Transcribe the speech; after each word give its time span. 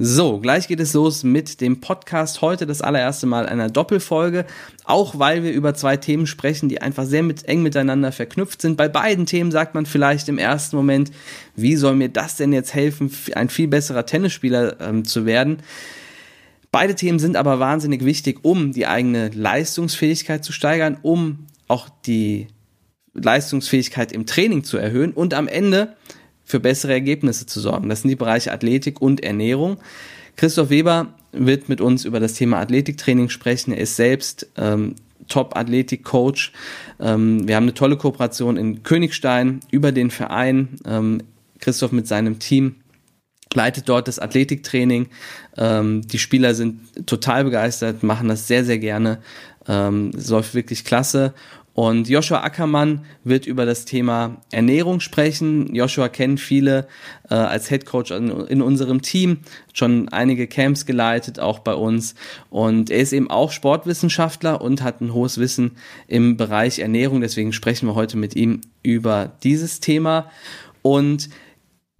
So, 0.00 0.38
gleich 0.38 0.68
geht 0.68 0.78
es 0.78 0.94
los 0.94 1.24
mit 1.24 1.60
dem 1.60 1.80
Podcast. 1.80 2.40
Heute 2.40 2.66
das 2.66 2.82
allererste 2.82 3.26
Mal 3.26 3.46
einer 3.46 3.68
Doppelfolge, 3.68 4.46
auch 4.84 5.18
weil 5.18 5.42
wir 5.42 5.50
über 5.50 5.74
zwei 5.74 5.96
Themen 5.96 6.28
sprechen, 6.28 6.68
die 6.68 6.80
einfach 6.80 7.04
sehr 7.04 7.24
mit, 7.24 7.46
eng 7.46 7.64
miteinander 7.64 8.12
verknüpft 8.12 8.62
sind. 8.62 8.76
Bei 8.76 8.86
beiden 8.86 9.26
Themen 9.26 9.50
sagt 9.50 9.74
man 9.74 9.86
vielleicht 9.86 10.28
im 10.28 10.38
ersten 10.38 10.76
Moment, 10.76 11.10
wie 11.56 11.74
soll 11.74 11.96
mir 11.96 12.10
das 12.10 12.36
denn 12.36 12.52
jetzt 12.52 12.74
helfen, 12.74 13.10
ein 13.34 13.48
viel 13.48 13.66
besserer 13.66 14.06
Tennisspieler 14.06 14.80
ähm, 14.80 15.04
zu 15.04 15.26
werden? 15.26 15.64
Beide 16.70 16.94
Themen 16.94 17.18
sind 17.18 17.34
aber 17.34 17.58
wahnsinnig 17.58 18.04
wichtig, 18.04 18.38
um 18.42 18.70
die 18.70 18.86
eigene 18.86 19.30
Leistungsfähigkeit 19.30 20.44
zu 20.44 20.52
steigern, 20.52 20.98
um 21.02 21.46
auch 21.66 21.88
die 22.06 22.46
Leistungsfähigkeit 23.14 24.12
im 24.12 24.26
Training 24.26 24.62
zu 24.62 24.76
erhöhen 24.76 25.12
und 25.12 25.34
am 25.34 25.48
Ende 25.48 25.96
für 26.48 26.60
bessere 26.60 26.92
Ergebnisse 26.92 27.44
zu 27.44 27.60
sorgen. 27.60 27.90
Das 27.90 28.00
sind 28.00 28.08
die 28.08 28.16
Bereiche 28.16 28.52
Athletik 28.52 29.02
und 29.02 29.22
Ernährung. 29.22 29.76
Christoph 30.36 30.70
Weber 30.70 31.08
wird 31.32 31.68
mit 31.68 31.82
uns 31.82 32.06
über 32.06 32.20
das 32.20 32.32
Thema 32.32 32.58
Athletiktraining 32.58 33.28
sprechen. 33.28 33.72
Er 33.72 33.80
ist 33.80 33.96
selbst 33.96 34.48
ähm, 34.56 34.94
Top-Athletik-Coach. 35.28 36.52
Ähm, 37.00 37.46
wir 37.46 37.54
haben 37.54 37.64
eine 37.64 37.74
tolle 37.74 37.98
Kooperation 37.98 38.56
in 38.56 38.82
Königstein 38.82 39.60
über 39.70 39.92
den 39.92 40.10
Verein. 40.10 40.78
Ähm, 40.86 41.22
Christoph 41.60 41.92
mit 41.92 42.08
seinem 42.08 42.38
Team 42.38 42.76
leitet 43.52 43.86
dort 43.88 44.08
das 44.08 44.18
Athletiktraining. 44.18 45.08
Ähm, 45.58 46.00
die 46.06 46.18
Spieler 46.18 46.54
sind 46.54 47.06
total 47.06 47.44
begeistert, 47.44 48.02
machen 48.02 48.28
das 48.28 48.48
sehr, 48.48 48.64
sehr 48.64 48.78
gerne. 48.78 49.18
Ähm, 49.66 50.12
es 50.16 50.28
läuft 50.28 50.54
wirklich 50.54 50.86
klasse. 50.86 51.34
Und 51.78 52.08
Joshua 52.08 52.42
Ackermann 52.42 53.04
wird 53.22 53.46
über 53.46 53.64
das 53.64 53.84
Thema 53.84 54.38
Ernährung 54.50 54.98
sprechen. 54.98 55.76
Joshua 55.76 56.08
kennt 56.08 56.40
viele 56.40 56.88
äh, 57.30 57.34
als 57.34 57.68
Head 57.68 57.86
Coach 57.86 58.10
in, 58.10 58.30
in, 58.30 58.62
unserem 58.62 59.00
Team, 59.00 59.38
schon 59.72 60.08
einige 60.08 60.48
Camps 60.48 60.86
geleitet, 60.86 61.38
auch 61.38 61.60
bei 61.60 61.74
uns. 61.74 62.16
Und 62.50 62.90
er 62.90 62.98
ist 62.98 63.12
eben 63.12 63.30
auch 63.30 63.52
Sportwissenschaftler 63.52 64.60
und 64.60 64.82
hat 64.82 65.00
ein 65.00 65.14
hohes 65.14 65.38
Wissen 65.38 65.76
im 66.08 66.36
Bereich 66.36 66.80
Ernährung. 66.80 67.20
Deswegen 67.20 67.52
sprechen 67.52 67.86
wir 67.86 67.94
heute 67.94 68.16
mit 68.16 68.34
ihm 68.34 68.60
über 68.82 69.36
dieses 69.44 69.78
Thema. 69.78 70.32
Und 70.82 71.28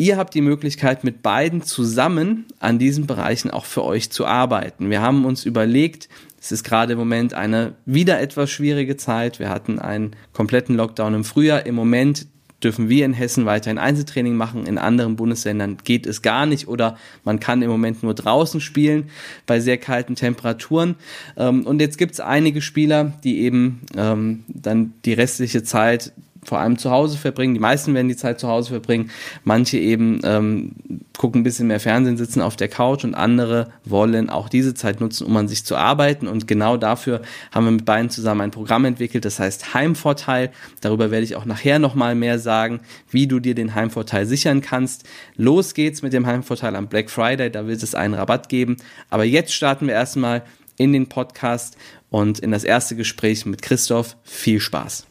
Ihr 0.01 0.17
habt 0.17 0.35
die 0.35 0.43
Möglichkeit, 0.43 1.03
mit 1.03 1.23
beiden 1.23 1.63
zusammen 1.63 2.47
an 2.61 2.79
diesen 2.79 3.09
Bereichen 3.09 3.51
auch 3.51 3.65
für 3.65 3.83
euch 3.83 4.11
zu 4.11 4.27
arbeiten. 4.27 4.91
Wir 4.91 5.03
haben 5.03 5.25
uns 5.25 5.45
überlegt, 5.45 6.09
es 6.41 6.53
ist 6.53 6.65
gerade 6.65 6.93
im 6.93 6.99
Moment 6.99 7.35
eine 7.35 7.75
wieder 7.85 8.21
etwas 8.21 8.51
schwierige 8.51 8.97
Zeit. 8.97 9.39
Wir 9.39 9.49
hatten 9.49 9.79
einen 9.79 10.15
kompletten 10.33 10.77
Lockdown 10.77 11.15
im 11.15 11.25
Frühjahr. 11.25 11.67
Im 11.67 11.75
Moment 11.75 12.27
dürfen 12.63 12.89
wir 12.89 13.05
in 13.05 13.13
Hessen 13.13 13.47
weiterhin 13.47 13.79
Einzeltraining 13.79 14.35
machen. 14.35 14.67
In 14.67 14.79
anderen 14.79 15.17
Bundesländern 15.17 15.79
geht 15.83 16.07
es 16.07 16.23
gar 16.23 16.47
nicht 16.47 16.69
oder 16.69 16.97
man 17.25 17.41
kann 17.41 17.63
im 17.63 17.71
Moment 17.71 18.03
nur 18.03 18.15
draußen 18.15 18.61
spielen 18.61 19.11
bei 19.47 19.61
sehr 19.61 19.79
kalten 19.79 20.15
Temperaturen. 20.17 20.97
Ähm, 21.37 21.67
und 21.67 21.81
jetzt 21.81 21.99
gibt 21.99 22.13
es 22.13 22.21
einige 22.21 22.61
Spieler, 22.61 23.13
die 23.25 23.41
eben 23.41 23.83
ähm, 23.97 24.45
dann 24.49 24.95
die 25.05 25.13
restliche 25.13 25.63
Zeit 25.63 26.13
vor 26.45 26.59
allem 26.59 26.79
zu 26.79 26.91
Hause 26.91 27.19
verbringen. 27.19 27.55
Die 27.55 27.61
meisten 27.61 27.95
werden 27.95 28.09
die 28.09 28.17
Zeit 28.17 28.41
zu 28.41 28.49
Hause 28.49 28.71
verbringen. 28.71 29.11
Manche 29.45 29.79
eben 29.79 30.21
ähm, 30.25 30.73
gucken 31.17 31.41
ein 31.41 31.45
bisschen 31.45 31.67
mehr 31.67 31.81
Fernsehen, 31.81 32.17
sitzen 32.17 32.41
auf 32.41 32.57
der 32.57 32.69
Couch 32.69 33.05
und 33.05 33.15
andere 33.15 33.73
wollen 33.85 34.31
auch 34.31 34.49
diese 34.49 34.75
Zeit 34.75 35.01
nutzen, 35.01 35.27
um 35.27 35.37
an 35.37 35.49
sich 35.49 35.65
zu 35.65 35.77
arbeiten. 35.77 36.27
Und 36.27 36.47
genau 36.47 36.77
dafür 36.77 37.23
haben 37.53 37.65
wir 37.65 37.73
mit 37.73 37.85
beiden 37.85 38.11
zusammen 38.11 38.43
ein 38.43 38.51
Programm 38.51 38.85
entwickelt, 38.85 39.25
das 39.25 39.39
heißt 39.39 39.75
Heimvorteil. 39.75 40.51
Darüber 40.81 41.11
werde 41.11 41.25
ich 41.25 41.37
auch 41.37 41.45
nachher 41.45 41.79
nochmal 41.79 42.15
mehr 42.15 42.39
sagen, 42.39 42.81
wie 43.11 43.27
du 43.27 43.41
dir 43.41 43.55
den 43.55 43.75
Heimvorteil 43.75 44.27
sichern 44.27 44.61
kannst. 44.61 45.05
Los 45.37 45.75
geht's 45.75 46.03
mit 46.03 46.13
dem 46.13 46.27
Heimvorteil 46.27 46.77
am 46.77 46.89
Black 46.89 47.11
Friday, 47.11 47.51
da 47.51 47.67
wird 47.67 47.83
es 47.83 47.95
einen 47.95 48.15
Rabatt 48.15 48.49
geben. 48.49 48.77
Aber 49.11 49.25
jetzt 49.25 49.53
starten 49.53 49.87
wir 49.87 49.95
erstmal 49.95 50.43
in 50.77 50.93
den 50.93 51.09
Podcast 51.09 51.77
und 52.11 52.39
in 52.39 52.53
das 52.53 52.65
erste 52.65 52.97
Gespräch 52.97 53.45
mit 53.45 53.63
Christoph. 53.63 54.17
Viel 54.23 54.61
Spaß. 54.61 55.07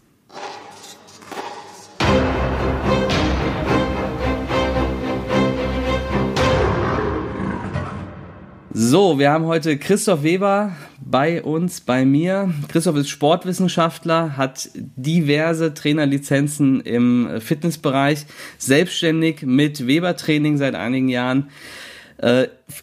So, 8.80 9.18
wir 9.18 9.32
haben 9.32 9.46
heute 9.46 9.76
Christoph 9.80 10.22
Weber 10.22 10.72
bei 11.00 11.42
uns, 11.42 11.82
bei 11.82 12.06
mir. 12.06 12.54
Christoph 12.68 12.98
ist 12.98 13.10
Sportwissenschaftler, 13.10 14.38
hat 14.38 14.70
diverse 14.76 15.74
Trainerlizenzen 15.74 16.82
im 16.82 17.42
Fitnessbereich, 17.42 18.28
selbstständig 18.60 19.42
mit 19.42 19.88
Weber-Training 19.88 20.58
seit 20.58 20.76
einigen 20.76 21.10
Jahren. 21.10 21.50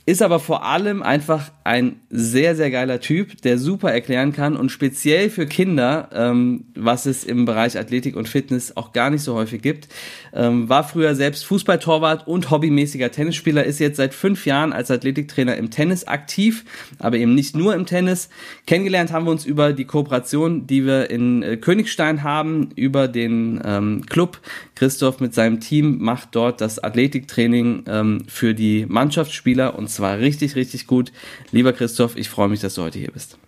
Ist 0.07 0.23
aber 0.23 0.41
vor 0.41 0.65
allem 0.65 1.03
einfach 1.03 1.51
ein 1.63 1.97
sehr, 2.09 2.57
sehr 2.57 2.71
geiler 2.71 3.01
Typ, 3.01 3.43
der 3.43 3.59
super 3.59 3.93
erklären 3.93 4.33
kann 4.33 4.57
und 4.57 4.71
speziell 4.71 5.29
für 5.29 5.45
Kinder, 5.45 6.09
ähm, 6.15 6.65
was 6.75 7.05
es 7.05 7.23
im 7.23 7.45
Bereich 7.45 7.79
Athletik 7.79 8.17
und 8.17 8.27
Fitness 8.27 8.79
auch 8.79 8.95
gar 8.95 9.11
nicht 9.11 9.21
so 9.23 9.35
häufig 9.35 9.61
gibt. 9.61 9.89
Ähm, 10.33 10.71
war 10.71 10.85
früher 10.85 11.15
selbst 11.15 11.45
Fußballtorwart 11.45 12.27
und 12.27 12.51
hobbymäßiger 12.51 13.11
Tennisspieler, 13.11 13.65
ist 13.65 13.79
jetzt 13.79 13.99
seit 13.99 14.15
fünf 14.15 14.47
Jahren 14.47 14.73
als 14.73 14.91
Athletiktrainer 14.91 15.57
im 15.57 15.71
Tennis 15.71 16.07
aktiv, 16.07 16.65
aber 16.99 17.19
eben 17.19 17.35
nicht 17.35 17.55
nur 17.55 17.75
im 17.75 17.85
Tennis. 17.85 18.31
Kennengelernt 18.67 19.13
haben 19.13 19.27
wir 19.27 19.33
uns 19.33 19.45
über 19.45 19.75
die 19.75 19.85
Kooperation, 19.85 20.67
die 20.67 20.87
wir 20.87 21.11
in 21.11 21.43
äh, 21.43 21.59
Königstein 21.59 22.23
haben, 22.23 22.71
über 22.75 23.07
den 23.07 23.61
ähm, 23.63 24.07
Club. 24.07 24.41
Christoph 24.75 25.21
mit 25.21 25.35
seinem 25.35 25.61
Team 25.61 25.99
macht 25.99 26.31
dort 26.33 26.61
das 26.63 26.83
Athletiktraining 26.83 27.85
ähm, 27.87 28.23
für 28.29 28.55
die 28.55 28.87
Mannschaftsspieler 28.89 29.74
und 29.75 29.89
zwar 29.89 30.19
richtig, 30.19 30.57
richtig 30.57 30.87
gut. 30.87 31.13
Lieber 31.51 31.73
Christoph, 31.73 32.17
ich 32.17 32.29
freue 32.29 32.49
mich, 32.49 32.61
dass 32.61 32.75
du 32.75 32.83
heute 32.83 32.99
hier 32.99 33.13
bist. 33.13 33.39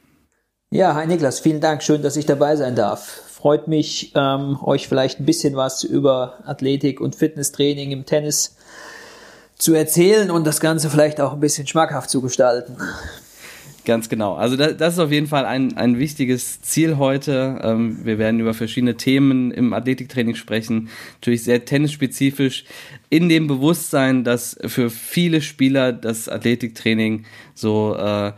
Ja, 0.70 0.94
hi 0.94 1.06
Niklas, 1.06 1.38
vielen 1.40 1.60
Dank, 1.60 1.82
schön, 1.82 2.02
dass 2.02 2.16
ich 2.16 2.26
dabei 2.26 2.56
sein 2.56 2.74
darf. 2.74 3.22
Freut 3.28 3.68
mich, 3.68 4.12
ähm, 4.16 4.58
euch 4.62 4.88
vielleicht 4.88 5.20
ein 5.20 5.26
bisschen 5.26 5.54
was 5.54 5.84
über 5.84 6.38
Athletik 6.44 7.00
und 7.00 7.14
Fitnesstraining 7.14 7.92
im 7.92 8.04
Tennis 8.04 8.56
zu 9.56 9.74
erzählen 9.74 10.30
und 10.30 10.46
das 10.46 10.60
Ganze 10.60 10.90
vielleicht 10.90 11.20
auch 11.20 11.32
ein 11.32 11.40
bisschen 11.40 11.66
schmackhaft 11.66 12.10
zu 12.10 12.20
gestalten. 12.20 12.76
Ganz 13.86 14.08
genau. 14.08 14.34
Also 14.34 14.56
das, 14.56 14.76
das 14.76 14.94
ist 14.94 14.98
auf 14.98 15.12
jeden 15.12 15.28
Fall 15.28 15.46
ein, 15.46 15.76
ein 15.76 15.96
wichtiges 15.96 16.60
Ziel 16.60 16.96
heute. 16.96 17.60
Ähm, 17.62 18.04
wir 18.04 18.18
werden 18.18 18.40
über 18.40 18.52
verschiedene 18.52 18.96
Themen 18.96 19.52
im 19.52 19.72
Athletiktraining 19.72 20.34
sprechen, 20.34 20.88
natürlich 21.14 21.44
sehr 21.44 21.64
tennisspezifisch, 21.64 22.64
in 23.08 23.28
dem 23.28 23.46
Bewusstsein, 23.46 24.24
dass 24.24 24.58
für 24.66 24.90
viele 24.90 25.40
Spieler 25.40 25.92
das 25.92 26.28
Athletiktraining 26.28 27.24
so 27.54 27.94
äh, 27.96 28.32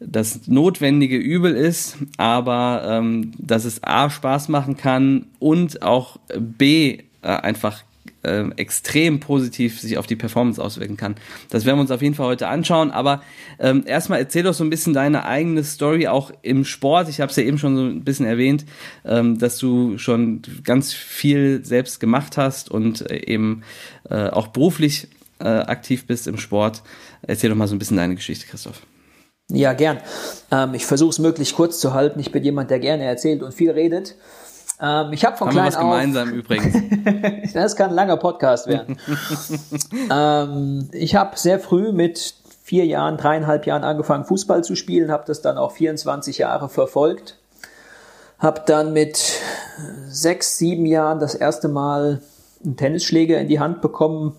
das 0.00 0.46
notwendige 0.46 1.16
Übel 1.16 1.54
ist, 1.54 1.96
aber 2.16 2.82
ähm, 2.86 3.32
dass 3.38 3.64
es 3.64 3.82
A 3.82 4.10
Spaß 4.10 4.48
machen 4.48 4.76
kann 4.76 5.26
und 5.38 5.82
auch 5.82 6.18
B 6.38 6.98
äh, 7.22 7.28
einfach 7.28 7.82
äh, 8.24 8.48
extrem 8.56 9.20
positiv 9.20 9.80
sich 9.80 9.98
auf 9.98 10.06
die 10.06 10.16
Performance 10.16 10.62
auswirken 10.62 10.96
kann. 10.96 11.16
Das 11.50 11.64
werden 11.64 11.78
wir 11.78 11.82
uns 11.82 11.90
auf 11.90 12.02
jeden 12.02 12.14
Fall 12.14 12.26
heute 12.26 12.48
anschauen. 12.48 12.90
Aber 12.90 13.22
ähm, 13.58 13.84
erstmal 13.86 14.18
erzähl 14.18 14.42
doch 14.42 14.54
so 14.54 14.64
ein 14.64 14.70
bisschen 14.70 14.94
deine 14.94 15.24
eigene 15.24 15.64
Story 15.64 16.08
auch 16.08 16.30
im 16.42 16.64
Sport. 16.64 17.08
Ich 17.08 17.20
habe 17.20 17.30
es 17.30 17.36
ja 17.36 17.44
eben 17.44 17.58
schon 17.58 17.76
so 17.76 17.82
ein 17.82 18.04
bisschen 18.04 18.26
erwähnt, 18.26 18.64
ähm, 19.04 19.38
dass 19.38 19.58
du 19.58 19.98
schon 19.98 20.42
ganz 20.62 20.92
viel 20.92 21.64
selbst 21.64 22.00
gemacht 22.00 22.36
hast 22.36 22.70
und 22.70 23.10
äh, 23.10 23.26
eben 23.26 23.62
äh, 24.08 24.28
auch 24.28 24.48
beruflich 24.48 25.08
äh, 25.40 25.44
aktiv 25.46 26.06
bist 26.06 26.26
im 26.26 26.38
Sport. 26.38 26.82
Erzähl 27.22 27.50
doch 27.50 27.56
mal 27.56 27.68
so 27.68 27.74
ein 27.74 27.78
bisschen 27.78 27.96
deine 27.96 28.14
Geschichte, 28.14 28.46
Christoph. 28.46 28.82
Ja, 29.50 29.74
gern. 29.74 29.98
Ähm, 30.50 30.74
ich 30.74 30.86
versuche 30.86 31.10
es 31.10 31.18
möglichst 31.18 31.54
kurz 31.54 31.78
zu 31.78 31.92
halten. 31.92 32.18
Ich 32.18 32.32
bin 32.32 32.42
jemand, 32.42 32.70
der 32.70 32.78
gerne 32.78 33.04
erzählt 33.04 33.42
und 33.42 33.52
viel 33.52 33.70
redet. 33.70 34.16
Ähm, 34.84 35.12
ich 35.12 35.24
habe 35.24 35.36
von 35.36 35.48
Haben 35.48 35.54
klein 35.54 35.64
wir 35.64 35.68
was 35.68 35.76
auf, 35.76 35.82
gemeinsam 35.82 36.30
übrigens. 36.30 37.52
das 37.54 37.76
kann 37.76 37.90
ein 37.90 37.94
langer 37.94 38.18
Podcast 38.18 38.66
werden. 38.66 38.98
ähm, 40.10 40.90
ich 40.92 41.14
habe 41.14 41.38
sehr 41.38 41.58
früh 41.58 41.92
mit 41.92 42.34
vier 42.62 42.84
Jahren, 42.84 43.16
dreieinhalb 43.16 43.66
Jahren 43.66 43.84
angefangen, 43.84 44.24
Fußball 44.24 44.62
zu 44.62 44.74
spielen, 44.74 45.10
habe 45.10 45.24
das 45.26 45.40
dann 45.40 45.56
auch 45.56 45.72
24 45.72 46.38
Jahre 46.38 46.68
verfolgt. 46.68 47.38
Habe 48.38 48.62
dann 48.66 48.92
mit 48.92 49.40
sechs, 50.08 50.58
sieben 50.58 50.84
Jahren 50.84 51.18
das 51.18 51.34
erste 51.34 51.68
Mal 51.68 52.20
einen 52.62 52.76
Tennisschläger 52.76 53.38
in 53.38 53.48
die 53.48 53.60
Hand 53.60 53.80
bekommen. 53.80 54.36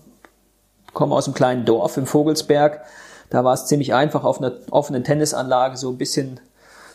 Komme 0.92 1.14
aus 1.14 1.26
einem 1.26 1.34
kleinen 1.34 1.64
Dorf 1.64 1.96
im 1.96 2.06
Vogelsberg. 2.06 2.82
Da 3.30 3.42
war 3.42 3.54
es 3.54 3.66
ziemlich 3.66 3.94
einfach, 3.94 4.22
auf 4.22 4.38
einer 4.38 4.52
offenen 4.70 5.02
Tennisanlage 5.02 5.76
so 5.76 5.90
ein 5.90 5.98
bisschen 5.98 6.38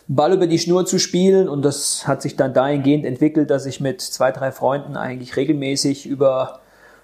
Ball 0.08 0.34
über 0.34 0.48
die 0.48 0.60
Schnur 0.60 0.86
zu 0.86 1.00
spielen. 1.00 1.48
Und 1.50 1.64
das 1.64 2.08
hat 2.08 2.22
sich 2.22 2.36
dann 2.36 2.54
dahingehend 2.54 3.06
entwickelt, 3.06 3.50
dass 3.50 3.66
ich 3.66 3.80
mit 3.80 4.02
zwei, 4.02 4.32
drei 4.32 4.52
Freunden 4.52 4.98
eigentlich 4.98 5.36
regelmäßig 5.36 6.06
über 6.06 6.60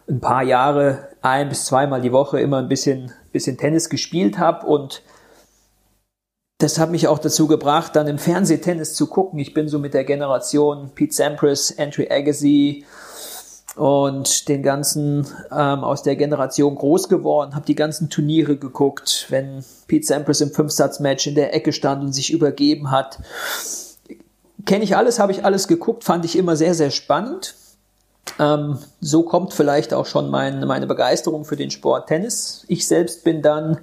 ein 0.10 0.20
paar 0.20 0.44
Jahre 0.44 1.10
ein 1.22 1.50
bis 1.50 1.66
zweimal 1.66 2.02
die 2.02 2.12
Woche 2.12 2.40
immer 2.40 2.58
ein 2.60 2.70
bisschen, 2.70 3.12
bisschen 3.32 3.58
Tennis 3.58 3.90
gespielt 3.90 4.38
habe 4.38 4.66
und 4.66 5.02
das 6.60 6.80
hat 6.80 6.90
mich 6.90 7.08
auch 7.08 7.20
dazu 7.20 7.48
gebracht, 7.48 7.96
dann 7.96 8.08
im 8.08 8.18
Fernsehtennis 8.18 8.96
zu 8.96 9.08
gucken. 9.08 9.38
Ich 9.38 9.54
bin 9.54 9.68
so 9.68 9.78
mit 9.78 9.94
der 9.94 10.06
Generation 10.06 10.90
Pete 10.96 11.14
Sampras, 11.14 11.76
Andrew 11.78 12.04
Agassi, 12.10 12.84
und 13.77 14.47
den 14.47 14.63
ganzen 14.63 15.27
ähm, 15.51 15.83
aus 15.83 16.01
der 16.01 16.15
Generation 16.15 16.75
groß 16.75 17.09
geworden, 17.09 17.56
habe 17.56 17.65
die 17.65 17.75
ganzen 17.75 18.09
Turniere 18.09 18.57
geguckt, 18.57 19.27
wenn 19.29 19.63
Pete 19.88 20.06
Sampras 20.06 20.41
im 20.41 20.51
Fünfsatz-Match 20.51 21.27
in 21.27 21.35
der 21.35 21.53
Ecke 21.53 21.71
stand 21.71 22.03
und 22.03 22.13
sich 22.13 22.33
übergeben 22.33 22.89
hat. 22.89 23.19
Kenne 24.65 24.83
ich 24.83 24.97
alles, 24.97 25.19
habe 25.19 25.31
ich 25.31 25.45
alles 25.45 25.68
geguckt, 25.68 26.03
fand 26.03 26.25
ich 26.25 26.35
immer 26.35 26.56
sehr, 26.56 26.74
sehr 26.74 26.89
spannend. 26.89 27.53
Ähm, 28.39 28.79
so 29.00 29.24
kommt 29.24 29.53
vielleicht 29.53 29.94
auch 29.94 30.07
schon 30.07 30.29
mein, 30.29 30.65
meine 30.65 30.88
Begeisterung 30.88 31.45
für 31.45 31.56
den 31.56 31.71
Sport 31.71 32.07
Tennis. 32.07 32.65
Ich 32.68 32.88
selbst 32.88 33.24
bin 33.24 33.41
dann 33.44 33.79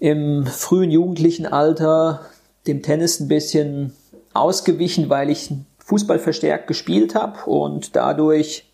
im 0.00 0.44
frühen 0.46 0.90
jugendlichen 0.90 1.46
Alter 1.46 2.22
dem 2.66 2.82
Tennis 2.82 3.20
ein 3.20 3.28
bisschen 3.28 3.94
ausgewichen, 4.34 5.08
weil 5.08 5.30
ich 5.30 5.52
Fußball 5.78 6.18
verstärkt 6.18 6.66
gespielt 6.66 7.14
habe 7.14 7.48
und 7.48 7.96
dadurch 7.96 8.67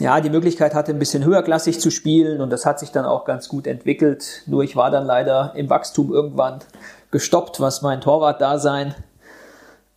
ja, 0.00 0.20
die 0.20 0.30
Möglichkeit 0.30 0.74
hatte, 0.74 0.92
ein 0.92 0.98
bisschen 0.98 1.24
höherklassig 1.24 1.78
zu 1.78 1.90
spielen 1.90 2.40
und 2.40 2.50
das 2.50 2.64
hat 2.64 2.78
sich 2.78 2.90
dann 2.92 3.04
auch 3.04 3.24
ganz 3.24 3.48
gut 3.48 3.66
entwickelt. 3.66 4.42
Nur 4.46 4.62
ich 4.62 4.74
war 4.76 4.90
dann 4.90 5.04
leider 5.04 5.52
im 5.54 5.68
Wachstum 5.68 6.12
irgendwann 6.12 6.60
gestoppt, 7.10 7.60
was 7.60 7.82
mein 7.82 8.00
Torwartdasein 8.00 8.94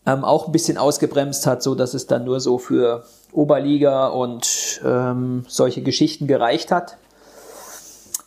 ähm, 0.05 0.23
auch 0.23 0.47
ein 0.47 0.51
bisschen 0.51 0.77
ausgebremst 0.77 1.47
hat, 1.47 1.63
so 1.63 1.75
dass 1.75 1.93
es 1.93 2.07
dann 2.07 2.25
nur 2.25 2.39
so 2.39 2.57
für 2.57 3.03
Oberliga 3.31 4.07
und 4.07 4.81
ähm, 4.85 5.45
solche 5.47 5.81
Geschichten 5.81 6.27
gereicht 6.27 6.71
hat. 6.71 6.97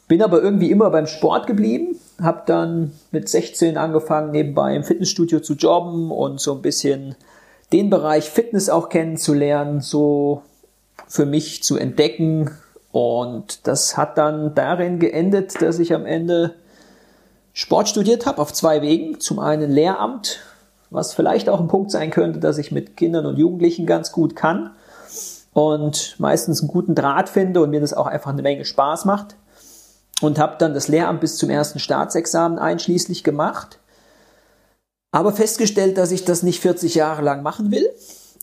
Bin 0.08 0.22
aber 0.22 0.42
irgendwie 0.42 0.70
immer 0.70 0.88
beim 0.90 1.06
Sport 1.06 1.46
geblieben, 1.46 1.96
habe 2.20 2.42
dann 2.46 2.92
mit 3.10 3.28
16 3.28 3.76
angefangen, 3.76 4.30
nebenbei 4.30 4.74
im 4.74 4.84
Fitnessstudio 4.84 5.40
zu 5.40 5.52
jobben 5.52 6.10
und 6.10 6.40
so 6.40 6.54
ein 6.54 6.62
bisschen 6.62 7.14
den 7.72 7.90
Bereich 7.90 8.30
Fitness 8.30 8.70
auch 8.70 8.88
kennenzulernen, 8.88 9.82
so 9.82 10.42
für 11.08 11.26
mich 11.26 11.62
zu 11.62 11.76
entdecken. 11.76 12.50
Und 12.92 13.66
das 13.66 13.96
hat 13.96 14.18
dann 14.18 14.54
darin 14.54 14.98
geendet, 14.98 15.60
dass 15.60 15.78
ich 15.78 15.94
am 15.94 16.06
Ende 16.06 16.54
Sport 17.52 17.88
studiert 17.88 18.26
habe 18.26 18.40
auf 18.40 18.52
zwei 18.52 18.82
Wegen. 18.82 19.18
Zum 19.18 19.38
einen 19.38 19.70
Lehramt, 19.70 20.38
was 20.90 21.14
vielleicht 21.14 21.48
auch 21.48 21.60
ein 21.60 21.68
Punkt 21.68 21.90
sein 21.90 22.10
könnte, 22.10 22.38
dass 22.38 22.58
ich 22.58 22.70
mit 22.70 22.96
Kindern 22.96 23.26
und 23.26 23.36
Jugendlichen 23.36 23.86
ganz 23.86 24.12
gut 24.12 24.36
kann 24.36 24.70
und 25.52 26.14
meistens 26.18 26.60
einen 26.60 26.68
guten 26.68 26.94
Draht 26.94 27.28
finde 27.28 27.62
und 27.62 27.70
mir 27.70 27.80
das 27.80 27.94
auch 27.94 28.06
einfach 28.06 28.30
eine 28.30 28.42
Menge 28.42 28.64
Spaß 28.64 29.04
macht. 29.04 29.36
Und 30.20 30.38
habe 30.38 30.56
dann 30.58 30.74
das 30.74 30.88
Lehramt 30.88 31.20
bis 31.20 31.36
zum 31.36 31.48
ersten 31.48 31.78
Staatsexamen 31.78 32.58
einschließlich 32.58 33.22
gemacht. 33.22 33.78
Aber 35.12 35.32
festgestellt, 35.32 35.96
dass 35.96 36.10
ich 36.10 36.24
das 36.24 36.42
nicht 36.42 36.60
40 36.60 36.96
Jahre 36.96 37.22
lang 37.22 37.42
machen 37.42 37.70
will, 37.70 37.88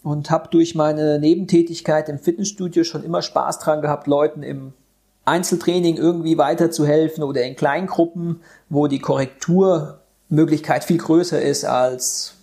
und 0.06 0.30
habe 0.30 0.50
durch 0.52 0.75
meine 0.75 1.18
Nebentätigkeit 1.18 2.10
im 2.10 2.19
Fitnessstudio 2.19 2.84
schon 2.84 3.04
immer 3.04 3.24
Spaß 3.24 3.57
dran 3.57 3.81
gehabt, 3.81 4.06
Leuten 4.06 4.44
im 4.44 4.74
Einzeltraining 5.25 5.98
irgendwie 5.98 6.38
weiterzuhelfen 6.38 7.24
oder 7.24 7.42
in 7.42 7.56
Kleingruppen, 7.56 8.42
wo 8.69 8.86
die 8.86 9.00
Korrekturmöglichkeit 9.00 10.84
viel 10.84 11.00
größer 11.00 11.42
ist 11.42 11.66
als 11.66 12.36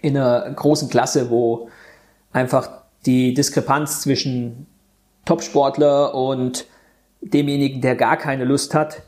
in 0.00 0.16
einer 0.16 0.50
großen 0.50 0.88
Klasse, 0.88 1.28
wo 1.28 1.68
einfach 2.32 2.70
die 3.04 3.34
Diskrepanz 3.34 4.00
zwischen 4.00 4.66
Topsportler 5.26 6.14
und 6.14 6.64
demjenigen, 7.20 7.82
der 7.82 7.94
gar 7.94 8.16
keine 8.16 8.46
Lust 8.46 8.72
hat, 8.72 9.02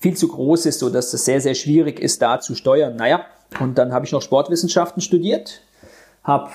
viel 0.00 0.16
zu 0.16 0.28
groß 0.28 0.64
ist, 0.64 0.78
so 0.78 0.88
dass 0.88 1.12
es 1.12 1.26
sehr, 1.26 1.42
sehr 1.42 1.54
schwierig 1.54 2.00
ist, 2.00 2.22
da 2.22 2.40
zu 2.40 2.54
steuern. 2.54 2.96
Naja, 2.96 3.26
und 3.60 3.76
dann 3.76 3.92
habe 3.92 4.06
ich 4.06 4.12
noch 4.12 4.22
Sportwissenschaften 4.22 5.02
studiert, 5.02 5.60
habe 6.22 6.48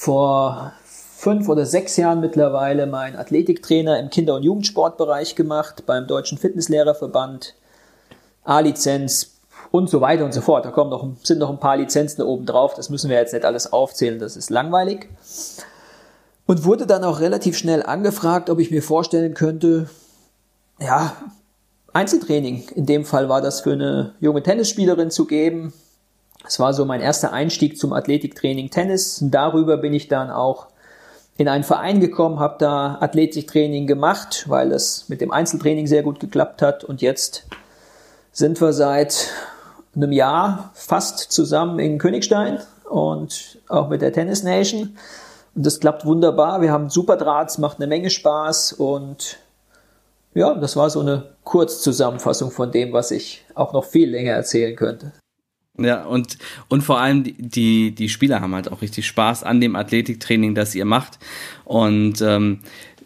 vor 0.00 0.72
fünf 0.82 1.46
oder 1.50 1.66
sechs 1.66 1.98
Jahren 1.98 2.20
mittlerweile 2.20 2.86
mein 2.86 3.16
Athletiktrainer 3.16 4.00
im 4.00 4.08
Kinder- 4.08 4.36
und 4.36 4.44
Jugendsportbereich 4.44 5.34
gemacht, 5.34 5.82
beim 5.84 6.06
Deutschen 6.06 6.38
Fitnesslehrerverband, 6.38 7.54
A-Lizenz 8.42 9.32
und 9.70 9.90
so 9.90 10.00
weiter 10.00 10.24
und 10.24 10.32
so 10.32 10.40
fort. 10.40 10.64
Da 10.64 10.70
kommen 10.70 10.88
noch, 10.88 11.06
sind 11.22 11.38
noch 11.38 11.50
ein 11.50 11.60
paar 11.60 11.76
Lizenzen 11.76 12.22
oben 12.22 12.46
drauf, 12.46 12.72
das 12.72 12.88
müssen 12.88 13.10
wir 13.10 13.18
jetzt 13.18 13.34
nicht 13.34 13.44
alles 13.44 13.74
aufzählen, 13.74 14.18
das 14.18 14.36
ist 14.36 14.48
langweilig. 14.48 15.10
Und 16.46 16.64
wurde 16.64 16.86
dann 16.86 17.04
auch 17.04 17.20
relativ 17.20 17.58
schnell 17.58 17.82
angefragt, 17.82 18.48
ob 18.48 18.58
ich 18.58 18.70
mir 18.70 18.82
vorstellen 18.82 19.34
könnte, 19.34 19.90
ja, 20.78 21.14
Einzeltraining. 21.92 22.70
In 22.74 22.86
dem 22.86 23.04
Fall 23.04 23.28
war 23.28 23.42
das 23.42 23.60
für 23.60 23.72
eine 23.72 24.14
junge 24.18 24.42
Tennisspielerin 24.42 25.10
zu 25.10 25.26
geben, 25.26 25.74
es 26.46 26.58
war 26.58 26.72
so 26.72 26.84
mein 26.84 27.00
erster 27.00 27.32
Einstieg 27.32 27.78
zum 27.78 27.92
Athletiktraining 27.92 28.70
Tennis. 28.70 29.18
Darüber 29.22 29.76
bin 29.76 29.92
ich 29.92 30.08
dann 30.08 30.30
auch 30.30 30.68
in 31.36 31.48
einen 31.48 31.64
Verein 31.64 32.00
gekommen, 32.00 32.38
habe 32.38 32.56
da 32.58 32.98
Athletiktraining 33.00 33.86
gemacht, 33.86 34.44
weil 34.48 34.72
es 34.72 35.08
mit 35.08 35.20
dem 35.20 35.30
Einzeltraining 35.30 35.86
sehr 35.86 36.02
gut 36.02 36.20
geklappt 36.20 36.60
hat. 36.60 36.84
Und 36.84 37.02
jetzt 37.02 37.46
sind 38.32 38.60
wir 38.60 38.72
seit 38.72 39.30
einem 39.94 40.12
Jahr 40.12 40.70
fast 40.74 41.18
zusammen 41.32 41.78
in 41.78 41.98
Königstein 41.98 42.60
und 42.88 43.58
auch 43.68 43.88
mit 43.88 44.02
der 44.02 44.12
Tennis 44.12 44.42
Nation. 44.42 44.96
Und 45.54 45.66
das 45.66 45.80
klappt 45.80 46.04
wunderbar. 46.04 46.60
Wir 46.60 46.72
haben 46.72 46.90
super 46.90 47.16
Drahts, 47.16 47.58
macht 47.58 47.78
eine 47.78 47.86
Menge 47.86 48.10
Spaß 48.10 48.74
und 48.74 49.38
ja, 50.34 50.54
das 50.54 50.76
war 50.76 50.90
so 50.90 51.00
eine 51.00 51.30
Kurzzusammenfassung 51.42 52.50
von 52.50 52.70
dem, 52.70 52.92
was 52.92 53.10
ich 53.10 53.44
auch 53.54 53.72
noch 53.72 53.84
viel 53.84 54.10
länger 54.10 54.32
erzählen 54.32 54.76
könnte. 54.76 55.12
Ja, 55.84 56.04
und, 56.04 56.38
und 56.68 56.82
vor 56.82 57.00
allem 57.00 57.24
die, 57.24 57.92
die, 57.92 58.08
Spieler 58.08 58.40
haben 58.40 58.54
halt 58.54 58.70
auch 58.70 58.82
richtig 58.82 59.06
Spaß 59.06 59.42
an 59.42 59.60
dem 59.60 59.76
Athletiktraining, 59.76 60.54
das 60.54 60.74
ihr 60.74 60.84
macht. 60.84 61.18
Und 61.64 62.20
ähm, 62.20 62.60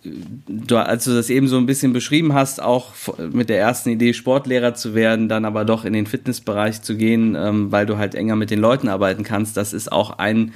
du, 0.05 0.76
als 0.76 1.05
du 1.05 1.15
das 1.15 1.31
eben 1.31 1.49
so 1.49 1.56
ein 1.56 1.67
bisschen 1.67 1.93
beschrieben 1.93 2.35
hast, 2.35 2.62
auch 2.62 2.93
mit 3.32 3.49
der 3.49 3.59
ersten 3.59 3.91
Idee, 3.91 4.12
Sportlehrer 4.12 4.75
zu 4.75 4.94
werden, 4.94 5.29
dann 5.29 5.44
aber 5.44 5.65
doch 5.65 5.85
in 5.85 5.93
den 5.93 6.06
Fitnessbereich 6.06 6.82
zu 6.82 6.97
gehen, 6.97 7.35
ähm, 7.38 7.73
weil 7.73 7.87
du 7.87 7.97
halt 7.97 8.15
enger 8.15 8.37
mit 8.37 8.50
den 8.50 8.61
Leuten 8.61 8.88
arbeiten 8.88 9.23
kannst, 9.23 9.56
das 9.56 9.73
ist 9.73 9.91
auch 9.91 10.19
ein, 10.19 10.53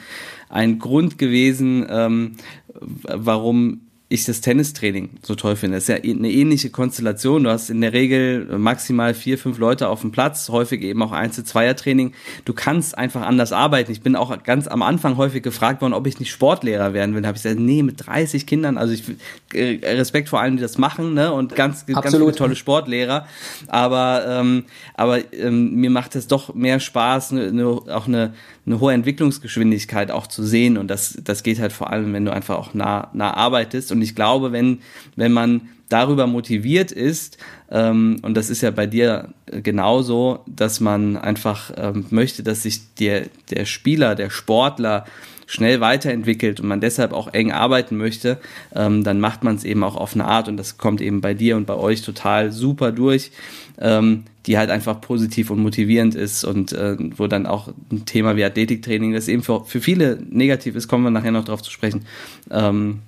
ein 0.48 0.78
Grund 0.78 1.18
gewesen, 1.18 1.86
ähm, 1.88 2.36
warum 2.70 3.87
ich 4.10 4.24
das 4.24 4.40
Tennistraining 4.40 5.10
so 5.22 5.34
toll 5.34 5.54
finde. 5.54 5.76
Das 5.76 5.84
ist 5.84 5.88
ja 5.88 5.96
eine 5.96 6.30
ähnliche 6.30 6.70
Konstellation. 6.70 7.44
Du 7.44 7.50
hast 7.50 7.68
in 7.68 7.82
der 7.82 7.92
Regel 7.92 8.58
maximal 8.58 9.12
vier, 9.12 9.36
fünf 9.36 9.58
Leute 9.58 9.88
auf 9.88 10.00
dem 10.00 10.12
Platz, 10.12 10.48
häufig 10.48 10.82
eben 10.82 11.02
auch 11.02 11.12
Einzel-Zweier-Training. 11.12 12.14
Du 12.46 12.54
kannst 12.54 12.96
einfach 12.96 13.20
anders 13.20 13.52
arbeiten. 13.52 13.92
Ich 13.92 14.00
bin 14.00 14.16
auch 14.16 14.42
ganz 14.44 14.66
am 14.66 14.80
Anfang 14.80 15.18
häufig 15.18 15.42
gefragt 15.42 15.82
worden, 15.82 15.92
ob 15.92 16.06
ich 16.06 16.18
nicht 16.20 16.30
Sportlehrer 16.30 16.94
werden 16.94 17.14
will. 17.14 17.20
Da 17.20 17.28
habe 17.28 17.36
ich 17.36 17.42
gesagt, 17.42 17.60
nee, 17.60 17.82
mit 17.82 18.06
30 18.06 18.46
Kindern, 18.46 18.78
also 18.78 18.94
ich 18.94 19.04
äh, 19.52 19.78
Respekt 19.84 20.30
vor 20.30 20.40
allen, 20.40 20.56
die 20.56 20.62
das 20.62 20.78
machen, 20.78 21.12
ne? 21.12 21.30
Und 21.30 21.54
ganz, 21.54 21.80
Absolut. 21.80 22.02
ganz 22.02 22.16
viele 22.16 22.32
tolle 22.34 22.56
Sportlehrer. 22.56 23.26
Aber, 23.66 24.24
ähm, 24.26 24.64
aber 24.94 25.32
ähm, 25.34 25.74
mir 25.74 25.90
macht 25.90 26.16
es 26.16 26.28
doch 26.28 26.54
mehr 26.54 26.80
Spaß, 26.80 27.32
ne, 27.32 27.52
ne, 27.52 27.66
auch 27.66 28.06
eine, 28.06 28.32
eine 28.68 28.80
hohe 28.80 28.92
Entwicklungsgeschwindigkeit 28.92 30.10
auch 30.10 30.26
zu 30.26 30.44
sehen. 30.44 30.76
Und 30.76 30.88
das, 30.88 31.18
das 31.24 31.42
geht 31.42 31.58
halt 31.58 31.72
vor 31.72 31.90
allem, 31.90 32.12
wenn 32.12 32.24
du 32.24 32.32
einfach 32.32 32.56
auch 32.56 32.74
nah, 32.74 33.08
nah 33.14 33.32
arbeitest. 33.32 33.90
Und 33.92 34.02
ich 34.02 34.14
glaube, 34.14 34.52
wenn, 34.52 34.80
wenn 35.16 35.32
man 35.32 35.68
darüber 35.88 36.26
motiviert 36.26 36.92
ist, 36.92 37.38
ähm, 37.70 38.18
und 38.22 38.36
das 38.36 38.50
ist 38.50 38.60
ja 38.60 38.70
bei 38.70 38.86
dir 38.86 39.32
genauso, 39.46 40.40
dass 40.46 40.80
man 40.80 41.16
einfach 41.16 41.72
ähm, 41.76 42.06
möchte, 42.10 42.42
dass 42.42 42.62
sich 42.62 42.94
der, 42.96 43.26
der 43.50 43.64
Spieler, 43.64 44.14
der 44.14 44.28
Sportler 44.28 45.06
schnell 45.48 45.80
weiterentwickelt 45.80 46.60
und 46.60 46.68
man 46.68 46.82
deshalb 46.82 47.14
auch 47.14 47.32
eng 47.32 47.52
arbeiten 47.52 47.96
möchte, 47.96 48.36
ähm, 48.74 49.02
dann 49.02 49.18
macht 49.18 49.42
man 49.42 49.56
es 49.56 49.64
eben 49.64 49.82
auch 49.82 49.96
auf 49.96 50.12
eine 50.14 50.26
Art 50.26 50.46
und 50.46 50.58
das 50.58 50.76
kommt 50.76 51.00
eben 51.00 51.22
bei 51.22 51.32
dir 51.32 51.56
und 51.56 51.66
bei 51.66 51.74
euch 51.74 52.02
total 52.02 52.52
super 52.52 52.92
durch, 52.92 53.32
ähm, 53.78 54.24
die 54.44 54.58
halt 54.58 54.68
einfach 54.68 55.00
positiv 55.00 55.50
und 55.50 55.60
motivierend 55.60 56.14
ist 56.14 56.44
und 56.44 56.72
äh, 56.72 56.96
wo 57.16 57.28
dann 57.28 57.46
auch 57.46 57.68
ein 57.90 58.04
Thema 58.04 58.36
wie 58.36 58.44
Athletiktraining, 58.44 59.14
das 59.14 59.26
eben 59.26 59.42
für, 59.42 59.64
für 59.64 59.80
viele 59.80 60.18
negativ 60.28 60.76
ist, 60.76 60.86
kommen 60.86 61.04
wir 61.04 61.10
nachher 61.10 61.32
noch 61.32 61.46
drauf 61.46 61.62
zu 61.62 61.70
sprechen, 61.70 62.04
ähm, 62.50 63.00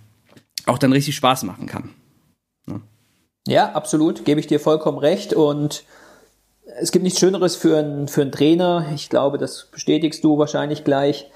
auch 0.65 0.79
dann 0.79 0.93
richtig 0.93 1.17
Spaß 1.17 1.43
machen 1.43 1.67
kann. 1.67 1.91
Ja. 2.67 2.81
ja, 3.47 3.73
absolut, 3.73 4.25
gebe 4.25 4.41
ich 4.41 4.47
dir 4.47 4.61
vollkommen 4.61 4.99
recht 4.99 5.35
und 5.35 5.85
es 6.81 6.91
gibt 6.91 7.03
nichts 7.03 7.21
Schöneres 7.21 7.55
für 7.55 7.77
einen, 7.77 8.09
für 8.09 8.23
einen 8.23 8.33
Trainer, 8.33 8.87
ich 8.95 9.11
glaube, 9.11 9.37
das 9.37 9.69
bestätigst 9.71 10.25
du 10.25 10.39
wahrscheinlich 10.39 10.85
gleich, 10.85 11.31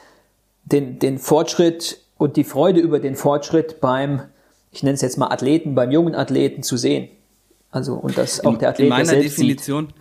den, 0.65 0.99
den 0.99 1.19
Fortschritt 1.19 2.01
und 2.17 2.37
die 2.37 2.45
Freude 2.45 2.81
über 2.81 3.01
den 3.01 3.17
Fortschritt 3.17 3.81
beim, 3.81 4.23
ich 4.71 4.83
nenne 4.83 4.95
es 4.95 5.03
jetzt 5.03 5.19
mal 5.19 5.31
Athleten, 5.31 5.75
beim 5.75 5.91
jungen 5.91 6.15
Athleten 6.15 6.63
zu 6.63 6.77
sehen. 6.77 7.09
Also, 7.71 7.95
und 7.95 8.17
das 8.17 8.45
auch 8.45 8.57
der 8.57 8.71
Athlet 8.71 8.85
in 8.85 8.91
meiner 8.91 9.05
selbst 9.05 9.39
Definition, 9.39 9.87
sieht. 9.87 9.97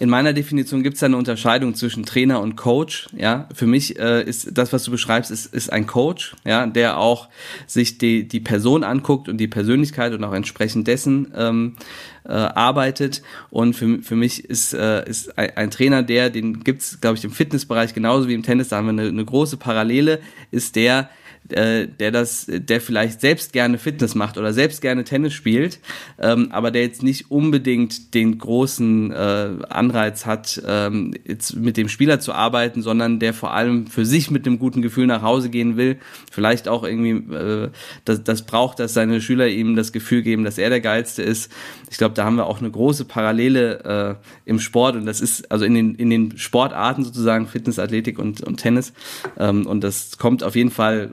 In 0.00 0.08
meiner 0.08 0.32
Definition 0.32 0.82
gibt 0.82 0.96
es 0.96 1.02
eine 1.02 1.16
Unterscheidung 1.16 1.74
zwischen 1.74 2.04
Trainer 2.04 2.40
und 2.40 2.56
Coach. 2.56 3.08
Ja, 3.16 3.48
für 3.52 3.66
mich 3.66 3.98
äh, 3.98 4.22
ist 4.22 4.56
das, 4.56 4.72
was 4.72 4.84
du 4.84 4.92
beschreibst, 4.92 5.30
ist, 5.30 5.52
ist 5.52 5.72
ein 5.72 5.86
Coach, 5.86 6.36
ja, 6.44 6.66
der 6.66 6.98
auch 6.98 7.28
sich 7.66 7.98
die, 7.98 8.28
die 8.28 8.40
Person 8.40 8.84
anguckt 8.84 9.28
und 9.28 9.38
die 9.38 9.48
Persönlichkeit 9.48 10.12
und 10.12 10.22
auch 10.22 10.34
entsprechend 10.34 10.86
dessen 10.86 11.32
ähm, 11.36 11.76
äh, 12.24 12.32
arbeitet. 12.32 13.22
Und 13.50 13.74
für, 13.74 14.00
für 14.02 14.14
mich 14.14 14.44
ist, 14.44 14.72
äh, 14.72 15.08
ist 15.08 15.36
ein, 15.36 15.56
ein 15.56 15.70
Trainer, 15.70 16.04
der, 16.04 16.30
den 16.30 16.62
gibt's, 16.62 17.00
glaube 17.00 17.16
ich, 17.16 17.24
im 17.24 17.32
Fitnessbereich 17.32 17.92
genauso 17.92 18.28
wie 18.28 18.34
im 18.34 18.44
Tennis, 18.44 18.68
da 18.68 18.76
haben 18.76 18.86
wir 18.86 19.02
eine, 19.02 19.08
eine 19.08 19.24
große 19.24 19.56
Parallele, 19.56 20.20
ist 20.52 20.76
der, 20.76 21.10
äh, 21.50 21.86
der 21.86 22.10
das, 22.10 22.46
der 22.48 22.80
vielleicht 22.80 23.20
selbst 23.20 23.52
gerne 23.52 23.78
Fitness 23.78 24.14
macht 24.14 24.38
oder 24.38 24.52
selbst 24.52 24.80
gerne 24.80 25.04
Tennis 25.04 25.32
spielt, 25.32 25.80
ähm, 26.18 26.48
aber 26.50 26.70
der 26.70 26.82
jetzt 26.82 27.02
nicht 27.02 27.30
unbedingt 27.30 28.14
den 28.14 28.38
großen 28.38 29.12
äh, 29.12 29.48
Anreiz 29.68 30.26
hat, 30.26 30.62
ähm, 30.66 31.14
jetzt 31.24 31.56
mit 31.56 31.76
dem 31.76 31.88
Spieler 31.88 32.20
zu 32.20 32.32
arbeiten, 32.32 32.82
sondern 32.82 33.18
der 33.18 33.34
vor 33.34 33.54
allem 33.54 33.86
für 33.86 34.04
sich 34.04 34.30
mit 34.30 34.46
einem 34.46 34.58
guten 34.58 34.82
Gefühl 34.82 35.06
nach 35.06 35.22
Hause 35.22 35.50
gehen 35.50 35.76
will, 35.76 35.98
vielleicht 36.30 36.68
auch 36.68 36.84
irgendwie 36.84 37.34
äh, 37.34 37.70
das, 38.04 38.24
das 38.24 38.42
braucht, 38.42 38.78
dass 38.78 38.94
seine 38.94 39.20
Schüler 39.20 39.48
ihm 39.48 39.76
das 39.76 39.92
Gefühl 39.92 40.22
geben, 40.22 40.44
dass 40.44 40.58
er 40.58 40.70
der 40.70 40.80
Geilste 40.80 41.22
ist. 41.22 41.50
Ich 41.90 41.98
glaube, 41.98 42.14
da 42.14 42.24
haben 42.24 42.36
wir 42.36 42.46
auch 42.46 42.60
eine 42.60 42.70
große 42.70 43.04
Parallele 43.04 44.18
äh, 44.18 44.50
im 44.50 44.60
Sport 44.60 44.96
und 44.96 45.06
das 45.06 45.20
ist 45.20 45.50
also 45.50 45.64
in 45.64 45.74
den, 45.74 45.94
in 45.94 46.10
den 46.10 46.38
Sportarten 46.38 47.04
sozusagen 47.04 47.46
Fitness, 47.46 47.78
Athletik 47.78 48.18
und, 48.18 48.42
und 48.42 48.58
Tennis 48.58 48.92
ähm, 49.38 49.66
und 49.66 49.82
das 49.82 50.18
kommt 50.18 50.42
auf 50.42 50.56
jeden 50.56 50.70
Fall 50.70 51.10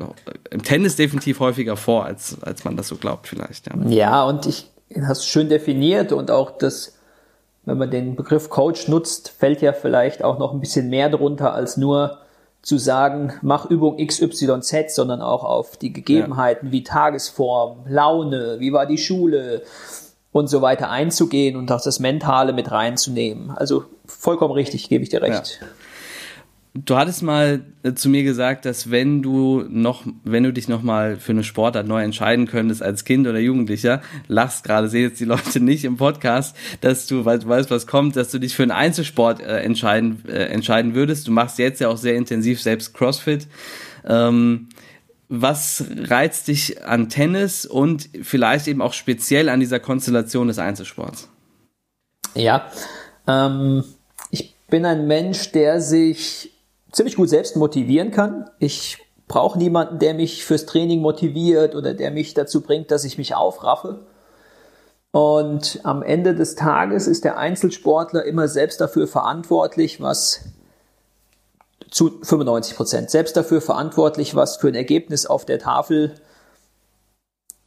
im 0.50 0.64
Tennis 0.64 0.96
definitiv 0.96 1.40
häufiger 1.40 1.78
vor, 1.78 2.06
als, 2.06 2.42
als 2.42 2.64
man 2.64 2.78
das 2.78 2.88
so 2.88 2.96
glaubt 2.96 3.28
vielleicht. 3.28 3.68
Ja, 3.68 3.90
ja 3.90 4.24
und 4.24 4.46
ich 4.46 4.70
hast 5.02 5.26
schön 5.28 5.50
definiert 5.50 6.12
und 6.12 6.32
auch 6.32 6.52
das, 6.52 6.98
wenn 7.66 7.78
man 7.78 7.92
den 7.92 8.16
Begriff 8.16 8.50
Coach 8.50 8.88
nutzt, 8.88 9.30
fällt 9.30 9.62
ja 9.62 9.74
vielleicht 9.74 10.24
auch 10.24 10.40
noch 10.40 10.54
ein 10.54 10.60
bisschen 10.60 10.90
mehr 10.90 11.10
drunter 11.10 11.54
als 11.54 11.78
nur 11.78 12.20
zu 12.62 12.78
sagen, 12.80 13.34
mach 13.44 13.70
Übung 13.70 13.98
XYZ, 13.98 14.96
sondern 14.96 15.22
auch 15.22 15.44
auf 15.44 15.78
die 15.78 15.94
Gegebenheiten 15.94 16.68
ja. 16.68 16.72
wie 16.72 16.84
Tagesform, 16.84 17.86
Laune, 17.88 18.56
wie 18.60 18.74
war 18.74 18.88
die 18.88 18.98
Schule 18.98 19.62
und 20.32 20.48
so 20.48 20.62
weiter 20.62 20.90
einzugehen 20.90 21.56
und 21.56 21.72
auch 21.72 21.82
das 21.82 22.00
Mentale 22.00 22.54
mit 22.54 22.72
reinzunehmen. 22.72 23.52
Also 23.52 23.86
vollkommen 24.08 24.54
richtig, 24.54 24.90
gebe 24.90 25.04
ich 25.04 25.10
dir 25.10 25.22
recht. 25.22 25.60
Ja. 25.62 25.68
Du 26.78 26.98
hattest 26.98 27.24
mal 27.24 27.62
äh, 27.84 27.94
zu 27.94 28.10
mir 28.10 28.24
gesagt, 28.24 28.66
dass 28.66 28.92
wenn 28.92 29.22
du 29.22 29.64
noch, 29.70 30.04
wenn 30.26 30.44
du 30.44 30.52
dich 30.52 30.68
noch 30.68 30.82
mal 30.82 31.16
für 31.16 31.32
eine 31.32 31.46
Sportart 31.46 31.88
neu 31.88 32.04
entscheiden 32.04 32.48
könntest 32.48 32.84
als 32.84 33.06
Kind 33.06 33.26
oder 33.28 33.40
Jugendlicher, 33.40 34.02
lachst 34.28 34.66
gerade, 34.66 34.90
sehen 34.90 35.04
jetzt 35.04 35.22
die 35.22 35.26
Leute 35.26 35.62
nicht 35.62 35.86
im 35.86 35.96
Podcast, 35.96 36.54
dass 36.82 37.08
du, 37.08 37.24
weil 37.24 37.40
du 37.40 37.48
weißt, 37.48 37.72
was 37.72 37.88
kommt, 37.88 38.18
dass 38.18 38.30
du 38.30 38.40
dich 38.40 38.56
für 38.56 38.64
einen 38.64 38.74
Einzelsport 38.74 39.40
äh, 39.40 39.60
entscheiden 39.60 40.24
äh, 40.28 40.48
entscheiden 40.48 40.96
würdest. 40.96 41.28
Du 41.28 41.32
machst 41.32 41.60
jetzt 41.60 41.80
ja 41.80 41.88
auch 41.88 41.98
sehr 41.98 42.16
intensiv 42.16 42.62
selbst 42.62 42.94
CrossFit. 42.94 43.48
Ähm, 44.06 44.68
was 45.30 45.86
reizt 46.04 46.50
dich 46.50 46.84
an 46.84 47.08
Tennis 47.08 47.66
und 47.66 48.10
vielleicht 48.22 48.68
eben 48.68 48.82
auch 48.82 48.94
speziell 48.94 49.48
an 49.48 49.62
dieser 49.62 49.80
Konstellation 49.80 50.50
des 50.50 50.60
Einzelsports? 50.60 51.30
Ja, 52.36 52.70
ähm, 53.28 53.86
ich 54.30 54.56
bin 54.70 54.86
ein 54.86 55.08
Mensch, 55.08 55.54
der 55.54 55.80
sich 55.80 56.52
ziemlich 56.96 57.18
gut 57.18 57.30
selbst 57.30 57.58
motivieren 57.58 58.12
kann. 58.12 58.50
Ich 58.58 58.98
brauche 59.28 59.58
niemanden, 59.58 60.00
der 60.00 60.14
mich 60.14 60.46
fürs 60.46 60.66
Training 60.66 61.02
motiviert 61.02 61.76
oder 61.76 61.94
der 61.94 62.12
mich 62.12 62.34
dazu 62.34 62.62
bringt, 62.62 62.90
dass 62.90 63.04
ich 63.04 63.18
mich 63.18 63.36
aufraffe. 63.36 64.06
Und 65.12 65.80
am 65.84 66.04
Ende 66.04 66.36
des 66.36 66.56
Tages 66.56 67.08
ist 67.08 67.24
der 67.24 67.38
Einzelsportler 67.38 68.26
immer 68.26 68.48
selbst 68.48 68.82
dafür 68.82 69.08
verantwortlich, 69.08 70.02
was 70.02 70.46
zu 71.90 72.20
95 72.22 72.76
Prozent 72.76 73.10
selbst 73.10 73.38
dafür 73.38 73.62
verantwortlich, 73.62 74.36
was 74.36 74.58
für 74.58 74.68
ein 74.68 74.76
Ergebnis 74.76 75.26
auf 75.26 75.46
der 75.46 75.60
Tafel 75.60 76.16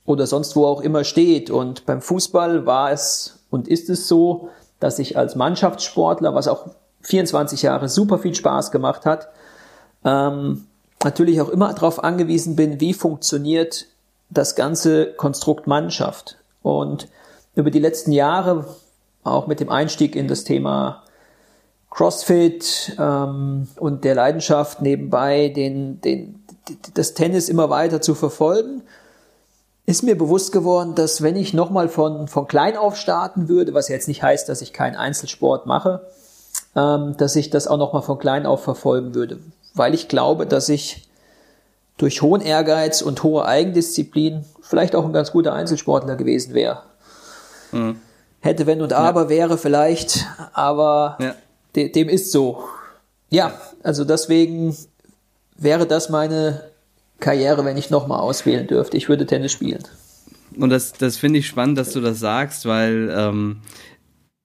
oder 0.04 0.26
sonst 0.26 0.56
wo 0.56 0.66
auch 0.66 0.80
immer 0.80 1.04
steht. 1.04 1.50
Und 1.50 1.86
beim 1.86 2.02
Fußball 2.02 2.66
war 2.66 2.92
es 2.92 3.40
und 3.50 3.68
ist 3.68 3.90
es 3.90 4.08
so, 4.08 4.48
dass 4.80 4.98
ich 4.98 5.16
als 5.16 5.34
Mannschaftssportler, 5.34 6.34
was 6.34 6.48
auch 6.48 6.68
24 7.08 7.62
Jahre 7.62 7.88
super 7.88 8.18
viel 8.18 8.34
Spaß 8.34 8.70
gemacht 8.70 9.06
hat. 9.06 9.28
Ähm, 10.04 10.66
natürlich 11.02 11.40
auch 11.40 11.48
immer 11.48 11.72
darauf 11.72 12.02
angewiesen 12.02 12.56
bin, 12.56 12.80
wie 12.80 12.94
funktioniert 12.94 13.86
das 14.30 14.54
ganze 14.54 15.12
Konstrukt 15.14 15.66
Mannschaft. 15.66 16.36
Und 16.62 17.08
über 17.54 17.70
die 17.70 17.78
letzten 17.78 18.12
Jahre, 18.12 18.66
auch 19.24 19.46
mit 19.46 19.60
dem 19.60 19.70
Einstieg 19.70 20.14
in 20.14 20.28
das 20.28 20.44
Thema 20.44 21.02
CrossFit 21.90 22.96
ähm, 22.98 23.68
und 23.78 24.04
der 24.04 24.14
Leidenschaft 24.14 24.82
nebenbei, 24.82 25.48
den, 25.48 26.00
den, 26.02 26.44
das 26.94 27.14
Tennis 27.14 27.48
immer 27.48 27.70
weiter 27.70 28.00
zu 28.00 28.14
verfolgen, 28.14 28.82
ist 29.86 30.02
mir 30.02 30.18
bewusst 30.18 30.52
geworden, 30.52 30.94
dass 30.94 31.22
wenn 31.22 31.36
ich 31.36 31.54
nochmal 31.54 31.88
von, 31.88 32.28
von 32.28 32.46
klein 32.46 32.76
auf 32.76 32.96
starten 32.96 33.48
würde, 33.48 33.72
was 33.72 33.88
jetzt 33.88 34.06
nicht 34.06 34.22
heißt, 34.22 34.46
dass 34.46 34.60
ich 34.60 34.74
keinen 34.74 34.96
Einzelsport 34.96 35.64
mache, 35.64 36.06
dass 37.16 37.36
ich 37.36 37.50
das 37.50 37.66
auch 37.66 37.78
nochmal 37.78 38.02
von 38.02 38.18
klein 38.18 38.46
auf 38.46 38.62
verfolgen 38.62 39.14
würde. 39.14 39.38
Weil 39.74 39.94
ich 39.94 40.08
glaube, 40.08 40.46
dass 40.46 40.68
ich 40.68 41.08
durch 41.96 42.22
hohen 42.22 42.40
Ehrgeiz 42.40 43.02
und 43.02 43.22
hohe 43.22 43.44
Eigendisziplin 43.44 44.44
vielleicht 44.62 44.94
auch 44.94 45.04
ein 45.04 45.12
ganz 45.12 45.32
guter 45.32 45.52
Einzelsportler 45.52 46.16
gewesen 46.16 46.54
wäre. 46.54 46.82
Mhm. 47.72 47.96
Hätte, 48.40 48.66
wenn 48.66 48.80
und 48.80 48.92
aber 48.92 49.24
ja. 49.24 49.28
wäre 49.28 49.58
vielleicht, 49.58 50.26
aber 50.52 51.18
ja. 51.20 51.34
de 51.74 51.90
dem 51.90 52.08
ist 52.08 52.30
so. 52.30 52.62
Ja, 53.30 53.52
also 53.82 54.04
deswegen 54.04 54.76
wäre 55.56 55.86
das 55.86 56.08
meine 56.08 56.62
Karriere, 57.18 57.64
wenn 57.64 57.76
ich 57.76 57.90
nochmal 57.90 58.20
auswählen 58.20 58.66
dürfte. 58.66 58.96
Ich 58.96 59.08
würde 59.08 59.26
Tennis 59.26 59.52
spielen. 59.52 59.82
Und 60.56 60.70
das, 60.70 60.92
das 60.92 61.16
finde 61.16 61.40
ich 61.40 61.46
spannend, 61.46 61.78
dass 61.78 61.92
du 61.92 62.00
das 62.00 62.20
sagst, 62.20 62.64
weil 62.64 63.12
ähm, 63.14 63.60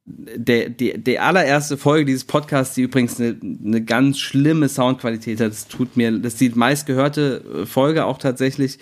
der, 0.06 0.70
die, 0.70 1.02
die 1.02 1.20
allererste 1.20 1.78
Folge 1.78 2.06
dieses 2.06 2.26
Podcasts, 2.26 2.76
die 2.76 2.82
übrigens 2.82 3.22
eine, 3.22 3.38
eine 3.42 3.82
ganz 3.82 4.20
schlimme 4.20 4.68
Soundqualität 4.68 5.40
hat, 5.40 5.52
das 5.52 5.70
tut 5.70 5.96
mir, 5.96 6.12
das 6.12 6.34
ist 6.34 6.42
die 6.42 6.50
meistgehörte 6.50 7.42
äh, 7.62 7.66
Folge 7.66 8.04
auch 8.04 8.18
tatsächlich, 8.18 8.80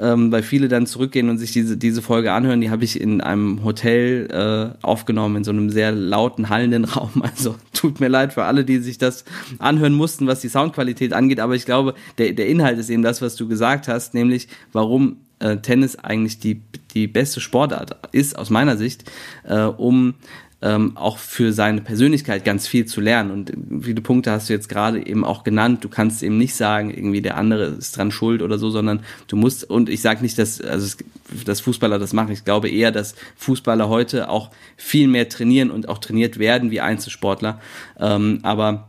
ähm, 0.00 0.32
weil 0.32 0.42
viele 0.42 0.66
dann 0.66 0.86
zurückgehen 0.86 1.30
und 1.30 1.38
sich 1.38 1.52
diese, 1.52 1.76
diese 1.76 2.02
Folge 2.02 2.32
anhören, 2.32 2.60
die 2.60 2.70
habe 2.70 2.82
ich 2.82 3.00
in 3.00 3.20
einem 3.20 3.62
Hotel 3.62 4.74
äh, 4.82 4.84
aufgenommen, 4.84 5.36
in 5.36 5.44
so 5.44 5.52
einem 5.52 5.70
sehr 5.70 5.92
lauten, 5.92 6.48
hallenden 6.48 6.84
Raum. 6.96 7.22
Also 7.22 7.54
tut 7.72 8.00
mir 8.00 8.08
leid 8.08 8.32
für 8.32 8.42
alle, 8.42 8.64
die 8.64 8.78
sich 8.78 8.98
das 8.98 9.24
anhören 9.60 9.94
mussten, 9.94 10.26
was 10.26 10.40
die 10.40 10.48
Soundqualität 10.48 11.12
angeht, 11.12 11.38
aber 11.38 11.54
ich 11.54 11.64
glaube, 11.64 11.94
der, 12.18 12.32
der 12.32 12.48
Inhalt 12.48 12.78
ist 12.78 12.90
eben 12.90 13.02
das, 13.02 13.22
was 13.22 13.36
du 13.36 13.46
gesagt 13.46 13.86
hast, 13.86 14.14
nämlich 14.14 14.48
warum 14.72 15.18
äh, 15.38 15.58
Tennis 15.58 15.96
eigentlich 15.96 16.38
die, 16.38 16.62
die 16.94 17.06
beste 17.06 17.40
Sportart 17.40 17.96
ist, 18.12 18.38
aus 18.38 18.50
meiner 18.50 18.76
Sicht, 18.76 19.10
äh, 19.44 19.60
um 19.60 20.14
ähm, 20.62 20.96
auch 20.96 21.18
für 21.18 21.52
seine 21.52 21.82
Persönlichkeit 21.82 22.44
ganz 22.44 22.66
viel 22.66 22.86
zu 22.86 23.00
lernen. 23.00 23.30
Und 23.30 23.52
viele 23.84 24.00
Punkte 24.00 24.30
hast 24.30 24.48
du 24.48 24.54
jetzt 24.54 24.68
gerade 24.68 25.06
eben 25.06 25.24
auch 25.24 25.44
genannt. 25.44 25.84
Du 25.84 25.88
kannst 25.88 26.22
eben 26.22 26.38
nicht 26.38 26.54
sagen, 26.54 26.90
irgendwie 26.90 27.20
der 27.20 27.36
andere 27.36 27.66
ist 27.66 27.96
dran 27.96 28.10
schuld 28.10 28.40
oder 28.40 28.58
so, 28.58 28.70
sondern 28.70 29.00
du 29.28 29.36
musst, 29.36 29.68
und 29.68 29.90
ich 29.90 30.00
sage 30.00 30.22
nicht, 30.22 30.38
dass, 30.38 30.60
also, 30.60 30.96
dass 31.44 31.60
Fußballer 31.60 31.98
das 31.98 32.14
machen. 32.14 32.32
Ich 32.32 32.44
glaube 32.44 32.70
eher, 32.70 32.90
dass 32.90 33.14
Fußballer 33.36 33.88
heute 33.88 34.30
auch 34.30 34.50
viel 34.76 35.08
mehr 35.08 35.28
trainieren 35.28 35.70
und 35.70 35.88
auch 35.88 35.98
trainiert 35.98 36.38
werden 36.38 36.70
wie 36.70 36.80
Einzelsportler. 36.80 37.60
Ähm, 37.98 38.40
aber 38.42 38.88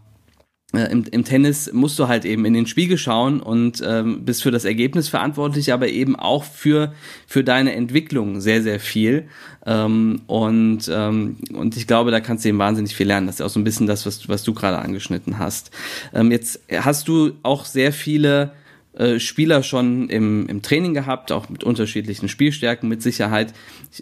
im, 0.73 1.05
im 1.09 1.23
Tennis 1.23 1.71
musst 1.71 1.97
du 1.97 2.09
halt 2.09 2.25
eben 2.25 2.43
in 2.43 2.53
den 2.53 2.67
Spiegel 2.67 2.97
schauen 2.97 3.39
und 3.39 3.81
ähm, 3.85 4.25
bist 4.25 4.43
für 4.43 4.51
das 4.51 4.65
Ergebnis 4.65 5.07
verantwortlich, 5.07 5.71
aber 5.71 5.87
eben 5.87 6.17
auch 6.17 6.43
für, 6.43 6.93
für 7.25 7.43
deine 7.43 7.73
Entwicklung 7.73 8.41
sehr, 8.41 8.61
sehr 8.61 8.81
viel. 8.81 9.29
Ähm, 9.65 10.21
und, 10.27 10.91
ähm, 10.93 11.37
und 11.53 11.77
ich 11.77 11.87
glaube, 11.87 12.11
da 12.11 12.19
kannst 12.19 12.43
du 12.43 12.49
eben 12.49 12.59
wahnsinnig 12.59 12.95
viel 12.95 13.07
lernen. 13.07 13.27
Das 13.27 13.35
ist 13.35 13.41
auch 13.41 13.49
so 13.49 13.61
ein 13.61 13.63
bisschen 13.63 13.87
das, 13.87 14.05
was, 14.05 14.27
was 14.27 14.43
du 14.43 14.53
gerade 14.53 14.79
angeschnitten 14.79 15.39
hast. 15.39 15.71
Ähm, 16.13 16.31
jetzt 16.31 16.59
hast 16.69 17.07
du 17.07 17.31
auch 17.43 17.63
sehr 17.63 17.93
viele 17.93 18.51
äh, 18.97 19.19
Spieler 19.19 19.63
schon 19.63 20.09
im, 20.09 20.47
im 20.47 20.61
Training 20.61 20.93
gehabt, 20.93 21.31
auch 21.31 21.47
mit 21.47 21.63
unterschiedlichen 21.63 22.27
Spielstärken 22.27 22.89
mit 22.89 23.01
Sicherheit. 23.01 23.53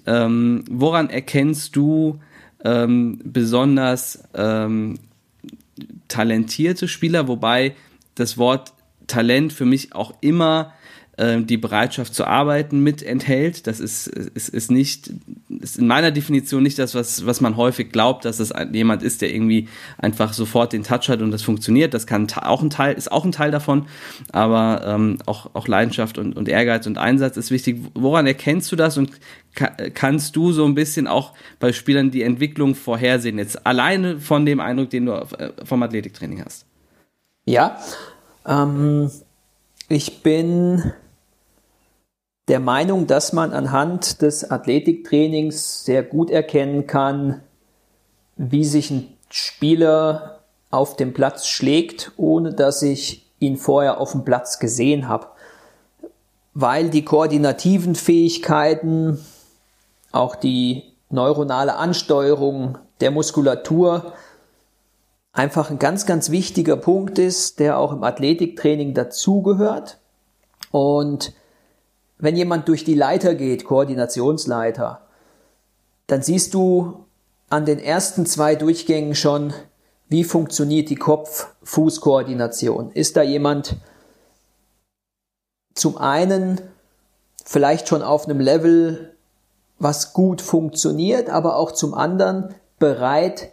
Ähm, 0.08 0.64
woran 0.68 1.12
erkennst 1.12 1.76
du 1.76 2.20
ähm, 2.64 3.20
besonders 3.24 4.24
ähm, 4.34 4.98
talentierte 6.08 6.88
Spieler, 6.88 7.28
wobei 7.28 7.76
das 8.16 8.38
Wort 8.38 8.74
Talent 9.08 9.54
für 9.54 9.66
mich 9.66 9.94
auch 9.94 10.14
immer 10.22 10.74
äh, 11.18 11.42
die 11.42 11.58
Bereitschaft 11.58 12.14
zu 12.14 12.26
arbeiten 12.26 12.80
mit 12.80 13.04
enthält. 13.04 13.68
Das 13.68 13.80
ist, 13.80 14.08
ist, 14.08 14.50
ist 14.50 14.72
nicht, 14.72 15.12
ist 15.66 15.78
in 15.78 15.88
meiner 15.88 16.12
Definition 16.12 16.64
nicht 16.64 16.78
das, 16.78 16.94
was, 16.94 17.26
was 17.26 17.42
man 17.42 17.58
häufig 17.58 17.92
glaubt, 17.92 18.24
dass 18.24 18.38
das 18.38 18.54
jemand 18.72 19.02
ist, 19.02 19.22
der 19.22 19.34
irgendwie 19.34 19.68
einfach 19.98 20.32
sofort 20.34 20.74
den 20.74 20.84
Touch 20.84 21.10
hat 21.10 21.22
und 21.22 21.32
das 21.32 21.42
funktioniert. 21.42 21.94
Das 21.94 22.06
kann 22.06 22.28
auch 22.42 22.62
ein 22.62 22.70
Teil, 22.70 22.94
ist 22.94 23.12
auch 23.12 23.26
ein 23.26 23.32
Teil 23.32 23.52
davon, 23.52 23.88
aber 24.32 24.84
ähm, 24.86 25.18
auch, 25.26 25.50
auch 25.54 25.68
Leidenschaft 25.68 26.18
und, 26.18 26.38
und 26.38 26.48
Ehrgeiz 26.48 26.86
und 26.86 26.98
Einsatz 26.98 27.36
ist 27.36 27.50
wichtig. 27.50 27.82
Woran 27.96 28.28
erkennst 28.28 28.72
du 28.72 28.76
das 28.76 28.98
und 28.98 29.12
kannst 29.94 30.36
du 30.36 30.52
so 30.52 30.66
ein 30.66 30.76
bisschen 30.76 31.08
auch 31.08 31.34
bei 31.60 31.74
Spielern 31.74 32.12
die 32.12 32.22
Entwicklung 32.22 32.76
vorhersehen, 32.76 33.40
jetzt 33.40 33.66
alleine 33.66 34.20
von 34.20 34.46
dem 34.46 34.60
Eindruck, 34.60 34.92
den 34.92 35.08
du 35.08 35.14
äh, 35.14 35.52
vom 35.64 35.82
Athletiktraining 35.82 36.44
hast? 36.46 36.66
Ja, 37.46 37.80
ähm, 38.46 39.10
ich 39.90 40.22
bin 40.22 40.94
der 42.48 42.60
Meinung, 42.60 43.08
dass 43.08 43.34
man 43.34 43.54
anhand 43.54 44.22
des 44.22 44.50
Athletiktrainings 44.50 45.84
sehr 45.84 46.04
gut 46.04 46.30
erkennen 46.30 46.86
kann, 46.88 47.42
wie 48.38 48.64
sich 48.64 48.92
ein 48.92 49.14
Spieler 49.30 50.40
auf 50.70 50.96
dem 50.96 51.14
Platz 51.14 51.48
schlägt, 51.48 52.12
ohne 52.18 52.54
dass 52.54 52.82
ich 52.82 53.26
ihn 53.40 53.58
vorher 53.58 54.00
auf 54.00 54.12
dem 54.12 54.24
Platz 54.24 54.60
gesehen 54.60 55.08
habe. 55.08 55.28
weil 56.58 56.90
die 56.90 57.04
koordinativen 57.04 57.96
Fähigkeiten, 57.96 59.20
auch 60.14 60.36
die 60.36 60.84
neuronale 61.10 61.76
Ansteuerung 61.76 62.78
der 63.02 63.12
Muskulatur 63.12 64.14
einfach 65.34 65.70
ein 65.70 65.80
ganz, 65.80 66.06
ganz 66.06 66.32
wichtiger 66.32 66.78
Punkt 66.78 67.20
ist, 67.20 67.60
der 67.60 67.78
auch 67.78 67.92
im 67.92 68.04
Athletiktraining 68.04 68.94
dazugehört. 68.94 69.98
Und 70.72 71.34
wenn 72.18 72.36
jemand 72.36 72.68
durch 72.68 72.84
die 72.84 72.96
Leiter 72.96 73.36
geht, 73.36 73.66
Koordinationsleiter, 73.66 75.02
dann 76.08 76.22
siehst 76.22 76.54
du 76.54 77.06
an 77.50 77.66
den 77.66 77.80
ersten 77.80 78.26
zwei 78.26 78.56
Durchgängen 78.56 79.16
schon, 79.16 79.54
wie 80.08 80.24
funktioniert 80.24 80.90
die 80.90 80.96
Kopf-Fuß-Koordination. 80.96 82.92
Ist 82.92 83.18
da 83.18 83.24
jemand 83.24 83.78
zum 85.74 85.98
einen 85.98 86.62
vielleicht 87.44 87.88
schon 87.88 88.02
auf 88.02 88.26
einem 88.26 88.40
Level, 88.40 89.16
was 89.78 90.14
gut 90.14 90.42
funktioniert, 90.42 91.30
aber 91.30 91.58
auch 91.58 91.72
zum 91.72 91.94
anderen 91.94 92.56
bereit, 92.80 93.52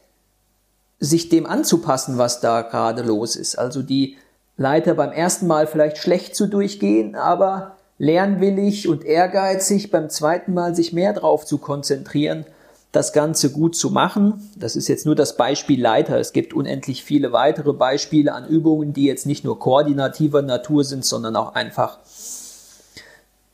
sich 1.01 1.29
dem 1.29 1.47
anzupassen, 1.47 2.17
was 2.17 2.41
da 2.41 2.63
gerade 2.63 3.03
los 3.03 3.35
ist. 3.35 3.59
Also 3.59 3.83
die 3.83 4.17
Leiter 4.57 4.95
beim 4.95 5.11
ersten 5.11 5.49
Mal 5.49 5.67
vielleicht 5.67 5.99
schlecht 5.99 6.37
zu 6.37 6.47
durchgehen, 6.47 7.17
aber 7.17 7.77
lernwillig 8.03 8.89
und 8.89 9.05
ehrgeizig 9.05 9.93
beim 9.93 10.11
zweiten 10.11 10.55
Mal 10.55 10.75
sich 10.75 10.93
mehr 10.93 11.13
drauf 11.13 11.47
zu 11.47 11.59
konzentrieren, 11.59 12.45
das 12.91 13.13
Ganze 13.13 13.53
gut 13.53 13.77
zu 13.77 13.91
machen. 13.91 14.51
Das 14.57 14.75
ist 14.75 14.89
jetzt 14.89 15.07
nur 15.07 15.15
das 15.15 15.37
Beispiel 15.37 15.81
Leiter. 15.81 16.19
Es 16.19 16.33
gibt 16.33 16.53
unendlich 16.53 17.05
viele 17.05 17.31
weitere 17.31 17.73
Beispiele 17.73 18.33
an 18.35 18.49
Übungen, 18.49 18.93
die 18.93 19.05
jetzt 19.05 19.25
nicht 19.25 19.45
nur 19.45 19.61
koordinativer 19.61 20.43
Natur 20.43 20.83
sind, 20.83 21.05
sondern 21.05 21.37
auch 21.37 21.55
einfach 21.55 22.01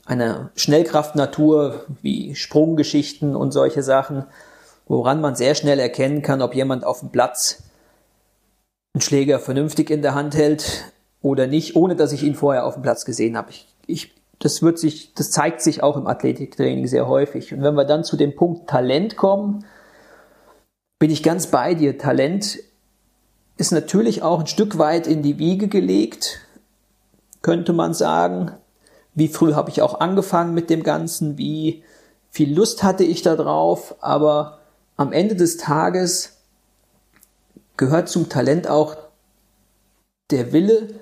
eine 0.06 0.48
Schnellkraftnatur 0.56 1.84
wie 2.00 2.34
Sprunggeschichten 2.34 3.36
und 3.36 3.52
solche 3.52 3.82
Sachen, 3.82 4.24
woran 4.86 5.20
man 5.20 5.36
sehr 5.36 5.56
schnell 5.56 5.78
erkennen 5.78 6.22
kann, 6.22 6.40
ob 6.40 6.54
jemand 6.54 6.86
auf 6.86 7.00
dem 7.00 7.10
Platz 7.10 7.64
einen 8.94 9.02
Schläger 9.02 9.40
vernünftig 9.40 9.90
in 9.90 10.00
der 10.00 10.14
Hand 10.14 10.34
hält 10.34 10.86
oder 11.20 11.46
nicht, 11.46 11.76
ohne 11.76 11.96
dass 11.96 12.12
ich 12.12 12.22
ihn 12.22 12.34
vorher 12.34 12.64
auf 12.64 12.72
dem 12.74 12.82
Platz 12.82 13.04
gesehen 13.04 13.36
habe. 13.36 13.50
Ich, 13.50 13.66
ich, 13.86 14.17
das 14.38 14.62
wird 14.62 14.78
sich, 14.78 15.14
das 15.14 15.30
zeigt 15.30 15.60
sich 15.60 15.82
auch 15.82 15.96
im 15.96 16.06
Athletiktraining 16.06 16.86
sehr 16.86 17.08
häufig. 17.08 17.52
Und 17.52 17.62
wenn 17.62 17.74
wir 17.74 17.84
dann 17.84 18.04
zu 18.04 18.16
dem 18.16 18.36
Punkt 18.36 18.68
Talent 18.68 19.16
kommen, 19.16 19.64
bin 20.98 21.10
ich 21.10 21.22
ganz 21.22 21.48
bei 21.48 21.74
dir. 21.74 21.98
Talent 21.98 22.58
ist 23.56 23.72
natürlich 23.72 24.22
auch 24.22 24.40
ein 24.40 24.46
Stück 24.46 24.78
weit 24.78 25.06
in 25.06 25.22
die 25.22 25.38
Wiege 25.38 25.68
gelegt, 25.68 26.40
könnte 27.42 27.72
man 27.72 27.94
sagen. 27.94 28.52
Wie 29.14 29.28
früh 29.28 29.54
habe 29.54 29.70
ich 29.70 29.82
auch 29.82 29.98
angefangen 29.98 30.54
mit 30.54 30.70
dem 30.70 30.84
Ganzen? 30.84 31.38
Wie 31.38 31.82
viel 32.30 32.54
Lust 32.54 32.84
hatte 32.84 33.02
ich 33.02 33.22
da 33.22 33.34
drauf? 33.34 33.96
Aber 34.00 34.60
am 34.96 35.12
Ende 35.12 35.34
des 35.34 35.56
Tages 35.56 36.38
gehört 37.76 38.08
zum 38.08 38.28
Talent 38.28 38.68
auch 38.68 38.96
der 40.30 40.52
Wille, 40.52 41.00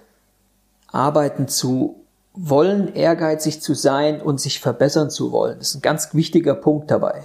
arbeiten 0.86 1.48
zu 1.48 2.05
wollen, 2.36 2.94
ehrgeizig 2.94 3.60
zu 3.60 3.74
sein 3.74 4.20
und 4.20 4.40
sich 4.40 4.60
verbessern 4.60 5.10
zu 5.10 5.32
wollen. 5.32 5.58
Das 5.58 5.70
ist 5.70 5.76
ein 5.76 5.82
ganz 5.82 6.14
wichtiger 6.14 6.54
Punkt 6.54 6.90
dabei. 6.90 7.24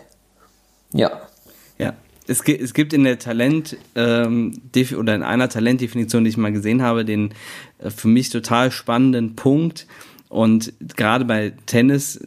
Ja. 0.93 1.21
Ja. 1.77 1.93
Es, 2.27 2.43
gibt 2.43 2.93
in 2.93 3.03
der 3.03 3.19
Talent 3.19 3.75
ähm, 3.95 4.61
oder 4.97 5.15
in 5.15 5.23
einer 5.23 5.49
Talentdefinition, 5.49 6.23
die 6.23 6.29
ich 6.29 6.37
mal 6.37 6.53
gesehen 6.53 6.81
habe, 6.81 7.03
den 7.03 7.33
äh, 7.79 7.89
für 7.89 8.07
mich 8.07 8.29
total 8.29 8.71
spannenden 8.71 9.35
Punkt. 9.35 9.85
Und 10.29 10.71
gerade 10.95 11.25
bei 11.25 11.51
Tennis, 11.65 12.25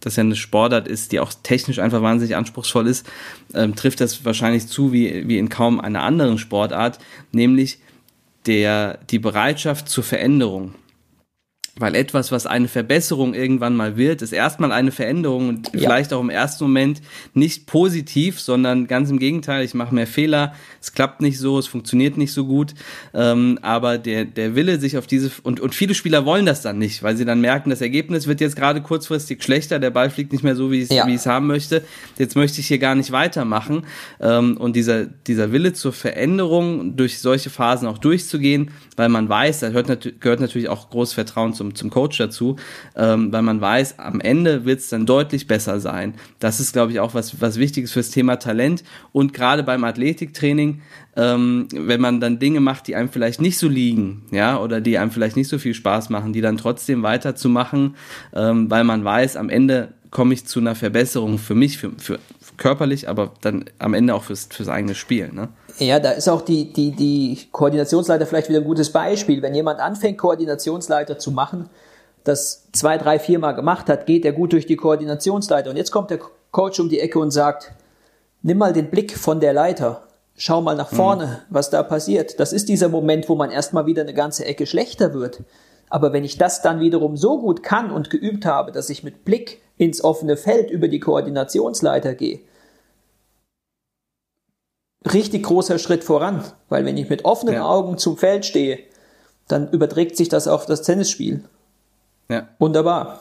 das 0.00 0.16
ja 0.16 0.22
eine 0.22 0.36
Sportart 0.36 0.86
ist, 0.86 1.12
die 1.12 1.20
auch 1.20 1.32
technisch 1.42 1.78
einfach 1.78 2.02
wahnsinnig 2.02 2.36
anspruchsvoll 2.36 2.86
ist, 2.88 3.06
ähm, 3.54 3.74
trifft 3.74 4.02
das 4.02 4.24
wahrscheinlich 4.26 4.66
zu 4.66 4.92
wie, 4.92 5.26
wie 5.28 5.38
in 5.38 5.48
kaum 5.48 5.80
einer 5.80 6.02
anderen 6.02 6.36
Sportart, 6.36 6.98
nämlich 7.32 7.78
der, 8.46 8.98
die 9.10 9.18
Bereitschaft 9.18 9.88
zur 9.88 10.04
Veränderung. 10.04 10.74
Weil 11.78 11.94
etwas, 11.94 12.32
was 12.32 12.46
eine 12.46 12.66
Verbesserung 12.66 13.34
irgendwann 13.34 13.76
mal 13.76 13.96
wird, 13.96 14.22
ist 14.22 14.32
erstmal 14.32 14.72
eine 14.72 14.90
Veränderung 14.90 15.48
und 15.48 15.70
ja. 15.72 15.80
vielleicht 15.80 16.12
auch 16.12 16.20
im 16.20 16.30
ersten 16.30 16.64
Moment 16.64 17.00
nicht 17.34 17.66
positiv, 17.66 18.40
sondern 18.40 18.86
ganz 18.88 19.10
im 19.10 19.18
Gegenteil, 19.18 19.64
ich 19.64 19.74
mache 19.74 19.94
mehr 19.94 20.06
Fehler, 20.06 20.54
es 20.80 20.92
klappt 20.92 21.20
nicht 21.20 21.38
so, 21.38 21.58
es 21.58 21.68
funktioniert 21.68 22.16
nicht 22.16 22.32
so 22.32 22.46
gut. 22.46 22.74
Ähm, 23.14 23.58
aber 23.62 23.98
der, 23.98 24.24
der 24.24 24.56
Wille, 24.56 24.80
sich 24.80 24.98
auf 24.98 25.06
diese 25.06 25.30
und, 25.42 25.60
und 25.60 25.74
viele 25.74 25.94
Spieler 25.94 26.24
wollen 26.24 26.46
das 26.46 26.62
dann 26.62 26.78
nicht, 26.78 27.02
weil 27.02 27.16
sie 27.16 27.24
dann 27.24 27.40
merken, 27.40 27.70
das 27.70 27.80
Ergebnis 27.80 28.26
wird 28.26 28.40
jetzt 28.40 28.56
gerade 28.56 28.82
kurzfristig 28.82 29.42
schlechter, 29.42 29.78
der 29.78 29.90
Ball 29.90 30.10
fliegt 30.10 30.32
nicht 30.32 30.42
mehr 30.42 30.56
so, 30.56 30.70
wie 30.70 30.78
ich 30.78 30.90
es 30.90 30.96
ja. 30.96 31.06
wie 31.06 31.18
haben 31.28 31.46
möchte. 31.46 31.84
Jetzt 32.18 32.36
möchte 32.36 32.60
ich 32.60 32.66
hier 32.66 32.78
gar 32.78 32.94
nicht 32.94 33.12
weitermachen. 33.12 33.84
Ähm, 34.20 34.56
und 34.56 34.74
dieser, 34.76 35.06
dieser 35.06 35.52
Wille 35.52 35.72
zur 35.72 35.92
Veränderung, 35.92 36.96
durch 36.96 37.20
solche 37.20 37.50
Phasen 37.50 37.88
auch 37.88 37.98
durchzugehen, 37.98 38.70
weil 38.96 39.08
man 39.08 39.28
weiß, 39.28 39.60
da 39.60 39.68
gehört, 39.68 40.20
gehört 40.20 40.40
natürlich 40.40 40.68
auch 40.68 40.90
großes 40.90 41.14
Vertrauen 41.14 41.54
zum, 41.54 41.67
zum 41.74 41.90
Coach 41.90 42.18
dazu, 42.18 42.56
ähm, 42.96 43.32
weil 43.32 43.42
man 43.42 43.60
weiß, 43.60 43.98
am 43.98 44.20
Ende 44.20 44.64
wird 44.64 44.80
es 44.80 44.88
dann 44.88 45.06
deutlich 45.06 45.46
besser 45.46 45.80
sein. 45.80 46.14
Das 46.38 46.60
ist, 46.60 46.72
glaube 46.72 46.92
ich, 46.92 47.00
auch 47.00 47.14
was, 47.14 47.40
was 47.40 47.58
Wichtiges 47.58 47.92
fürs 47.92 48.10
Thema 48.10 48.36
Talent 48.36 48.84
und 49.12 49.34
gerade 49.34 49.62
beim 49.62 49.84
Athletiktraining, 49.84 50.82
ähm, 51.16 51.68
wenn 51.72 52.00
man 52.00 52.20
dann 52.20 52.38
Dinge 52.38 52.60
macht, 52.60 52.86
die 52.86 52.96
einem 52.96 53.08
vielleicht 53.08 53.40
nicht 53.40 53.58
so 53.58 53.68
liegen, 53.68 54.24
ja, 54.30 54.58
oder 54.58 54.80
die 54.80 54.98
einem 54.98 55.10
vielleicht 55.10 55.36
nicht 55.36 55.48
so 55.48 55.58
viel 55.58 55.74
Spaß 55.74 56.10
machen, 56.10 56.32
die 56.32 56.40
dann 56.40 56.56
trotzdem 56.56 57.02
weiterzumachen, 57.02 57.96
ähm, 58.34 58.70
weil 58.70 58.84
man 58.84 59.04
weiß, 59.04 59.36
am 59.36 59.50
Ende 59.50 59.94
komme 60.10 60.34
ich 60.34 60.46
zu 60.46 60.60
einer 60.60 60.74
Verbesserung 60.74 61.38
für 61.38 61.54
mich, 61.54 61.78
für, 61.78 61.90
für 61.98 62.18
körperlich, 62.56 63.08
aber 63.08 63.32
dann 63.40 63.64
am 63.78 63.94
Ende 63.94 64.14
auch 64.14 64.24
fürs, 64.24 64.48
fürs 64.50 64.68
eigene 64.68 64.94
Spiel. 64.94 65.30
Ne? 65.32 65.48
Ja, 65.78 66.00
da 66.00 66.10
ist 66.10 66.28
auch 66.28 66.42
die, 66.42 66.72
die, 66.72 66.90
die 66.90 67.38
Koordinationsleiter 67.52 68.26
vielleicht 68.26 68.48
wieder 68.48 68.58
ein 68.58 68.64
gutes 68.64 68.90
Beispiel. 68.90 69.42
Wenn 69.42 69.54
jemand 69.54 69.80
anfängt, 69.80 70.18
Koordinationsleiter 70.18 71.18
zu 71.18 71.30
machen, 71.30 71.70
das 72.24 72.68
zwei, 72.72 72.98
drei, 72.98 73.18
vier 73.18 73.38
Mal 73.38 73.52
gemacht 73.52 73.88
hat, 73.88 74.06
geht 74.06 74.24
er 74.24 74.32
gut 74.32 74.52
durch 74.52 74.66
die 74.66 74.76
Koordinationsleiter. 74.76 75.70
Und 75.70 75.76
jetzt 75.76 75.92
kommt 75.92 76.10
der 76.10 76.18
Coach 76.50 76.80
um 76.80 76.88
die 76.88 76.98
Ecke 76.98 77.20
und 77.20 77.30
sagt, 77.30 77.72
nimm 78.42 78.58
mal 78.58 78.72
den 78.72 78.90
Blick 78.90 79.16
von 79.16 79.40
der 79.40 79.52
Leiter. 79.52 80.02
Schau 80.36 80.60
mal 80.60 80.76
nach 80.76 80.88
vorne, 80.88 81.26
mhm. 81.26 81.36
was 81.50 81.70
da 81.70 81.82
passiert. 81.82 82.38
Das 82.40 82.52
ist 82.52 82.68
dieser 82.68 82.88
Moment, 82.88 83.28
wo 83.28 83.34
man 83.34 83.50
erstmal 83.50 83.86
wieder 83.86 84.02
eine 84.02 84.14
ganze 84.14 84.44
Ecke 84.44 84.66
schlechter 84.66 85.14
wird. 85.14 85.42
Aber 85.90 86.12
wenn 86.12 86.24
ich 86.24 86.38
das 86.38 86.60
dann 86.60 86.80
wiederum 86.80 87.16
so 87.16 87.40
gut 87.40 87.62
kann 87.62 87.90
und 87.90 88.10
geübt 88.10 88.44
habe, 88.44 88.72
dass 88.72 88.90
ich 88.90 89.04
mit 89.04 89.24
Blick 89.24 89.62
ins 89.76 90.02
offene 90.02 90.36
Feld 90.36 90.70
über 90.70 90.88
die 90.88 91.00
Koordinationsleiter 91.00 92.14
gehe, 92.14 92.40
richtig 95.04 95.44
großer 95.44 95.78
Schritt 95.78 96.04
voran, 96.04 96.44
weil 96.68 96.84
wenn 96.84 96.96
ich 96.96 97.08
mit 97.08 97.24
offenen 97.24 97.54
ja. 97.54 97.64
Augen 97.64 97.98
zum 97.98 98.16
Feld 98.16 98.44
stehe, 98.44 98.80
dann 99.46 99.70
überträgt 99.70 100.16
sich 100.16 100.28
das 100.28 100.48
auf 100.48 100.66
das 100.66 100.82
Tennisspiel. 100.82 101.44
Ja. 102.28 102.48
Wunderbar. 102.58 103.20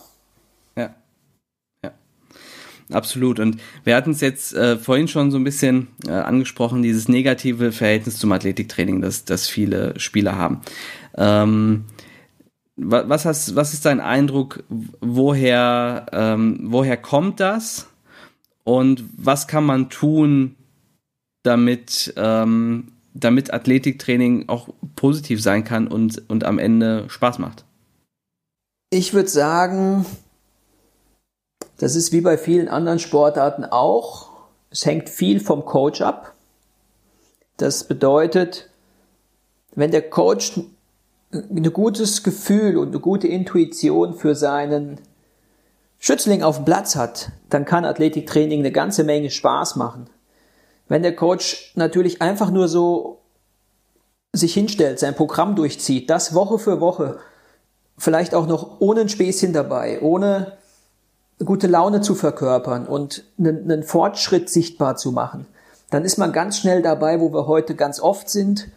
Ja. 0.76 0.96
Ja. 1.84 1.92
Absolut. 2.92 3.40
Und 3.40 3.62
wir 3.84 3.96
hatten 3.96 4.12
es 4.12 4.22
jetzt 4.22 4.54
äh, 4.54 4.78
vorhin 4.78 5.08
schon 5.08 5.32
so 5.32 5.38
ein 5.38 5.44
bisschen 5.44 5.88
äh, 6.06 6.12
angesprochen, 6.12 6.82
dieses 6.84 7.08
negative 7.08 7.72
Verhältnis 7.72 8.18
zum 8.18 8.32
Athletiktraining, 8.32 9.02
das, 9.02 9.24
das 9.24 9.48
viele 9.48 9.98
Spieler 10.00 10.36
haben. 10.36 10.62
Ähm, 11.16 11.86
was, 12.76 13.26
hast, 13.26 13.56
was 13.56 13.74
ist 13.74 13.86
dein 13.86 14.00
Eindruck, 14.00 14.64
woher, 15.00 16.06
ähm, 16.12 16.60
woher 16.64 16.98
kommt 16.98 17.40
das? 17.40 17.88
Und 18.64 19.04
was 19.16 19.48
kann 19.48 19.66
man 19.66 19.90
tun, 19.90 20.57
damit, 21.48 22.14
ähm, 22.18 22.92
damit 23.14 23.54
Athletiktraining 23.54 24.50
auch 24.50 24.70
positiv 24.96 25.42
sein 25.42 25.64
kann 25.64 25.88
und, 25.88 26.30
und 26.30 26.44
am 26.44 26.60
Ende 26.60 27.06
Spaß 27.10 27.40
macht? 27.40 27.66
Ich 28.90 29.14
würde 29.14 29.30
sagen, 29.30 30.06
das 31.78 31.96
ist 31.96 32.12
wie 32.12 32.22
bei 32.22 32.38
vielen 32.38 32.68
anderen 32.68 33.00
Sportarten 33.00 33.66
auch. 33.66 34.30
Es 34.70 34.86
hängt 34.86 35.10
viel 35.10 35.40
vom 35.40 35.66
Coach 35.66 36.02
ab. 36.02 36.34
Das 37.58 37.86
bedeutet, 37.86 38.70
wenn 39.76 39.92
der 39.92 40.10
Coach 40.10 40.60
ein 41.32 41.74
gutes 41.74 42.24
Gefühl 42.24 42.78
und 42.78 42.90
eine 42.90 43.00
gute 43.00 43.28
Intuition 43.28 44.14
für 44.14 44.36
seinen 44.36 45.00
Schützling 46.00 46.44
auf 46.44 46.58
dem 46.58 46.66
Platz 46.66 46.96
hat, 46.96 47.32
dann 47.50 47.66
kann 47.66 47.86
Athletiktraining 47.86 48.60
eine 48.60 48.72
ganze 48.72 49.04
Menge 49.04 49.30
Spaß 49.30 49.76
machen. 49.76 50.10
Wenn 50.88 51.04
der 51.04 51.16
Coach 51.16 51.74
natürlich 51.76 52.22
einfach 52.22 52.52
nur 52.52 52.68
so 52.68 53.20
sich 54.34 54.54
hinstellt, 54.54 55.00
sein 55.00 55.16
Programm 55.16 55.56
durchzieht, 55.56 56.10
das 56.10 56.34
Woche 56.34 56.60
für 56.60 56.80
Woche, 56.80 57.20
vielleicht 57.98 58.36
auch 58.36 58.48
noch 58.48 58.80
ohne 58.80 59.02
ein 59.02 59.10
Späßchen 59.10 59.54
dabei, 59.54 60.02
ohne 60.02 60.58
gute 61.44 61.68
Laune 61.68 62.02
zu 62.02 62.16
verkörpern 62.16 62.86
und 62.86 63.24
einen, 63.38 63.64
einen 63.64 63.84
Fortschritt 63.84 64.50
sichtbar 64.50 64.96
zu 64.96 65.12
machen, 65.12 65.46
dann 65.90 66.04
ist 66.04 66.18
man 66.18 66.34
ganz 66.34 66.58
schnell 66.58 66.82
dabei, 66.82 67.20
wo 67.20 67.34
wir 67.34 67.48
heute 67.48 67.76
ganz 67.76 68.00
oft 68.00 68.30
sind, 68.30 68.68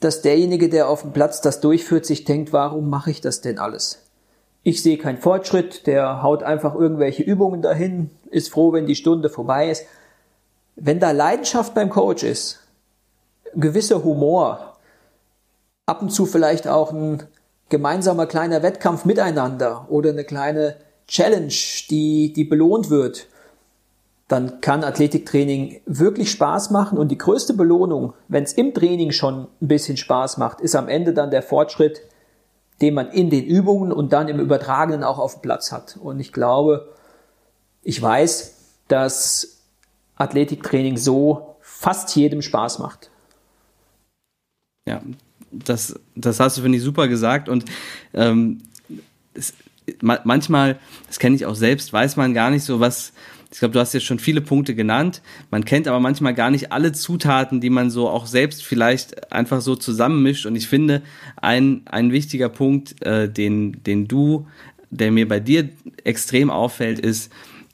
dass 0.00 0.22
derjenige, 0.22 0.68
der 0.68 0.88
auf 0.88 1.02
dem 1.02 1.12
Platz 1.12 1.40
das 1.40 1.60
durchführt, 1.60 2.06
sich 2.06 2.24
denkt, 2.24 2.52
warum 2.52 2.88
mache 2.88 3.10
ich 3.10 3.20
das 3.20 3.40
denn 3.40 3.58
alles? 3.58 3.98
ich 4.62 4.82
sehe 4.82 4.98
keinen 4.98 5.18
Fortschritt, 5.18 5.86
der 5.86 6.22
haut 6.22 6.42
einfach 6.42 6.74
irgendwelche 6.74 7.22
Übungen 7.22 7.62
dahin, 7.62 8.10
ist 8.30 8.50
froh, 8.50 8.72
wenn 8.72 8.86
die 8.86 8.94
Stunde 8.94 9.30
vorbei 9.30 9.70
ist. 9.70 9.86
Wenn 10.82 10.98
da 10.98 11.10
Leidenschaft 11.10 11.74
beim 11.74 11.90
Coach 11.90 12.22
ist, 12.22 12.58
gewisser 13.54 14.02
Humor, 14.02 14.78
ab 15.84 16.00
und 16.00 16.10
zu 16.10 16.24
vielleicht 16.24 16.66
auch 16.66 16.90
ein 16.90 17.22
gemeinsamer 17.68 18.24
kleiner 18.24 18.62
Wettkampf 18.62 19.04
miteinander 19.04 19.86
oder 19.90 20.08
eine 20.08 20.24
kleine 20.24 20.76
Challenge, 21.06 21.52
die, 21.90 22.32
die 22.32 22.44
belohnt 22.44 22.88
wird, 22.88 23.26
dann 24.26 24.62
kann 24.62 24.82
Athletiktraining 24.82 25.82
wirklich 25.84 26.30
Spaß 26.30 26.70
machen 26.70 26.96
und 26.96 27.08
die 27.08 27.18
größte 27.18 27.52
Belohnung, 27.52 28.14
wenn 28.28 28.44
es 28.44 28.54
im 28.54 28.72
Training 28.72 29.10
schon 29.10 29.48
ein 29.60 29.68
bisschen 29.68 29.98
Spaß 29.98 30.38
macht, 30.38 30.62
ist 30.62 30.76
am 30.76 30.88
Ende 30.88 31.12
dann 31.12 31.30
der 31.30 31.42
Fortschritt, 31.42 32.00
den 32.80 32.94
man 32.94 33.10
in 33.10 33.28
den 33.28 33.44
Übungen 33.44 33.92
und 33.92 34.14
dann 34.14 34.28
im 34.28 34.40
Übertragenen 34.40 35.04
auch 35.04 35.18
auf 35.18 35.34
dem 35.34 35.42
Platz 35.42 35.72
hat. 35.72 35.98
Und 36.00 36.20
ich 36.20 36.32
glaube, 36.32 36.88
ich 37.82 38.00
weiß, 38.00 38.54
dass 38.88 39.59
Athletiktraining 40.20 40.96
so 40.96 41.56
fast 41.60 42.14
jedem 42.14 42.42
Spaß 42.42 42.78
macht. 42.78 43.10
Ja, 44.86 45.02
das, 45.50 45.98
das 46.14 46.40
hast 46.40 46.58
du, 46.58 46.62
finde 46.62 46.78
ich, 46.78 46.84
super 46.84 47.08
gesagt. 47.08 47.48
Und 47.48 47.64
ähm, 48.14 48.62
es, 49.34 49.54
manchmal, 50.02 50.78
das 51.06 51.18
kenne 51.18 51.36
ich 51.36 51.46
auch 51.46 51.54
selbst, 51.54 51.92
weiß 51.92 52.16
man 52.16 52.34
gar 52.34 52.50
nicht 52.50 52.64
so, 52.64 52.80
was, 52.80 53.12
ich 53.50 53.58
glaube, 53.58 53.72
du 53.72 53.80
hast 53.80 53.94
jetzt 53.94 54.06
schon 54.06 54.18
viele 54.18 54.40
Punkte 54.40 54.74
genannt. 54.74 55.22
Man 55.50 55.64
kennt 55.64 55.88
aber 55.88 56.00
manchmal 56.00 56.34
gar 56.34 56.50
nicht 56.50 56.70
alle 56.70 56.92
Zutaten, 56.92 57.60
die 57.60 57.70
man 57.70 57.90
so 57.90 58.08
auch 58.08 58.26
selbst 58.26 58.62
vielleicht 58.62 59.32
einfach 59.32 59.60
so 59.60 59.74
zusammenmischt. 59.74 60.46
Und 60.46 60.54
ich 60.54 60.68
finde, 60.68 61.02
ein, 61.36 61.82
ein 61.86 62.12
wichtiger 62.12 62.48
Punkt, 62.48 63.02
äh, 63.04 63.28
den, 63.28 63.82
den 63.82 64.06
du, 64.06 64.46
der 64.90 65.10
mir 65.10 65.26
bei 65.26 65.40
dir 65.40 65.70
extrem 66.04 66.50
auffällt, 66.50 66.98
ist, 66.98 67.32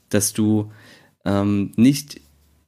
dass 0.09 0.33
du 0.33 0.71
ähm, 1.25 1.73
nicht 1.75 2.21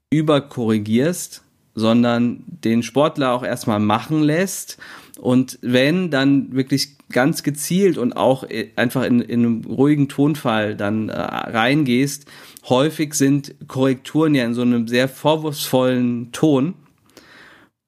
überkorrigierst, 0.10 1.44
sondern 1.76 2.44
den 2.48 2.84
Sportler 2.84 3.34
auch 3.34 3.44
erstmal 3.44 3.80
machen 3.80 4.22
lässt 4.24 4.78
und 5.20 5.60
wenn, 5.62 6.10
dann 6.10 6.54
wirklich 6.54 6.98
ganz 7.10 7.44
gezielt 7.44 7.98
und 7.98 8.14
auch 8.14 8.44
äh, 8.44 8.70
einfach 8.76 9.04
in, 9.04 9.22
in 9.22 9.40
einem 9.40 9.66
ruhigen 9.66 10.08
Tonfall 10.08 10.76
dann 10.76 11.10
äh, 11.10 11.20
reingehst. 11.20 12.26
Häufig 12.68 13.14
sind 13.16 13.56
Korrekturen 13.68 14.36
ja 14.36 14.46
in 14.46 14.54
so 14.54 14.62
einem 14.62 14.88
sehr 14.88 15.10
vorwurfsvollen 15.10 16.32
Ton. 16.32 16.76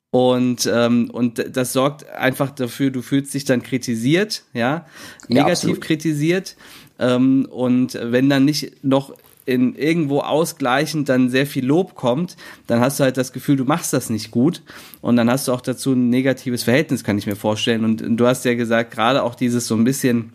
Und, 0.10 0.70
ähm, 0.72 1.10
und 1.12 1.56
das 1.56 1.72
sorgt 1.72 2.10
einfach 2.10 2.52
dafür, 2.52 2.92
du 2.92 3.02
fühlst 3.02 3.34
dich 3.34 3.46
dann 3.46 3.64
kritisiert, 3.64 4.44
ja, 4.54 4.86
negativ 5.30 5.76
ja, 5.76 5.80
kritisiert. 5.80 6.58
Ähm, 7.00 7.48
und 7.50 7.98
wenn 8.02 8.30
dann 8.30 8.44
nicht 8.44 8.84
noch 8.84 9.14
in 9.46 9.76
irgendwo 9.76 10.20
ausgleichend 10.20 11.10
dann 11.10 11.30
sehr 11.30 11.46
viel 11.46 11.66
Lob 11.66 11.96
kommt, 11.96 12.38
dann 12.68 12.80
hast 12.80 13.00
du 13.00 13.04
halt 13.04 13.18
das 13.18 13.34
Gefühl, 13.34 13.56
du 13.56 13.66
machst 13.66 13.94
das 13.94 14.10
nicht 14.10 14.32
gut 14.32 14.62
und 15.02 15.16
dann 15.16 15.30
hast 15.30 15.48
du 15.48 15.54
auch 15.54 15.62
dazu 15.62 15.94
ein 15.94 16.10
negatives 16.10 16.64
Verhältnis, 16.64 17.04
kann 17.04 17.18
ich 17.18 17.28
mir 17.28 17.36
vorstellen. 17.36 17.84
Und 17.86 18.18
du 18.18 18.28
hast 18.28 18.46
ja 18.46 18.54
gesagt, 18.54 18.92
gerade 18.92 19.24
auch 19.24 19.36
dieses 19.36 19.68
so 19.68 19.76
ein 19.76 19.84
bisschen 19.84 20.34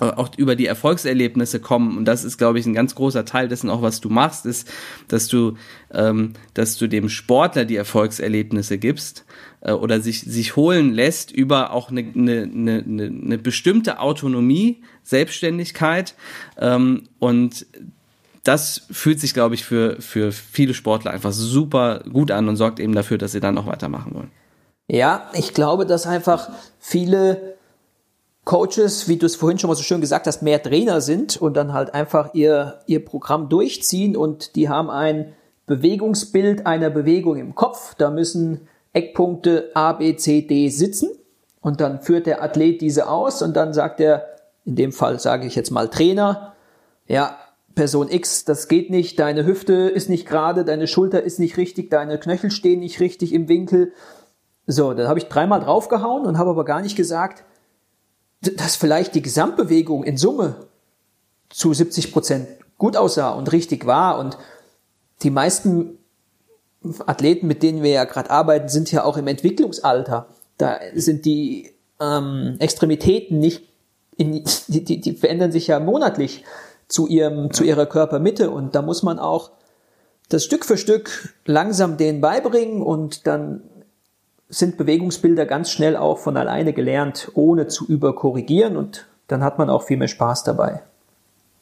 äh, 0.00 0.04
auch 0.04 0.30
über 0.36 0.56
die 0.56 0.66
Erfolgserlebnisse 0.66 1.60
kommen 1.60 1.98
und 1.98 2.06
das 2.06 2.24
ist 2.24 2.38
glaube 2.38 2.58
ich 2.58 2.66
ein 2.66 2.74
ganz 2.74 2.94
großer 2.94 3.24
Teil 3.26 3.48
dessen 3.48 3.68
auch 3.68 3.82
was 3.82 4.00
du 4.00 4.08
machst 4.08 4.46
ist 4.46 4.70
dass 5.08 5.28
du 5.28 5.56
ähm, 5.92 6.32
dass 6.54 6.78
du 6.78 6.86
dem 6.86 7.08
Sportler 7.08 7.66
die 7.66 7.76
Erfolgserlebnisse 7.76 8.78
gibst 8.78 9.26
äh, 9.60 9.72
oder 9.72 10.00
sich 10.00 10.22
sich 10.22 10.56
holen 10.56 10.94
lässt 10.94 11.30
über 11.32 11.72
auch 11.72 11.90
eine, 11.90 12.00
eine, 12.00 12.42
eine, 12.42 12.84
eine 12.86 13.38
bestimmte 13.38 13.98
Autonomie 14.00 14.82
Selbstständigkeit 15.02 16.14
ähm, 16.58 17.02
und 17.18 17.66
das 18.44 18.86
fühlt 18.90 19.20
sich, 19.20 19.34
glaube 19.34 19.54
ich, 19.54 19.64
für, 19.64 20.00
für 20.00 20.32
viele 20.32 20.74
Sportler 20.74 21.10
einfach 21.10 21.32
super 21.32 22.02
gut 22.10 22.30
an 22.30 22.48
und 22.48 22.56
sorgt 22.56 22.80
eben 22.80 22.94
dafür, 22.94 23.18
dass 23.18 23.32
sie 23.32 23.40
dann 23.40 23.54
noch 23.54 23.66
weitermachen 23.66 24.14
wollen. 24.14 24.30
Ja, 24.88 25.30
ich 25.34 25.54
glaube, 25.54 25.86
dass 25.86 26.06
einfach 26.06 26.48
viele 26.78 27.56
Coaches, 28.44 29.06
wie 29.08 29.16
du 29.18 29.26
es 29.26 29.36
vorhin 29.36 29.58
schon 29.58 29.68
mal 29.68 29.76
so 29.76 29.82
schön 29.82 30.00
gesagt 30.00 30.26
hast, 30.26 30.42
mehr 30.42 30.62
Trainer 30.62 31.00
sind 31.00 31.36
und 31.36 31.56
dann 31.56 31.72
halt 31.72 31.94
einfach 31.94 32.34
ihr, 32.34 32.80
ihr 32.86 33.04
Programm 33.04 33.48
durchziehen 33.48 34.16
und 34.16 34.56
die 34.56 34.68
haben 34.68 34.90
ein 34.90 35.34
Bewegungsbild 35.66 36.66
einer 36.66 36.90
Bewegung 36.90 37.36
im 37.36 37.54
Kopf. 37.54 37.94
Da 37.96 38.10
müssen 38.10 38.66
Eckpunkte 38.92 39.70
A, 39.74 39.92
B, 39.92 40.16
C, 40.16 40.42
D 40.42 40.68
sitzen 40.70 41.10
und 41.60 41.80
dann 41.80 42.00
führt 42.00 42.26
der 42.26 42.42
Athlet 42.42 42.80
diese 42.80 43.08
aus 43.08 43.42
und 43.42 43.54
dann 43.54 43.72
sagt 43.72 44.00
er, 44.00 44.26
in 44.64 44.74
dem 44.74 44.92
Fall 44.92 45.20
sage 45.20 45.46
ich 45.46 45.54
jetzt 45.54 45.70
mal 45.70 45.88
Trainer, 45.88 46.54
ja, 47.06 47.38
Person 47.80 48.10
X, 48.10 48.44
das 48.44 48.68
geht 48.68 48.90
nicht, 48.90 49.18
deine 49.18 49.46
Hüfte 49.46 49.72
ist 49.72 50.10
nicht 50.10 50.26
gerade, 50.26 50.66
deine 50.66 50.86
Schulter 50.86 51.22
ist 51.22 51.38
nicht 51.38 51.56
richtig, 51.56 51.88
deine 51.88 52.18
Knöchel 52.18 52.50
stehen 52.50 52.80
nicht 52.80 53.00
richtig 53.00 53.32
im 53.32 53.48
Winkel. 53.48 53.94
So, 54.66 54.92
dann 54.92 55.08
habe 55.08 55.18
ich 55.18 55.28
dreimal 55.28 55.60
draufgehauen 55.60 56.26
und 56.26 56.36
habe 56.36 56.50
aber 56.50 56.66
gar 56.66 56.82
nicht 56.82 56.94
gesagt, 56.94 57.42
dass 58.42 58.76
vielleicht 58.76 59.14
die 59.14 59.22
Gesamtbewegung 59.22 60.04
in 60.04 60.18
Summe 60.18 60.56
zu 61.48 61.72
70 61.72 62.12
Prozent 62.12 62.48
gut 62.76 62.98
aussah 62.98 63.30
und 63.30 63.50
richtig 63.50 63.86
war. 63.86 64.18
Und 64.18 64.36
die 65.22 65.30
meisten 65.30 65.96
Athleten, 67.06 67.46
mit 67.46 67.62
denen 67.62 67.82
wir 67.82 67.92
ja 67.92 68.04
gerade 68.04 68.28
arbeiten, 68.28 68.68
sind 68.68 68.92
ja 68.92 69.04
auch 69.04 69.16
im 69.16 69.26
Entwicklungsalter. 69.26 70.26
Da 70.58 70.80
sind 70.94 71.24
die 71.24 71.72
ähm, 71.98 72.56
Extremitäten 72.58 73.38
nicht, 73.38 73.70
in, 74.18 74.44
die, 74.68 74.84
die, 74.84 75.00
die 75.00 75.14
verändern 75.14 75.50
sich 75.50 75.68
ja 75.68 75.80
monatlich 75.80 76.44
zu 76.90 77.06
ihrem, 77.06 77.44
ja. 77.44 77.50
zu 77.50 77.64
ihrer 77.64 77.86
Körpermitte 77.86 78.50
und 78.50 78.74
da 78.74 78.82
muss 78.82 79.02
man 79.02 79.18
auch 79.18 79.52
das 80.28 80.44
Stück 80.44 80.64
für 80.64 80.76
Stück 80.76 81.34
langsam 81.46 81.96
denen 81.96 82.20
beibringen 82.20 82.82
und 82.82 83.26
dann 83.26 83.62
sind 84.48 84.76
Bewegungsbilder 84.76 85.46
ganz 85.46 85.70
schnell 85.70 85.96
auch 85.96 86.18
von 86.18 86.36
alleine 86.36 86.72
gelernt, 86.72 87.30
ohne 87.34 87.68
zu 87.68 87.86
überkorrigieren 87.86 88.76
und 88.76 89.06
dann 89.28 89.42
hat 89.42 89.58
man 89.58 89.70
auch 89.70 89.84
viel 89.84 89.96
mehr 89.96 90.08
Spaß 90.08 90.44
dabei. 90.44 90.82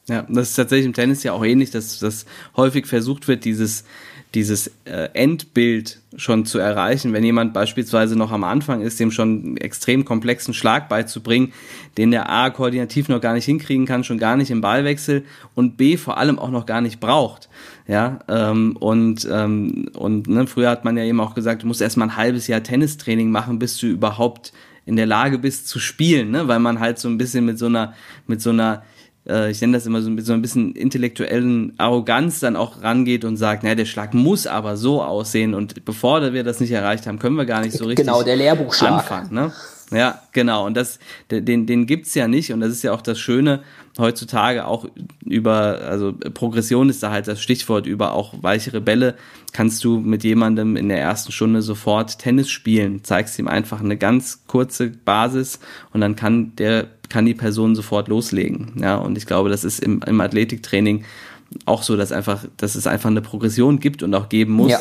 Ja, 0.07 0.25
das 0.27 0.49
ist 0.49 0.55
tatsächlich 0.55 0.87
im 0.87 0.93
Tennis 0.93 1.21
ja 1.21 1.33
auch 1.33 1.45
ähnlich, 1.45 1.69
dass, 1.69 1.99
dass 1.99 2.25
häufig 2.57 2.87
versucht 2.87 3.27
wird, 3.27 3.45
dieses 3.45 3.83
dieses 4.35 4.71
äh, 4.85 5.09
Endbild 5.13 5.99
schon 6.15 6.45
zu 6.45 6.59
erreichen, 6.59 7.13
wenn 7.13 7.23
jemand 7.23 7.53
beispielsweise 7.53 8.15
noch 8.15 8.31
am 8.31 8.43
Anfang 8.43 8.81
ist, 8.81 8.99
dem 8.99 9.11
schon 9.11 9.29
einen 9.29 9.57
extrem 9.57 10.05
komplexen 10.05 10.53
Schlag 10.53 10.87
beizubringen, 10.87 11.51
den 11.97 12.11
der 12.11 12.29
A 12.29 12.51
koordinativ 12.51 13.09
noch 13.09 13.21
gar 13.21 13.33
nicht 13.33 13.45
hinkriegen 13.45 13.87
kann, 13.87 14.03
schon 14.03 14.19
gar 14.19 14.37
nicht 14.37 14.51
im 14.51 14.61
Ballwechsel 14.61 15.25
und 15.55 15.77
B 15.77 15.97
vor 15.97 16.17
allem 16.17 16.37
auch 16.37 16.51
noch 16.51 16.67
gar 16.67 16.81
nicht 16.81 16.99
braucht. 16.99 17.49
Ja, 17.87 18.19
ähm, 18.27 18.77
und, 18.79 19.27
ähm, 19.31 19.89
und 19.95 20.27
ne, 20.27 20.45
früher 20.45 20.69
hat 20.69 20.85
man 20.85 20.95
ja 20.95 21.03
eben 21.03 21.19
auch 21.19 21.33
gesagt, 21.33 21.63
du 21.63 21.67
musst 21.67 21.81
erstmal 21.81 22.09
ein 22.09 22.17
halbes 22.17 22.45
Jahr 22.45 22.61
Tennistraining 22.61 23.31
machen, 23.31 23.57
bis 23.57 23.79
du 23.79 23.87
überhaupt 23.87 24.53
in 24.85 24.95
der 24.95 25.07
Lage 25.07 25.39
bist 25.39 25.67
zu 25.67 25.79
spielen, 25.79 26.31
ne? 26.31 26.47
weil 26.47 26.59
man 26.59 26.79
halt 26.79 26.99
so 26.99 27.07
ein 27.07 27.17
bisschen 27.17 27.45
mit 27.45 27.57
so 27.57 27.65
einer, 27.65 27.93
mit 28.27 28.41
so 28.41 28.51
einer 28.51 28.83
äh, 29.27 29.51
ich 29.51 29.61
nenne 29.61 29.73
das 29.73 29.85
immer 29.85 30.01
so, 30.01 30.09
mit 30.09 30.25
so 30.25 30.33
ein 30.33 30.41
bisschen 30.41 30.73
intellektuellen 30.73 31.73
Arroganz 31.77 32.39
dann 32.39 32.55
auch 32.55 32.81
rangeht 32.83 33.25
und 33.25 33.37
sagt, 33.37 33.63
naja, 33.63 33.75
der 33.75 33.85
Schlag 33.85 34.13
muss 34.13 34.47
aber 34.47 34.77
so 34.77 35.01
aussehen 35.01 35.53
und 35.53 35.85
bevor 35.85 36.33
wir 36.33 36.43
das 36.43 36.59
nicht 36.59 36.71
erreicht 36.71 37.07
haben, 37.07 37.19
können 37.19 37.35
wir 37.35 37.45
gar 37.45 37.61
nicht 37.61 37.77
so 37.77 37.85
richtig 37.85 38.05
genau, 38.05 38.23
der 38.23 38.35
Lehrbuchschlag. 38.35 38.91
anfangen. 38.91 39.33
Ne? 39.33 39.51
Ja, 39.91 40.21
genau. 40.33 40.65
Und 40.65 40.77
das, 40.77 40.99
den, 41.31 41.65
den 41.65 41.87
gibt's 41.87 42.13
ja 42.13 42.27
nicht. 42.27 42.53
Und 42.53 42.59
das 42.59 42.69
ist 42.69 42.83
ja 42.83 42.93
auch 42.93 43.01
das 43.01 43.19
Schöne 43.19 43.63
heutzutage 43.97 44.65
auch 44.65 44.85
über, 45.25 45.81
also 45.81 46.13
Progression 46.13 46.89
ist 46.89 47.01
da 47.01 47.11
halt 47.11 47.27
das 47.27 47.41
Stichwort 47.41 47.85
über 47.85 48.13
auch 48.13 48.33
weichere 48.41 48.81
Bälle. 48.81 49.15
Kannst 49.51 49.83
du 49.83 49.99
mit 49.99 50.23
jemandem 50.23 50.75
in 50.75 50.89
der 50.89 50.99
ersten 50.99 51.31
Stunde 51.31 51.61
sofort 51.61 52.19
Tennis 52.19 52.49
spielen, 52.49 53.03
zeigst 53.03 53.39
ihm 53.39 53.47
einfach 53.47 53.81
eine 53.81 53.97
ganz 53.97 54.45
kurze 54.47 54.89
Basis 54.89 55.59
und 55.91 56.01
dann 56.01 56.15
kann 56.15 56.55
der, 56.57 56.87
kann 57.09 57.25
die 57.25 57.33
Person 57.33 57.75
sofort 57.75 58.07
loslegen. 58.07 58.73
Ja, 58.81 58.97
und 58.97 59.17
ich 59.17 59.25
glaube, 59.25 59.49
das 59.49 59.63
ist 59.63 59.79
im, 59.79 60.01
im 60.05 60.21
Athletiktraining 60.21 61.05
auch 61.65 61.83
so, 61.83 61.97
dass 61.97 62.11
einfach, 62.11 62.45
dass 62.57 62.75
es 62.75 62.87
einfach 62.87 63.09
eine 63.09 63.21
Progression 63.21 63.79
gibt 63.79 64.03
und 64.03 64.13
auch 64.13 64.29
geben 64.29 64.53
muss. 64.53 64.71
Ja. 64.71 64.79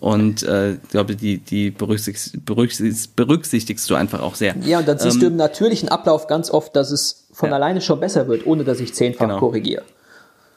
Und 0.00 0.42
äh, 0.42 0.74
ich 0.74 0.88
glaube, 0.88 1.16
die, 1.16 1.38
die 1.38 1.70
berücksichtigst, 1.70 2.44
berücksichtigst, 2.44 3.16
berücksichtigst 3.16 3.90
du 3.90 3.94
einfach 3.94 4.20
auch 4.20 4.34
sehr. 4.34 4.56
Ja, 4.62 4.80
und 4.80 4.88
dann 4.88 4.98
siehst 4.98 5.16
ähm, 5.16 5.20
du 5.20 5.26
im 5.28 5.36
natürlichen 5.36 5.88
Ablauf 5.88 6.26
ganz 6.26 6.50
oft, 6.50 6.74
dass 6.76 6.90
es 6.90 7.28
von 7.32 7.50
ja. 7.50 7.56
alleine 7.56 7.80
schon 7.80 8.00
besser 8.00 8.28
wird, 8.28 8.46
ohne 8.46 8.64
dass 8.64 8.80
ich 8.80 8.94
zehnfach 8.94 9.26
genau. 9.26 9.38
korrigiere. 9.38 9.82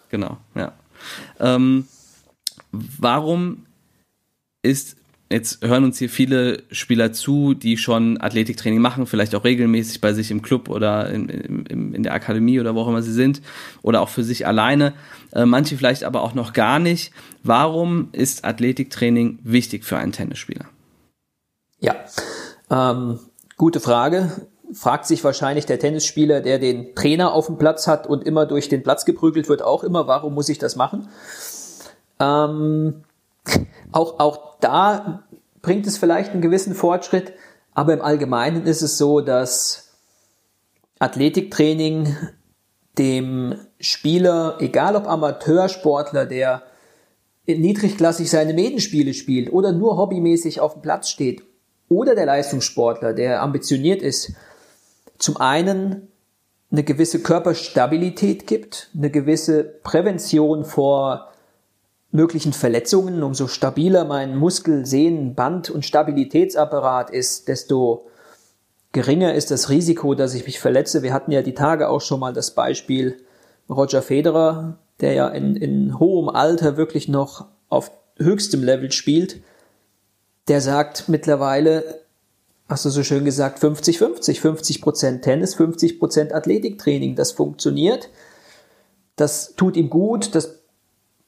Genau, 0.09 0.37
ja. 0.55 0.73
Ähm, 1.39 1.87
warum 2.71 3.65
ist 4.61 4.95
Jetzt 5.29 5.61
hören 5.65 5.83
uns 5.83 5.99
hier 5.99 6.09
viele 6.09 6.63
Spieler 6.71 7.11
zu, 7.11 7.53
die 7.53 7.75
schon 7.75 8.19
Athletiktraining 8.19 8.79
machen, 8.79 9.07
vielleicht 9.07 9.35
auch 9.35 9.43
regelmäßig 9.43 9.99
bei 9.99 10.13
sich 10.13 10.31
im 10.31 10.41
Club 10.41 10.69
oder 10.69 11.09
in, 11.09 11.27
in, 11.27 11.93
in 11.93 12.03
der 12.03 12.13
Akademie 12.13 12.61
oder 12.61 12.75
wo 12.75 12.81
auch 12.81 12.87
immer 12.87 13.01
sie 13.01 13.11
sind 13.11 13.41
oder 13.81 14.01
auch 14.01 14.07
für 14.07 14.23
sich 14.23 14.47
alleine. 14.47 14.93
Äh, 15.33 15.45
manche 15.45 15.75
vielleicht 15.75 16.05
aber 16.05 16.23
auch 16.23 16.33
noch 16.33 16.53
gar 16.53 16.79
nicht. 16.79 17.11
Warum 17.43 18.07
ist 18.13 18.45
Athletiktraining 18.45 19.39
wichtig 19.43 19.83
für 19.83 19.97
einen 19.97 20.13
Tennisspieler? 20.13 20.65
Ja, 21.79 21.95
ähm, 22.69 23.19
gute 23.57 23.81
Frage. 23.81 24.47
fragt 24.71 25.07
sich 25.07 25.23
wahrscheinlich 25.25 25.65
der 25.65 25.79
Tennisspieler, 25.79 26.39
der 26.39 26.57
den 26.57 26.95
Trainer 26.95 27.33
auf 27.33 27.47
dem 27.47 27.57
Platz 27.57 27.87
hat 27.87 28.07
und 28.07 28.25
immer 28.25 28.45
durch 28.45 28.69
den 28.69 28.81
Platz 28.81 29.03
geprügelt 29.03 29.49
wird, 29.49 29.61
auch 29.61 29.83
immer, 29.83 30.07
warum 30.07 30.33
muss 30.33 30.47
ich 30.47 30.57
das 30.57 30.77
machen? 30.77 31.09
Ähm, 32.19 33.03
auch, 33.91 34.19
auch 34.19 34.59
da 34.59 35.23
bringt 35.61 35.87
es 35.87 35.97
vielleicht 35.97 36.31
einen 36.31 36.41
gewissen 36.41 36.75
Fortschritt, 36.75 37.33
aber 37.73 37.93
im 37.93 38.01
Allgemeinen 38.01 38.65
ist 38.65 38.81
es 38.81 38.97
so, 38.97 39.21
dass 39.21 39.93
Athletiktraining 40.99 42.15
dem 42.97 43.55
Spieler, 43.79 44.57
egal 44.59 44.95
ob 44.95 45.07
Amateursportler, 45.07 46.25
der 46.25 46.63
niedrigklassig 47.45 48.29
seine 48.29 48.53
Medenspiele 48.53 49.13
spielt 49.13 49.51
oder 49.53 49.71
nur 49.71 49.97
hobbymäßig 49.97 50.59
auf 50.59 50.73
dem 50.73 50.81
Platz 50.81 51.09
steht, 51.09 51.43
oder 51.89 52.15
der 52.15 52.25
Leistungssportler, 52.25 53.13
der 53.13 53.41
ambitioniert 53.41 54.01
ist, 54.01 54.33
zum 55.17 55.37
einen 55.37 56.09
eine 56.69 56.83
gewisse 56.83 57.21
Körperstabilität 57.21 58.45
gibt, 58.45 58.89
eine 58.95 59.09
gewisse 59.09 59.63
Prävention 59.63 60.65
vor 60.65 61.31
möglichen 62.11 62.53
Verletzungen. 62.53 63.23
Umso 63.23 63.47
stabiler 63.47 64.05
mein 64.05 64.35
Muskel-, 64.35 64.85
Sehnen-, 64.85 65.35
Band- 65.35 65.69
und 65.69 65.85
Stabilitätsapparat 65.85 67.09
ist, 67.09 67.47
desto 67.47 68.07
geringer 68.91 69.33
ist 69.33 69.51
das 69.51 69.69
Risiko, 69.69 70.15
dass 70.15 70.33
ich 70.33 70.45
mich 70.45 70.59
verletze. 70.59 71.03
Wir 71.03 71.13
hatten 71.13 71.31
ja 71.31 71.41
die 71.41 71.53
Tage 71.53 71.89
auch 71.89 72.01
schon 72.01 72.19
mal 72.19 72.33
das 72.33 72.51
Beispiel 72.51 73.17
Roger 73.69 74.01
Federer, 74.01 74.77
der 75.01 75.13
ja 75.13 75.27
in, 75.27 75.55
in 75.55 75.99
hohem 75.99 76.29
Alter 76.29 76.77
wirklich 76.77 77.07
noch 77.07 77.45
auf 77.69 77.91
höchstem 78.17 78.63
Level 78.63 78.91
spielt. 78.91 79.41
Der 80.47 80.61
sagt 80.61 81.09
mittlerweile, 81.09 82.01
hast 82.69 82.85
du 82.85 82.89
so 82.89 83.03
schön 83.03 83.25
gesagt, 83.25 83.61
50-50, 83.61 84.39
50 84.39 84.81
Prozent 84.81 85.23
Tennis, 85.23 85.55
50 85.55 85.99
Prozent 85.99 86.33
Athletiktraining. 86.33 87.15
Das 87.15 87.33
funktioniert. 87.33 88.09
Das 89.15 89.55
tut 89.55 89.75
ihm 89.75 89.89
gut. 89.89 90.33
Das 90.35 90.59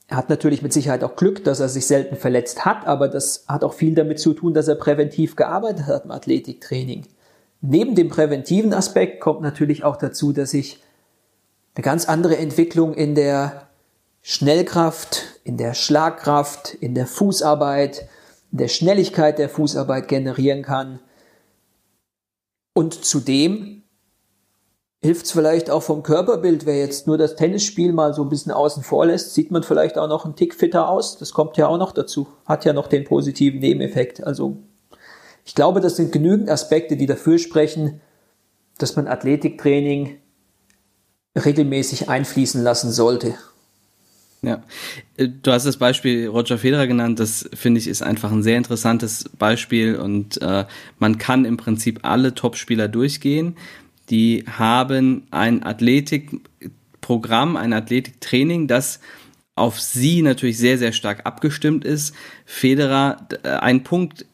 er 0.09 0.17
hat 0.17 0.29
natürlich 0.29 0.63
mit 0.63 0.73
Sicherheit 0.73 1.03
auch 1.03 1.15
Glück, 1.15 1.43
dass 1.43 1.59
er 1.59 1.69
sich 1.69 1.85
selten 1.85 2.15
verletzt 2.15 2.65
hat, 2.65 2.87
aber 2.87 3.07
das 3.07 3.45
hat 3.47 3.63
auch 3.63 3.73
viel 3.73 3.93
damit 3.93 4.19
zu 4.19 4.33
tun, 4.33 4.55
dass 4.55 4.67
er 4.67 4.73
präventiv 4.73 5.35
gearbeitet 5.35 5.85
hat 5.85 6.05
im 6.05 6.11
Athletiktraining. 6.11 7.05
Neben 7.61 7.93
dem 7.93 8.09
präventiven 8.09 8.73
Aspekt 8.73 9.21
kommt 9.21 9.41
natürlich 9.41 9.83
auch 9.83 9.97
dazu, 9.97 10.33
dass 10.33 10.55
ich 10.55 10.81
eine 11.75 11.83
ganz 11.83 12.05
andere 12.09 12.37
Entwicklung 12.37 12.95
in 12.95 13.13
der 13.13 13.67
Schnellkraft, 14.23 15.39
in 15.43 15.57
der 15.57 15.75
Schlagkraft, 15.75 16.73
in 16.73 16.95
der 16.95 17.05
Fußarbeit, 17.05 18.09
in 18.51 18.57
der 18.57 18.67
Schnelligkeit 18.67 19.37
der 19.37 19.47
Fußarbeit 19.47 20.07
generieren 20.07 20.63
kann. 20.63 20.99
Und 22.73 23.05
zudem 23.05 23.78
hilft 25.01 25.25
es 25.25 25.31
vielleicht 25.31 25.69
auch 25.69 25.83
vom 25.83 26.03
Körperbild, 26.03 26.65
wer 26.65 26.77
jetzt 26.77 27.07
nur 27.07 27.17
das 27.17 27.35
Tennisspiel 27.35 27.93
mal 27.93 28.13
so 28.13 28.23
ein 28.23 28.29
bisschen 28.29 28.51
außen 28.51 28.83
vor 28.83 29.05
lässt, 29.05 29.33
sieht 29.33 29.51
man 29.51 29.63
vielleicht 29.63 29.97
auch 29.97 30.09
noch 30.09 30.25
einen 30.25 30.35
Tick 30.35 30.53
fitter 30.53 30.89
aus. 30.89 31.17
Das 31.17 31.31
kommt 31.31 31.57
ja 31.57 31.67
auch 31.67 31.77
noch 31.77 31.93
dazu. 31.93 32.27
Hat 32.45 32.65
ja 32.65 32.73
noch 32.73 32.87
den 32.87 33.05
positiven 33.05 33.59
Nebeneffekt. 33.59 34.23
Also 34.23 34.57
ich 35.45 35.55
glaube, 35.55 35.79
das 35.79 35.95
sind 35.95 36.11
genügend 36.11 36.49
Aspekte, 36.49 36.97
die 36.97 37.05
dafür 37.05 37.39
sprechen, 37.39 38.01
dass 38.77 38.95
man 38.95 39.07
Athletiktraining 39.07 40.17
regelmäßig 41.35 42.09
einfließen 42.09 42.61
lassen 42.61 42.91
sollte. 42.91 43.35
Ja, 44.41 44.63
äh, 45.17 45.27
du 45.27 45.51
hast 45.51 45.65
das 45.65 45.77
Beispiel 45.77 46.27
Roger 46.27 46.57
Federer 46.57 46.87
genannt. 46.87 47.19
Das 47.19 47.49
finde 47.53 47.79
ich 47.79 47.87
ist 47.87 48.01
einfach 48.01 48.31
ein 48.31 48.43
sehr 48.43 48.57
interessantes 48.57 49.29
Beispiel 49.37 49.95
und 49.95 50.41
äh, 50.41 50.65
man 50.97 51.17
kann 51.17 51.45
im 51.45 51.57
Prinzip 51.57 51.99
alle 52.03 52.33
Topspieler 52.35 52.87
durchgehen. 52.87 53.57
Die 54.09 54.45
haben 54.47 55.27
ein 55.31 55.63
Athletikprogramm, 55.63 57.55
ein 57.55 57.73
Athletiktraining, 57.73 58.67
das 58.67 58.99
auf 59.55 59.79
sie 59.79 60.21
natürlich 60.21 60.57
sehr, 60.57 60.77
sehr 60.77 60.93
stark 60.93 61.25
abgestimmt 61.25 61.83
ist. 61.83 62.15
Federer, 62.45 63.27
äh, 63.43 63.49
ein 63.49 63.83
Punkt, 63.83 64.25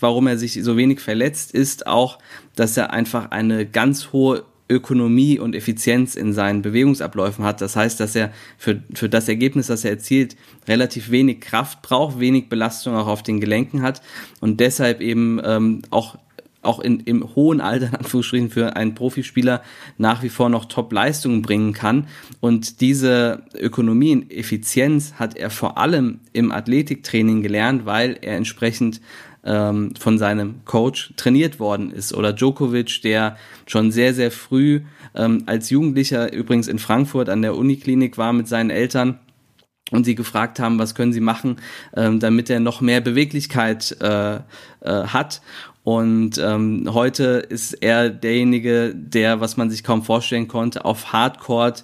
warum 0.00 0.26
er 0.26 0.36
sich 0.36 0.62
so 0.62 0.76
wenig 0.76 1.00
verletzt, 1.00 1.52
ist 1.52 1.86
auch, 1.86 2.18
dass 2.56 2.76
er 2.76 2.92
einfach 2.92 3.30
eine 3.30 3.66
ganz 3.66 4.12
hohe 4.12 4.44
Ökonomie 4.68 5.38
und 5.38 5.54
Effizienz 5.54 6.16
in 6.16 6.32
seinen 6.32 6.62
Bewegungsabläufen 6.62 7.44
hat. 7.44 7.60
Das 7.60 7.76
heißt, 7.76 8.00
dass 8.00 8.16
er 8.16 8.32
für, 8.56 8.82
für 8.94 9.08
das 9.08 9.28
Ergebnis, 9.28 9.66
das 9.66 9.84
er 9.84 9.92
erzielt, 9.92 10.36
relativ 10.66 11.10
wenig 11.10 11.40
Kraft 11.40 11.82
braucht, 11.82 12.18
wenig 12.18 12.48
Belastung 12.48 12.96
auch 12.96 13.06
auf 13.06 13.22
den 13.22 13.40
Gelenken 13.40 13.82
hat 13.82 14.00
und 14.40 14.60
deshalb 14.60 15.00
eben 15.00 15.40
ähm, 15.44 15.82
auch 15.90 16.16
auch 16.64 16.80
in, 16.80 17.00
im 17.00 17.34
hohen 17.34 17.60
Alter, 17.60 17.88
in 17.88 17.94
Anführungsstrichen, 17.94 18.50
für 18.50 18.76
einen 18.76 18.94
Profispieler 18.94 19.62
nach 19.98 20.22
wie 20.22 20.28
vor 20.28 20.48
noch 20.48 20.66
Top-Leistungen 20.66 21.42
bringen 21.42 21.72
kann. 21.72 22.06
Und 22.40 22.80
diese 22.80 23.42
Ökonomie 23.54 24.12
und 24.12 24.32
Effizienz 24.32 25.14
hat 25.14 25.36
er 25.36 25.50
vor 25.50 25.78
allem 25.78 26.20
im 26.32 26.52
Athletiktraining 26.52 27.42
gelernt, 27.42 27.86
weil 27.86 28.18
er 28.20 28.36
entsprechend 28.36 29.00
ähm, 29.44 29.94
von 29.98 30.18
seinem 30.18 30.64
Coach 30.64 31.12
trainiert 31.16 31.60
worden 31.60 31.90
ist. 31.90 32.14
Oder 32.14 32.32
Djokovic, 32.32 33.02
der 33.02 33.36
schon 33.66 33.90
sehr, 33.90 34.14
sehr 34.14 34.30
früh 34.30 34.82
ähm, 35.14 35.42
als 35.46 35.70
Jugendlicher 35.70 36.32
übrigens 36.32 36.68
in 36.68 36.78
Frankfurt 36.78 37.28
an 37.28 37.42
der 37.42 37.54
Uniklinik 37.56 38.18
war 38.18 38.32
mit 38.32 38.48
seinen 38.48 38.70
Eltern 38.70 39.18
und 39.90 40.04
sie 40.04 40.14
gefragt 40.14 40.58
haben, 40.58 40.78
was 40.78 40.94
können 40.94 41.12
sie 41.12 41.20
machen, 41.20 41.56
ähm, 41.94 42.20
damit 42.20 42.48
er 42.50 42.60
noch 42.60 42.80
mehr 42.80 43.00
Beweglichkeit 43.00 43.96
äh, 44.00 44.36
äh, 44.36 44.40
hat. 44.82 45.42
Und 45.84 46.38
ähm, 46.38 46.88
heute 46.94 47.24
ist 47.46 47.74
er 47.74 48.08
derjenige, 48.08 48.94
der, 48.94 49.40
was 49.42 49.58
man 49.58 49.70
sich 49.70 49.84
kaum 49.84 50.02
vorstellen 50.02 50.48
konnte, 50.48 50.86
auf 50.86 51.12
Hardcore 51.12 51.74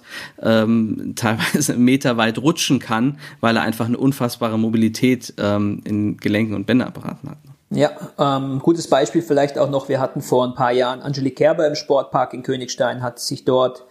ähm, 0.41 1.13
teilweise 1.15 1.75
meterweit 1.75 2.39
rutschen 2.39 2.79
kann, 2.79 3.19
weil 3.41 3.55
er 3.55 3.61
einfach 3.61 3.85
eine 3.85 3.99
unfassbare 3.99 4.57
Mobilität 4.57 5.35
ähm, 5.37 5.81
in 5.85 6.17
Gelenken 6.17 6.55
und 6.55 6.65
Bänderapparaten 6.65 7.29
hat. 7.29 7.37
Ja, 7.69 7.91
ähm, 8.17 8.59
gutes 8.59 8.89
Beispiel 8.89 9.21
vielleicht 9.21 9.57
auch 9.57 9.69
noch, 9.69 9.87
wir 9.87 10.01
hatten 10.01 10.21
vor 10.21 10.45
ein 10.45 10.55
paar 10.55 10.71
Jahren 10.71 11.01
Angelique 11.01 11.37
Kerber 11.37 11.67
im 11.67 11.75
Sportpark 11.75 12.33
in 12.33 12.43
Königstein, 12.43 13.01
hat 13.03 13.19
sich 13.19 13.45
dort 13.45 13.85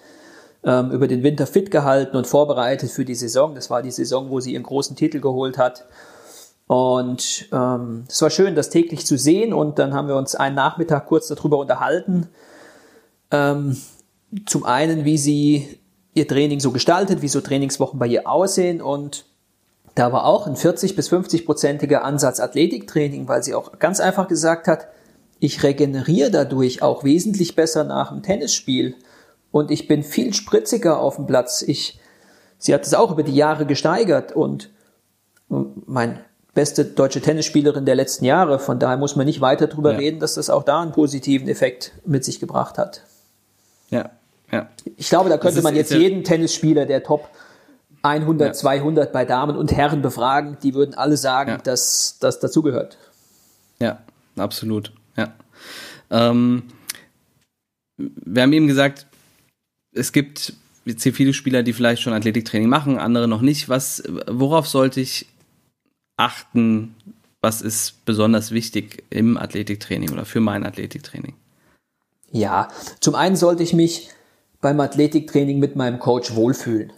ähm, 0.64 0.90
über 0.90 1.08
den 1.08 1.22
Winter 1.22 1.46
fit 1.46 1.70
gehalten 1.70 2.16
und 2.16 2.26
vorbereitet 2.26 2.90
für 2.90 3.04
die 3.04 3.14
Saison. 3.14 3.54
Das 3.54 3.70
war 3.70 3.80
die 3.80 3.90
Saison, 3.90 4.28
wo 4.28 4.40
sie 4.40 4.52
ihren 4.52 4.64
großen 4.64 4.96
Titel 4.96 5.20
geholt 5.20 5.56
hat. 5.56 5.86
Und 6.70 7.48
ähm, 7.50 8.04
es 8.08 8.22
war 8.22 8.30
schön, 8.30 8.54
das 8.54 8.70
täglich 8.70 9.04
zu 9.04 9.18
sehen. 9.18 9.52
Und 9.52 9.80
dann 9.80 9.92
haben 9.92 10.06
wir 10.06 10.14
uns 10.14 10.36
einen 10.36 10.54
Nachmittag 10.54 11.06
kurz 11.06 11.26
darüber 11.26 11.58
unterhalten. 11.58 12.28
Ähm, 13.32 13.76
zum 14.46 14.62
einen, 14.62 15.04
wie 15.04 15.18
sie 15.18 15.80
ihr 16.14 16.28
Training 16.28 16.60
so 16.60 16.70
gestaltet, 16.70 17.22
wie 17.22 17.28
so 17.28 17.40
Trainingswochen 17.40 17.98
bei 17.98 18.06
ihr 18.06 18.28
aussehen 18.28 18.80
und 18.80 19.24
da 19.96 20.12
war 20.12 20.24
auch 20.24 20.46
ein 20.46 20.54
40 20.54 20.94
bis 20.94 21.08
50 21.08 21.44
prozentiger 21.44 22.04
Ansatz 22.04 22.38
Athletiktraining, 22.38 23.26
weil 23.26 23.42
sie 23.42 23.56
auch 23.56 23.80
ganz 23.80 23.98
einfach 23.98 24.28
gesagt 24.28 24.68
hat, 24.68 24.86
ich 25.40 25.64
regeneriere 25.64 26.30
dadurch 26.30 26.82
auch 26.82 27.02
wesentlich 27.02 27.56
besser 27.56 27.82
nach 27.82 28.12
dem 28.12 28.22
Tennisspiel 28.22 28.94
und 29.50 29.72
ich 29.72 29.88
bin 29.88 30.04
viel 30.04 30.34
spritziger 30.34 31.00
auf 31.00 31.16
dem 31.16 31.26
Platz. 31.26 31.62
Ich, 31.62 31.98
sie 32.58 32.72
hat 32.72 32.86
es 32.86 32.94
auch 32.94 33.10
über 33.10 33.24
die 33.24 33.34
Jahre 33.34 33.66
gesteigert 33.66 34.30
und 34.30 34.70
mein 35.48 36.20
beste 36.54 36.84
deutsche 36.84 37.20
Tennisspielerin 37.20 37.86
der 37.86 37.94
letzten 37.94 38.24
Jahre. 38.24 38.58
Von 38.58 38.78
daher 38.78 38.96
muss 38.96 39.16
man 39.16 39.26
nicht 39.26 39.40
weiter 39.40 39.66
drüber 39.66 39.92
ja. 39.92 39.98
reden, 39.98 40.20
dass 40.20 40.34
das 40.34 40.50
auch 40.50 40.62
da 40.62 40.80
einen 40.80 40.92
positiven 40.92 41.48
Effekt 41.48 41.92
mit 42.04 42.24
sich 42.24 42.40
gebracht 42.40 42.78
hat. 42.78 43.02
Ja, 43.90 44.10
ja. 44.50 44.68
Ich 44.96 45.08
glaube, 45.08 45.28
da 45.28 45.38
könnte 45.38 45.62
man 45.62 45.76
jetzt 45.76 45.92
jeden 45.92 46.24
Tennisspieler, 46.24 46.86
der 46.86 47.02
Top 47.02 47.28
100, 48.02 48.48
ja. 48.48 48.52
200 48.52 49.12
bei 49.12 49.24
Damen 49.24 49.56
und 49.56 49.72
Herren 49.72 50.02
befragen, 50.02 50.56
die 50.62 50.74
würden 50.74 50.94
alle 50.94 51.16
sagen, 51.16 51.50
ja. 51.50 51.58
dass 51.58 52.16
das 52.18 52.40
dazugehört. 52.40 52.98
Ja, 53.80 53.98
absolut. 54.36 54.92
Ja. 55.16 55.34
Ähm, 56.10 56.64
wir 57.96 58.42
haben 58.42 58.52
eben 58.52 58.66
gesagt, 58.66 59.06
es 59.92 60.12
gibt 60.12 60.54
jetzt 60.84 61.02
hier 61.02 61.12
viele 61.12 61.34
Spieler, 61.34 61.62
die 61.62 61.72
vielleicht 61.72 62.02
schon 62.02 62.12
Athletiktraining 62.12 62.68
machen, 62.68 62.98
andere 62.98 63.28
noch 63.28 63.42
nicht. 63.42 63.68
Was, 63.68 64.02
worauf 64.26 64.66
sollte 64.66 65.00
ich 65.00 65.26
achten? 66.20 66.94
Was 67.40 67.62
ist 67.62 68.04
besonders 68.04 68.50
wichtig 68.50 69.04
im 69.10 69.38
Athletiktraining 69.38 70.12
oder 70.12 70.24
für 70.24 70.40
mein 70.40 70.64
Athletiktraining? 70.64 71.34
Ja, 72.30 72.68
zum 73.00 73.14
einen 73.14 73.34
sollte 73.34 73.62
ich 73.62 73.72
mich 73.72 74.10
beim 74.60 74.78
Athletiktraining 74.78 75.58
mit 75.58 75.74
meinem 75.74 75.98
Coach 75.98 76.34
wohlfühlen. 76.34 76.92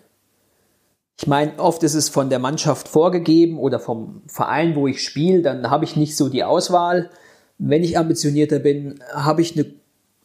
Ich 1.18 1.26
meine, 1.28 1.58
oft 1.58 1.82
ist 1.85 1.94
es 1.94 2.08
von 2.08 2.30
der 2.30 2.40
Mannschaft 2.40 2.88
vorgegeben 2.88 3.58
oder 3.58 3.78
vom 3.78 4.22
Verein, 4.26 4.74
wo 4.74 4.88
ich 4.88 5.04
spiele, 5.04 5.42
dann 5.42 5.70
habe 5.70 5.85
ich 5.85 5.94
nicht 5.94 6.16
so 6.16 6.28
die 6.28 6.42
Auswahl. 6.42 7.11
Wenn 7.58 7.85
ich 7.85 7.96
ambitionierter 7.96 8.58
bin, 8.58 9.00
habe 9.14 9.40
ich 9.42 9.56
eine 9.56 9.72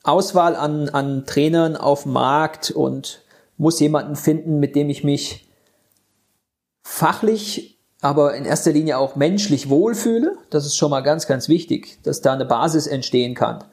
Auswahl 0.04 0.56
an, 0.56 0.90
an 0.90 1.26
Trainern 1.28 1.76
auf 1.76 2.04
dem 2.04 2.14
Markt 2.14 2.72
und 2.72 3.22
muss 3.58 3.80
jemanden 3.80 4.16
finden, 4.16 4.60
mit 4.60 4.76
dem 4.76 4.90
ich 4.90 5.04
mich 5.04 5.48
fachlich, 6.84 7.77
aber 8.02 8.36
in 8.36 8.46
erster 8.46 8.72
Linie 8.72 8.98
auch 8.98 9.16
menschlich 9.16 9.70
wohlfühle. 9.70 10.38
Das 10.50 10.66
ist 10.66 10.76
schon 10.76 10.92
mal 10.92 11.02
ganz, 11.02 11.28
ganz 11.28 11.50
wichtig, 11.50 12.00
dass 12.04 12.22
da 12.22 12.34
eine 12.34 12.46
Basis 12.46 12.88
entstehen 12.88 13.34
kann. 13.34 13.64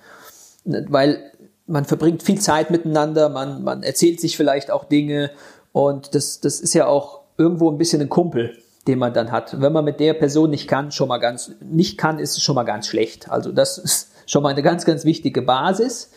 Weil 0.64 1.32
man 1.66 1.84
verbringt 1.84 2.22
viel 2.22 2.40
Zeit 2.40 2.70
miteinander, 2.70 3.28
man, 3.28 3.62
man 3.62 3.82
erzählt 3.82 4.20
sich 4.20 4.36
vielleicht 4.36 4.70
auch 4.70 4.84
Dinge 4.84 5.30
und 5.72 6.14
das, 6.14 6.40
das 6.40 6.60
ist 6.60 6.74
ja 6.74 6.86
auch 6.86 7.20
irgendwo 7.36 7.70
ein 7.70 7.78
bisschen 7.78 8.00
ein 8.00 8.08
Kumpel, 8.08 8.56
den 8.86 8.98
man 8.98 9.12
dann 9.12 9.32
hat. 9.32 9.60
Wenn 9.60 9.72
man 9.72 9.84
mit 9.84 10.00
der 10.00 10.14
Person 10.14 10.50
nicht 10.50 10.68
kann, 10.68 10.92
schon 10.92 11.08
mal 11.08 11.18
ganz, 11.18 11.52
nicht 11.60 11.98
kann, 11.98 12.18
ist 12.18 12.36
es 12.36 12.42
schon 12.42 12.54
mal 12.54 12.64
ganz 12.64 12.86
schlecht. 12.86 13.30
Also 13.30 13.52
das 13.52 13.78
ist 13.78 14.12
schon 14.26 14.42
mal 14.42 14.50
eine 14.50 14.62
ganz, 14.62 14.84
ganz 14.84 15.04
wichtige 15.04 15.42
Basis. 15.42 16.10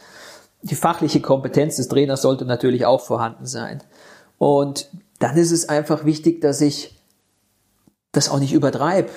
Die 0.63 0.75
fachliche 0.75 1.21
Kompetenz 1.21 1.75
des 1.75 1.87
Trainers 1.87 2.21
sollte 2.21 2.45
natürlich 2.45 2.85
auch 2.85 3.01
vorhanden 3.01 3.45
sein. 3.45 3.83
Und 4.37 4.89
dann 5.19 5.37
ist 5.37 5.51
es 5.51 5.69
einfach 5.69 6.05
wichtig, 6.05 6.41
dass 6.41 6.61
ich 6.61 6.96
das 8.11 8.29
auch 8.29 8.39
nicht 8.39 8.53
übertreibe. 8.53 9.09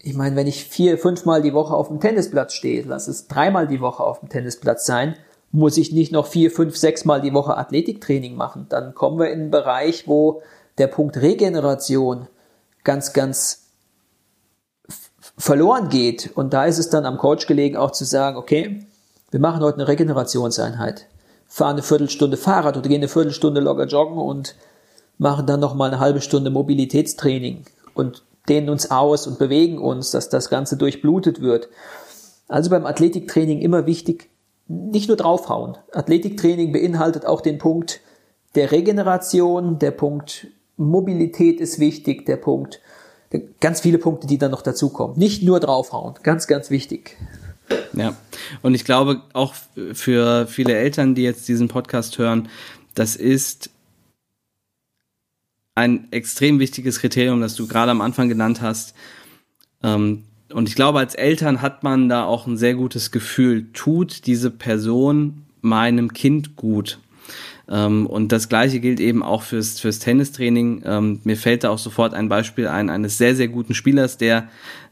Ich 0.00 0.14
meine, 0.14 0.36
wenn 0.36 0.46
ich 0.46 0.64
vier, 0.64 0.98
fünfmal 0.98 1.42
die 1.42 1.54
Woche 1.54 1.74
auf 1.74 1.88
dem 1.88 2.00
Tennisplatz 2.00 2.52
stehe, 2.52 2.82
lass 2.86 3.08
es 3.08 3.26
dreimal 3.26 3.66
die 3.66 3.80
Woche 3.80 4.02
auf 4.02 4.20
dem 4.20 4.28
Tennisplatz 4.28 4.86
sein, 4.86 5.16
muss 5.50 5.76
ich 5.76 5.92
nicht 5.92 6.12
noch 6.12 6.26
vier, 6.26 6.50
fünf, 6.50 6.76
sechsmal 6.76 7.20
die 7.20 7.32
Woche 7.32 7.56
Athletiktraining 7.56 8.36
machen. 8.36 8.66
Dann 8.68 8.94
kommen 8.94 9.18
wir 9.18 9.30
in 9.30 9.40
einen 9.40 9.50
Bereich, 9.50 10.06
wo 10.06 10.42
der 10.76 10.86
Punkt 10.86 11.16
Regeneration 11.16 12.28
ganz, 12.84 13.12
ganz 13.12 13.68
verloren 15.36 15.88
geht. 15.88 16.30
Und 16.34 16.52
da 16.52 16.64
ist 16.66 16.78
es 16.78 16.90
dann 16.90 17.06
am 17.06 17.18
Coach 17.18 17.46
gelegen, 17.46 17.76
auch 17.76 17.92
zu 17.92 18.04
sagen, 18.04 18.36
okay, 18.36 18.86
wir 19.30 19.40
machen 19.40 19.62
heute 19.62 19.78
eine 19.78 19.88
Regenerationseinheit. 19.88 21.06
Fahren 21.46 21.72
eine 21.72 21.82
Viertelstunde 21.82 22.36
Fahrrad 22.36 22.76
oder 22.76 22.88
gehen 22.88 23.00
eine 23.00 23.08
Viertelstunde 23.08 23.60
locker 23.60 23.86
joggen 23.86 24.18
und 24.18 24.54
machen 25.16 25.46
dann 25.46 25.60
nochmal 25.60 25.90
eine 25.90 26.00
halbe 26.00 26.20
Stunde 26.20 26.50
Mobilitätstraining 26.50 27.64
und 27.94 28.22
dehnen 28.48 28.68
uns 28.68 28.90
aus 28.90 29.26
und 29.26 29.38
bewegen 29.38 29.78
uns, 29.78 30.10
dass 30.10 30.28
das 30.28 30.50
Ganze 30.50 30.76
durchblutet 30.76 31.40
wird. 31.40 31.68
Also 32.48 32.70
beim 32.70 32.86
Athletiktraining 32.86 33.60
immer 33.60 33.86
wichtig, 33.86 34.30
nicht 34.66 35.08
nur 35.08 35.16
draufhauen. 35.16 35.76
Athletiktraining 35.92 36.72
beinhaltet 36.72 37.26
auch 37.26 37.40
den 37.40 37.58
Punkt 37.58 38.00
der 38.54 38.72
Regeneration, 38.72 39.78
der 39.78 39.90
Punkt 39.90 40.48
Mobilität 40.76 41.60
ist 41.60 41.78
wichtig, 41.78 42.24
der 42.26 42.36
Punkt, 42.36 42.80
ganz 43.60 43.80
viele 43.80 43.98
Punkte, 43.98 44.26
die 44.26 44.38
dann 44.38 44.50
noch 44.50 44.62
dazukommen. 44.62 45.18
Nicht 45.18 45.42
nur 45.42 45.60
draufhauen, 45.60 46.14
ganz, 46.22 46.46
ganz 46.46 46.70
wichtig. 46.70 47.16
Ja, 47.92 48.16
und 48.62 48.74
ich 48.74 48.84
glaube 48.84 49.22
auch 49.32 49.54
für 49.92 50.46
viele 50.46 50.74
Eltern, 50.74 51.14
die 51.14 51.22
jetzt 51.22 51.48
diesen 51.48 51.68
Podcast 51.68 52.16
hören, 52.18 52.48
das 52.94 53.16
ist 53.16 53.70
ein 55.78 56.08
extrem 56.10 56.58
wichtiges 56.58 57.00
Kriterium, 57.00 57.40
das 57.40 57.54
du 57.54 57.66
gerade 57.66 57.90
am 57.90 58.00
Anfang 58.00 58.28
genannt 58.28 58.60
hast. 58.60 58.94
Ähm, 59.82 60.24
und 60.52 60.68
ich 60.68 60.74
glaube, 60.74 60.98
als 60.98 61.14
Eltern 61.14 61.62
hat 61.62 61.82
man 61.82 62.08
da 62.08 62.24
auch 62.24 62.46
ein 62.46 62.56
sehr 62.56 62.74
gutes 62.74 63.10
Gefühl, 63.10 63.68
tut 63.72 64.26
diese 64.26 64.50
Person 64.50 65.44
meinem 65.60 66.12
Kind 66.12 66.56
gut. 66.56 66.98
Ähm, 67.68 68.06
und 68.06 68.32
das 68.32 68.48
Gleiche 68.48 68.80
gilt 68.80 68.98
eben 68.98 69.22
auch 69.22 69.42
fürs, 69.42 69.78
fürs 69.78 69.98
Tennistraining. 69.98 70.82
Ähm, 70.84 71.20
mir 71.24 71.36
fällt 71.36 71.64
da 71.64 71.70
auch 71.70 71.78
sofort 71.78 72.14
ein 72.14 72.28
Beispiel 72.28 72.66
ein 72.66 72.90
eines 72.90 73.18
sehr, 73.18 73.36
sehr 73.36 73.48
guten 73.48 73.74
Spielers, 73.74 74.16
der 74.16 74.48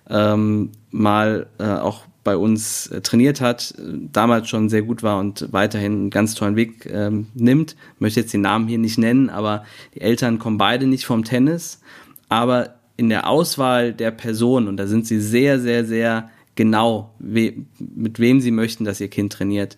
ähm, 0.09 0.71
mal 0.91 1.47
äh, 1.59 1.65
auch 1.65 2.05
bei 2.27 2.37
uns 2.37 2.89
äh, 2.89 3.01
trainiert 3.01 3.41
hat, 3.41 3.73
damals 3.79 4.49
schon 4.49 4.69
sehr 4.69 4.83
gut 4.83 5.05
war 5.05 5.21
und 5.21 5.47
weiterhin 5.53 5.93
einen 5.93 6.11
ganz 6.11 6.35
tollen 6.35 6.57
Weg 6.57 6.85
ähm, 6.93 7.29
nimmt. 7.35 7.77
Ich 7.95 8.01
möchte 8.01 8.21
jetzt 8.21 8.35
den 8.35 8.41
Namen 8.41 8.67
hier 8.67 8.79
nicht 8.79 8.99
nennen, 8.99 9.31
aber 9.31 9.65
die 9.95 10.01
Eltern 10.01 10.41
kommen 10.41 10.59
beide 10.59 10.89
nicht 10.89 11.07
vom 11.07 11.23
Tennis. 11.23 11.81
Aber 12.29 12.75
in 12.97 13.09
der 13.11 13.29
Auswahl 13.29 13.93
der 13.93 14.11
Person, 14.11 14.67
und 14.67 14.77
da 14.77 14.89
sind 14.89 15.07
sie 15.07 15.21
sehr, 15.21 15.61
sehr, 15.61 15.85
sehr 15.85 16.29
genau, 16.57 17.15
we 17.21 17.53
mit 17.79 18.19
wem 18.19 18.41
sie 18.41 18.51
möchten, 18.51 18.85
dass 18.85 19.01
ihr 19.01 19.09
Kind 19.09 19.33
trainiert, 19.33 19.77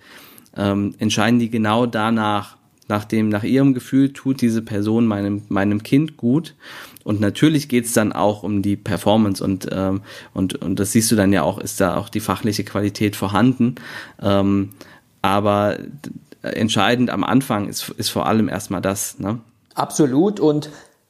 ähm, 0.56 0.94
entscheiden 0.98 1.38
die 1.38 1.50
genau 1.50 1.84
danach, 1.84 2.56
nach 2.88 3.04
dem, 3.04 3.28
nach 3.28 3.44
ihrem 3.44 3.74
Gefühl 3.74 4.14
tut 4.14 4.40
diese 4.40 4.62
Person 4.62 5.06
meinem, 5.06 5.42
meinem 5.50 5.82
Kind 5.82 6.16
gut. 6.16 6.54
Und 7.08 7.20
natürlich 7.20 7.70
geht's 7.70 7.94
dann 7.94 8.12
auch 8.12 8.42
um 8.42 8.60
die 8.60 8.76
Performance 8.76 9.42
und, 9.42 9.66
ähm, 9.72 10.02
und, 10.34 10.60
und 10.60 10.78
das 10.78 10.92
siehst 10.92 11.10
du 11.10 11.16
dann 11.16 11.32
ja 11.32 11.42
auch, 11.42 11.58
ist 11.58 11.80
da 11.80 11.96
auch 11.96 12.10
die 12.10 12.20
fachliche 12.20 12.64
Qualität 12.64 13.16
vorhanden. 13.16 13.76
Ähm, 14.20 14.74
aber 15.22 15.78
entscheidend 16.42 17.08
am 17.08 17.24
Anfang 17.24 17.66
ist, 17.66 17.88
ist 17.96 18.10
vor 18.10 18.26
allem 18.26 18.50
erstmal 18.50 18.82
das. 18.82 19.18
Ne? 19.18 19.40
Absolut. 19.74 20.38
Und 20.38 20.68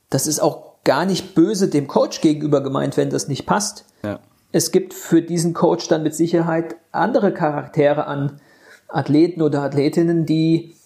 das 0.08 0.28
ist 0.28 0.38
auch 0.38 0.84
gar 0.84 1.04
nicht 1.04 1.34
böse 1.34 1.66
dem 1.66 1.88
Coach 1.88 2.20
gegenüber 2.20 2.62
gemeint, 2.62 2.96
wenn 2.96 3.10
das 3.10 3.26
nicht 3.26 3.44
passt. 3.44 3.84
Ja. 4.04 4.20
Es 4.52 4.70
gibt 4.70 4.94
für 4.94 5.20
diesen 5.20 5.52
Coach 5.52 5.88
dann 5.88 6.04
mit 6.04 6.14
Sicherheit 6.14 6.76
andere 6.92 7.34
Charaktere 7.34 8.06
an 8.06 8.40
Athleten 8.86 9.42
oder 9.42 9.62
Athletinnen, 9.62 10.26
die 10.26 10.76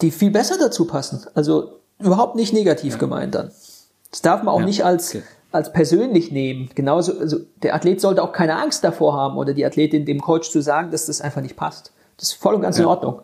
die 0.00 0.12
viel 0.12 0.30
besser 0.30 0.58
dazu 0.60 0.86
passen. 0.86 1.26
Also 1.34 1.80
überhaupt 1.98 2.36
nicht 2.36 2.52
negativ 2.52 2.92
ja. 2.92 2.98
gemeint 3.00 3.34
dann. 3.34 3.50
Das 4.14 4.22
darf 4.22 4.44
man 4.44 4.54
auch 4.54 4.60
ja. 4.60 4.66
nicht 4.66 4.84
als, 4.84 5.12
okay. 5.12 5.24
als 5.50 5.72
persönlich 5.72 6.30
nehmen. 6.30 6.70
Genauso, 6.76 7.18
also 7.18 7.38
der 7.64 7.74
Athlet 7.74 8.00
sollte 8.00 8.22
auch 8.22 8.30
keine 8.30 8.56
Angst 8.62 8.84
davor 8.84 9.14
haben 9.14 9.36
oder 9.36 9.54
die 9.54 9.66
Athletin 9.66 10.04
dem 10.04 10.20
Coach 10.20 10.50
zu 10.50 10.60
sagen, 10.60 10.92
dass 10.92 11.06
das 11.06 11.20
einfach 11.20 11.42
nicht 11.42 11.56
passt. 11.56 11.92
Das 12.16 12.28
ist 12.28 12.34
voll 12.34 12.54
und 12.54 12.60
ganz 12.60 12.78
ja. 12.78 12.84
in 12.84 12.88
Ordnung. 12.90 13.22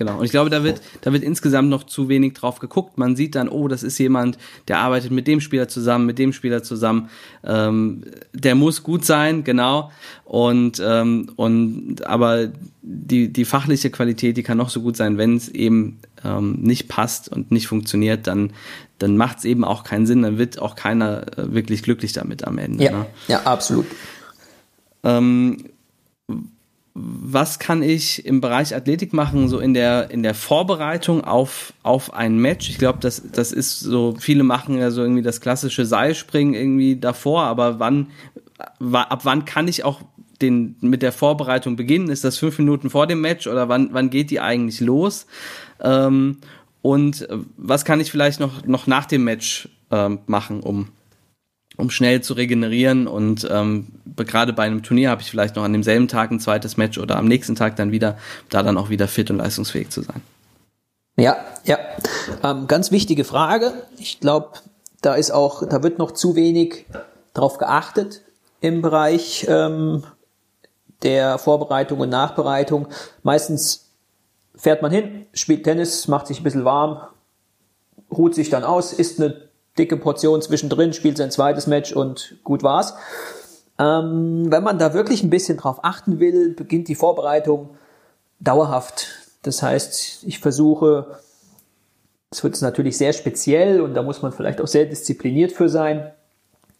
Genau. 0.00 0.16
Und 0.16 0.24
ich 0.24 0.30
glaube, 0.30 0.48
da 0.48 0.64
wird, 0.64 0.80
da 1.02 1.12
wird 1.12 1.22
insgesamt 1.22 1.68
noch 1.68 1.84
zu 1.84 2.08
wenig 2.08 2.32
drauf 2.32 2.58
geguckt. 2.58 2.96
Man 2.96 3.16
sieht 3.16 3.34
dann, 3.34 3.50
oh, 3.50 3.68
das 3.68 3.82
ist 3.82 3.98
jemand, 3.98 4.38
der 4.66 4.78
arbeitet 4.78 5.10
mit 5.10 5.26
dem 5.26 5.42
Spieler 5.42 5.68
zusammen, 5.68 6.06
mit 6.06 6.18
dem 6.18 6.32
Spieler 6.32 6.62
zusammen. 6.62 7.10
Ähm, 7.44 8.04
der 8.32 8.54
muss 8.54 8.82
gut 8.82 9.04
sein, 9.04 9.44
genau. 9.44 9.92
Und, 10.24 10.82
ähm, 10.82 11.30
und 11.36 12.06
aber 12.06 12.48
die, 12.80 13.30
die 13.30 13.44
fachliche 13.44 13.90
Qualität, 13.90 14.38
die 14.38 14.42
kann 14.42 14.56
noch 14.56 14.70
so 14.70 14.80
gut 14.80 14.96
sein, 14.96 15.18
wenn 15.18 15.36
es 15.36 15.50
eben 15.50 15.98
ähm, 16.24 16.52
nicht 16.62 16.88
passt 16.88 17.30
und 17.30 17.50
nicht 17.50 17.66
funktioniert, 17.66 18.26
dann, 18.26 18.54
dann 18.96 19.18
macht 19.18 19.40
es 19.40 19.44
eben 19.44 19.64
auch 19.64 19.84
keinen 19.84 20.06
Sinn, 20.06 20.22
dann 20.22 20.38
wird 20.38 20.58
auch 20.60 20.76
keiner 20.76 21.26
äh, 21.36 21.52
wirklich 21.52 21.82
glücklich 21.82 22.14
damit 22.14 22.46
am 22.46 22.56
Ende. 22.56 22.82
Ja, 22.84 22.90
ne? 22.90 23.06
ja 23.28 23.42
absolut. 23.42 23.84
Ähm, 25.04 25.58
was 26.94 27.58
kann 27.58 27.82
ich 27.82 28.26
im 28.26 28.40
Bereich 28.40 28.74
Athletik 28.74 29.12
machen, 29.12 29.48
so 29.48 29.60
in 29.60 29.74
der, 29.74 30.10
in 30.10 30.22
der 30.22 30.34
Vorbereitung 30.34 31.24
auf, 31.24 31.72
auf 31.82 32.14
ein 32.14 32.38
Match? 32.38 32.68
Ich 32.68 32.78
glaube, 32.78 32.98
das, 33.00 33.22
das 33.30 33.52
ist 33.52 33.80
so, 33.80 34.16
viele 34.18 34.42
machen 34.42 34.76
ja 34.76 34.90
so 34.90 35.02
irgendwie 35.02 35.22
das 35.22 35.40
klassische 35.40 35.86
Seilspringen 35.86 36.54
irgendwie 36.54 36.96
davor, 36.96 37.44
aber 37.44 37.78
wann, 37.78 38.08
ab 38.92 39.20
wann 39.24 39.44
kann 39.44 39.68
ich 39.68 39.84
auch 39.84 40.02
den, 40.42 40.76
mit 40.80 41.02
der 41.02 41.12
Vorbereitung 41.12 41.76
beginnen? 41.76 42.08
Ist 42.08 42.24
das 42.24 42.38
fünf 42.38 42.58
Minuten 42.58 42.90
vor 42.90 43.06
dem 43.06 43.20
Match 43.20 43.46
oder 43.46 43.68
wann, 43.68 43.90
wann 43.92 44.10
geht 44.10 44.30
die 44.30 44.40
eigentlich 44.40 44.80
los? 44.80 45.26
Ähm, 45.80 46.38
und 46.82 47.28
was 47.56 47.84
kann 47.84 48.00
ich 48.00 48.10
vielleicht 48.10 48.40
noch, 48.40 48.64
noch 48.66 48.86
nach 48.86 49.06
dem 49.06 49.24
Match 49.24 49.68
ähm, 49.90 50.20
machen, 50.26 50.60
um 50.60 50.88
um 51.76 51.90
schnell 51.90 52.20
zu 52.20 52.34
regenerieren. 52.34 53.06
Und 53.06 53.48
ähm, 53.50 53.88
gerade 54.16 54.52
bei 54.52 54.64
einem 54.64 54.82
Turnier 54.82 55.10
habe 55.10 55.22
ich 55.22 55.30
vielleicht 55.30 55.56
noch 55.56 55.64
an 55.64 55.72
demselben 55.72 56.08
Tag 56.08 56.30
ein 56.30 56.40
zweites 56.40 56.76
Match 56.76 56.98
oder 56.98 57.16
am 57.16 57.26
nächsten 57.26 57.54
Tag 57.54 57.76
dann 57.76 57.92
wieder, 57.92 58.18
da 58.48 58.62
dann 58.62 58.78
auch 58.78 58.90
wieder 58.90 59.08
fit 59.08 59.30
und 59.30 59.38
leistungsfähig 59.38 59.90
zu 59.90 60.02
sein. 60.02 60.22
Ja, 61.16 61.36
ja. 61.64 61.78
Ähm, 62.42 62.66
ganz 62.66 62.90
wichtige 62.90 63.24
Frage. 63.24 63.72
Ich 63.98 64.20
glaube, 64.20 64.58
da 65.02 65.14
ist 65.14 65.30
auch, 65.30 65.66
da 65.66 65.82
wird 65.82 65.98
noch 65.98 66.12
zu 66.12 66.36
wenig 66.36 66.86
drauf 67.34 67.58
geachtet 67.58 68.22
im 68.60 68.82
Bereich 68.82 69.46
ähm, 69.48 70.04
der 71.02 71.38
Vorbereitung 71.38 72.00
und 72.00 72.10
Nachbereitung. 72.10 72.88
Meistens 73.22 73.90
fährt 74.54 74.82
man 74.82 74.92
hin, 74.92 75.26
spielt 75.32 75.64
Tennis, 75.64 76.08
macht 76.08 76.26
sich 76.26 76.40
ein 76.40 76.44
bisschen 76.44 76.64
warm, 76.64 77.00
ruht 78.10 78.34
sich 78.34 78.50
dann 78.50 78.64
aus, 78.64 78.92
isst 78.92 79.20
eine 79.20 79.49
dicke 79.78 79.96
Portion 79.96 80.42
zwischendrin, 80.42 80.92
spielt 80.92 81.16
sein 81.16 81.30
zweites 81.30 81.66
Match 81.66 81.92
und 81.92 82.38
gut 82.44 82.62
war's. 82.62 82.94
Ähm, 83.78 84.50
wenn 84.50 84.62
man 84.62 84.78
da 84.78 84.92
wirklich 84.92 85.22
ein 85.22 85.30
bisschen 85.30 85.56
drauf 85.56 85.80
achten 85.82 86.20
will, 86.20 86.54
beginnt 86.54 86.88
die 86.88 86.94
Vorbereitung 86.94 87.70
dauerhaft. 88.38 89.08
Das 89.42 89.62
heißt, 89.62 90.24
ich 90.24 90.38
versuche, 90.38 91.18
es 92.30 92.44
wird 92.44 92.60
natürlich 92.60 92.98
sehr 92.98 93.12
speziell 93.12 93.80
und 93.80 93.94
da 93.94 94.02
muss 94.02 94.22
man 94.22 94.32
vielleicht 94.32 94.60
auch 94.60 94.66
sehr 94.66 94.84
diszipliniert 94.84 95.52
für 95.52 95.68
sein, 95.68 96.12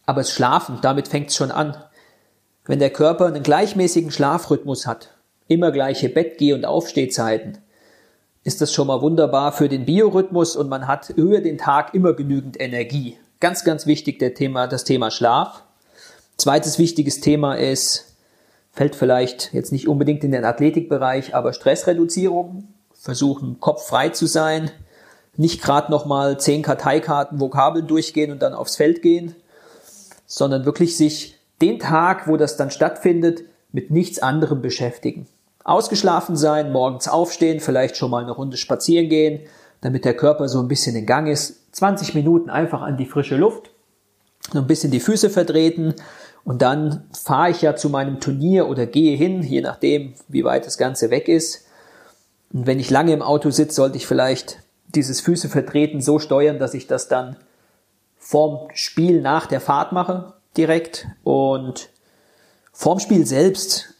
aber 0.05 0.21
das 0.21 0.31
Schlafen, 0.31 0.79
damit 0.81 1.07
fängt 1.07 1.29
es 1.29 1.35
schon 1.35 1.51
an. 1.51 1.75
Wenn 2.65 2.79
der 2.79 2.91
Körper 2.91 3.25
einen 3.25 3.43
gleichmäßigen 3.43 4.11
Schlafrhythmus 4.11 4.85
hat, 4.85 5.15
immer 5.47 5.71
gleiche 5.71 6.07
Bettgeh- 6.07 6.53
und 6.53 6.65
Aufstehzeiten, 6.65 7.57
ist 8.43 8.61
das 8.61 8.73
schon 8.73 8.87
mal 8.87 9.01
wunderbar 9.01 9.51
für 9.51 9.69
den 9.69 9.85
Biorhythmus 9.85 10.55
und 10.55 10.69
man 10.69 10.87
hat 10.87 11.09
über 11.11 11.41
den 11.41 11.57
Tag 11.57 11.93
immer 11.93 12.13
genügend 12.13 12.59
Energie. 12.59 13.17
Ganz, 13.39 13.63
ganz 13.63 13.85
wichtig 13.85 14.19
der 14.19 14.33
Thema, 14.33 14.67
das 14.67 14.83
Thema 14.83 15.11
Schlaf. 15.11 15.63
Zweites 16.37 16.79
wichtiges 16.79 17.21
Thema 17.21 17.55
ist, 17.55 18.15
fällt 18.71 18.95
vielleicht 18.95 19.53
jetzt 19.53 19.71
nicht 19.71 19.87
unbedingt 19.87 20.23
in 20.23 20.31
den 20.31 20.45
Athletikbereich, 20.45 21.35
aber 21.35 21.53
Stressreduzierung. 21.53 22.67
Versuchen, 22.93 23.59
Kopf 23.59 23.87
frei 23.87 24.09
zu 24.09 24.27
sein. 24.27 24.71
Nicht 25.37 25.61
gerade 25.61 25.91
nochmal 25.91 26.39
zehn 26.39 26.61
Karteikarten, 26.61 27.39
Vokabeln 27.39 27.87
durchgehen 27.87 28.31
und 28.31 28.41
dann 28.41 28.53
aufs 28.53 28.75
Feld 28.75 29.01
gehen, 29.01 29.35
sondern 30.25 30.65
wirklich 30.65 30.97
sich 30.97 31.37
den 31.61 31.79
Tag, 31.79 32.27
wo 32.27 32.37
das 32.37 32.57
dann 32.57 32.69
stattfindet, 32.69 33.43
mit 33.71 33.91
nichts 33.91 34.19
anderem 34.19 34.61
beschäftigen. 34.61 35.27
Ausgeschlafen 35.63 36.35
sein, 36.35 36.71
morgens 36.71 37.07
aufstehen, 37.07 37.59
vielleicht 37.59 37.97
schon 37.97 38.11
mal 38.11 38.23
eine 38.23 38.31
Runde 38.31 38.57
spazieren 38.57 39.09
gehen, 39.09 39.41
damit 39.81 40.05
der 40.05 40.15
Körper 40.15 40.47
so 40.47 40.59
ein 40.59 40.67
bisschen 40.67 40.95
in 40.95 41.05
Gang 41.05 41.27
ist. 41.27 41.73
20 41.75 42.15
Minuten 42.15 42.49
einfach 42.49 42.81
an 42.81 42.97
die 42.97 43.05
frische 43.05 43.37
Luft, 43.37 43.71
noch 44.53 44.61
ein 44.61 44.67
bisschen 44.67 44.91
die 44.91 44.99
Füße 44.99 45.29
vertreten 45.29 45.95
und 46.43 46.61
dann 46.61 47.07
fahre 47.13 47.51
ich 47.51 47.61
ja 47.61 47.75
zu 47.75 47.89
meinem 47.89 48.19
Turnier 48.19 48.67
oder 48.67 48.85
gehe 48.85 49.15
hin, 49.15 49.43
je 49.43 49.61
nachdem, 49.61 50.13
wie 50.27 50.43
weit 50.43 50.65
das 50.65 50.77
Ganze 50.77 51.09
weg 51.09 51.27
ist. 51.27 51.65
Und 52.51 52.65
wenn 52.65 52.79
ich 52.79 52.89
lange 52.89 53.13
im 53.13 53.21
Auto 53.21 53.49
sitze, 53.51 53.75
sollte 53.75 53.97
ich 53.97 54.07
vielleicht 54.07 54.59
dieses 54.87 55.21
Füße 55.21 55.49
vertreten 55.49 56.01
so 56.01 56.19
steuern, 56.19 56.59
dass 56.59 56.73
ich 56.73 56.87
das 56.87 57.07
dann 57.07 57.37
vorm 58.17 58.69
Spiel 58.73 59.21
nach 59.21 59.45
der 59.45 59.61
Fahrt 59.61 59.91
mache, 59.91 60.33
direkt. 60.57 61.07
Und 61.23 61.89
vorm 62.73 62.99
Spiel 62.99 63.25
selbst 63.25 63.90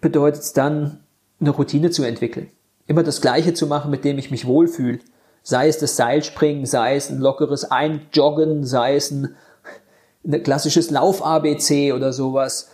bedeutet 0.00 0.42
es 0.42 0.52
dann, 0.52 1.00
eine 1.40 1.50
Routine 1.50 1.90
zu 1.90 2.02
entwickeln. 2.02 2.50
Immer 2.86 3.02
das 3.02 3.20
Gleiche 3.20 3.54
zu 3.54 3.66
machen, 3.66 3.90
mit 3.90 4.04
dem 4.04 4.18
ich 4.18 4.30
mich 4.30 4.46
wohlfühle. 4.46 5.00
Sei 5.42 5.68
es 5.68 5.78
das 5.78 5.96
Seilspringen, 5.96 6.66
sei 6.66 6.96
es 6.96 7.10
ein 7.10 7.18
lockeres 7.18 7.70
Einjoggen, 7.70 8.64
sei 8.64 8.96
es 8.96 9.10
ein, 9.10 9.36
ein 10.24 10.42
klassisches 10.42 10.90
Lauf-ABC 10.90 11.92
oder 11.92 12.12
sowas. 12.12 12.70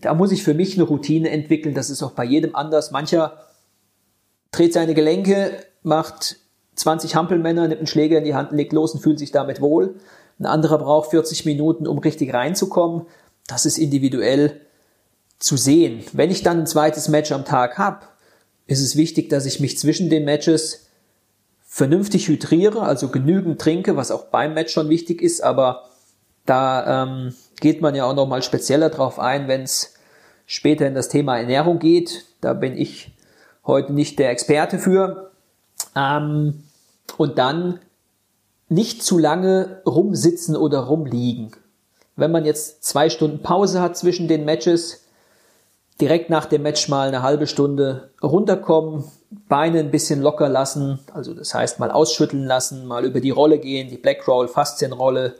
Da 0.00 0.14
muss 0.14 0.32
ich 0.32 0.42
für 0.42 0.54
mich 0.54 0.74
eine 0.74 0.84
Routine 0.84 1.30
entwickeln. 1.30 1.74
Das 1.74 1.90
ist 1.90 2.02
auch 2.02 2.12
bei 2.12 2.24
jedem 2.24 2.54
anders. 2.54 2.90
Mancher 2.90 3.38
dreht 4.50 4.72
seine 4.72 4.94
Gelenke, 4.94 5.52
macht 5.82 6.36
20 6.76 7.16
Hampelmänner, 7.16 7.68
nimmt 7.68 7.80
einen 7.80 7.86
Schläger 7.86 8.18
in 8.18 8.24
die 8.24 8.34
Hand, 8.34 8.52
legt 8.52 8.72
los 8.72 8.94
und 8.94 9.00
fühlt 9.00 9.18
sich 9.18 9.32
damit 9.32 9.60
wohl. 9.60 9.96
Ein 10.38 10.46
anderer 10.46 10.78
braucht 10.78 11.10
40 11.10 11.46
Minuten, 11.46 11.86
um 11.86 11.98
richtig 11.98 12.34
reinzukommen. 12.34 13.06
Das 13.46 13.64
ist 13.64 13.78
individuell 13.78 14.60
zu 15.38 15.56
sehen. 15.56 16.04
Wenn 16.12 16.30
ich 16.30 16.42
dann 16.42 16.60
ein 16.60 16.66
zweites 16.66 17.08
Match 17.08 17.32
am 17.32 17.44
Tag 17.44 17.78
habe, 17.78 18.06
ist 18.66 18.80
es 18.80 18.96
wichtig, 18.96 19.28
dass 19.28 19.46
ich 19.46 19.60
mich 19.60 19.78
zwischen 19.78 20.10
den 20.10 20.24
Matches 20.24 20.88
vernünftig 21.66 22.28
hydriere, 22.28 22.82
also 22.82 23.08
genügend 23.08 23.60
trinke, 23.60 23.96
was 23.96 24.10
auch 24.10 24.26
beim 24.26 24.54
Match 24.54 24.72
schon 24.72 24.88
wichtig 24.88 25.20
ist, 25.20 25.42
aber 25.42 25.90
da 26.46 27.02
ähm, 27.02 27.34
geht 27.60 27.80
man 27.80 27.94
ja 27.94 28.04
auch 28.04 28.14
nochmal 28.14 28.42
spezieller 28.42 28.88
drauf 28.88 29.18
ein, 29.18 29.48
wenn 29.48 29.62
es 29.62 29.94
später 30.46 30.86
in 30.86 30.94
das 30.94 31.08
Thema 31.08 31.38
Ernährung 31.38 31.78
geht. 31.78 32.24
Da 32.40 32.54
bin 32.54 32.76
ich 32.76 33.12
heute 33.66 33.92
nicht 33.92 34.18
der 34.18 34.30
Experte 34.30 34.78
für. 34.78 35.32
Ähm, 35.94 36.62
und 37.16 37.38
dann 37.38 37.80
nicht 38.68 39.02
zu 39.02 39.18
lange 39.18 39.82
rumsitzen 39.86 40.56
oder 40.56 40.80
rumliegen. 40.80 41.52
Wenn 42.16 42.30
man 42.30 42.44
jetzt 42.44 42.84
zwei 42.84 43.10
Stunden 43.10 43.42
Pause 43.42 43.80
hat 43.80 43.96
zwischen 43.96 44.28
den 44.28 44.44
Matches, 44.44 45.05
direkt 46.00 46.30
nach 46.30 46.46
dem 46.46 46.62
Match 46.62 46.88
mal 46.88 47.08
eine 47.08 47.22
halbe 47.22 47.46
Stunde 47.46 48.10
runterkommen, 48.22 49.04
Beine 49.48 49.80
ein 49.80 49.90
bisschen 49.90 50.22
locker 50.22 50.48
lassen, 50.48 51.00
also 51.12 51.34
das 51.34 51.54
heißt 51.54 51.78
mal 51.78 51.90
ausschütteln 51.90 52.44
lassen, 52.44 52.86
mal 52.86 53.04
über 53.04 53.20
die 53.20 53.30
Rolle 53.30 53.58
gehen, 53.58 53.88
die 53.88 53.96
Black 53.96 54.26
Roll, 54.28 54.48
Faszienrolle 54.48 55.34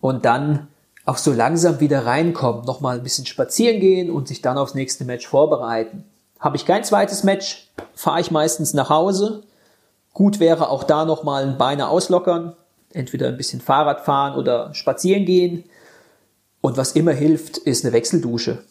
und 0.00 0.24
dann 0.24 0.68
auch 1.04 1.16
so 1.16 1.32
langsam 1.32 1.80
wieder 1.80 2.06
reinkommen, 2.06 2.64
nochmal 2.64 2.96
ein 2.98 3.02
bisschen 3.02 3.26
spazieren 3.26 3.80
gehen 3.80 4.10
und 4.10 4.28
sich 4.28 4.40
dann 4.40 4.58
aufs 4.58 4.74
nächste 4.74 5.04
Match 5.04 5.26
vorbereiten. 5.26 6.04
Habe 6.38 6.56
ich 6.56 6.66
kein 6.66 6.84
zweites 6.84 7.24
Match, 7.24 7.70
fahre 7.94 8.20
ich 8.20 8.30
meistens 8.30 8.74
nach 8.74 8.90
Hause, 8.90 9.42
Gut 10.12 10.40
wäre 10.40 10.68
auch 10.68 10.84
da 10.84 11.04
nochmal 11.04 11.44
ein 11.44 11.58
Beine 11.58 11.88
auslockern, 11.88 12.54
entweder 12.92 13.28
ein 13.28 13.36
bisschen 13.36 13.60
Fahrrad 13.60 14.02
fahren 14.02 14.38
oder 14.38 14.74
spazieren 14.74 15.24
gehen. 15.24 15.64
Und 16.60 16.76
was 16.76 16.92
immer 16.92 17.12
hilft, 17.12 17.58
ist 17.58 17.84
eine 17.84 17.92
Wechseldusche. 17.92 18.62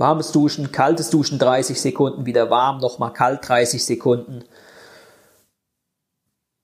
Warmes 0.00 0.32
Duschen, 0.32 0.72
kaltes 0.72 1.10
Duschen 1.10 1.38
30 1.38 1.78
Sekunden, 1.78 2.24
wieder 2.24 2.48
warm, 2.48 2.80
nochmal 2.80 3.12
kalt 3.12 3.46
30 3.46 3.84
Sekunden. 3.84 4.44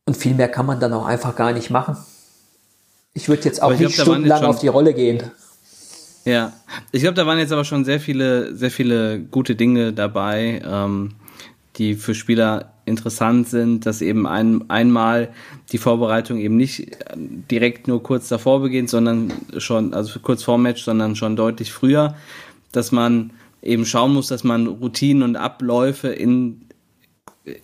Und 0.06 0.16
viel 0.16 0.34
mehr 0.34 0.48
kann 0.48 0.64
man 0.64 0.80
dann 0.80 0.94
auch 0.94 1.04
einfach 1.04 1.36
gar 1.36 1.52
nicht 1.52 1.68
machen. 1.68 1.98
Ich 3.12 3.28
würde 3.28 3.44
jetzt 3.44 3.62
auch 3.62 3.70
nicht 3.70 3.94
glaub, 3.94 4.06
stundenlang 4.06 4.44
auf 4.44 4.58
die 4.58 4.68
Rolle 4.68 4.94
gehen. 4.94 5.22
Ja, 6.24 6.54
ich 6.92 7.02
glaube, 7.02 7.14
da 7.14 7.26
waren 7.26 7.38
jetzt 7.38 7.52
aber 7.52 7.64
schon 7.64 7.84
sehr 7.84 8.00
viele, 8.00 8.56
sehr 8.56 8.70
viele 8.70 9.20
gute 9.20 9.54
Dinge 9.54 9.92
dabei, 9.92 10.62
ähm, 10.66 11.12
die 11.76 11.94
für 11.94 12.14
Spieler 12.14 12.72
interessant 12.86 13.48
sind, 13.48 13.84
dass 13.84 14.00
eben 14.00 14.26
ein, 14.26 14.70
einmal 14.70 15.28
die 15.72 15.78
Vorbereitung 15.78 16.38
eben 16.38 16.56
nicht 16.56 16.96
direkt 17.14 17.86
nur 17.86 18.02
kurz 18.02 18.28
davor 18.28 18.60
beginnt, 18.60 18.88
sondern 18.88 19.32
schon, 19.58 19.92
also 19.92 20.20
kurz 20.20 20.42
vor 20.42 20.56
Match, 20.56 20.84
sondern 20.84 21.16
schon 21.16 21.36
deutlich 21.36 21.72
früher, 21.72 22.14
dass 22.72 22.92
man 22.92 23.32
eben 23.62 23.84
schauen 23.84 24.14
muss, 24.14 24.28
dass 24.28 24.44
man 24.44 24.66
Routinen 24.66 25.22
und 25.22 25.36
Abläufe 25.36 26.08
in 26.08 26.66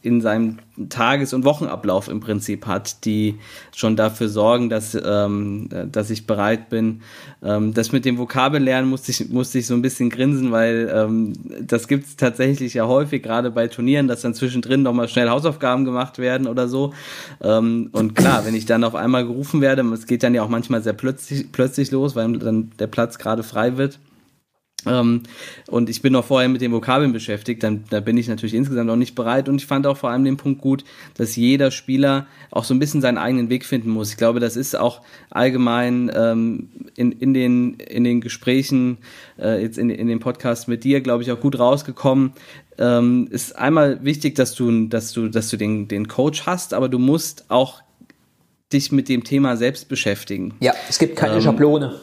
in 0.03 0.21
seinem 0.21 0.59
Tages- 0.89 1.33
und 1.33 1.45
Wochenablauf 1.45 2.09
im 2.09 2.21
Prinzip 2.21 2.67
hat, 2.67 3.05
die 3.05 3.39
schon 3.75 3.97
dafür 3.97 4.29
sorgen, 4.29 4.69
dass, 4.69 4.97
ähm, 5.05 5.69
dass 5.91 6.11
ich 6.11 6.27
bereit 6.27 6.69
bin. 6.69 7.03
Ähm, 7.43 7.75
das 7.75 7.91
mit 7.91 8.05
dem 8.05 8.17
Vokabellernen 8.17 8.89
musste 8.89 9.11
ich, 9.11 9.29
musste 9.31 9.59
ich 9.59 9.67
so 9.67 9.75
ein 9.75 9.83
bisschen 9.83 10.09
grinsen, 10.09 10.53
weil 10.53 10.91
ähm, 10.95 11.33
das 11.61 11.89
gibt 11.89 12.07
es 12.07 12.17
tatsächlich 12.17 12.75
ja 12.75 12.87
häufig, 12.87 13.23
gerade 13.23 13.51
bei 13.51 13.67
Turnieren, 13.67 14.07
dass 14.07 14.23
dann 14.23 14.35
zwischendrin 14.35 14.83
nochmal 14.83 15.09
schnell 15.09 15.29
Hausaufgaben 15.29 15.85
gemacht 15.85 16.19
werden 16.19 16.47
oder 16.47 16.69
so. 16.69 16.95
Ähm, 17.43 17.91
und 17.91 18.15
klar, 18.15 18.45
wenn 18.47 18.55
ich 18.55 18.67
dann 18.67 18.85
auf 18.85 18.95
einmal 18.95 19.27
gerufen 19.27 19.61
werde, 19.61 19.83
es 19.93 20.07
geht 20.07 20.23
dann 20.23 20.35
ja 20.35 20.43
auch 20.43 20.49
manchmal 20.49 20.83
sehr 20.83 20.93
plötzlich, 20.93 21.51
plötzlich 21.51 21.91
los, 21.91 22.15
weil 22.15 22.39
dann 22.39 22.71
der 22.79 22.87
Platz 22.87 23.19
gerade 23.19 23.43
frei 23.43 23.77
wird 23.77 23.99
ähm, 24.87 25.23
und 25.69 25.89
ich 25.89 26.03
bin 26.03 26.13
noch 26.13 26.25
vorher 26.25 26.49
mit 26.49 26.61
den 26.61 26.73
Vokabeln 26.73 27.13
beschäftigt, 27.13 27.63
dann 27.63 27.85
da 27.91 28.01
bin 28.01 28.17
ich 28.17 28.29
natürlich 28.29 28.55
insgesamt 28.55 28.91
auch 28.91 28.97
nicht 28.97 29.15
bereit. 29.15 29.49
Und 29.49 29.57
ich 29.57 29.67
fand 29.67 29.87
auch 29.87 29.97
vor 29.97 30.11
allem 30.11 30.25
den 30.25 30.37
Punkt 30.37 30.61
gut, 30.61 30.85
dass 31.15 31.37
jeder 31.37 31.71
Spieler 31.71 32.27
auch 32.51 32.65
so 32.65 32.75
ein 32.75 32.79
bisschen 32.79 33.01
seinen 33.01 33.19
eigenen 33.19 33.49
Weg 33.49 33.65
finden 33.65 33.91
muss. 33.91 34.11
Ich 34.11 34.17
glaube, 34.17 34.41
das 34.41 34.57
ist 34.57 34.77
auch 34.77 35.03
allgemein 35.31 36.11
ähm, 36.15 36.69
in, 36.97 37.13
in, 37.13 37.35
den, 37.35 37.75
in 37.75 38.05
den 38.05 38.21
Gesprächen, 38.21 38.99
äh, 39.39 39.63
jetzt 39.63 39.79
in, 39.79 39.91
in 39.91 40.09
dem 40.09 40.21
Podcast 40.21 40.69
mit 40.69 40.85
dir, 40.85 41.01
glaube 41.01 41.23
ich, 41.23 41.31
auch 41.31 41.41
gut 41.41 41.59
rausgekommen. 41.59 42.33
Ähm, 42.79 43.29
ist 43.31 43.57
einmal 43.57 44.05
wichtig, 44.05 44.35
dass 44.35 44.55
du, 44.55 44.87
dass 44.87 45.13
du, 45.13 45.29
dass 45.29 45.51
du 45.51 45.57
den, 45.57 45.89
den 45.89 46.09
Coach 46.09 46.47
hast, 46.47 46.75
aber 46.75 46.89
du 46.89 46.99
musst 46.99 47.45
auch 47.49 47.83
dich 48.73 48.91
mit 48.91 49.09
dem 49.09 49.25
Thema 49.25 49.57
selbst 49.57 49.89
beschäftigen. 49.89 50.55
Ja, 50.61 50.73
es 50.89 50.99
gibt 50.99 51.17
keine 51.17 51.37
ähm, 51.37 51.43
Schablone. 51.43 52.01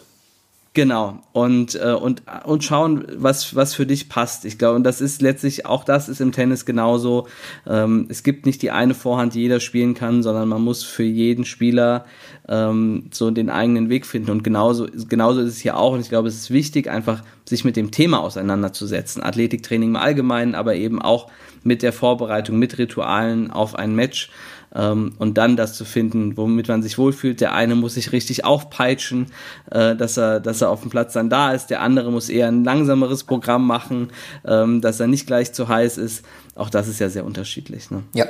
Genau. 0.75 1.19
Und, 1.33 1.73
äh, 1.75 1.93
und, 1.93 2.21
und 2.45 2.63
schauen, 2.63 3.05
was, 3.15 3.55
was 3.55 3.73
für 3.73 3.87
dich 3.87 4.07
passt. 4.07 4.45
Ich 4.45 4.59
glaube, 4.59 4.75
und 4.75 4.83
das 4.83 5.01
ist 5.01 5.19
letztlich, 5.19 5.65
auch 5.65 5.83
das 5.83 6.07
ist 6.07 6.21
im 6.21 6.31
Tennis 6.31 6.63
genauso. 6.63 7.27
Ähm, 7.65 8.05
es 8.09 8.21
gibt 8.21 8.45
nicht 8.45 8.61
die 8.61 8.69
eine 8.69 8.93
Vorhand, 8.93 9.33
die 9.33 9.41
jeder 9.41 9.59
spielen 9.59 9.95
kann, 9.95 10.21
sondern 10.21 10.47
man 10.47 10.61
muss 10.61 10.83
für 10.83 11.03
jeden 11.03 11.43
Spieler 11.43 12.05
ähm, 12.47 13.09
so 13.11 13.31
den 13.31 13.49
eigenen 13.49 13.89
Weg 13.89 14.05
finden. 14.05 14.29
Und 14.29 14.43
genauso, 14.43 14.85
genauso 15.07 15.41
ist 15.41 15.49
es 15.53 15.59
hier 15.59 15.75
auch. 15.75 15.93
Und 15.93 16.01
ich 16.01 16.09
glaube, 16.09 16.27
es 16.27 16.35
ist 16.35 16.51
wichtig, 16.51 16.87
einfach 16.87 17.23
sich 17.45 17.65
mit 17.65 17.75
dem 17.75 17.89
Thema 17.89 18.19
auseinanderzusetzen. 18.19 19.23
Athletiktraining 19.23 19.89
im 19.89 19.95
Allgemeinen, 19.95 20.53
aber 20.53 20.75
eben 20.75 21.01
auch 21.01 21.31
mit 21.63 21.81
der 21.81 21.93
Vorbereitung, 21.93 22.59
mit 22.59 22.77
Ritualen 22.77 23.49
auf 23.49 23.73
ein 23.75 23.95
Match 23.95 24.29
ähm, 24.73 25.13
und 25.17 25.37
dann 25.37 25.55
das 25.55 25.73
zu 25.75 25.85
finden, 25.85 26.37
womit 26.37 26.67
man 26.67 26.81
sich 26.81 26.97
wohlfühlt. 26.97 27.41
Der 27.41 27.53
eine 27.53 27.75
muss 27.75 27.95
sich 27.95 28.11
richtig 28.11 28.45
aufpeitschen, 28.45 29.27
äh, 29.71 29.95
dass 29.95 30.17
er, 30.17 30.39
dass 30.39 30.61
er 30.61 30.69
auf 30.69 30.81
dem 30.81 30.89
Platz 30.89 31.13
dann 31.13 31.29
da 31.29 31.53
ist. 31.53 31.67
Der 31.67 31.81
andere 31.81 32.11
muss 32.11 32.29
eher 32.29 32.47
ein 32.47 32.63
langsameres 32.63 33.23
Programm 33.23 33.65
machen, 33.65 34.11
ähm, 34.45 34.81
dass 34.81 34.99
er 34.99 35.07
nicht 35.07 35.27
gleich 35.27 35.53
zu 35.53 35.67
heiß 35.67 35.97
ist. 35.97 36.23
Auch 36.55 36.69
das 36.69 36.87
ist 36.87 36.99
ja 36.99 37.09
sehr 37.09 37.25
unterschiedlich. 37.25 37.91
Ne? 37.91 38.03
Ja. 38.13 38.25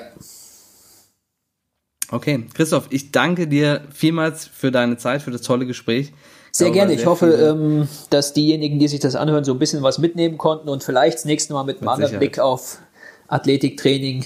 Okay, 2.12 2.46
Christoph, 2.54 2.88
ich 2.90 3.12
danke 3.12 3.48
dir 3.48 3.84
vielmals 3.94 4.46
für 4.48 4.72
deine 4.72 4.98
Zeit, 4.98 5.22
für 5.22 5.32
das 5.32 5.42
tolle 5.42 5.68
Gespräch. 5.68 6.12
Sehr 6.52 6.72
gerne. 6.72 6.94
Ich 6.94 7.06
hoffe, 7.06 7.28
ähm, 7.28 7.88
dass 8.10 8.34
diejenigen, 8.34 8.80
die 8.80 8.88
sich 8.88 9.00
das 9.00 9.16
anhören, 9.16 9.44
so 9.44 9.54
ein 9.54 9.60
bisschen 9.60 9.84
was 9.84 10.00
mitnehmen 10.00 10.40
konnten 10.40 10.68
und 10.70 10.84
vielleicht 10.84 11.20
das 11.20 11.26
nächste 11.26 11.54
Mal 11.54 11.64
mit 11.64 11.80
einem 11.80 11.90
anderen 11.90 12.18
Blick 12.18 12.40
auf 12.40 12.80
Athletiktraining 13.28 14.26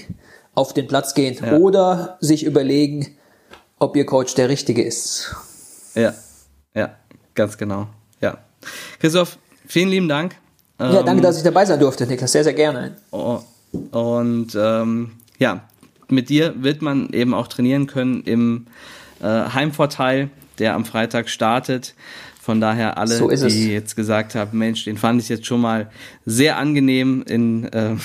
auf 0.54 0.74
den 0.74 0.86
Platz 0.86 1.14
gehen 1.14 1.36
ja. 1.44 1.56
oder 1.56 2.18
sich 2.20 2.44
überlegen, 2.44 3.16
ob 3.78 3.96
ihr 3.96 4.06
Coach 4.06 4.34
der 4.34 4.48
richtige 4.48 4.82
ist. 4.82 5.34
Ja, 5.94 6.14
ja, 6.74 6.96
ganz 7.34 7.58
genau. 7.58 7.88
Ja. 8.20 8.38
Christoph, 9.00 9.38
vielen 9.66 9.88
lieben 9.88 10.08
Dank. 10.08 10.36
Ja, 10.78 11.02
danke, 11.02 11.10
ähm, 11.10 11.22
dass 11.22 11.36
ich 11.36 11.42
dabei 11.42 11.64
sein 11.64 11.78
durfte, 11.78 12.06
Niklas. 12.06 12.32
Sehr, 12.32 12.44
sehr 12.44 12.54
gerne. 12.54 12.96
Oh, 13.10 13.40
und 13.90 14.56
ähm, 14.56 15.12
ja, 15.38 15.68
mit 16.08 16.28
dir 16.28 16.54
wird 16.62 16.82
man 16.82 17.10
eben 17.12 17.34
auch 17.34 17.48
trainieren 17.48 17.86
können 17.86 18.22
im 18.22 18.66
äh, 19.20 19.26
Heimvorteil, 19.26 20.30
der 20.58 20.74
am 20.74 20.84
Freitag 20.84 21.28
startet. 21.28 21.94
Von 22.40 22.60
daher 22.60 22.98
alle, 22.98 23.16
so 23.16 23.28
die 23.28 23.72
jetzt 23.72 23.96
gesagt 23.96 24.34
haben, 24.34 24.58
Mensch, 24.58 24.84
den 24.84 24.98
fand 24.98 25.22
ich 25.22 25.30
jetzt 25.30 25.46
schon 25.46 25.62
mal 25.62 25.90
sehr 26.26 26.58
angenehm 26.58 27.24
in 27.26 27.64
äh, 27.72 27.96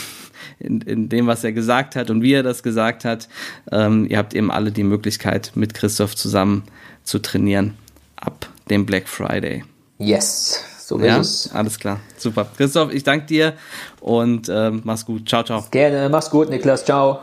in, 0.59 0.81
in 0.81 1.09
dem, 1.09 1.27
was 1.27 1.43
er 1.43 1.51
gesagt 1.51 1.95
hat 1.95 2.09
und 2.09 2.21
wie 2.21 2.33
er 2.33 2.43
das 2.43 2.63
gesagt 2.63 3.05
hat. 3.05 3.27
Ähm, 3.71 4.05
ihr 4.09 4.17
habt 4.17 4.33
eben 4.33 4.51
alle 4.51 4.71
die 4.71 4.83
Möglichkeit, 4.83 5.51
mit 5.55 5.73
Christoph 5.73 6.15
zusammen 6.15 6.63
zu 7.03 7.19
trainieren 7.19 7.75
ab 8.15 8.47
dem 8.69 8.85
Black 8.85 9.07
Friday. 9.07 9.63
Yes, 9.97 10.63
So 10.77 10.97
ist 10.97 11.05
ja, 11.05 11.19
es. 11.19 11.51
Alles 11.53 11.79
klar. 11.79 11.99
Super. 12.17 12.47
Christoph, 12.55 12.93
ich 12.93 13.03
danke 13.03 13.25
dir 13.25 13.53
und 13.99 14.49
ähm, 14.49 14.81
mach's 14.83 15.05
gut. 15.05 15.27
Ciao, 15.27 15.43
ciao. 15.43 15.65
Gerne. 15.71 16.09
Mach's 16.09 16.29
gut, 16.29 16.49
Niklas. 16.49 16.85
Ciao. 16.85 17.19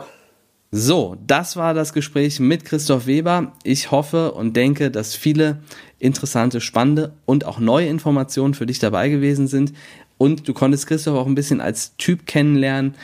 So, 0.69 1.15
das 1.25 1.55
war 1.55 1.73
das 1.73 1.93
Gespräch 1.93 2.41
mit 2.41 2.65
Christoph 2.65 3.07
Weber. 3.07 3.53
Ich 3.63 3.89
hoffe 3.89 4.33
und 4.33 4.57
denke, 4.57 4.91
dass 4.91 5.15
viele 5.15 5.59
interessante, 5.97 6.59
spannende 6.59 7.13
und 7.25 7.45
auch 7.45 7.59
neue 7.59 7.87
Informationen 7.87 8.53
für 8.53 8.65
dich 8.65 8.79
dabei 8.79 9.07
gewesen 9.07 9.47
sind. 9.47 9.71
Und 10.17 10.45
du 10.47 10.53
konntest 10.53 10.87
Christoph 10.87 11.15
auch 11.15 11.25
ein 11.25 11.35
bisschen 11.35 11.61
als 11.61 11.95
Typ 11.95 12.25
kennenlernen, 12.25 12.95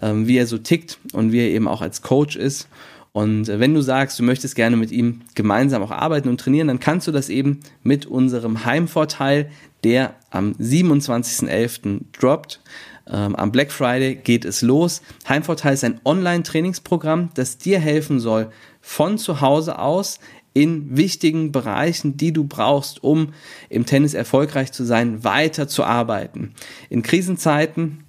ähm, 0.00 0.26
wie 0.26 0.36
er 0.36 0.48
so 0.48 0.58
tickt 0.58 0.98
und 1.12 1.30
wie 1.30 1.38
er 1.38 1.50
eben 1.50 1.68
auch 1.68 1.80
als 1.80 2.02
Coach 2.02 2.34
ist. 2.34 2.66
Und 3.12 3.48
äh, 3.48 3.60
wenn 3.60 3.74
du 3.74 3.82
sagst, 3.82 4.18
du 4.18 4.22
möchtest 4.22 4.54
gerne 4.54 4.76
mit 4.76 4.90
ihm 4.90 5.20
gemeinsam 5.34 5.82
auch 5.82 5.90
arbeiten 5.90 6.28
und 6.28 6.40
trainieren, 6.40 6.68
dann 6.68 6.80
kannst 6.80 7.06
du 7.06 7.12
das 7.12 7.28
eben 7.28 7.60
mit 7.82 8.06
unserem 8.06 8.64
Heimvorteil, 8.64 9.50
der 9.84 10.14
am 10.30 10.52
27.11. 10.52 12.00
droppt. 12.18 12.60
Ähm, 13.06 13.36
am 13.36 13.52
Black 13.52 13.70
Friday 13.70 14.14
geht 14.14 14.44
es 14.44 14.62
los. 14.62 15.02
Heimvorteil 15.28 15.74
ist 15.74 15.84
ein 15.84 16.00
Online-Trainingsprogramm, 16.04 17.30
das 17.34 17.58
dir 17.58 17.78
helfen 17.78 18.20
soll, 18.20 18.50
von 18.80 19.18
zu 19.18 19.40
Hause 19.40 19.78
aus 19.78 20.18
in 20.54 20.96
wichtigen 20.96 21.50
Bereichen, 21.50 22.16
die 22.16 22.32
du 22.32 22.44
brauchst, 22.44 23.02
um 23.02 23.32
im 23.68 23.86
Tennis 23.86 24.14
erfolgreich 24.14 24.72
zu 24.72 24.84
sein, 24.84 25.24
weiter 25.24 25.66
zu 25.66 25.84
arbeiten. 25.84 26.54
In 26.90 27.02
Krisenzeiten 27.02 28.04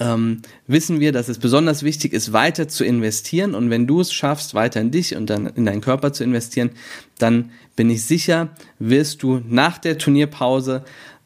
ähm, 0.00 0.42
wissen 0.66 1.00
wir, 1.00 1.12
dass 1.12 1.28
es 1.28 1.38
besonders 1.38 1.82
wichtig 1.82 2.12
ist, 2.12 2.32
weiter 2.32 2.68
zu 2.68 2.84
investieren. 2.84 3.54
Und 3.54 3.70
wenn 3.70 3.86
du 3.86 4.00
es 4.00 4.12
schaffst, 4.12 4.54
weiter 4.54 4.80
in 4.80 4.90
dich 4.90 5.16
und 5.16 5.30
dann 5.30 5.46
in 5.46 5.66
deinen 5.66 5.80
Körper 5.80 6.12
zu 6.12 6.24
investieren, 6.24 6.70
dann 7.18 7.50
bin 7.76 7.90
ich 7.90 8.04
sicher, 8.04 8.50
wirst 8.78 9.22
du 9.22 9.40
nach 9.46 9.78
der 9.78 9.98
Turnierpause 9.98 10.84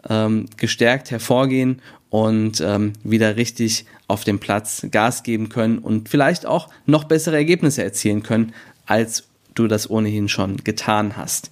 ähm, 0.08 0.46
gestärkt 0.56 1.10
hervorgehen 1.10 1.80
und 2.10 2.60
ähm, 2.60 2.92
wieder 3.02 3.36
richtig 3.36 3.86
auf 4.06 4.24
dem 4.24 4.38
Platz 4.38 4.86
Gas 4.90 5.22
geben 5.22 5.48
können 5.48 5.78
und 5.78 6.08
vielleicht 6.08 6.46
auch 6.46 6.68
noch 6.86 7.04
bessere 7.04 7.36
Ergebnisse 7.36 7.82
erzielen 7.82 8.22
können, 8.22 8.54
als 8.86 9.24
du 9.54 9.66
das 9.66 9.90
ohnehin 9.90 10.28
schon 10.28 10.58
getan 10.58 11.16
hast. 11.16 11.50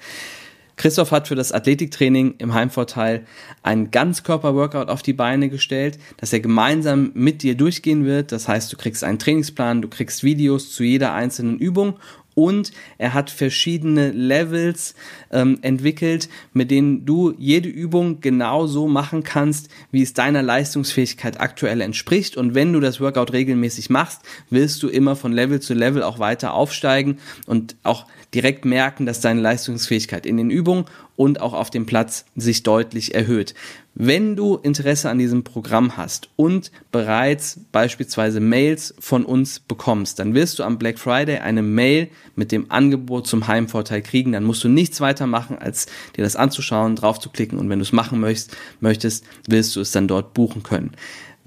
Christoph 0.76 1.10
hat 1.10 1.28
für 1.28 1.34
das 1.34 1.52
Athletiktraining 1.52 2.34
im 2.38 2.52
Heimvorteil 2.52 3.24
ein 3.62 3.90
Ganzkörper-Workout 3.90 4.88
auf 4.88 5.02
die 5.02 5.14
Beine 5.14 5.48
gestellt, 5.48 5.98
das 6.18 6.32
er 6.32 6.40
gemeinsam 6.40 7.12
mit 7.14 7.42
dir 7.42 7.56
durchgehen 7.56 8.04
wird. 8.04 8.30
Das 8.30 8.46
heißt, 8.46 8.72
du 8.72 8.76
kriegst 8.76 9.02
einen 9.02 9.18
Trainingsplan, 9.18 9.80
du 9.80 9.88
kriegst 9.88 10.22
Videos 10.22 10.72
zu 10.72 10.84
jeder 10.84 11.14
einzelnen 11.14 11.58
Übung 11.58 11.98
und 12.36 12.70
er 12.98 13.14
hat 13.14 13.30
verschiedene 13.30 14.10
Levels 14.10 14.94
ähm, 15.32 15.58
entwickelt, 15.62 16.28
mit 16.52 16.70
denen 16.70 17.06
du 17.06 17.34
jede 17.38 17.70
Übung 17.70 18.20
genau 18.20 18.66
so 18.66 18.86
machen 18.88 19.22
kannst, 19.22 19.70
wie 19.90 20.02
es 20.02 20.12
deiner 20.12 20.42
Leistungsfähigkeit 20.42 21.40
aktuell 21.40 21.80
entspricht. 21.80 22.36
Und 22.36 22.54
wenn 22.54 22.74
du 22.74 22.80
das 22.80 23.00
Workout 23.00 23.32
regelmäßig 23.32 23.88
machst, 23.88 24.20
willst 24.50 24.82
du 24.82 24.88
immer 24.88 25.16
von 25.16 25.32
Level 25.32 25.60
zu 25.60 25.72
Level 25.72 26.02
auch 26.02 26.18
weiter 26.18 26.52
aufsteigen 26.52 27.18
und 27.46 27.74
auch 27.82 28.04
direkt 28.34 28.66
merken, 28.66 29.06
dass 29.06 29.22
deine 29.22 29.40
Leistungsfähigkeit 29.40 30.26
in 30.26 30.36
den 30.36 30.50
Übungen 30.50 30.84
und 31.16 31.40
auch 31.40 31.52
auf 31.52 31.70
dem 31.70 31.86
Platz 31.86 32.24
sich 32.36 32.62
deutlich 32.62 33.14
erhöht. 33.14 33.54
Wenn 33.98 34.36
du 34.36 34.56
Interesse 34.56 35.08
an 35.08 35.18
diesem 35.18 35.42
Programm 35.42 35.96
hast 35.96 36.28
und 36.36 36.70
bereits 36.92 37.60
beispielsweise 37.72 38.40
Mails 38.40 38.94
von 38.98 39.24
uns 39.24 39.58
bekommst, 39.58 40.18
dann 40.18 40.34
wirst 40.34 40.58
du 40.58 40.64
am 40.64 40.76
Black 40.76 40.98
Friday 40.98 41.38
eine 41.38 41.62
Mail 41.62 42.10
mit 42.34 42.52
dem 42.52 42.70
Angebot 42.70 43.26
zum 43.26 43.48
Heimvorteil 43.48 44.02
kriegen. 44.02 44.32
Dann 44.32 44.44
musst 44.44 44.62
du 44.62 44.68
nichts 44.68 45.00
weiter 45.00 45.26
machen, 45.26 45.58
als 45.58 45.86
dir 46.14 46.22
das 46.22 46.36
anzuschauen, 46.36 46.94
drauf 46.94 47.18
zu 47.18 47.30
klicken 47.30 47.58
und 47.58 47.70
wenn 47.70 47.78
du 47.78 47.84
es 47.84 47.92
machen 47.92 48.20
möchtest, 48.20 48.54
möchtest, 48.80 49.24
wirst 49.48 49.74
du 49.74 49.80
es 49.80 49.92
dann 49.92 50.08
dort 50.08 50.34
buchen 50.34 50.62
können. 50.62 50.92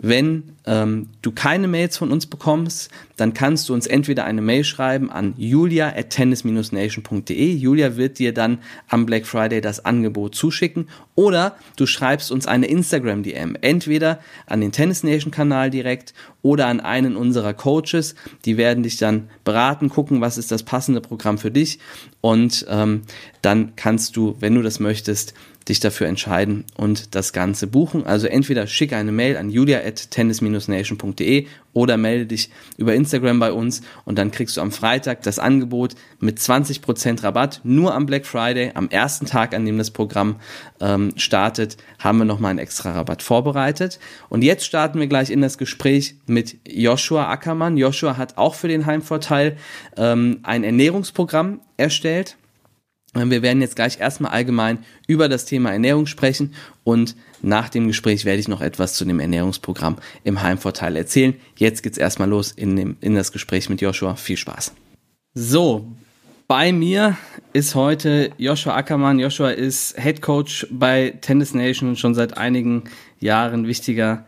Wenn 0.02 0.56
ähm, 0.66 1.10
du 1.22 1.34
keine 1.34 1.68
Mails 1.68 1.97
von 1.97 2.10
uns 2.10 2.26
bekommst, 2.26 2.89
dann 3.18 3.34
kannst 3.34 3.68
du 3.68 3.74
uns 3.74 3.86
entweder 3.86 4.24
eine 4.24 4.41
Mail 4.41 4.64
schreiben 4.64 5.12
an 5.12 5.34
julia 5.36 5.89
at 5.89 6.12
tennis-nation.de. 6.12 7.54
Julia 7.54 7.97
wird 7.97 8.18
dir 8.18 8.34
dann 8.34 8.60
am 8.88 9.06
Black 9.06 9.28
Friday 9.28 9.60
das 9.60 9.84
Angebot 9.84 10.36
zuschicken 10.36 10.88
oder 11.16 11.58
du 11.76 11.86
schreibst 11.86 12.32
uns 12.32 12.47
eine 12.47 12.68
Instagram-DM, 12.68 13.58
entweder 13.60 14.20
an 14.45 14.62
den 14.62 14.72
Tennis 14.72 15.04
Nation 15.04 15.32
Kanal 15.32 15.70
direkt 15.70 16.14
oder 16.43 16.68
an 16.68 16.80
einen 16.80 17.18
unserer 17.18 17.54
Coaches. 17.54 18.16
Die 18.45 18.56
werden 18.56 18.84
dich 18.84 18.95
dann 18.95 19.28
beraten, 19.43 19.89
gucken, 19.89 20.22
was 20.22 20.38
ist 20.38 20.50
das 20.50 20.64
passende 20.64 21.02
Programm 21.02 21.38
für 21.38 21.52
dich 21.52 21.78
und 22.22 22.66
ähm, 22.70 23.02
dann 23.41 23.76
kannst 23.76 24.16
du, 24.16 24.38
wenn 24.39 24.56
du 24.56 24.62
das 24.62 24.80
möchtest, 24.80 25.34
dich 25.70 25.80
dafür 25.80 26.07
entscheiden 26.07 26.65
und 26.76 27.15
das 27.15 27.32
Ganze 27.32 27.67
buchen. 27.67 28.05
Also 28.05 28.28
entweder 28.28 28.67
schicke 28.67 28.97
eine 28.97 29.11
Mail 29.11 29.38
an 29.38 29.49
julia 29.49 29.80
at 29.80 30.11
tennis-nation.de 30.11 31.47
oder 31.74 31.97
melde 31.97 32.26
dich 32.26 32.49
über 32.78 32.95
Instagram 32.95 33.39
bei 33.39 33.53
uns 33.53 33.82
und 34.03 34.17
dann 34.17 34.32
kriegst 34.32 34.57
du 34.57 34.61
am 34.61 34.72
Freitag 34.72 35.22
das 35.22 35.38
Angebot 35.39 35.95
mit 36.20 36.39
20% 36.39 37.24
Rabatt. 37.24 37.61
Nur 37.63 37.93
am 37.93 38.07
Black 38.07 38.26
Friday, 38.26 38.72
am 38.74 38.89
ersten 38.89 39.28
Tag, 39.28 39.53
an 39.53 39.65
dem 39.65 39.78
das 39.78 39.91
Programm 39.91 40.38
ähm, 40.82 41.13
startet, 41.15 41.78
haben 41.99 42.17
wir 42.17 42.26
nochmal 42.26 42.49
einen 42.51 42.59
extra 42.59 42.91
Rabatt 42.91 43.22
vorbereitet. 43.22 43.99
Und 44.30 44.41
jetzt 44.41 44.65
starten 44.65 44.99
wir 44.99 45.07
gleich 45.07 45.30
in 45.30 45.41
das 45.41 45.57
Gespräch 45.57 46.15
mit 46.26 46.57
Joshua 46.67 47.30
Ackermann. 47.30 47.78
Joshua 47.78 48.17
hat 48.17 48.38
auch 48.38 48.55
für 48.55 48.67
den 48.67 48.88
Heimvorteil 48.88 49.57
ähm, 49.95 50.39
ein 50.43 50.63
Ernährungsprogramm 50.63 51.61
erstellt 51.78 52.36
wir 53.14 53.41
werden 53.41 53.62
jetzt 53.62 53.76
gleich 53.76 53.99
erstmal 53.99 54.32
allgemein 54.32 54.80
über 55.07 55.30
das 55.30 55.45
Thema 55.45 55.72
Ernährung 55.72 56.05
sprechen 56.05 56.53
und 56.84 57.16
nach 57.41 57.70
dem 57.70 57.88
Gespräch 57.88 58.26
werde 58.26 58.39
ich 58.39 58.47
noch 58.47 58.62
etwas 58.62 58.93
zu 58.93 59.05
dem 59.05 59.20
Ernährungsprogramm 59.20 59.97
im 60.24 60.41
Heimvorteil 60.41 60.95
erzählen. 60.95 61.34
Jetzt 61.55 61.82
geht's 61.82 61.97
erstmal 61.97 62.30
los 62.30 62.51
in, 62.51 62.76
dem, 62.76 62.97
in 63.01 63.16
das 63.16 63.32
Gespräch 63.32 63.70
mit 63.70 63.82
Joshua. 63.82 64.16
Viel 64.16 64.38
Spaß. 64.38 64.74
So, 65.34 65.88
bei 66.47 66.72
mir 66.72 67.18
ist 67.53 67.76
heute 67.76 68.32
Joshua 68.38 68.76
Ackermann. 68.76 69.20
Joshua 69.20 69.51
ist 69.51 69.99
Head 69.99 70.22
Coach 70.22 70.68
bei 70.70 71.16
Tennis 71.22 71.53
Nation 71.53 71.89
und 71.89 71.99
schon 71.99 72.14
seit 72.14 72.38
einigen 72.38 72.84
Jahren 73.20 73.68
wichtiger 73.68 74.26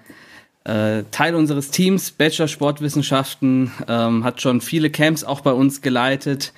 äh, 0.63 1.03
Teil 1.11 1.35
unseres 1.35 1.71
Teams, 1.71 2.11
Bachelor 2.11 2.47
Sportwissenschaften, 2.47 3.71
ähm, 3.87 4.23
hat 4.23 4.41
schon 4.41 4.61
viele 4.61 4.91
Camps 4.91 5.23
auch 5.23 5.41
bei 5.41 5.51
uns 5.51 5.81
geleitet 5.81 6.53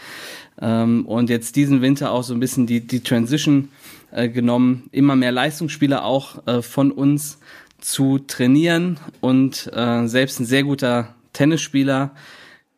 ähm, 0.61 1.05
und 1.05 1.29
jetzt 1.29 1.55
diesen 1.55 1.81
Winter 1.81 2.11
auch 2.11 2.23
so 2.23 2.33
ein 2.33 2.39
bisschen 2.39 2.67
die, 2.67 2.81
die 2.81 3.01
Transition 3.01 3.69
äh, 4.11 4.29
genommen, 4.29 4.89
immer 4.91 5.15
mehr 5.15 5.31
Leistungsspieler 5.31 6.05
auch 6.05 6.45
äh, 6.47 6.61
von 6.61 6.91
uns 6.91 7.39
zu 7.79 8.19
trainieren. 8.19 8.99
Und 9.21 9.69
äh, 9.73 10.07
selbst 10.07 10.39
ein 10.39 10.45
sehr 10.45 10.63
guter 10.63 11.15
Tennisspieler, 11.33 12.11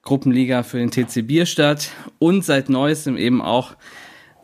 Gruppenliga 0.01 0.63
für 0.63 0.77
den 0.77 0.91
TC 0.91 1.27
Bierstadt. 1.27 1.89
Und 2.19 2.45
seit 2.45 2.69
neuestem 2.69 3.17
eben 3.17 3.41
auch 3.41 3.75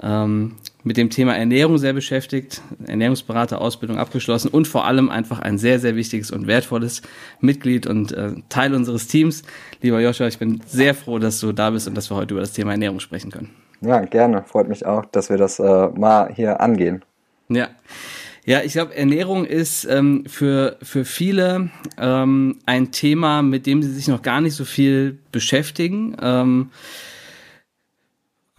ähm, 0.02 0.56
mit 0.84 0.98
dem 0.98 1.10
Thema 1.10 1.36
Ernährung 1.36 1.78
sehr 1.78 1.94
beschäftigt, 1.94 2.62
Ernährungsberaterausbildung 2.88 3.98
abgeschlossen 3.98 4.50
und 4.50 4.68
vor 4.68 4.86
allem 4.86 5.10
einfach 5.10 5.40
ein 5.40 5.58
sehr, 5.58 5.80
sehr 5.80 5.96
wichtiges 5.96 6.32
und 6.32 6.48
wertvolles 6.48 7.02
Mitglied 7.40 7.88
und 7.88 8.12
äh, 8.12 8.34
Teil 8.50 8.74
unseres 8.74 9.08
Teams. 9.08 9.44
Lieber 9.82 10.00
Joshua, 10.00 10.28
ich 10.28 10.40
bin 10.40 10.62
sehr 10.66 10.96
froh, 10.96 11.20
dass 11.20 11.40
du 11.40 11.52
da 11.52 11.70
bist 11.70 11.88
und 11.88 11.96
dass 11.96 12.10
wir 12.10 12.18
heute 12.18 12.34
über 12.34 12.42
das 12.42 12.54
Thema 12.54 12.72
Ernährung 12.72 13.00
sprechen 13.00 13.32
können. 13.32 13.50
Ja, 13.82 14.00
gerne. 14.02 14.44
Freut 14.44 14.70
mich 14.70 14.86
auch, 14.86 15.06
dass 15.06 15.30
wir 15.30 15.38
das 15.38 15.60
äh, 15.60 15.88
mal 15.90 16.32
hier 16.34 16.62
angehen. 16.62 17.04
Ja. 17.50 17.70
Ja, 18.44 18.62
ich 18.64 18.74
glaube, 18.74 18.96
Ernährung 18.96 19.46
ist 19.46 19.86
ähm, 19.86 20.24
für, 20.26 20.78
für 20.82 21.06
viele 21.06 21.70
ähm, 22.00 22.58
ein 22.66 22.92
Thema, 22.92 23.44
mit 23.44 23.68
dem 23.68 23.84
sie 23.84 23.92
sich 23.92 24.08
noch 24.08 24.24
gar 24.24 24.42
nicht 24.42 24.56
so 24.56 24.66
viel 24.66 25.20
beschäftigen. 25.32 26.18
Ähm, 26.20 26.72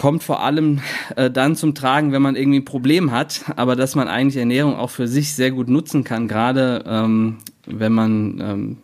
kommt 0.03 0.24
vor 0.24 0.42
allem 0.42 0.80
äh, 1.14 1.30
dann 1.30 1.55
zum 1.55 1.76
Tragen, 1.76 2.11
wenn 2.11 2.22
man 2.22 2.34
irgendwie 2.34 2.59
ein 2.59 2.64
Problem 2.64 3.12
hat, 3.12 3.44
aber 3.55 3.76
dass 3.76 3.94
man 3.94 4.09
eigentlich 4.09 4.36
Ernährung 4.36 4.74
auch 4.74 4.90
für 4.90 5.07
sich 5.07 5.36
sehr 5.36 5.53
gut 5.53 5.68
nutzen 5.68 6.03
kann, 6.03 6.26
gerade 6.26 6.82
ähm, 6.88 7.38
wenn 7.66 7.92
man 7.92 8.40
ähm, 8.40 8.78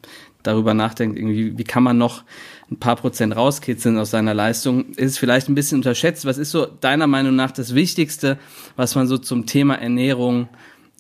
darüber 0.45 0.75
nachdenkt, 0.75 1.19
irgendwie, 1.19 1.59
wie 1.59 1.65
kann 1.65 1.83
man 1.83 1.99
noch 1.99 2.23
ein 2.71 2.79
paar 2.79 2.95
Prozent 2.95 3.35
rauskitzeln 3.35 3.99
aus 3.99 4.13
seiner 4.13 4.33
Leistung, 4.33 4.93
ist 4.93 5.19
vielleicht 5.19 5.49
ein 5.49 5.57
bisschen 5.57 5.79
unterschätzt. 5.79 6.25
Was 6.25 6.39
ist 6.39 6.53
so 6.53 6.67
deiner 6.67 7.09
Meinung 7.09 7.35
nach 7.35 7.51
das 7.51 7.75
Wichtigste, 7.75 8.39
was 8.77 8.95
man 8.95 9.09
so 9.09 9.19
zum 9.19 9.45
Thema 9.45 9.75
Ernährung 9.75 10.49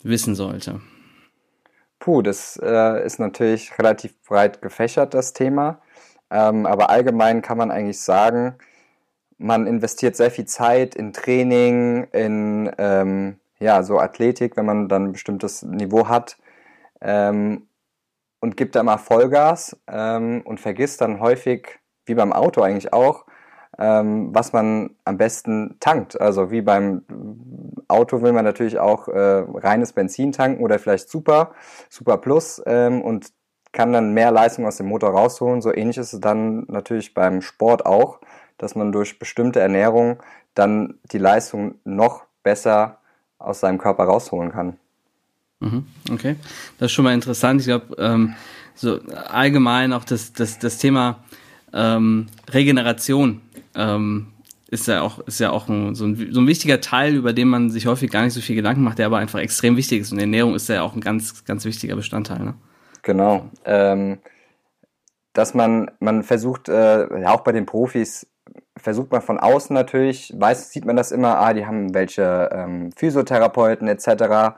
wissen 0.02 0.34
sollte? 0.34 0.80
Puh, 2.00 2.22
das 2.22 2.58
äh, 2.60 3.06
ist 3.06 3.20
natürlich 3.20 3.70
relativ 3.78 4.20
breit 4.26 4.62
gefächert, 4.62 5.14
das 5.14 5.32
Thema. 5.32 5.80
Ähm, 6.28 6.66
aber 6.66 6.90
allgemein 6.90 7.40
kann 7.40 7.56
man 7.56 7.70
eigentlich 7.70 8.00
sagen, 8.00 8.56
man 9.38 9.66
investiert 9.66 10.16
sehr 10.16 10.30
viel 10.30 10.44
Zeit 10.44 10.94
in 10.94 11.12
Training, 11.12 12.04
in 12.12 12.70
ähm, 12.78 13.38
ja, 13.60 13.82
so 13.82 13.98
Athletik, 13.98 14.56
wenn 14.56 14.66
man 14.66 14.88
dann 14.88 15.06
ein 15.06 15.12
bestimmtes 15.12 15.62
Niveau 15.62 16.08
hat 16.08 16.36
ähm, 17.00 17.68
und 18.40 18.56
gibt 18.56 18.74
da 18.74 18.82
mal 18.82 18.98
Vollgas 18.98 19.76
ähm, 19.88 20.42
und 20.44 20.60
vergisst 20.60 21.00
dann 21.00 21.20
häufig, 21.20 21.78
wie 22.06 22.14
beim 22.14 22.32
Auto 22.32 22.62
eigentlich 22.62 22.92
auch, 22.92 23.26
ähm, 23.78 24.30
was 24.32 24.52
man 24.52 24.96
am 25.04 25.18
besten 25.18 25.76
tankt. 25.80 26.20
Also 26.20 26.50
wie 26.50 26.62
beim 26.62 27.04
Auto 27.88 28.22
will 28.22 28.32
man 28.32 28.44
natürlich 28.44 28.78
auch 28.78 29.08
äh, 29.08 29.44
reines 29.54 29.92
Benzin 29.92 30.32
tanken 30.32 30.62
oder 30.62 30.78
vielleicht 30.78 31.08
Super, 31.08 31.52
Super 31.88 32.18
Plus 32.18 32.62
ähm, 32.66 33.02
und 33.02 33.32
kann 33.72 33.92
dann 33.92 34.14
mehr 34.14 34.30
Leistung 34.30 34.66
aus 34.66 34.78
dem 34.78 34.86
Motor 34.86 35.10
rausholen. 35.10 35.60
So 35.60 35.72
ähnlich 35.74 35.98
ist 35.98 36.12
es 36.12 36.20
dann 36.20 36.64
natürlich 36.68 37.14
beim 37.14 37.42
Sport 37.42 37.86
auch, 37.86 38.20
dass 38.58 38.74
man 38.74 38.92
durch 38.92 39.18
bestimmte 39.18 39.60
Ernährung 39.60 40.22
dann 40.54 40.94
die 41.12 41.18
Leistung 41.18 41.76
noch 41.84 42.24
besser 42.42 42.98
aus 43.38 43.60
seinem 43.60 43.78
Körper 43.78 44.04
rausholen 44.04 44.52
kann. 44.52 44.76
Mhm, 45.60 45.86
okay, 46.12 46.36
das 46.78 46.86
ist 46.86 46.92
schon 46.92 47.04
mal 47.04 47.14
interessant. 47.14 47.60
Ich 47.60 47.66
glaube, 47.66 47.96
ähm, 47.98 48.34
so 48.74 49.00
allgemein 49.28 49.92
auch 49.92 50.04
das, 50.04 50.32
das, 50.32 50.58
das 50.58 50.78
Thema 50.78 51.24
ähm, 51.72 52.26
Regeneration 52.50 53.40
ähm, 53.74 54.28
ist 54.68 54.86
ja 54.86 55.00
auch, 55.02 55.18
ist 55.20 55.40
ja 55.40 55.50
auch 55.50 55.68
ein, 55.68 55.94
so, 55.94 56.04
ein, 56.04 56.28
so 56.32 56.40
ein 56.40 56.46
wichtiger 56.46 56.80
Teil, 56.80 57.14
über 57.14 57.32
den 57.32 57.48
man 57.48 57.70
sich 57.70 57.86
häufig 57.86 58.10
gar 58.10 58.22
nicht 58.22 58.34
so 58.34 58.40
viel 58.40 58.56
Gedanken 58.56 58.82
macht, 58.82 58.98
der 58.98 59.06
aber 59.06 59.18
einfach 59.18 59.38
extrem 59.38 59.76
wichtig 59.76 60.02
ist. 60.02 60.12
Und 60.12 60.18
Ernährung 60.18 60.54
ist 60.54 60.68
ja 60.68 60.82
auch 60.82 60.94
ein 60.94 61.00
ganz, 61.00 61.44
ganz 61.44 61.64
wichtiger 61.64 61.96
Bestandteil. 61.96 62.40
Ne? 62.40 62.54
Genau. 63.02 63.50
Ähm, 63.64 64.18
dass 65.32 65.54
man, 65.54 65.90
man 66.00 66.22
versucht, 66.22 66.68
äh, 66.68 67.20
ja 67.20 67.30
auch 67.30 67.40
bei 67.40 67.52
den 67.52 67.64
Profis, 67.64 68.26
versucht 68.78 69.10
man 69.10 69.22
von 69.22 69.38
außen 69.38 69.74
natürlich, 69.74 70.34
weiß, 70.36 70.70
sieht 70.70 70.84
man 70.84 70.96
das 70.96 71.12
immer, 71.12 71.38
ah, 71.38 71.52
die 71.52 71.66
haben 71.66 71.94
welche 71.94 72.48
ähm, 72.52 72.92
Physiotherapeuten 72.92 73.88
etc. 73.88 74.56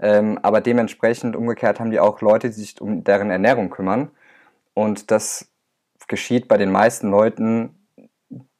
Ähm, 0.00 0.38
aber 0.42 0.60
dementsprechend 0.60 1.36
umgekehrt 1.36 1.80
haben 1.80 1.90
die 1.90 2.00
auch 2.00 2.20
Leute, 2.20 2.48
die 2.48 2.54
sich 2.54 2.80
um 2.80 3.04
deren 3.04 3.30
Ernährung 3.30 3.70
kümmern. 3.70 4.10
Und 4.74 5.10
das 5.10 5.48
geschieht 6.06 6.48
bei 6.48 6.56
den 6.56 6.70
meisten 6.70 7.10
Leuten, 7.10 7.74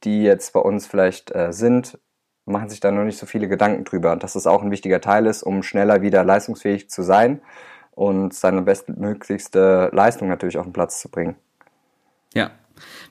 die 0.05 0.23
jetzt 0.23 0.53
bei 0.53 0.61
uns 0.61 0.87
vielleicht 0.87 1.35
äh, 1.35 1.53
sind, 1.53 1.99
machen 2.45 2.69
sich 2.69 2.81
da 2.81 2.91
noch 2.91 3.05
nicht 3.05 3.19
so 3.19 3.27
viele 3.27 3.49
Gedanken 3.49 3.85
drüber. 3.85 4.13
Und 4.13 4.23
dass 4.23 4.33
das 4.35 4.47
auch 4.47 4.63
ein 4.63 4.71
wichtiger 4.71 5.01
Teil 5.01 5.27
ist, 5.27 5.43
um 5.43 5.63
schneller 5.63 6.03
wieder 6.03 6.25
leistungsfähig 6.25 6.89
zu 6.91 7.03
sein 7.03 7.41
und 7.93 8.33
seine 8.35 8.63
bestmöglichste 8.63 9.91
Leistung 9.93 10.29
natürlich 10.29 10.59
auf 10.59 10.67
den 10.67 10.73
Platz 10.73 11.01
zu 11.01 11.11
bringen. 11.11 11.37
Ja, 12.35 12.51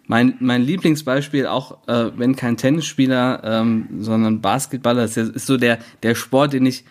mein, 0.07 0.35
mein 0.39 0.61
Lieblingsbeispiel, 0.61 1.47
auch 1.47 1.87
äh, 1.87 2.11
wenn 2.15 2.35
kein 2.35 2.57
Tennisspieler, 2.57 3.41
ähm, 3.43 3.87
sondern 3.99 4.41
Basketballer, 4.41 5.03
ist, 5.03 5.17
ist 5.17 5.45
so 5.45 5.57
der, 5.57 5.79
der 6.03 6.15
Sport, 6.15 6.53
den 6.53 6.65
ich 6.65 6.85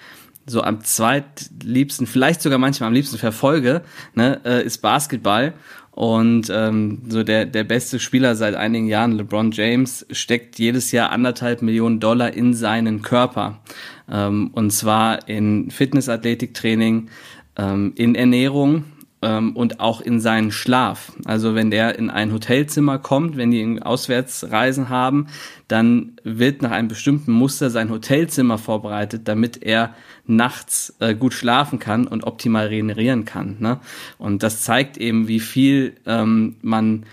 so 0.46 0.62
am 0.62 0.82
zweitliebsten, 0.82 2.06
vielleicht 2.06 2.40
sogar 2.40 2.58
manchmal 2.58 2.88
am 2.88 2.94
liebsten 2.94 3.18
verfolge, 3.18 3.82
ne, 4.14 4.40
äh, 4.44 4.64
ist 4.64 4.78
Basketball. 4.78 5.54
Und 5.90 6.50
ähm, 6.50 7.02
so 7.08 7.22
der, 7.22 7.46
der 7.46 7.64
beste 7.64 7.98
Spieler 7.98 8.36
seit 8.36 8.54
einigen 8.54 8.86
Jahren, 8.86 9.12
LeBron 9.12 9.50
James, 9.50 10.04
steckt 10.10 10.58
jedes 10.58 10.92
Jahr 10.92 11.10
anderthalb 11.10 11.62
Millionen 11.62 12.00
Dollar 12.00 12.34
in 12.34 12.52
seinen 12.52 13.00
Körper. 13.00 13.62
Ähm, 14.10 14.50
und 14.52 14.72
zwar 14.72 15.26
in 15.26 15.70
Fitnessathletiktraining, 15.70 17.08
ähm, 17.56 17.94
in 17.96 18.14
Ernährung 18.14 18.84
ähm, 19.22 19.56
und 19.56 19.80
auch 19.80 20.00
in 20.00 20.20
seinen 20.20 20.50
Schlaf. 20.50 21.12
Also 21.24 21.54
wenn 21.54 21.70
der 21.70 21.98
in 21.98 22.10
ein 22.10 22.32
Hotelzimmer 22.32 22.98
kommt, 22.98 23.36
wenn 23.36 23.50
die 23.50 23.82
Auswärtsreisen 23.82 24.88
haben, 24.88 25.28
dann 25.68 26.16
wird 26.22 26.62
nach 26.62 26.70
einem 26.70 26.88
bestimmten 26.88 27.32
Muster 27.32 27.70
sein 27.70 27.90
Hotelzimmer 27.90 28.58
vorbereitet, 28.58 29.22
damit 29.28 29.62
er 29.62 29.94
nachts 30.26 30.94
äh, 31.00 31.14
gut 31.14 31.34
schlafen 31.34 31.78
kann 31.78 32.06
und 32.06 32.24
optimal 32.24 32.66
regenerieren 32.66 33.24
kann. 33.24 33.56
Ne? 33.58 33.80
Und 34.18 34.42
das 34.42 34.62
zeigt 34.62 34.98
eben, 34.98 35.28
wie 35.28 35.40
viel 35.40 35.96
ähm, 36.06 36.56
man 36.62 37.04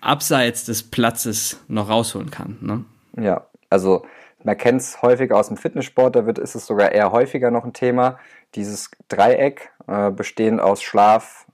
abseits 0.00 0.64
des 0.64 0.82
Platzes 0.82 1.60
noch 1.68 1.88
rausholen 1.88 2.30
kann. 2.30 2.56
Ne? 2.60 2.84
Ja, 3.16 3.46
also 3.70 4.04
man 4.44 4.56
kennt 4.56 4.80
es 4.80 5.02
häufig 5.02 5.32
aus 5.32 5.48
dem 5.48 5.56
Fitnesssport, 5.56 6.16
da 6.16 6.26
wird, 6.26 6.38
ist 6.38 6.54
es 6.54 6.66
sogar 6.66 6.92
eher 6.92 7.12
häufiger 7.12 7.50
noch 7.50 7.64
ein 7.64 7.72
Thema. 7.72 8.18
Dieses 8.54 8.90
Dreieck, 9.08 9.70
äh, 9.88 10.10
bestehend 10.10 10.60
aus 10.60 10.82
Schlaf, 10.82 11.46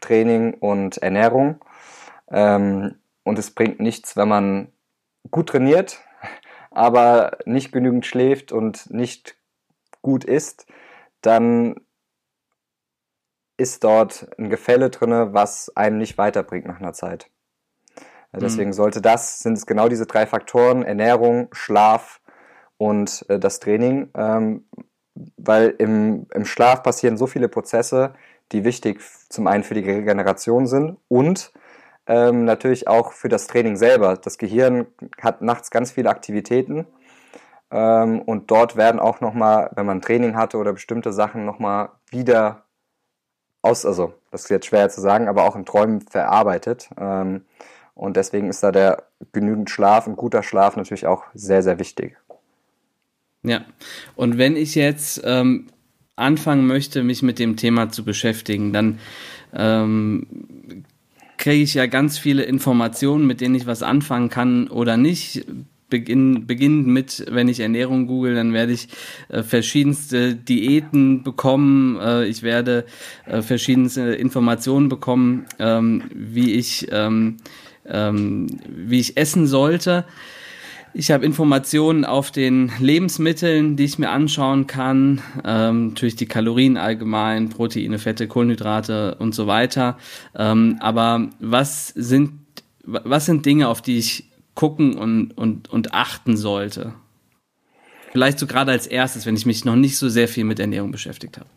Training 0.00 0.54
und 0.54 0.98
Ernährung. 0.98 1.60
Ähm, 2.30 2.96
und 3.24 3.38
es 3.38 3.50
bringt 3.52 3.80
nichts, 3.80 4.16
wenn 4.16 4.28
man 4.28 4.72
gut 5.30 5.48
trainiert, 5.48 6.00
aber 6.70 7.38
nicht 7.44 7.72
genügend 7.72 8.06
schläft 8.06 8.52
und 8.52 8.90
nicht 8.90 9.36
gut 10.02 10.24
isst, 10.24 10.66
dann 11.20 11.80
ist 13.56 13.84
dort 13.84 14.28
ein 14.38 14.48
Gefälle 14.48 14.88
drin, 14.88 15.34
was 15.34 15.74
einem 15.76 15.98
nicht 15.98 16.16
weiterbringt 16.16 16.66
nach 16.66 16.80
einer 16.80 16.94
Zeit. 16.94 17.30
Deswegen 18.32 18.70
mhm. 18.70 18.74
sollte 18.74 19.02
das, 19.02 19.40
sind 19.40 19.58
es 19.58 19.66
genau 19.66 19.88
diese 19.88 20.06
drei 20.06 20.26
Faktoren, 20.26 20.82
Ernährung, 20.82 21.48
Schlaf 21.52 22.20
und 22.78 23.24
äh, 23.28 23.38
das 23.38 23.58
Training, 23.58 24.08
ähm, 24.14 24.68
weil 25.36 25.74
im, 25.78 26.26
im 26.34 26.44
Schlaf 26.44 26.82
passieren 26.82 27.16
so 27.16 27.26
viele 27.26 27.48
Prozesse, 27.48 28.14
die 28.52 28.64
wichtig 28.64 29.00
zum 29.28 29.46
einen 29.46 29.64
für 29.64 29.74
die 29.74 29.88
Regeneration 29.88 30.66
sind 30.66 30.96
und 31.08 31.52
ähm, 32.06 32.44
natürlich 32.44 32.88
auch 32.88 33.12
für 33.12 33.28
das 33.28 33.46
Training 33.46 33.76
selber. 33.76 34.16
Das 34.16 34.38
Gehirn 34.38 34.86
hat 35.20 35.42
nachts 35.42 35.70
ganz 35.70 35.92
viele 35.92 36.10
Aktivitäten 36.10 36.86
ähm, 37.70 38.22
und 38.22 38.50
dort 38.50 38.76
werden 38.76 39.00
auch 39.00 39.20
nochmal, 39.20 39.70
wenn 39.74 39.86
man 39.86 40.00
Training 40.00 40.36
hatte 40.36 40.58
oder 40.58 40.72
bestimmte 40.72 41.12
Sachen 41.12 41.44
nochmal 41.44 41.90
wieder 42.10 42.64
aus, 43.62 43.86
also 43.86 44.14
das 44.30 44.42
ist 44.44 44.50
jetzt 44.50 44.66
schwer 44.66 44.88
zu 44.88 45.00
sagen, 45.00 45.28
aber 45.28 45.44
auch 45.44 45.56
in 45.56 45.64
Träumen 45.66 46.00
verarbeitet. 46.00 46.90
Ähm, 46.98 47.44
und 47.94 48.16
deswegen 48.16 48.48
ist 48.48 48.62
da 48.62 48.72
der 48.72 49.04
genügend 49.32 49.70
Schlaf, 49.70 50.06
ein 50.06 50.16
guter 50.16 50.42
Schlaf 50.42 50.76
natürlich 50.76 51.06
auch 51.06 51.24
sehr, 51.34 51.62
sehr 51.62 51.78
wichtig. 51.78 52.16
Ja, 53.42 53.64
und 54.16 54.38
wenn 54.38 54.56
ich 54.56 54.74
jetzt 54.74 55.22
ähm, 55.24 55.68
anfangen 56.16 56.66
möchte, 56.66 57.02
mich 57.02 57.22
mit 57.22 57.38
dem 57.38 57.56
Thema 57.56 57.88
zu 57.88 58.04
beschäftigen, 58.04 58.72
dann 58.72 58.98
ähm, 59.54 60.26
kriege 61.38 61.62
ich 61.62 61.74
ja 61.74 61.86
ganz 61.86 62.18
viele 62.18 62.42
Informationen, 62.42 63.26
mit 63.26 63.40
denen 63.40 63.54
ich 63.54 63.66
was 63.66 63.82
anfangen 63.82 64.28
kann 64.28 64.68
oder 64.68 64.96
nicht. 64.96 65.46
Beginn, 65.88 66.46
beginnend 66.46 66.86
mit, 66.86 67.24
wenn 67.30 67.48
ich 67.48 67.58
Ernährung 67.58 68.06
google, 68.06 68.36
dann 68.36 68.52
werde 68.52 68.72
ich 68.72 68.86
äh, 69.28 69.42
verschiedenste 69.42 70.36
Diäten 70.36 71.24
bekommen. 71.24 71.98
Äh, 71.98 72.26
ich 72.26 72.44
werde 72.44 72.84
äh, 73.26 73.42
verschiedenste 73.42 74.02
Informationen 74.14 74.88
bekommen, 74.88 75.46
ähm, 75.58 76.04
wie 76.14 76.52
ich 76.52 76.86
ähm, 76.92 77.38
ähm, 77.86 78.46
wie 78.68 79.00
ich 79.00 79.16
essen 79.16 79.46
sollte. 79.46 80.04
Ich 80.92 81.12
habe 81.12 81.24
Informationen 81.24 82.04
auf 82.04 82.32
den 82.32 82.72
Lebensmitteln, 82.80 83.76
die 83.76 83.84
ich 83.84 83.98
mir 83.98 84.10
anschauen 84.10 84.66
kann. 84.66 85.22
Ähm, 85.44 85.88
natürlich 85.88 86.16
die 86.16 86.26
Kalorien 86.26 86.76
allgemein, 86.76 87.48
Proteine, 87.48 87.98
Fette, 87.98 88.26
Kohlenhydrate 88.26 89.14
und 89.20 89.34
so 89.34 89.46
weiter. 89.46 89.98
Ähm, 90.36 90.78
aber 90.80 91.28
was 91.38 91.88
sind, 91.88 92.32
was 92.82 93.26
sind 93.26 93.46
Dinge, 93.46 93.68
auf 93.68 93.82
die 93.82 93.98
ich 93.98 94.30
gucken 94.54 94.98
und, 94.98 95.30
und, 95.38 95.68
und 95.68 95.94
achten 95.94 96.36
sollte? 96.36 96.92
Vielleicht 98.10 98.40
so 98.40 98.48
gerade 98.48 98.72
als 98.72 98.88
erstes, 98.88 99.26
wenn 99.26 99.36
ich 99.36 99.46
mich 99.46 99.64
noch 99.64 99.76
nicht 99.76 99.96
so 99.96 100.08
sehr 100.08 100.26
viel 100.26 100.44
mit 100.44 100.58
Ernährung 100.58 100.90
beschäftigt 100.90 101.38
habe. 101.38 101.48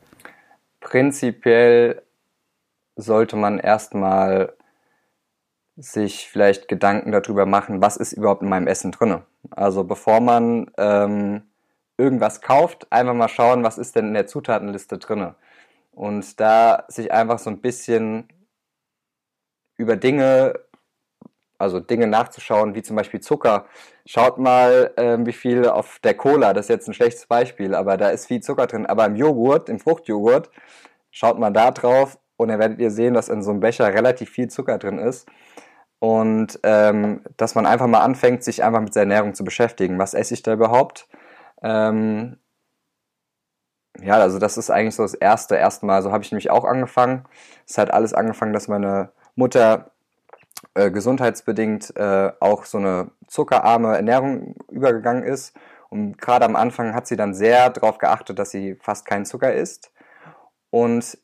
Prinzipiell 0.79 2.03
sollte 2.95 3.35
man 3.35 3.57
erstmal 3.57 4.53
sich 5.75 6.29
vielleicht 6.29 6.67
Gedanken 6.67 7.11
darüber 7.11 7.45
machen, 7.45 7.81
was 7.81 7.97
ist 7.97 8.13
überhaupt 8.13 8.43
in 8.43 8.49
meinem 8.49 8.67
Essen 8.67 8.91
drin. 8.91 9.21
Also 9.51 9.83
bevor 9.83 10.19
man 10.19 10.71
ähm, 10.77 11.43
irgendwas 11.97 12.41
kauft, 12.41 12.91
einfach 12.91 13.13
mal 13.13 13.27
schauen, 13.27 13.63
was 13.63 13.77
ist 13.77 13.95
denn 13.95 14.07
in 14.07 14.13
der 14.13 14.27
Zutatenliste 14.27 14.97
drin. 14.99 15.33
Und 15.91 16.39
da 16.39 16.85
sich 16.87 17.11
einfach 17.11 17.39
so 17.39 17.49
ein 17.49 17.61
bisschen 17.61 18.27
über 19.75 19.95
Dinge, 19.95 20.53
also 21.57 21.79
Dinge 21.79 22.07
nachzuschauen, 22.07 22.75
wie 22.75 22.83
zum 22.83 22.95
Beispiel 22.95 23.21
Zucker. 23.21 23.65
Schaut 24.05 24.37
mal, 24.37 24.91
ähm, 24.97 25.25
wie 25.25 25.33
viel 25.33 25.67
auf 25.67 25.99
der 25.99 26.15
Cola, 26.15 26.53
das 26.53 26.65
ist 26.65 26.69
jetzt 26.69 26.87
ein 26.87 26.93
schlechtes 26.93 27.25
Beispiel, 27.25 27.73
aber 27.73 27.97
da 27.97 28.09
ist 28.09 28.27
viel 28.27 28.41
Zucker 28.41 28.67
drin. 28.67 28.85
Aber 28.85 29.05
im 29.05 29.15
Joghurt, 29.15 29.69
im 29.69 29.79
Fruchtjoghurt, 29.79 30.51
schaut 31.11 31.39
mal 31.39 31.51
da 31.51 31.71
drauf 31.71 32.19
und 32.37 32.49
dann 32.49 32.59
werdet 32.59 32.79
ihr 32.79 32.91
sehen, 32.91 33.13
dass 33.13 33.29
in 33.29 33.41
so 33.43 33.51
einem 33.51 33.59
Becher 33.59 33.91
relativ 33.93 34.29
viel 34.29 34.49
Zucker 34.49 34.77
drin 34.77 34.99
ist 34.99 35.27
und 36.03 36.59
ähm, 36.63 37.21
dass 37.37 37.55
man 37.55 37.65
einfach 37.65 37.87
mal 37.87 38.01
anfängt, 38.01 38.43
sich 38.43 38.61
einfach 38.61 38.81
mit 38.81 38.93
der 38.93 39.03
Ernährung 39.03 39.35
zu 39.35 39.45
beschäftigen. 39.45 39.99
Was 39.99 40.13
esse 40.13 40.33
ich 40.33 40.43
da 40.43 40.51
überhaupt? 40.51 41.07
Ähm, 41.61 42.35
ja, 44.01 44.15
also 44.15 44.37
das 44.37 44.57
ist 44.57 44.69
eigentlich 44.69 44.95
so 44.95 45.03
das 45.03 45.13
erste, 45.13 45.57
Mal. 45.83 46.01
So 46.01 46.11
habe 46.11 46.21
ich 46.21 46.29
nämlich 46.29 46.49
auch 46.49 46.65
angefangen. 46.65 47.23
Es 47.65 47.77
hat 47.77 47.93
alles 47.93 48.13
angefangen, 48.13 48.51
dass 48.51 48.67
meine 48.67 49.13
Mutter 49.35 49.91
äh, 50.73 50.91
gesundheitsbedingt 50.91 51.95
äh, 51.95 52.33
auch 52.41 52.65
so 52.65 52.79
eine 52.79 53.11
zuckerarme 53.27 53.95
Ernährung 53.95 54.55
übergegangen 54.69 55.23
ist. 55.23 55.55
Und 55.89 56.17
gerade 56.17 56.43
am 56.43 56.57
Anfang 56.57 56.93
hat 56.93 57.07
sie 57.07 57.15
dann 57.15 57.33
sehr 57.33 57.69
darauf 57.69 57.97
geachtet, 57.97 58.39
dass 58.39 58.51
sie 58.51 58.75
fast 58.81 59.05
keinen 59.05 59.23
Zucker 59.23 59.53
isst. 59.53 59.93
Und 60.69 61.17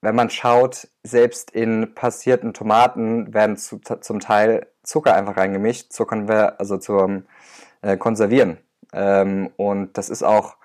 wenn 0.00 0.14
man 0.14 0.30
schaut, 0.30 0.88
selbst 1.02 1.50
in 1.50 1.94
passierten 1.94 2.54
Tomaten 2.54 3.34
werden 3.34 3.56
zu, 3.56 3.78
zum 3.78 4.20
Teil 4.20 4.66
Zucker 4.82 5.14
einfach 5.14 5.36
reingemischt, 5.36 5.92
zur 5.92 6.06
Konver 6.06 6.60
also 6.60 6.78
zum 6.78 7.24
äh, 7.82 7.96
Konservieren. 7.96 8.58
Ähm, 8.92 9.50
und 9.56 9.98
das 9.98 10.08
ist 10.08 10.22
auch 10.22 10.56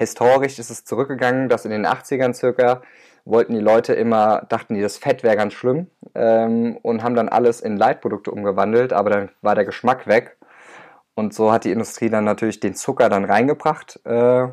historisch 0.00 0.58
ist 0.58 0.70
es 0.70 0.84
zurückgegangen, 0.84 1.48
dass 1.48 1.64
in 1.64 1.70
den 1.70 1.86
80ern 1.86 2.32
circa 2.32 2.82
wollten 3.24 3.52
die 3.52 3.60
Leute 3.60 3.92
immer, 3.92 4.46
dachten 4.48 4.74
die, 4.74 4.80
das 4.80 4.96
Fett 4.96 5.22
wäre 5.22 5.36
ganz 5.36 5.52
schlimm 5.52 5.88
ähm, 6.14 6.78
und 6.82 7.02
haben 7.02 7.14
dann 7.14 7.28
alles 7.28 7.60
in 7.60 7.76
Leitprodukte 7.76 8.30
umgewandelt, 8.30 8.92
aber 8.92 9.10
dann 9.10 9.28
war 9.42 9.54
der 9.54 9.66
Geschmack 9.66 10.06
weg. 10.06 10.38
Und 11.14 11.34
so 11.34 11.52
hat 11.52 11.64
die 11.64 11.72
Industrie 11.72 12.08
dann 12.08 12.24
natürlich 12.24 12.60
den 12.60 12.74
Zucker 12.74 13.10
dann 13.10 13.26
reingebracht 13.26 14.00
äh, 14.04 14.48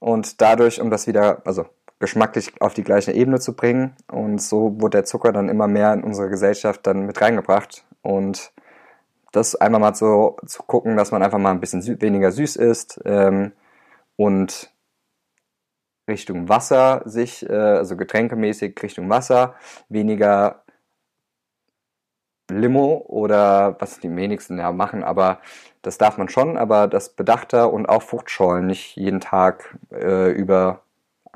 und 0.00 0.40
dadurch, 0.40 0.80
um 0.80 0.90
das 0.90 1.06
wieder, 1.06 1.42
also 1.44 1.66
geschmacklich 1.98 2.60
auf 2.60 2.74
die 2.74 2.84
gleiche 2.84 3.12
Ebene 3.12 3.40
zu 3.40 3.54
bringen. 3.54 3.96
Und 4.10 4.40
so 4.40 4.80
wurde 4.80 4.98
der 4.98 5.04
Zucker 5.04 5.32
dann 5.32 5.48
immer 5.48 5.68
mehr 5.68 5.92
in 5.92 6.04
unsere 6.04 6.28
Gesellschaft 6.28 6.86
dann 6.86 7.06
mit 7.06 7.20
reingebracht. 7.20 7.84
Und 8.02 8.52
das 9.32 9.54
einmal 9.54 9.80
mal 9.80 9.94
so 9.94 10.36
zu 10.46 10.62
gucken, 10.62 10.96
dass 10.96 11.10
man 11.10 11.22
einfach 11.22 11.38
mal 11.38 11.50
ein 11.50 11.60
bisschen 11.60 11.82
sü 11.82 12.00
weniger 12.00 12.32
süß 12.32 12.56
ist 12.56 13.00
ähm, 13.04 13.52
und 14.16 14.72
Richtung 16.08 16.48
Wasser 16.48 17.02
sich, 17.04 17.48
äh, 17.48 17.52
also 17.52 17.96
getränkemäßig 17.96 18.80
Richtung 18.82 19.10
Wasser, 19.10 19.54
weniger 19.88 20.62
Limo 22.50 23.04
oder 23.08 23.76
was 23.80 23.98
die 23.98 24.14
wenigsten 24.14 24.58
ja 24.58 24.70
machen, 24.72 25.02
aber 25.02 25.40
das 25.82 25.98
darf 25.98 26.16
man 26.16 26.28
schon, 26.28 26.56
aber 26.56 26.86
das 26.86 27.10
bedachter 27.10 27.72
und 27.72 27.86
auch 27.88 28.02
Fruchtschollen 28.02 28.66
nicht 28.66 28.96
jeden 28.96 29.20
Tag 29.20 29.78
äh, 29.92 30.30
über 30.30 30.82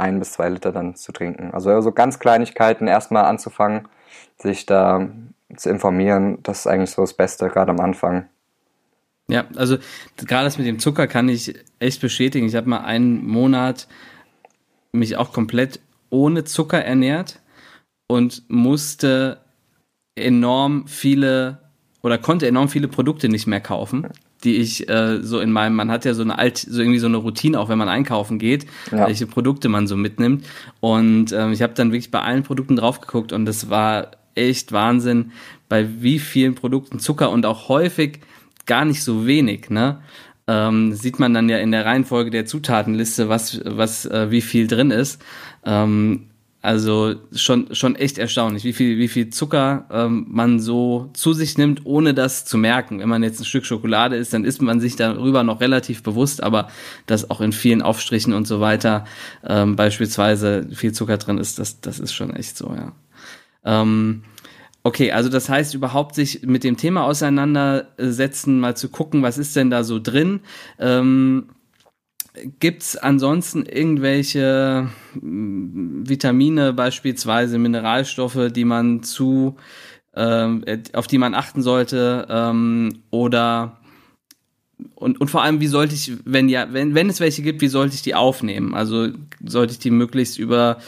ein 0.01 0.19
bis 0.19 0.33
zwei 0.33 0.49
Liter 0.49 0.73
dann 0.73 0.97
zu 0.97 1.13
trinken. 1.13 1.53
Also, 1.53 1.71
also 1.71 1.93
ganz 1.93 2.19
Kleinigkeiten 2.19 2.89
erstmal 2.89 3.25
anzufangen, 3.25 3.89
sich 4.39 4.67
da 4.67 5.09
zu 5.57 5.69
informieren, 5.69 6.39
das 6.43 6.61
ist 6.61 6.67
eigentlich 6.67 6.91
so 6.91 7.03
das 7.03 7.15
Beste, 7.15 7.49
gerade 7.49 7.71
am 7.71 7.81
Anfang. 7.81 8.29
Ja, 9.29 9.45
also 9.57 9.79
gerade 10.17 10.45
das 10.45 10.59
mit 10.59 10.67
dem 10.67 10.79
Zucker 10.81 11.07
kann 11.07 11.29
ich 11.29 11.55
echt 11.79 12.01
bestätigen. 12.01 12.47
Ich 12.47 12.57
habe 12.57 12.69
mal 12.69 12.81
einen 12.81 13.25
Monat 13.27 13.87
mich 14.93 15.17
auch 15.17 15.33
komplett 15.33 15.81
ohne 16.11 16.45
Zucker 16.45 16.83
ernährt 16.85 17.41
und 18.09 18.43
musste 18.49 19.41
enorm 20.17 20.89
viele 20.89 21.71
oder 22.03 22.19
konnte 22.19 22.49
enorm 22.49 22.69
viele 22.69 22.89
Produkte 22.89 23.29
nicht 23.29 23.47
mehr 23.47 23.61
kaufen, 23.61 24.09
die 24.45 24.57
ich 24.57 24.89
äh, 24.89 25.23
so 25.23 25.41
in 25.41 25.53
meinem, 25.53 25.75
man 25.75 25.91
hat 25.91 26.05
ja 26.05 26.15
so 26.15 26.23
eine 26.23 26.39
alt, 26.39 26.59
so 26.59 26.81
irgendwie 26.81 26.99
so 26.99 27.07
eine 27.07 27.19
Routine, 27.19 27.59
auch 27.59 27.69
wenn 27.69 27.79
man 27.79 27.89
einkaufen 27.89 28.39
geht, 28.39 28.67
ja. 28.91 29.07
welche 29.07 29.27
Produkte 29.27 29.69
man 29.69 29.87
so 29.87 29.97
mitnimmt. 29.97 30.47
Und 30.81 31.33
ähm, 31.33 31.53
ich 31.53 31.63
habe 31.63 31.75
dann 31.75 31.93
wirklich 31.93 32.11
bei 32.11 32.21
allen 32.21 32.43
Produkten 32.43 32.77
drauf 32.77 33.01
geguckt 33.01 33.33
und 33.33 33.45
das 33.45 33.71
war 33.71 34.13
echt 34.35 34.73
Wahnsinn, 34.73 35.33
bei 35.69 36.03
wie 36.03 36.19
vielen 36.19 36.55
Produkten 36.55 36.99
Zucker 36.99 37.31
und 37.31 37.47
auch 37.47 37.69
häufig 37.69 38.21
gar 38.67 38.85
nicht 38.85 39.03
so 39.03 39.27
wenig, 39.27 39.71
ne? 39.71 40.01
Ähm, 40.47 40.93
sieht 40.95 41.19
man 41.21 41.33
dann 41.33 41.49
ja 41.49 41.59
in 41.59 41.71
der 41.71 41.85
Reihenfolge 41.85 42.31
der 42.31 42.45
Zutatenliste, 42.45 43.29
was, 43.29 43.61
was, 43.65 44.05
äh, 44.07 44.31
wie 44.31 44.41
viel 44.41 44.67
drin 44.67 44.91
ist. 44.91 45.23
Ähm, 45.65 46.30
also 46.63 47.15
schon, 47.33 47.75
schon 47.75 47.97
echt 47.97 48.19
erstaunlich, 48.19 48.65
wie 48.65 48.75
viel, 48.75 48.99
wie 48.99 49.09
viel 49.09 49.31
Zucker 49.31 49.87
ähm, 49.91 50.27
man 50.29 50.61
so 50.61 51.09
zu 51.15 51.33
sich 51.33 51.57
nimmt, 51.57 51.87
ohne 51.87 52.13
das 52.13 52.45
zu 52.45 52.59
merken. 52.59 52.99
Wenn 52.99 53.09
man 53.09 53.23
jetzt 53.23 53.41
ein 53.41 53.47
Stück 53.47 53.65
Schokolade 53.65 54.17
isst, 54.17 54.35
dann 54.35 54.45
ist 54.45 54.61
man 54.61 54.79
sich 54.79 54.95
darüber 54.97 55.43
noch 55.43 55.61
relativ 55.61 56.03
bewusst, 56.03 56.43
aber 56.43 56.69
dass 57.07 57.31
auch 57.31 57.41
in 57.41 57.53
vielen 57.53 57.81
Aufstrichen 57.81 58.35
und 58.35 58.47
so 58.47 58.61
weiter 58.61 59.07
ähm, 59.43 59.75
beispielsweise 59.75 60.69
viel 60.73 60.93
Zucker 60.93 61.17
drin 61.17 61.39
ist, 61.39 61.59
das, 61.59 61.81
das 61.81 61.99
ist 61.99 62.13
schon 62.13 62.35
echt 62.37 62.59
so, 62.59 62.75
ja. 62.77 62.93
Ähm, 63.65 64.23
okay, 64.83 65.13
also 65.13 65.31
das 65.31 65.49
heißt 65.49 65.75
überhaupt 65.75 66.15
sich 66.15 66.43
mit 66.43 66.63
dem 66.63 66.77
Thema 66.77 67.05
auseinandersetzen, 67.05 68.61
mal 68.61 68.77
zu 68.77 68.91
gucken, 68.91 69.23
was 69.23 69.39
ist 69.39 69.57
denn 69.57 69.71
da 69.71 69.83
so 69.83 69.99
drin. 69.99 70.41
Ähm, 70.79 71.49
Gibt 72.59 72.83
es 72.83 72.97
ansonsten 72.97 73.65
irgendwelche 73.65 74.89
mm, 75.21 76.09
Vitamine, 76.09 76.73
beispielsweise 76.73 77.59
Mineralstoffe, 77.59 78.51
die 78.51 78.65
man 78.65 79.03
zu, 79.03 79.57
ähm, 80.15 80.65
auf 80.93 81.07
die 81.07 81.19
man 81.19 81.35
achten 81.35 81.63
sollte? 81.63 82.27
Ähm, 82.29 83.03
oder 83.11 83.77
und, 84.95 85.21
und 85.21 85.29
vor 85.29 85.43
allem, 85.43 85.61
wie 85.61 85.67
sollte 85.67 85.95
ich, 85.95 86.13
wenn 86.25 86.49
ja, 86.49 86.73
wenn, 86.73 86.95
wenn 86.95 87.11
es 87.11 87.21
welche 87.21 87.43
gibt, 87.43 87.61
wie 87.61 87.69
sollte 87.69 87.95
ich 87.95 88.03
die 88.03 88.15
aufnehmen? 88.15 88.75
Also 88.75 89.09
sollte 89.45 89.73
ich 89.73 89.79
die 89.79 89.91
möglichst 89.91 90.39
über 90.39 90.79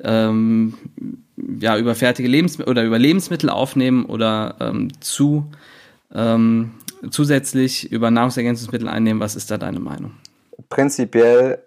ähm, 0.00 0.74
ja, 1.60 1.78
über 1.78 1.94
fertige 1.94 2.28
Lebensmittel 2.28 2.70
oder 2.70 2.84
über 2.84 2.98
Lebensmittel 2.98 3.50
aufnehmen 3.50 4.04
oder 4.04 4.56
ähm, 4.60 4.88
zu 5.00 5.50
ähm, 6.14 6.72
zusätzlich 7.10 7.90
über 7.92 8.10
Nahrungsergänzungsmittel 8.10 8.88
einnehmen? 8.88 9.20
Was 9.20 9.36
ist 9.36 9.50
da 9.50 9.58
deine 9.58 9.80
Meinung? 9.80 10.12
Prinzipiell 10.68 11.64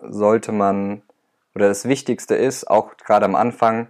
sollte 0.00 0.52
man, 0.52 1.02
oder 1.54 1.68
das 1.68 1.86
Wichtigste 1.86 2.34
ist, 2.34 2.70
auch 2.70 2.96
gerade 2.96 3.24
am 3.24 3.34
Anfang, 3.34 3.88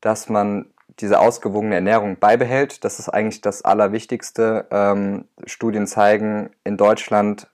dass 0.00 0.28
man 0.28 0.72
diese 1.00 1.18
ausgewogene 1.18 1.74
Ernährung 1.74 2.18
beibehält. 2.18 2.84
Das 2.84 2.98
ist 2.98 3.08
eigentlich 3.08 3.40
das 3.40 3.62
Allerwichtigste. 3.62 4.66
Ähm, 4.70 5.26
Studien 5.46 5.86
zeigen, 5.86 6.50
in 6.64 6.76
Deutschland, 6.76 7.48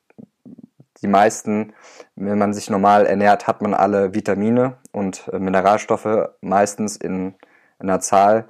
die 1.02 1.06
meisten, 1.06 1.72
wenn 2.16 2.38
man 2.38 2.52
sich 2.52 2.70
normal 2.70 3.06
ernährt, 3.06 3.46
hat 3.46 3.62
man 3.62 3.74
alle 3.74 4.14
Vitamine 4.14 4.78
und 4.92 5.28
äh, 5.32 5.38
Mineralstoffe 5.38 6.30
meistens 6.40 6.96
in, 6.96 7.34
in 7.78 7.88
einer 7.88 8.00
Zahl, 8.00 8.46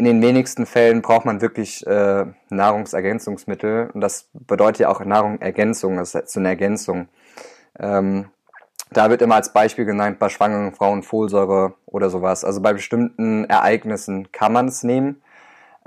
in 0.00 0.06
den 0.06 0.22
wenigsten 0.22 0.64
Fällen 0.64 1.02
braucht 1.02 1.26
man 1.26 1.42
wirklich 1.42 1.86
äh, 1.86 2.24
Nahrungsergänzungsmittel 2.48 3.90
und 3.92 4.00
das 4.00 4.30
bedeutet 4.32 4.78
ja 4.80 4.88
auch 4.88 5.04
Nahrungsergänzung, 5.04 5.98
das 5.98 6.14
ist 6.14 6.30
so 6.30 6.40
eine 6.40 6.48
Ergänzung. 6.48 7.08
Ähm, 7.78 8.30
da 8.90 9.10
wird 9.10 9.20
immer 9.20 9.34
als 9.34 9.52
Beispiel 9.52 9.84
genannt 9.84 10.18
bei 10.18 10.30
schwangeren 10.30 10.72
Frauen 10.72 11.02
Folsäure 11.02 11.74
oder 11.84 12.08
sowas. 12.08 12.46
Also 12.46 12.62
bei 12.62 12.72
bestimmten 12.72 13.44
Ereignissen 13.44 14.32
kann 14.32 14.54
man 14.54 14.68
es 14.68 14.82
nehmen, 14.82 15.22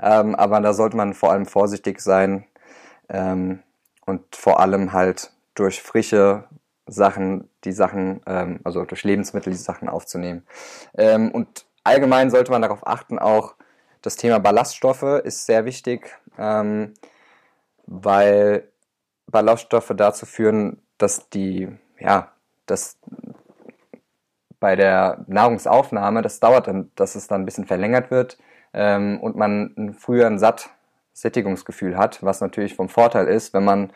ähm, 0.00 0.36
aber 0.36 0.60
da 0.60 0.74
sollte 0.74 0.96
man 0.96 1.12
vor 1.12 1.32
allem 1.32 1.44
vorsichtig 1.44 2.00
sein 2.00 2.44
ähm, 3.08 3.64
und 4.06 4.36
vor 4.36 4.60
allem 4.60 4.92
halt 4.92 5.32
durch 5.56 5.82
frische 5.82 6.44
Sachen, 6.86 7.50
die 7.64 7.72
Sachen, 7.72 8.20
ähm, 8.28 8.60
also 8.62 8.84
durch 8.84 9.02
Lebensmittel 9.02 9.52
die 9.52 9.58
Sachen 9.58 9.88
aufzunehmen. 9.88 10.46
Ähm, 10.96 11.32
und 11.32 11.66
allgemein 11.82 12.30
sollte 12.30 12.52
man 12.52 12.62
darauf 12.62 12.86
achten, 12.86 13.18
auch 13.18 13.56
das 14.04 14.16
Thema 14.16 14.38
Ballaststoffe 14.38 15.22
ist 15.24 15.46
sehr 15.46 15.64
wichtig, 15.64 16.14
ähm, 16.38 16.92
weil 17.86 18.68
Ballaststoffe 19.26 19.92
dazu 19.96 20.26
führen, 20.26 20.82
dass 20.98 21.30
die, 21.30 21.68
ja, 21.98 22.30
dass 22.66 22.98
bei 24.60 24.76
der 24.76 25.24
Nahrungsaufnahme, 25.26 26.20
das 26.20 26.38
dauert 26.38 26.68
dann, 26.68 26.90
dass 26.96 27.14
es 27.14 27.28
dann 27.28 27.42
ein 27.42 27.44
bisschen 27.46 27.66
verlängert 27.66 28.10
wird 28.10 28.38
ähm, 28.74 29.20
und 29.20 29.36
man 29.36 29.96
früher 29.98 30.26
ein 30.26 30.38
satt 30.38 30.70
Sättigungsgefühl 31.14 31.96
hat, 31.96 32.22
was 32.22 32.40
natürlich 32.40 32.74
vom 32.74 32.88
Vorteil 32.88 33.26
ist, 33.28 33.54
wenn 33.54 33.64
man 33.64 33.92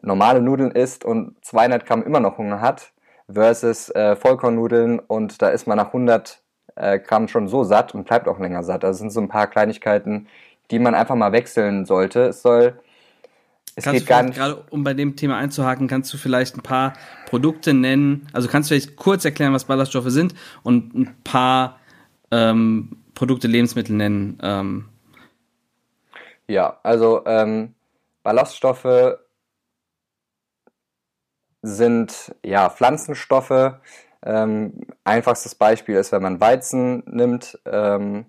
normale 0.00 0.40
Nudeln 0.40 0.70
isst 0.70 1.04
und 1.04 1.36
200 1.44 1.84
Gramm 1.84 2.02
immer 2.02 2.20
noch 2.20 2.38
Hunger 2.38 2.60
hat, 2.60 2.92
versus 3.30 3.90
äh, 3.90 4.16
Vollkornnudeln 4.16 5.00
und 5.00 5.42
da 5.42 5.48
ist 5.48 5.66
man 5.66 5.76
nach 5.76 5.88
100 5.88 6.42
äh, 6.80 6.98
Gramm 6.98 7.28
schon 7.28 7.48
so 7.48 7.64
satt 7.64 7.94
und 7.94 8.04
bleibt 8.04 8.28
auch 8.28 8.38
länger 8.38 8.62
satt. 8.62 8.82
Das 8.82 8.98
sind 8.98 9.10
so 9.10 9.20
ein 9.20 9.28
paar 9.28 9.46
Kleinigkeiten, 9.46 10.26
die 10.70 10.78
man 10.78 10.94
einfach 10.94 11.14
mal 11.14 11.32
wechseln 11.32 11.84
sollte. 11.84 12.28
Es 12.28 12.42
soll 12.42 12.80
es 13.76 13.84
kannst 13.84 14.00
geht 14.00 14.08
gar 14.08 14.22
nicht. 14.22 14.36
Gerade 14.36 14.64
um 14.70 14.82
bei 14.84 14.94
dem 14.94 15.16
Thema 15.16 15.36
einzuhaken, 15.36 15.88
kannst 15.88 16.12
du 16.12 16.18
vielleicht 16.18 16.56
ein 16.56 16.62
paar 16.62 16.94
Produkte 17.26 17.72
nennen. 17.74 18.26
Also 18.32 18.48
kannst 18.48 18.70
du 18.70 18.74
vielleicht 18.74 18.96
kurz 18.96 19.24
erklären, 19.24 19.52
was 19.52 19.64
Ballaststoffe 19.64 20.10
sind 20.10 20.34
und 20.62 20.94
ein 20.94 21.16
paar 21.24 21.78
ähm, 22.30 22.96
Produkte, 23.14 23.48
Lebensmittel 23.48 23.94
nennen. 23.94 24.38
Ähm. 24.42 24.88
Ja, 26.48 26.78
also 26.82 27.22
ähm, 27.26 27.74
Ballaststoffe 28.22 29.18
sind 31.62 32.34
ja 32.44 32.70
Pflanzenstoffe, 32.70 33.74
ähm, 34.24 34.86
einfachstes 35.04 35.54
Beispiel 35.54 35.96
ist, 35.96 36.12
wenn 36.12 36.22
man 36.22 36.40
Weizen 36.40 37.02
nimmt, 37.06 37.58
ähm, 37.64 38.26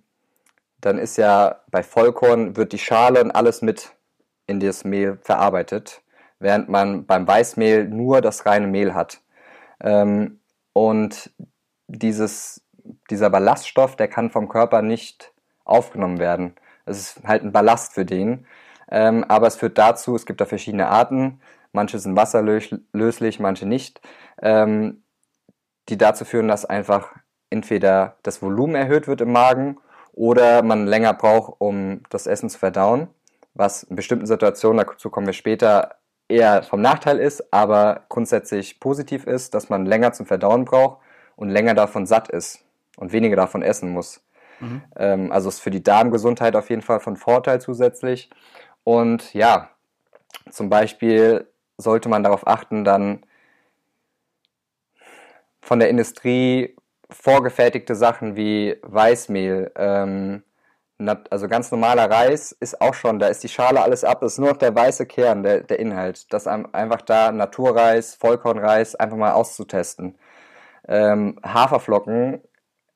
dann 0.79 0.97
ist 0.97 1.17
ja 1.17 1.61
bei 1.69 1.83
Vollkorn 1.83 2.55
wird 2.55 2.73
die 2.73 2.79
Schale 2.79 3.21
und 3.21 3.31
alles 3.31 3.61
mit 3.61 3.91
in 4.47 4.59
das 4.59 4.83
Mehl 4.83 5.19
verarbeitet, 5.21 6.01
während 6.39 6.69
man 6.69 7.05
beim 7.05 7.27
Weißmehl 7.27 7.87
nur 7.87 8.21
das 8.21 8.45
reine 8.45 8.67
Mehl 8.67 8.93
hat. 8.93 9.21
Ähm, 9.79 10.39
und 10.73 11.31
dieses, 11.87 12.65
dieser 13.09 13.29
Ballaststoff, 13.29 13.95
der 13.95 14.07
kann 14.07 14.29
vom 14.29 14.49
Körper 14.49 14.81
nicht 14.81 15.33
aufgenommen 15.65 16.19
werden. 16.19 16.55
Es 16.85 16.99
ist 16.99 17.27
halt 17.27 17.43
ein 17.43 17.51
Ballast 17.51 17.93
für 17.93 18.05
den. 18.05 18.45
Ähm, 18.89 19.23
aber 19.27 19.47
es 19.47 19.55
führt 19.55 19.77
dazu, 19.77 20.15
es 20.15 20.25
gibt 20.25 20.41
da 20.41 20.45
verschiedene 20.45 20.87
Arten. 20.87 21.41
Manche 21.71 21.99
sind 21.99 22.17
wasserlöslich, 22.17 23.39
manche 23.39 23.65
nicht. 23.65 24.01
Ähm, 24.41 25.03
die 25.89 25.97
dazu 25.97 26.25
führen, 26.25 26.47
dass 26.47 26.65
einfach 26.65 27.09
entweder 27.49 28.17
das 28.23 28.41
Volumen 28.41 28.75
erhöht 28.75 29.07
wird 29.07 29.21
im 29.21 29.31
Magen 29.31 29.77
oder 30.13 30.63
man 30.63 30.87
länger 30.87 31.13
braucht, 31.13 31.55
um 31.59 32.01
das 32.09 32.27
Essen 32.27 32.49
zu 32.49 32.59
verdauen, 32.59 33.07
was 33.53 33.83
in 33.83 33.95
bestimmten 33.95 34.25
Situationen, 34.25 34.85
dazu 34.85 35.09
kommen 35.09 35.27
wir 35.27 35.33
später, 35.33 35.95
eher 36.27 36.63
vom 36.63 36.81
Nachteil 36.81 37.19
ist, 37.19 37.53
aber 37.53 38.05
grundsätzlich 38.09 38.79
positiv 38.79 39.27
ist, 39.27 39.53
dass 39.53 39.69
man 39.69 39.85
länger 39.85 40.13
zum 40.13 40.25
Verdauen 40.25 40.65
braucht 40.65 40.99
und 41.35 41.49
länger 41.49 41.73
davon 41.73 42.05
satt 42.05 42.29
ist 42.29 42.63
und 42.97 43.11
weniger 43.11 43.35
davon 43.35 43.61
essen 43.61 43.91
muss. 43.91 44.23
Mhm. 44.61 44.81
Ähm, 44.95 45.31
also 45.31 45.49
ist 45.49 45.59
für 45.59 45.71
die 45.71 45.83
Darmgesundheit 45.83 46.55
auf 46.55 46.69
jeden 46.69 46.81
Fall 46.81 46.99
von 46.99 47.17
Vorteil 47.17 47.59
zusätzlich. 47.59 48.29
Und 48.83 49.33
ja, 49.33 49.69
zum 50.49 50.69
Beispiel 50.69 51.47
sollte 51.77 52.09
man 52.09 52.23
darauf 52.23 52.47
achten, 52.47 52.83
dann 52.83 53.23
von 55.61 55.79
der 55.79 55.89
Industrie 55.89 56.75
vorgefertigte 57.09 57.95
Sachen 57.95 58.35
wie 58.35 58.77
Weißmehl, 58.83 59.71
ähm, 59.75 60.43
also 61.29 61.47
ganz 61.47 61.71
normaler 61.71 62.09
Reis 62.09 62.51
ist 62.51 62.79
auch 62.81 62.93
schon, 62.93 63.19
da 63.19 63.27
ist 63.27 63.43
die 63.43 63.49
Schale 63.49 63.81
alles 63.81 64.03
ab, 64.03 64.21
ist 64.23 64.37
nur 64.37 64.49
noch 64.49 64.57
der 64.57 64.75
weiße 64.75 65.05
Kern, 65.05 65.43
der, 65.43 65.61
der 65.61 65.79
Inhalt. 65.79 66.31
Das 66.31 66.47
einfach 66.47 67.01
da 67.01 67.31
Naturreis, 67.31 68.15
Vollkornreis 68.15 68.95
einfach 68.95 69.17
mal 69.17 69.31
auszutesten. 69.31 70.15
Ähm, 70.87 71.39
Haferflocken 71.43 72.41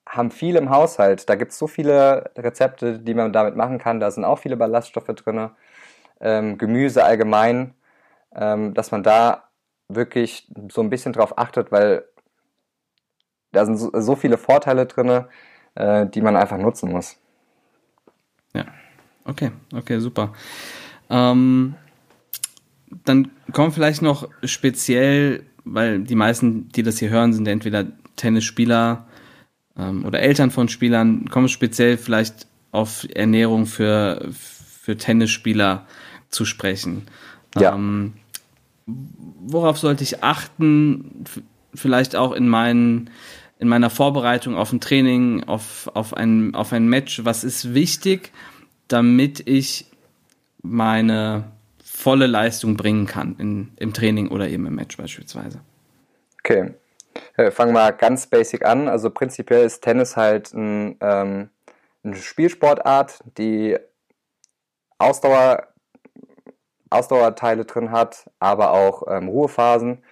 haben 0.08 0.32
viel 0.32 0.56
im 0.56 0.70
Haushalt. 0.70 1.30
Da 1.30 1.36
gibt 1.36 1.52
es 1.52 1.58
so 1.58 1.68
viele 1.68 2.32
Rezepte, 2.38 3.00
die 3.00 3.14
man 3.14 3.34
damit 3.34 3.56
machen 3.56 3.80
kann. 3.80 4.00
Da 4.00 4.12
sind 4.12 4.26
auch 4.26 4.40
viele 4.40 4.58
Ballaststoffe 4.58 5.08
drin. 5.08 5.50
Ähm, 6.22 6.58
Gemüse 6.58 7.04
allgemein, 7.04 7.74
ähm, 8.36 8.74
dass 8.74 8.92
man 8.92 9.04
da 9.04 9.50
wirklich 9.90 10.52
so 10.72 10.82
ein 10.82 10.90
bisschen 10.90 11.14
drauf 11.14 11.38
achtet, 11.38 11.72
weil 11.72 12.06
da 13.56 13.66
sind 13.66 13.78
so, 13.78 13.90
so 13.94 14.16
viele 14.16 14.38
Vorteile 14.38 14.86
drin, 14.86 15.26
äh, 15.76 16.06
die 16.08 16.22
man 16.22 16.36
einfach 16.36 16.58
nutzen 16.58 16.92
muss. 16.92 17.18
Ja, 18.54 18.66
okay, 19.24 19.52
okay, 19.74 20.00
super. 20.00 20.34
Ähm, 21.10 21.76
dann 23.04 23.32
kommen 23.52 23.72
vielleicht 23.72 24.02
noch 24.02 24.30
speziell, 24.44 25.44
weil 25.64 26.00
die 26.00 26.16
meisten, 26.16 26.70
die 26.70 26.84
das 26.84 27.00
hier 27.00 27.10
hören, 27.10 27.34
sind 27.34 27.48
entweder 27.48 27.86
Tennisspieler 28.16 29.08
ähm, 29.78 30.06
oder 30.06 30.20
Eltern 30.20 30.52
von 30.52 30.70
Spielern, 30.70 31.30
kommen 31.30 31.50
speziell 31.50 31.98
vielleicht 31.98 32.48
auf 32.72 33.08
Ernährung 33.14 33.66
für, 33.66 34.28
für 34.32 34.98
Tennisspieler 34.98 35.86
zu 36.30 36.46
sprechen. 36.46 37.08
Ja. 37.58 37.74
Ähm, 37.74 38.14
worauf 38.86 39.78
sollte 39.78 40.04
ich 40.04 40.24
achten, 40.24 41.24
vielleicht 41.74 42.16
auch 42.16 42.34
in 42.34 42.48
meinen 42.48 43.10
in 43.58 43.68
meiner 43.68 43.90
Vorbereitung 43.90 44.56
auf 44.56 44.72
ein 44.72 44.82
Training, 44.82 45.44
auf, 45.46 45.90
auf, 45.94 46.14
ein, 46.14 46.56
auf 46.56 46.74
ein 46.74 46.88
Match, 46.88 47.24
was 47.24 47.44
ist 47.44 47.74
wichtig, 47.74 48.32
damit 48.88 49.48
ich 49.48 49.92
meine 50.62 51.46
volle 51.84 52.28
Leistung 52.28 52.76
bringen 52.76 53.06
kann 53.06 53.36
in, 53.40 53.72
im 53.78 53.94
Training 53.94 54.30
oder 54.30 54.50
eben 54.50 54.66
im 54.66 54.76
Match 54.76 54.98
beispielsweise. 54.98 55.62
Okay, 56.40 56.74
äh, 57.38 57.52
fangen 57.52 57.74
wir 57.74 57.92
ganz 57.94 58.28
basic 58.28 58.66
an. 58.66 58.88
Also 58.88 59.10
prinzipiell 59.10 59.66
ist 59.66 59.82
Tennis 59.82 60.18
halt 60.18 60.54
ein, 60.54 60.98
ähm, 61.00 61.50
eine 62.04 62.16
Spielsportart, 62.16 63.20
die 63.38 63.78
Ausdauer, 64.98 65.68
Ausdauerteile 66.90 67.66
drin 67.66 67.92
hat, 67.92 68.30
aber 68.40 68.72
auch 68.72 69.04
ähm, 69.08 69.28
Ruhephasen. 69.28 70.04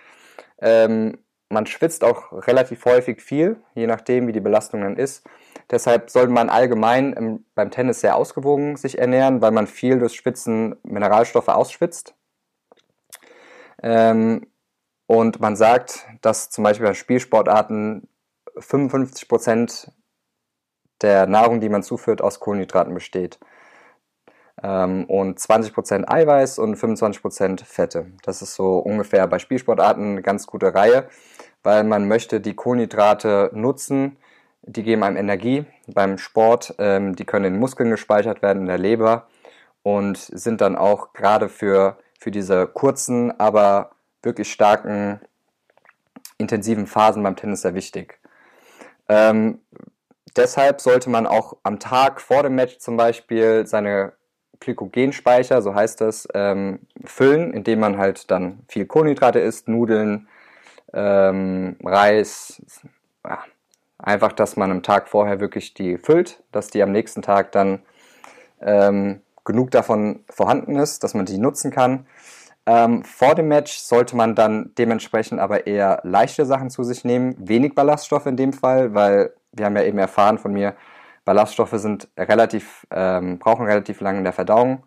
Ähm, 0.59 1.17
man 1.53 1.65
schwitzt 1.65 2.03
auch 2.03 2.31
relativ 2.47 2.83
häufig 2.85 3.21
viel, 3.21 3.57
je 3.75 3.87
nachdem, 3.87 4.27
wie 4.27 4.31
die 4.31 4.39
Belastung 4.39 4.81
dann 4.81 4.97
ist. 4.97 5.23
Deshalb 5.69 6.09
sollte 6.09 6.31
man 6.31 6.49
allgemein 6.49 7.13
im, 7.13 7.45
beim 7.55 7.71
Tennis 7.71 8.01
sehr 8.01 8.15
ausgewogen 8.15 8.75
sich 8.75 8.97
ernähren, 8.97 9.41
weil 9.41 9.51
man 9.51 9.67
viel 9.67 9.99
durch 9.99 10.15
Schwitzen 10.15 10.75
Mineralstoffe 10.83 11.47
ausschwitzt. 11.47 12.15
Ähm, 13.81 14.47
und 15.05 15.39
man 15.39 15.55
sagt, 15.55 16.05
dass 16.21 16.49
zum 16.49 16.63
Beispiel 16.63 16.87
bei 16.87 16.93
Spielsportarten 16.93 18.07
55 18.57 19.27
Prozent 19.27 19.91
der 21.01 21.27
Nahrung, 21.27 21.59
die 21.59 21.69
man 21.69 21.83
zuführt, 21.83 22.21
aus 22.21 22.39
Kohlenhydraten 22.39 22.93
besteht. 22.93 23.39
Ähm, 24.61 25.05
und 25.05 25.39
20% 25.39 26.07
Eiweiß 26.07 26.59
und 26.59 26.75
25% 26.75 27.65
Fette. 27.65 28.07
Das 28.23 28.41
ist 28.41 28.55
so 28.55 28.77
ungefähr 28.77 29.27
bei 29.27 29.39
Spielsportarten 29.39 30.11
eine 30.11 30.21
ganz 30.21 30.45
gute 30.45 30.75
Reihe, 30.75 31.07
weil 31.63 31.83
man 31.83 32.07
möchte 32.07 32.39
die 32.39 32.53
Kohlenhydrate 32.53 33.49
nutzen, 33.53 34.17
die 34.61 34.83
geben 34.83 35.03
einem 35.03 35.17
Energie 35.17 35.65
beim 35.87 36.17
Sport, 36.17 36.75
ähm, 36.77 37.15
die 37.15 37.25
können 37.25 37.45
in 37.45 37.59
Muskeln 37.59 37.89
gespeichert 37.89 38.41
werden, 38.41 38.63
in 38.63 38.67
der 38.67 38.77
Leber 38.77 39.27
und 39.81 40.17
sind 40.17 40.61
dann 40.61 40.75
auch 40.75 41.13
gerade 41.13 41.49
für, 41.49 41.97
für 42.17 42.31
diese 42.31 42.67
kurzen, 42.67 43.37
aber 43.39 43.91
wirklich 44.21 44.51
starken, 44.51 45.19
intensiven 46.37 46.87
Phasen 46.87 47.23
beim 47.23 47.35
Tennis 47.35 47.61
sehr 47.61 47.75
wichtig. 47.75 48.19
Ähm, 49.09 49.59
deshalb 50.35 50.79
sollte 50.79 51.09
man 51.09 51.27
auch 51.27 51.57
am 51.63 51.79
Tag 51.79 52.21
vor 52.21 52.43
dem 52.43 52.55
Match 52.55 52.77
zum 52.79 52.95
Beispiel 52.95 53.67
seine 53.67 54.13
Glykogenspeicher, 54.59 55.61
so 55.61 55.75
heißt 55.75 56.01
das, 56.01 56.27
ähm, 56.33 56.79
füllen, 57.03 57.53
indem 57.53 57.79
man 57.79 57.97
halt 57.97 58.31
dann 58.31 58.59
viel 58.67 58.85
Kohlenhydrate 58.85 59.39
isst, 59.39 59.67
Nudeln, 59.67 60.27
ähm, 60.93 61.75
Reis, 61.83 62.61
ja, 63.25 63.39
einfach, 63.97 64.33
dass 64.33 64.55
man 64.55 64.71
am 64.71 64.83
Tag 64.83 65.07
vorher 65.07 65.39
wirklich 65.39 65.73
die 65.73 65.97
füllt, 65.97 66.43
dass 66.51 66.67
die 66.67 66.83
am 66.83 66.91
nächsten 66.91 67.21
Tag 67.21 67.51
dann 67.51 67.79
ähm, 68.61 69.21
genug 69.45 69.71
davon 69.71 70.23
vorhanden 70.29 70.75
ist, 70.77 71.03
dass 71.03 71.13
man 71.13 71.25
die 71.25 71.37
nutzen 71.37 71.71
kann. 71.71 72.05
Ähm, 72.65 73.03
vor 73.03 73.35
dem 73.35 73.49
Match 73.49 73.77
sollte 73.77 74.15
man 74.15 74.35
dann 74.35 74.71
dementsprechend 74.77 75.39
aber 75.39 75.67
eher 75.67 75.99
leichte 76.03 76.45
Sachen 76.45 76.69
zu 76.69 76.83
sich 76.83 77.03
nehmen, 77.03 77.35
wenig 77.37 77.75
Ballaststoffe 77.75 78.25
in 78.25 78.37
dem 78.37 78.53
Fall, 78.53 78.93
weil 78.93 79.33
wir 79.51 79.65
haben 79.65 79.75
ja 79.75 79.83
eben 79.83 79.99
erfahren 79.99 80.37
von 80.37 80.53
mir, 80.53 80.73
Ballaststoffe 81.25 81.73
sind 81.75 82.09
relativ, 82.17 82.85
ähm, 82.91 83.39
brauchen 83.39 83.65
relativ 83.65 84.01
lange 84.01 84.19
in 84.19 84.23
der 84.23 84.33
Verdauung. 84.33 84.83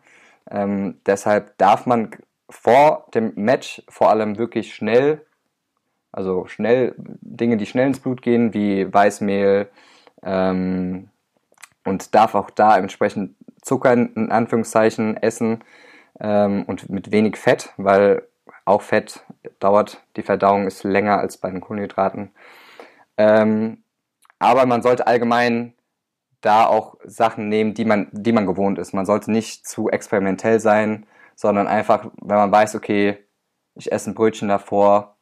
Ähm, 0.50 1.00
deshalb 1.06 1.56
darf 1.58 1.86
man 1.86 2.10
vor 2.48 3.06
dem 3.14 3.32
Match 3.34 3.82
vor 3.88 4.10
allem 4.10 4.38
wirklich 4.38 4.74
schnell, 4.74 5.24
also 6.12 6.46
schnell 6.46 6.94
Dinge, 6.98 7.56
die 7.56 7.66
schnell 7.66 7.88
ins 7.88 8.00
Blut 8.00 8.22
gehen, 8.22 8.54
wie 8.54 8.92
Weißmehl 8.92 9.68
ähm, 10.22 11.08
und 11.84 12.14
darf 12.14 12.34
auch 12.34 12.50
da 12.50 12.78
entsprechend 12.78 13.34
Zucker 13.62 13.92
in 13.92 14.30
Anführungszeichen 14.30 15.16
essen 15.16 15.64
ähm, 16.20 16.64
und 16.66 16.88
mit 16.88 17.10
wenig 17.10 17.36
Fett, 17.36 17.72
weil 17.76 18.22
auch 18.64 18.82
Fett 18.82 19.24
dauert, 19.58 20.02
die 20.16 20.22
Verdauung 20.22 20.66
ist 20.66 20.84
länger 20.84 21.18
als 21.18 21.38
bei 21.38 21.50
den 21.50 21.60
Kohlenhydraten. 21.60 22.30
Ähm, 23.16 23.82
aber 24.38 24.66
man 24.66 24.82
sollte 24.82 25.06
allgemein 25.06 25.72
da 26.40 26.66
auch 26.66 26.96
Sachen 27.04 27.48
nehmen, 27.48 27.74
die 27.74 27.84
man, 27.84 28.08
die 28.12 28.32
man 28.32 28.46
gewohnt 28.46 28.78
ist. 28.78 28.92
Man 28.92 29.06
sollte 29.06 29.30
nicht 29.30 29.66
zu 29.66 29.88
experimentell 29.88 30.60
sein, 30.60 31.06
sondern 31.34 31.66
einfach, 31.66 32.06
wenn 32.20 32.36
man 32.36 32.52
weiß, 32.52 32.74
okay, 32.74 33.18
ich 33.74 33.92
esse 33.92 34.10
ein 34.10 34.14
Brötchen 34.14 34.48
davor, 34.48 35.16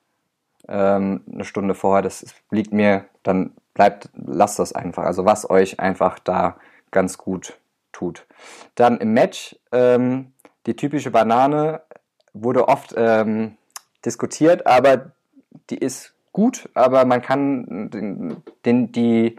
ähm, 0.68 1.24
eine 1.30 1.44
Stunde 1.44 1.74
vorher, 1.74 2.02
das 2.02 2.24
liegt 2.50 2.72
mir, 2.72 3.06
dann 3.22 3.52
bleibt, 3.74 4.08
lasst 4.14 4.58
das 4.58 4.72
einfach. 4.72 5.04
Also 5.04 5.24
was 5.24 5.48
euch 5.48 5.80
einfach 5.80 6.18
da 6.18 6.56
ganz 6.90 7.18
gut 7.18 7.58
tut. 7.92 8.26
Dann 8.74 8.98
im 8.98 9.12
Match, 9.12 9.56
ähm, 9.72 10.32
die 10.66 10.76
typische 10.76 11.10
Banane 11.10 11.82
wurde 12.32 12.68
oft 12.68 12.94
ähm, 12.96 13.56
diskutiert, 14.04 14.66
aber 14.66 15.12
die 15.70 15.78
ist 15.78 16.14
gut, 16.32 16.68
aber 16.74 17.04
man 17.04 17.22
kann 17.22 17.90
den, 17.90 18.42
den, 18.64 18.92
die, 18.92 19.36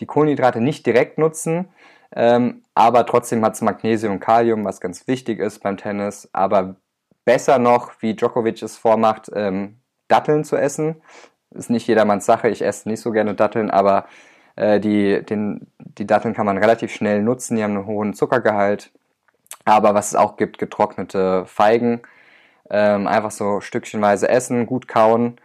die 0.00 0.06
Kohlenhydrate 0.06 0.60
nicht 0.60 0.86
direkt 0.86 1.18
nutzen, 1.18 1.68
ähm, 2.14 2.62
aber 2.74 3.06
trotzdem 3.06 3.44
hat 3.44 3.54
es 3.54 3.62
Magnesium 3.62 4.14
und 4.14 4.20
Kalium, 4.20 4.64
was 4.64 4.80
ganz 4.80 5.06
wichtig 5.08 5.40
ist 5.40 5.60
beim 5.62 5.76
Tennis. 5.76 6.28
Aber 6.32 6.76
besser 7.24 7.58
noch, 7.58 7.92
wie 8.00 8.14
Djokovic 8.14 8.62
es 8.62 8.76
vormacht, 8.76 9.30
ähm, 9.34 9.78
Datteln 10.08 10.44
zu 10.44 10.56
essen. 10.56 11.02
Ist 11.50 11.70
nicht 11.70 11.86
jedermanns 11.86 12.26
Sache, 12.26 12.48
ich 12.48 12.62
esse 12.62 12.88
nicht 12.88 13.00
so 13.00 13.12
gerne 13.12 13.34
Datteln, 13.34 13.70
aber 13.70 14.06
äh, 14.56 14.80
die, 14.80 15.22
den, 15.24 15.66
die 15.78 16.06
Datteln 16.06 16.34
kann 16.34 16.46
man 16.46 16.58
relativ 16.58 16.92
schnell 16.94 17.22
nutzen, 17.22 17.56
die 17.56 17.64
haben 17.64 17.76
einen 17.76 17.86
hohen 17.86 18.14
Zuckergehalt. 18.14 18.90
Aber 19.64 19.94
was 19.94 20.08
es 20.08 20.14
auch 20.16 20.36
gibt, 20.36 20.58
getrocknete 20.58 21.46
Feigen. 21.46 22.02
Ähm, 22.70 23.06
einfach 23.06 23.30
so 23.30 23.60
stückchenweise 23.60 24.28
essen, 24.28 24.66
gut 24.66 24.88
kauen 24.88 25.36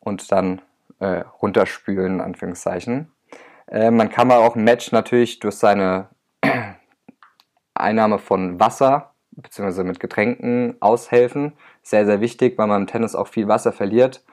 und 0.00 0.30
dann 0.32 0.60
äh, 0.98 1.22
runterspülen, 1.40 2.20
Anführungszeichen. 2.20 3.13
Äh, 3.68 3.90
man 3.90 4.10
kann 4.10 4.30
aber 4.30 4.44
auch 4.44 4.56
ein 4.56 4.64
Match 4.64 4.92
natürlich 4.92 5.38
durch 5.40 5.56
seine 5.56 6.08
Einnahme 7.74 8.18
von 8.18 8.60
Wasser 8.60 9.14
bzw. 9.32 9.84
mit 9.84 10.00
Getränken 10.00 10.76
aushelfen. 10.80 11.52
Sehr, 11.82 12.06
sehr 12.06 12.20
wichtig, 12.20 12.58
weil 12.58 12.66
man 12.66 12.82
im 12.82 12.86
Tennis 12.86 13.14
auch 13.14 13.28
viel 13.28 13.48
Wasser 13.48 13.72
verliert. 13.72 14.24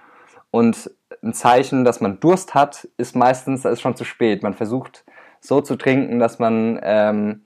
Und 0.52 0.92
ein 1.24 1.34
Zeichen, 1.34 1.86
dass 1.86 2.02
man 2.02 2.20
Durst 2.20 2.54
hat, 2.54 2.88
ist 2.98 3.16
meistens, 3.16 3.66
ist 3.66 3.82
schon 3.82 3.96
zu 3.96 4.04
spät. 4.04 4.44
Man 4.44 4.54
versucht 4.54 5.06
so 5.40 5.62
zu 5.62 5.76
trinken, 5.76 6.20
dass 6.20 6.40
man 6.40 6.80
ähm, 6.84 7.46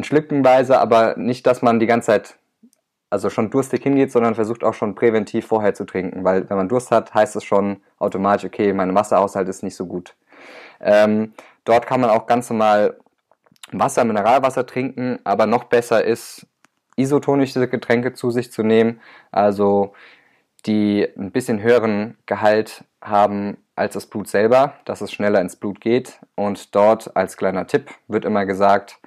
Schlückenweise, 0.00 0.80
aber 0.80 1.16
nicht, 1.16 1.46
dass 1.46 1.62
man 1.62 1.78
die 1.78 1.86
ganze 1.86 2.06
Zeit 2.06 2.38
also 3.10 3.28
schon 3.28 3.50
durstig 3.50 3.82
hingeht, 3.82 4.10
sondern 4.10 4.34
versucht 4.34 4.64
auch 4.64 4.72
schon 4.72 4.94
präventiv 4.94 5.46
vorher 5.46 5.74
zu 5.74 5.84
trinken, 5.84 6.24
weil 6.24 6.48
wenn 6.48 6.56
man 6.56 6.68
Durst 6.70 6.90
hat, 6.90 7.12
heißt 7.12 7.36
es 7.36 7.44
schon 7.44 7.82
automatisch, 7.98 8.46
okay, 8.46 8.72
mein 8.72 8.94
Wasserhaushalt 8.94 9.48
ist 9.50 9.62
nicht 9.62 9.76
so 9.76 9.84
gut. 9.84 10.16
Ähm, 10.82 11.32
dort 11.64 11.86
kann 11.86 12.00
man 12.00 12.10
auch 12.10 12.26
ganz 12.26 12.50
normal 12.50 12.96
Wasser, 13.70 14.04
Mineralwasser 14.04 14.66
trinken, 14.66 15.18
aber 15.24 15.46
noch 15.46 15.64
besser 15.64 16.04
ist, 16.04 16.46
isotonische 16.96 17.68
Getränke 17.68 18.12
zu 18.12 18.30
sich 18.30 18.52
zu 18.52 18.62
nehmen, 18.62 19.00
also 19.30 19.94
die 20.66 21.08
ein 21.16 21.32
bisschen 21.32 21.60
höheren 21.62 22.16
Gehalt 22.26 22.84
haben 23.00 23.56
als 23.74 23.94
das 23.94 24.06
Blut 24.06 24.28
selber, 24.28 24.74
dass 24.84 25.00
es 25.00 25.10
schneller 25.12 25.40
ins 25.40 25.56
Blut 25.56 25.80
geht. 25.80 26.20
Und 26.34 26.74
dort 26.74 27.16
als 27.16 27.36
kleiner 27.36 27.66
Tipp 27.66 27.90
wird 28.06 28.24
immer 28.24 28.46
gesagt, 28.46 28.98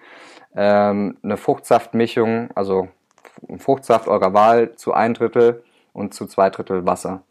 ähm, 0.56 1.18
eine 1.24 1.38
Fruchtsaftmischung, 1.38 2.50
also 2.56 2.90
Fruchtsaft 3.58 4.08
eurer 4.08 4.34
Wahl 4.34 4.76
zu 4.76 4.94
ein 4.94 5.14
Drittel 5.14 5.64
und 5.94 6.14
zu 6.14 6.26
zwei 6.26 6.50
Drittel 6.50 6.86
Wasser. 6.86 7.22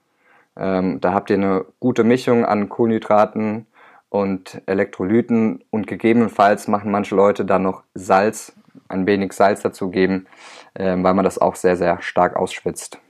Ähm, 0.57 1.01
da 1.01 1.13
habt 1.13 1.31
ihr 1.31 1.37
eine 1.37 1.65
gute 1.81 2.05
Mischung 2.05 2.45
an 2.45 2.69
Kohlenhydraten 2.69 3.67
und 4.15 4.63
Elektrolyten 4.67 5.65
und 5.71 5.89
gegebenenfalls 5.89 6.69
machen 6.69 6.93
manche 6.93 7.17
Leute 7.17 7.45
dann 7.45 7.65
noch 7.65 7.83
Salz, 7.95 8.53
ein 8.87 9.09
wenig 9.09 9.33
Salz 9.33 9.63
dazugeben, 9.63 10.29
äh, 10.75 10.95
weil 10.97 11.15
man 11.15 11.25
das 11.25 11.39
auch 11.39 11.57
sehr, 11.57 11.77
sehr 11.77 12.01
stark 12.01 12.37
ausschwitzt. 12.37 13.01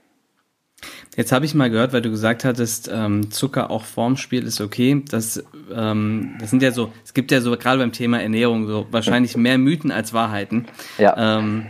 Jetzt 1.15 1.31
habe 1.31 1.45
ich 1.45 1.53
mal 1.53 1.69
gehört, 1.69 1.93
weil 1.93 2.01
du 2.01 2.09
gesagt 2.09 2.43
hattest, 2.43 2.89
ähm, 2.91 3.29
Zucker 3.29 3.69
auch 3.69 3.83
vorm 3.85 4.17
Spiel 4.17 4.47
ist 4.47 4.59
okay. 4.59 5.03
Das, 5.07 5.43
ähm, 5.71 6.37
das 6.39 6.49
sind 6.49 6.63
ja 6.63 6.71
so, 6.71 6.91
es 7.03 7.13
gibt 7.13 7.31
ja 7.31 7.39
so 7.39 7.55
gerade 7.55 7.77
beim 7.77 7.91
Thema 7.91 8.19
Ernährung 8.19 8.65
so 8.65 8.87
wahrscheinlich 8.89 9.37
mehr 9.37 9.59
Mythen 9.59 9.91
als 9.91 10.11
Wahrheiten. 10.11 10.65
Ja. 10.97 11.37
Ähm, 11.37 11.67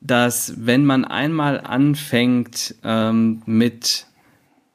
dass 0.00 0.54
wenn 0.56 0.84
man 0.84 1.04
einmal 1.04 1.60
anfängt 1.60 2.74
ähm, 2.82 3.40
mit 3.46 4.07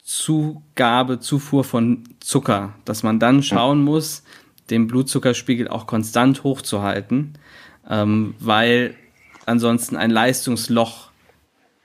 Zugabe, 0.04 1.20
Zufuhr 1.20 1.64
von 1.64 2.04
Zucker, 2.20 2.76
dass 2.84 3.04
man 3.04 3.20
dann 3.20 3.42
schauen 3.42 3.82
muss, 3.82 4.24
den 4.70 4.88
Blutzuckerspiegel 4.88 5.70
auch 5.70 5.88
konstant 5.88 6.44
hochzuhalten, 6.44 7.34
ähm, 7.90 8.36
weil 8.40 8.96
ansonsten 9.46 9.96
ein 9.96 10.12
Leistungsloch 10.12 11.13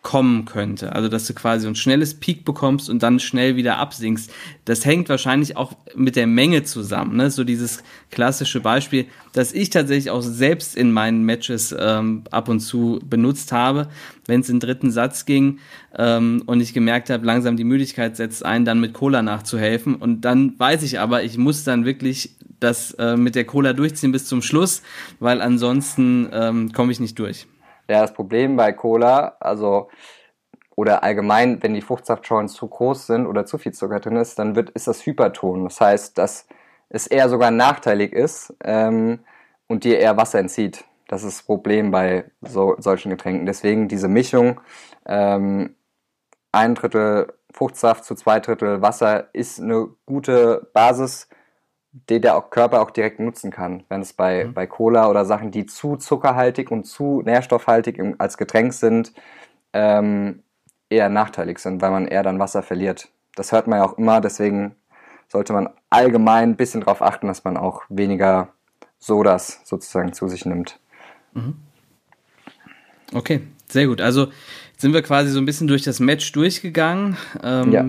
kommen 0.09 0.47
könnte. 0.47 0.95
Also, 0.95 1.11
dass 1.11 1.27
du 1.27 1.35
quasi 1.35 1.69
ein 1.69 1.75
schnelles 1.75 2.15
Peak 2.15 2.47
bekommst 2.47 2.89
und 2.89 3.03
dann 3.03 3.21
schnell 3.21 3.57
wieder 3.57 3.77
absinkst. 3.77 4.33
Das 4.65 4.87
hängt 4.87 5.11
wahrscheinlich 5.11 5.59
auch 5.59 5.75
mit 5.95 6.17
der 6.17 6.27
Menge 6.27 6.63
zusammen. 6.63 7.17
Ne? 7.17 7.31
So 7.31 7.45
dieses 7.45 7.83
klassische 8.11 8.61
Beispiel, 8.61 9.05
das 9.35 9.53
ich 9.53 9.69
tatsächlich 9.69 10.11
auch 10.11 10.23
selbst 10.23 10.79
in 10.79 10.93
meinen 10.93 11.25
Matches 11.25 11.77
ähm, 11.79 12.25
ab 12.31 12.49
und 12.49 12.61
zu 12.61 13.01
benutzt 13.05 13.53
habe, 13.53 13.89
wenn 14.27 14.41
es 14.41 14.49
in 14.49 14.61
den 14.61 14.67
dritten 14.67 14.91
Satz 14.91 15.27
ging 15.27 15.59
ähm, 15.95 16.43
und 16.47 16.63
ich 16.63 16.73
gemerkt 16.73 17.11
habe, 17.11 17.27
langsam 17.27 17.59
die 17.59 17.65
Müdigkeit 17.65 18.17
setzt 18.17 18.47
ein, 18.47 18.65
dann 18.65 18.81
mit 18.81 18.95
Cola 18.95 19.21
nachzuhelfen. 19.21 19.95
Und 19.95 20.23
dann 20.23 20.59
weiß 20.59 20.85
ich 20.85 21.01
aber, 21.01 21.23
ich 21.23 21.37
muss 21.37 21.65
dann 21.65 21.85
wirklich 21.85 22.31
das 22.61 22.93
äh, 22.93 23.19
mit 23.19 23.35
der 23.35 23.45
Cola 23.45 23.75
durchziehen 23.75 24.13
bis 24.13 24.25
zum 24.25 24.41
Schluss, 24.41 24.81
weil 25.21 25.43
ansonsten 25.43 26.31
ähm, 26.33 26.73
komme 26.73 26.93
ich 26.93 26.99
nicht 26.99 27.19
durch. 27.19 27.47
Ja, 27.89 28.03
das 28.03 28.13
Problem 28.13 28.57
bei 28.57 28.73
Cola, 28.73 29.37
also 29.41 29.89
oder 30.77 31.03
allgemein, 31.03 31.63
wenn 31.63 31.75
die 31.75 31.83
Fruchtsaftschorlen 31.83 32.49
zu 32.49 32.69
groß 32.69 33.09
sind 33.09 33.27
oder 33.27 33.47
zu 33.47 33.59
viel 33.59 33.73
Zucker 33.73 33.99
drin 33.99 34.17
ist, 34.17 34.39
dann 34.39 34.55
wird, 34.55 34.71
ist 34.71 34.87
das 34.87 35.05
Hyperton. 35.05 35.65
Das 35.65 35.81
heißt, 35.81 36.17
dass 36.19 36.47
es 36.89 37.07
eher 37.07 37.29
sogar 37.29 37.51
nachteilig 37.51 38.13
ist 38.13 38.55
ähm, 38.63 39.21
und 39.67 39.85
dir 39.85 39.99
eher 39.99 40.17
Wasser 40.17 40.39
entzieht. 40.39 40.85
Das 41.09 41.25
ist 41.25 41.39
das 41.39 41.47
Problem 41.47 41.91
bei 41.91 42.31
so, 42.43 42.77
solchen 42.79 43.11
Getränken. 43.11 43.47
Deswegen 43.47 43.89
diese 43.89 44.09
Mischung, 44.09 44.61
ähm, 45.07 45.75
ein 46.53 46.75
Drittel 46.75 47.33
Fruchtsaft 47.53 48.05
zu 48.05 48.15
zwei 48.15 48.41
Drittel 48.41 48.83
Wasser 48.83 49.35
ist 49.35 49.61
eine 49.61 49.89
gute 50.07 50.71
Basis, 50.75 51.28
den 52.09 52.23
der 52.23 52.41
Körper 52.51 52.81
auch 52.81 52.91
direkt 52.91 53.21
nutzen 53.21 53.51
kann. 53.51 53.85
Wenn 53.89 54.01
es 54.01 54.13
bei, 54.13 54.45
mhm. 54.45 54.55
bei 54.55 54.67
Cola 54.67 55.09
oder 55.09 55.25
Sachen, 55.25 55.51
die 55.51 55.67
zu 55.67 55.97
zuckerhaltig 55.97 56.71
und 56.71 56.85
zu 56.85 57.23
nährstoffhaltig 57.25 57.99
im, 57.99 58.15
als 58.19 58.37
Getränk 58.37 58.73
sind, 58.73 59.13
ähm, 59.73 60.43
eher 60.91 61.09
nachteilig 61.09 61.59
sind, 61.59 61.83
weil 61.83 61.91
man 61.91 62.07
eher 62.07 62.23
dann 62.23 62.39
Wasser 62.39 62.63
verliert. 62.63 63.09
Das 63.35 63.53
hört 63.53 63.67
man 63.67 63.79
ja 63.79 63.85
auch 63.85 63.99
immer, 63.99 64.21
deswegen 64.21 64.75
sollte 65.29 65.53
man 65.53 65.69
allgemein 65.91 66.51
ein 66.51 66.57
bisschen 66.57 66.81
darauf 66.81 67.03
achten, 67.03 67.27
dass 67.27 67.45
man 67.45 67.57
auch 67.57 67.83
weniger 67.89 68.49
Sodas 68.99 69.61
sozusagen 69.65 70.13
zu 70.13 70.29
sich 70.29 70.47
nimmt. 70.47 70.81
Mhm. 71.35 71.57
Okay, 73.15 73.43
sehr 73.69 73.87
gut. 73.87 74.01
Also 74.01 74.29
sind 74.77 74.93
wir 74.93 75.03
quasi 75.03 75.31
so 75.31 75.39
ein 75.39 75.47
bisschen 75.47 75.69
durch 75.69 75.83
das 75.83 76.01
Match 76.01 76.33
durchgegangen. 76.33 77.17
Ähm, 77.43 77.73
ja 77.73 77.85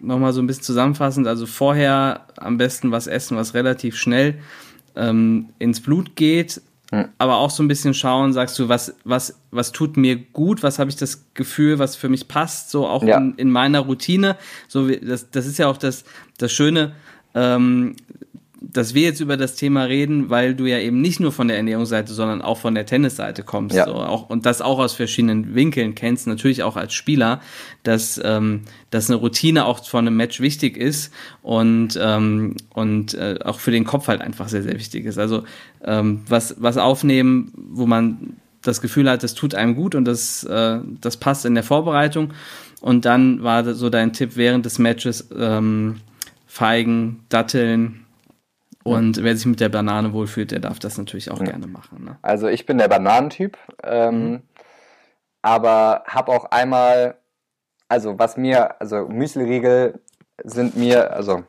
nochmal 0.00 0.32
so 0.32 0.40
ein 0.40 0.46
bisschen 0.46 0.64
zusammenfassend, 0.64 1.26
also 1.26 1.46
vorher 1.46 2.26
am 2.36 2.56
besten 2.56 2.90
was 2.90 3.06
essen, 3.06 3.36
was 3.36 3.54
relativ 3.54 3.96
schnell 3.96 4.38
ähm, 4.96 5.50
ins 5.58 5.80
Blut 5.80 6.16
geht, 6.16 6.60
hm. 6.90 7.08
aber 7.18 7.36
auch 7.36 7.50
so 7.50 7.62
ein 7.62 7.68
bisschen 7.68 7.94
schauen, 7.94 8.32
sagst 8.32 8.58
du, 8.58 8.68
was, 8.68 8.94
was, 9.04 9.38
was 9.50 9.72
tut 9.72 9.96
mir 9.96 10.16
gut, 10.16 10.62
was 10.62 10.78
habe 10.78 10.90
ich 10.90 10.96
das 10.96 11.26
Gefühl, 11.34 11.78
was 11.78 11.96
für 11.96 12.08
mich 12.08 12.28
passt, 12.28 12.70
so 12.70 12.86
auch 12.86 13.02
ja. 13.02 13.18
in, 13.18 13.34
in 13.36 13.50
meiner 13.50 13.80
Routine. 13.80 14.36
So, 14.68 14.88
das, 14.88 15.30
das 15.30 15.46
ist 15.46 15.58
ja 15.58 15.68
auch 15.68 15.76
das, 15.76 16.04
das 16.38 16.52
Schöne, 16.52 16.92
ähm, 17.34 17.96
dass 18.62 18.92
wir 18.92 19.02
jetzt 19.02 19.20
über 19.20 19.38
das 19.38 19.56
Thema 19.56 19.84
reden, 19.84 20.28
weil 20.28 20.54
du 20.54 20.66
ja 20.66 20.78
eben 20.78 21.00
nicht 21.00 21.18
nur 21.18 21.32
von 21.32 21.48
der 21.48 21.56
Ernährungsseite, 21.56 22.12
sondern 22.12 22.42
auch 22.42 22.58
von 22.58 22.74
der 22.74 22.84
Tennisseite 22.84 23.42
kommst. 23.42 23.74
Ja. 23.74 23.86
So, 23.86 23.94
auch, 23.94 24.28
und 24.28 24.44
das 24.44 24.60
auch 24.60 24.78
aus 24.78 24.92
verschiedenen 24.92 25.54
Winkeln 25.54 25.94
kennst, 25.94 26.26
natürlich 26.26 26.62
auch 26.62 26.76
als 26.76 26.92
Spieler, 26.92 27.40
dass, 27.82 28.20
ähm, 28.22 28.62
dass 28.90 29.08
eine 29.08 29.18
Routine 29.18 29.64
auch 29.64 29.84
von 29.86 30.06
einem 30.06 30.16
Match 30.16 30.40
wichtig 30.40 30.76
ist 30.76 31.12
und, 31.42 31.98
ähm, 32.00 32.56
und 32.74 33.14
äh, 33.14 33.38
auch 33.44 33.60
für 33.60 33.70
den 33.70 33.84
Kopf 33.84 34.08
halt 34.08 34.20
einfach 34.20 34.48
sehr, 34.48 34.62
sehr 34.62 34.74
wichtig 34.74 35.06
ist. 35.06 35.18
Also 35.18 35.44
ähm, 35.82 36.20
was, 36.28 36.56
was 36.58 36.76
aufnehmen, 36.76 37.52
wo 37.54 37.86
man 37.86 38.36
das 38.62 38.82
Gefühl 38.82 39.08
hat, 39.08 39.22
das 39.22 39.34
tut 39.34 39.54
einem 39.54 39.74
gut 39.74 39.94
und 39.94 40.04
das, 40.04 40.44
äh, 40.44 40.80
das 41.00 41.16
passt 41.16 41.46
in 41.46 41.54
der 41.54 41.64
Vorbereitung. 41.64 42.34
Und 42.82 43.06
dann 43.06 43.42
war 43.42 43.74
so 43.74 43.88
dein 43.88 44.12
Tipp 44.12 44.32
während 44.34 44.66
des 44.66 44.78
Matches 44.78 45.28
ähm, 45.36 45.96
Feigen, 46.46 47.20
Datteln, 47.28 48.04
und 48.82 49.18
ja. 49.18 49.24
wer 49.24 49.36
sich 49.36 49.46
mit 49.46 49.60
der 49.60 49.68
Banane 49.68 50.12
wohlfühlt, 50.12 50.50
der 50.50 50.60
darf 50.60 50.78
das 50.78 50.96
natürlich 50.96 51.30
auch 51.30 51.38
ja. 51.38 51.46
gerne 51.46 51.66
machen. 51.66 52.04
Ne? 52.04 52.18
Also 52.22 52.48
ich 52.48 52.66
bin 52.66 52.78
der 52.78 52.88
Bananentyp, 52.88 53.58
ähm, 53.82 54.30
mhm. 54.30 54.42
aber 55.42 56.04
habe 56.06 56.32
auch 56.32 56.46
einmal, 56.46 57.16
also 57.88 58.18
was 58.18 58.36
mir, 58.36 58.80
also 58.80 59.06
Müsliriegel 59.08 60.00
sind 60.42 60.76
mir, 60.76 61.12
also 61.12 61.44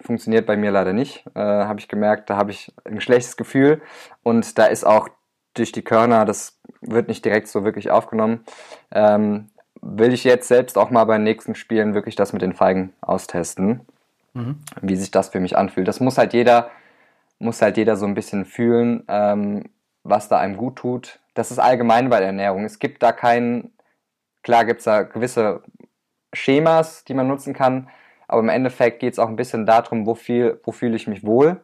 funktioniert 0.00 0.46
bei 0.46 0.56
mir 0.56 0.70
leider 0.70 0.92
nicht, 0.92 1.24
äh, 1.34 1.40
habe 1.40 1.80
ich 1.80 1.88
gemerkt, 1.88 2.30
da 2.30 2.36
habe 2.36 2.50
ich 2.50 2.72
ein 2.84 3.00
schlechtes 3.00 3.36
Gefühl 3.36 3.80
und 4.22 4.58
da 4.58 4.66
ist 4.66 4.84
auch 4.84 5.08
durch 5.54 5.72
die 5.72 5.82
Körner, 5.82 6.24
das 6.24 6.60
wird 6.82 7.08
nicht 7.08 7.24
direkt 7.24 7.48
so 7.48 7.64
wirklich 7.64 7.90
aufgenommen. 7.90 8.44
Ähm, 8.92 9.50
will 9.80 10.12
ich 10.12 10.24
jetzt 10.24 10.48
selbst 10.48 10.76
auch 10.76 10.90
mal 10.90 11.04
bei 11.04 11.16
den 11.16 11.24
nächsten 11.24 11.54
Spielen 11.54 11.94
wirklich 11.94 12.14
das 12.14 12.32
mit 12.32 12.42
den 12.42 12.52
Feigen 12.52 12.92
austesten 13.00 13.86
mhm. 14.38 14.58
wie 14.80 14.96
sich 14.96 15.10
das 15.10 15.28
für 15.30 15.40
mich 15.40 15.56
anfühlt. 15.56 15.88
Das 15.88 16.00
muss 16.00 16.18
halt 16.18 16.32
jeder, 16.32 16.70
muss 17.38 17.62
halt 17.62 17.76
jeder 17.76 17.96
so 17.96 18.06
ein 18.06 18.14
bisschen 18.14 18.44
fühlen, 18.44 19.04
ähm, 19.08 19.64
was 20.04 20.28
da 20.28 20.38
einem 20.38 20.56
gut 20.56 20.76
tut. 20.76 21.20
Das 21.34 21.50
ist 21.50 21.58
allgemein 21.58 22.08
bei 22.08 22.18
der 22.18 22.28
Ernährung. 22.28 22.64
Es 22.64 22.78
gibt 22.78 23.02
da 23.02 23.12
keinen, 23.12 23.72
klar 24.42 24.64
gibt 24.64 24.78
es 24.78 24.84
da 24.84 25.02
gewisse 25.02 25.62
Schemas, 26.32 27.04
die 27.04 27.14
man 27.14 27.28
nutzen 27.28 27.54
kann, 27.54 27.88
aber 28.26 28.40
im 28.40 28.48
Endeffekt 28.48 29.00
geht 29.00 29.14
es 29.14 29.18
auch 29.18 29.28
ein 29.28 29.36
bisschen 29.36 29.66
darum, 29.66 30.06
wo, 30.06 30.14
viel, 30.14 30.60
wo 30.64 30.72
fühle 30.72 30.96
ich 30.96 31.06
mich 31.06 31.24
wohl, 31.24 31.60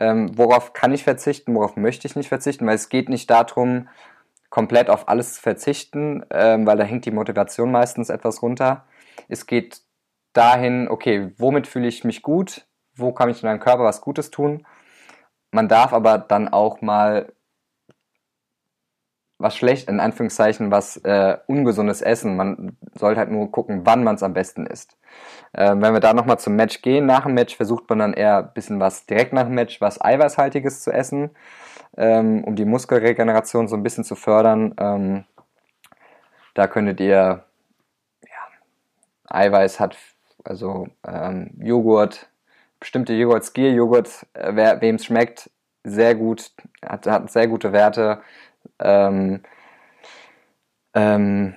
ähm, 0.00 0.36
worauf 0.36 0.72
kann 0.72 0.92
ich 0.92 1.04
verzichten, 1.04 1.54
worauf 1.54 1.76
möchte 1.76 2.06
ich 2.06 2.16
nicht 2.16 2.28
verzichten, 2.28 2.66
weil 2.66 2.74
es 2.74 2.88
geht 2.88 3.08
nicht 3.08 3.30
darum, 3.30 3.88
komplett 4.48 4.90
auf 4.90 5.08
alles 5.08 5.34
zu 5.34 5.42
verzichten, 5.42 6.24
ähm, 6.30 6.66
weil 6.66 6.76
da 6.76 6.84
hängt 6.84 7.06
die 7.06 7.10
Motivation 7.10 7.70
meistens 7.70 8.10
etwas 8.10 8.42
runter. 8.42 8.84
Es 9.28 9.46
geht 9.46 9.80
dahin, 10.32 10.88
okay, 10.88 11.32
womit 11.38 11.66
fühle 11.66 11.88
ich 11.88 12.04
mich 12.04 12.22
gut, 12.22 12.66
wo 12.94 13.12
kann 13.12 13.28
ich 13.28 13.42
in 13.42 13.48
meinem 13.48 13.60
Körper 13.60 13.84
was 13.84 14.00
Gutes 14.00 14.30
tun. 14.30 14.66
Man 15.50 15.68
darf 15.68 15.92
aber 15.92 16.18
dann 16.18 16.48
auch 16.48 16.80
mal 16.80 17.32
was 19.42 19.56
schlecht, 19.56 19.88
in 19.88 20.00
Anführungszeichen, 20.00 20.70
was 20.70 20.96
äh, 20.98 21.36
ungesundes 21.46 22.00
essen. 22.00 22.36
Man 22.36 22.76
sollte 22.94 23.18
halt 23.18 23.30
nur 23.30 23.50
gucken, 23.50 23.84
wann 23.84 24.04
man 24.04 24.14
es 24.14 24.22
am 24.22 24.34
besten 24.34 24.66
isst. 24.66 24.96
Äh, 25.52 25.74
wenn 25.76 25.92
wir 25.92 26.00
da 26.00 26.14
nochmal 26.14 26.38
zum 26.38 26.54
Match 26.54 26.80
gehen, 26.80 27.06
nach 27.06 27.24
dem 27.24 27.34
Match 27.34 27.56
versucht 27.56 27.90
man 27.90 27.98
dann 27.98 28.14
eher 28.14 28.38
ein 28.38 28.52
bisschen 28.54 28.80
was 28.80 29.04
direkt 29.04 29.32
nach 29.32 29.44
dem 29.44 29.54
Match, 29.54 29.80
was 29.80 30.00
Eiweißhaltiges 30.00 30.82
zu 30.82 30.92
essen, 30.92 31.30
ähm, 31.96 32.44
um 32.44 32.54
die 32.54 32.64
Muskelregeneration 32.64 33.68
so 33.68 33.76
ein 33.76 33.82
bisschen 33.82 34.04
zu 34.04 34.14
fördern. 34.14 34.74
Ähm, 34.78 35.24
da 36.54 36.68
könntet 36.68 37.00
ihr, 37.00 37.44
ja, 38.22 38.48
Eiweiß 39.28 39.80
hat 39.80 39.96
also 40.44 40.88
ähm, 41.06 41.50
Joghurt, 41.58 42.28
bestimmte 42.80 43.12
Joghurt, 43.14 43.44
Skier-Joghurt, 43.44 44.26
äh, 44.34 44.80
wem 44.80 44.96
es 44.96 45.04
schmeckt, 45.06 45.50
sehr 45.84 46.14
gut, 46.14 46.52
hat, 46.84 47.06
hat 47.06 47.30
sehr 47.30 47.48
gute 47.48 47.72
Werte. 47.72 48.22
Ähm, 48.78 49.42
Ähm, 50.94 51.54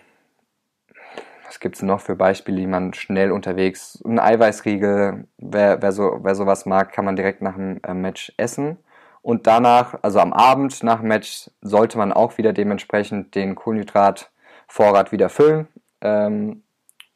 was 1.45 1.59
gibt 1.59 1.75
es 1.75 1.81
noch 1.81 2.01
für 2.01 2.15
Beispiele, 2.15 2.57
die 2.57 2.67
man 2.67 2.93
schnell 2.93 3.31
unterwegs, 3.31 4.01
ein 4.05 4.19
Eiweißriegel, 4.19 5.27
wer, 5.38 5.81
wer, 5.81 5.91
so, 5.91 6.19
wer 6.23 6.36
sowas 6.36 6.65
mag, 6.65 6.91
kann 6.91 7.05
man 7.05 7.15
direkt 7.15 7.41
nach 7.41 7.55
dem 7.55 7.79
äh, 7.83 7.93
Match 7.93 8.33
essen. 8.38 8.77
Und 9.21 9.47
danach, 9.47 9.97
also 10.03 10.19
am 10.19 10.33
Abend 10.33 10.83
nach 10.83 10.99
dem 10.99 11.07
Match, 11.09 11.49
sollte 11.61 11.97
man 11.97 12.13
auch 12.13 12.38
wieder 12.38 12.53
dementsprechend 12.53 13.36
den 13.36 13.55
Kohlenhydratvorrat 13.55 15.11
wieder 15.11 15.29
füllen 15.29 15.67
ähm, 16.01 16.63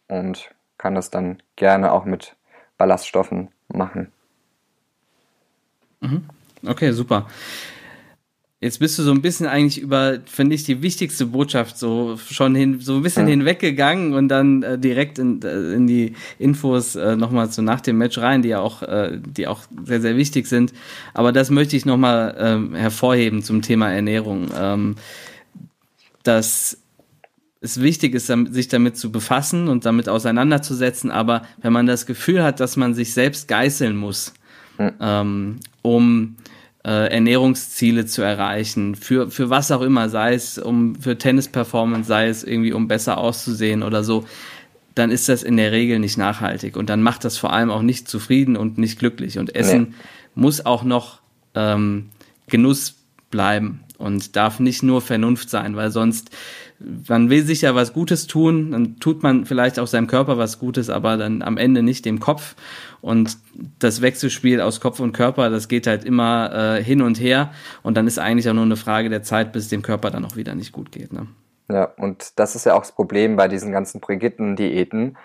und 0.07 0.49
kann 0.79 0.95
das 0.95 1.11
dann 1.11 1.43
gerne 1.55 1.91
auch 1.91 2.05
mit 2.05 2.35
Ballaststoffen 2.79 3.49
machen. 3.67 4.11
Mhm. 5.99 6.23
Okay, 6.65 6.91
super. 6.91 7.27
Jetzt 8.61 8.79
bist 8.79 8.99
du 8.99 9.03
so 9.03 9.11
ein 9.11 9.21
bisschen 9.21 9.45
eigentlich 9.47 9.79
über, 9.79 10.19
finde 10.25 10.53
ich, 10.53 10.63
die 10.65 10.81
wichtigste 10.81 11.27
Botschaft 11.27 11.77
so 11.77 12.17
schon 12.17 12.55
hin, 12.55 12.81
so 12.81 12.95
ein 12.95 13.03
bisschen 13.03 13.25
mhm. 13.25 13.29
hinweggegangen 13.29 14.13
und 14.13 14.27
dann 14.27 14.63
äh, 14.63 14.77
direkt 14.77 15.17
in, 15.17 15.41
äh, 15.43 15.73
in 15.73 15.87
die 15.87 16.15
Infos 16.39 16.95
äh, 16.95 17.15
nochmal 17.15 17.49
so 17.49 17.61
nach 17.61 17.79
dem 17.79 17.97
Match 17.97 18.17
rein, 18.17 18.41
die 18.41 18.49
ja 18.49 18.59
auch, 18.59 18.81
äh, 18.81 19.17
die 19.21 19.47
auch 19.47 19.61
sehr, 19.85 20.01
sehr 20.01 20.17
wichtig 20.17 20.47
sind. 20.47 20.73
Aber 21.13 21.31
das 21.31 21.49
möchte 21.51 21.77
ich 21.77 21.85
nochmal 21.85 22.35
ähm, 22.37 22.75
hervorheben 22.75 23.43
zum 23.43 23.61
Thema 23.61 23.91
Ernährung. 23.91 24.49
Ähm, 24.57 24.95
dass 26.23 26.77
es 27.61 27.81
wichtig 27.81 28.15
ist, 28.15 28.27
sich 28.27 28.67
damit 28.69 28.97
zu 28.97 29.11
befassen 29.11 29.67
und 29.67 29.85
damit 29.85 30.07
auseinanderzusetzen, 30.07 31.11
aber 31.11 31.43
wenn 31.61 31.73
man 31.73 31.87
das 31.87 32.05
Gefühl 32.05 32.43
hat, 32.43 32.59
dass 32.59 32.77
man 32.77 32.93
sich 32.93 33.13
selbst 33.13 33.47
geißeln 33.47 33.95
muss, 33.97 34.33
mhm. 34.77 34.91
ähm, 35.01 35.59
um 35.81 36.37
äh, 36.85 37.11
Ernährungsziele 37.11 38.05
zu 38.05 38.21
erreichen, 38.21 38.95
für, 38.95 39.29
für 39.29 39.49
was 39.49 39.71
auch 39.71 39.81
immer, 39.81 40.07
sei 40.07 40.33
es 40.33 40.57
um 40.57 40.95
für 40.95 41.17
Tennis-Performance, 41.17 42.07
sei 42.07 42.29
es 42.29 42.45
irgendwie 42.45 42.71
um 42.71 42.87
besser 42.87 43.17
auszusehen 43.17 43.83
oder 43.83 44.03
so, 44.05 44.25
dann 44.95 45.11
ist 45.11 45.27
das 45.27 45.43
in 45.43 45.57
der 45.57 45.71
Regel 45.71 45.99
nicht 45.99 46.17
nachhaltig 46.17 46.77
und 46.77 46.89
dann 46.89 47.03
macht 47.03 47.25
das 47.25 47.37
vor 47.37 47.51
allem 47.51 47.71
auch 47.71 47.81
nicht 47.81 48.07
zufrieden 48.07 48.55
und 48.55 48.77
nicht 48.77 48.99
glücklich. 48.99 49.37
Und 49.37 49.55
Essen 49.55 49.81
nee. 49.81 49.95
muss 50.35 50.65
auch 50.65 50.83
noch 50.83 51.19
ähm, 51.55 52.09
Genuss 52.47 52.95
bleiben 53.29 53.81
und 53.97 54.35
darf 54.35 54.59
nicht 54.59 54.81
nur 54.81 55.01
Vernunft 55.01 55.49
sein, 55.49 55.75
weil 55.75 55.91
sonst 55.91 56.31
man 56.79 57.29
will 57.29 57.43
sich 57.43 57.61
ja 57.61 57.75
was 57.75 57.93
Gutes 57.93 58.27
tun, 58.27 58.71
dann 58.71 58.99
tut 58.99 59.21
man 59.21 59.45
vielleicht 59.45 59.79
auch 59.79 59.87
seinem 59.87 60.07
Körper 60.07 60.37
was 60.37 60.59
Gutes, 60.59 60.89
aber 60.89 61.17
dann 61.17 61.41
am 61.41 61.57
Ende 61.57 61.83
nicht 61.83 62.05
dem 62.05 62.19
Kopf. 62.19 62.55
Und 63.01 63.37
das 63.79 64.01
Wechselspiel 64.01 64.61
aus 64.61 64.79
Kopf 64.79 64.99
und 64.99 65.13
Körper, 65.13 65.49
das 65.49 65.67
geht 65.67 65.87
halt 65.87 66.05
immer 66.05 66.77
äh, 66.77 66.83
hin 66.83 67.01
und 67.01 67.19
her. 67.19 67.51
Und 67.83 67.97
dann 67.97 68.07
ist 68.07 68.17
eigentlich 68.17 68.49
auch 68.49 68.53
nur 68.53 68.63
eine 68.63 68.77
Frage 68.77 69.09
der 69.09 69.23
Zeit, 69.23 69.51
bis 69.51 69.67
dem 69.67 69.81
Körper 69.81 70.09
dann 70.09 70.25
auch 70.25 70.35
wieder 70.35 70.55
nicht 70.55 70.71
gut 70.71 70.91
geht. 70.91 71.11
Ne? 71.11 71.27
Ja, 71.69 71.85
und 71.97 72.39
das 72.39 72.55
ist 72.55 72.65
ja 72.65 72.73
auch 72.75 72.81
das 72.81 72.93
Problem 72.93 73.35
bei 73.35 73.47
diesen 73.47 73.71
ganzen 73.71 73.99
Brigitten-Diäten. 73.99 75.17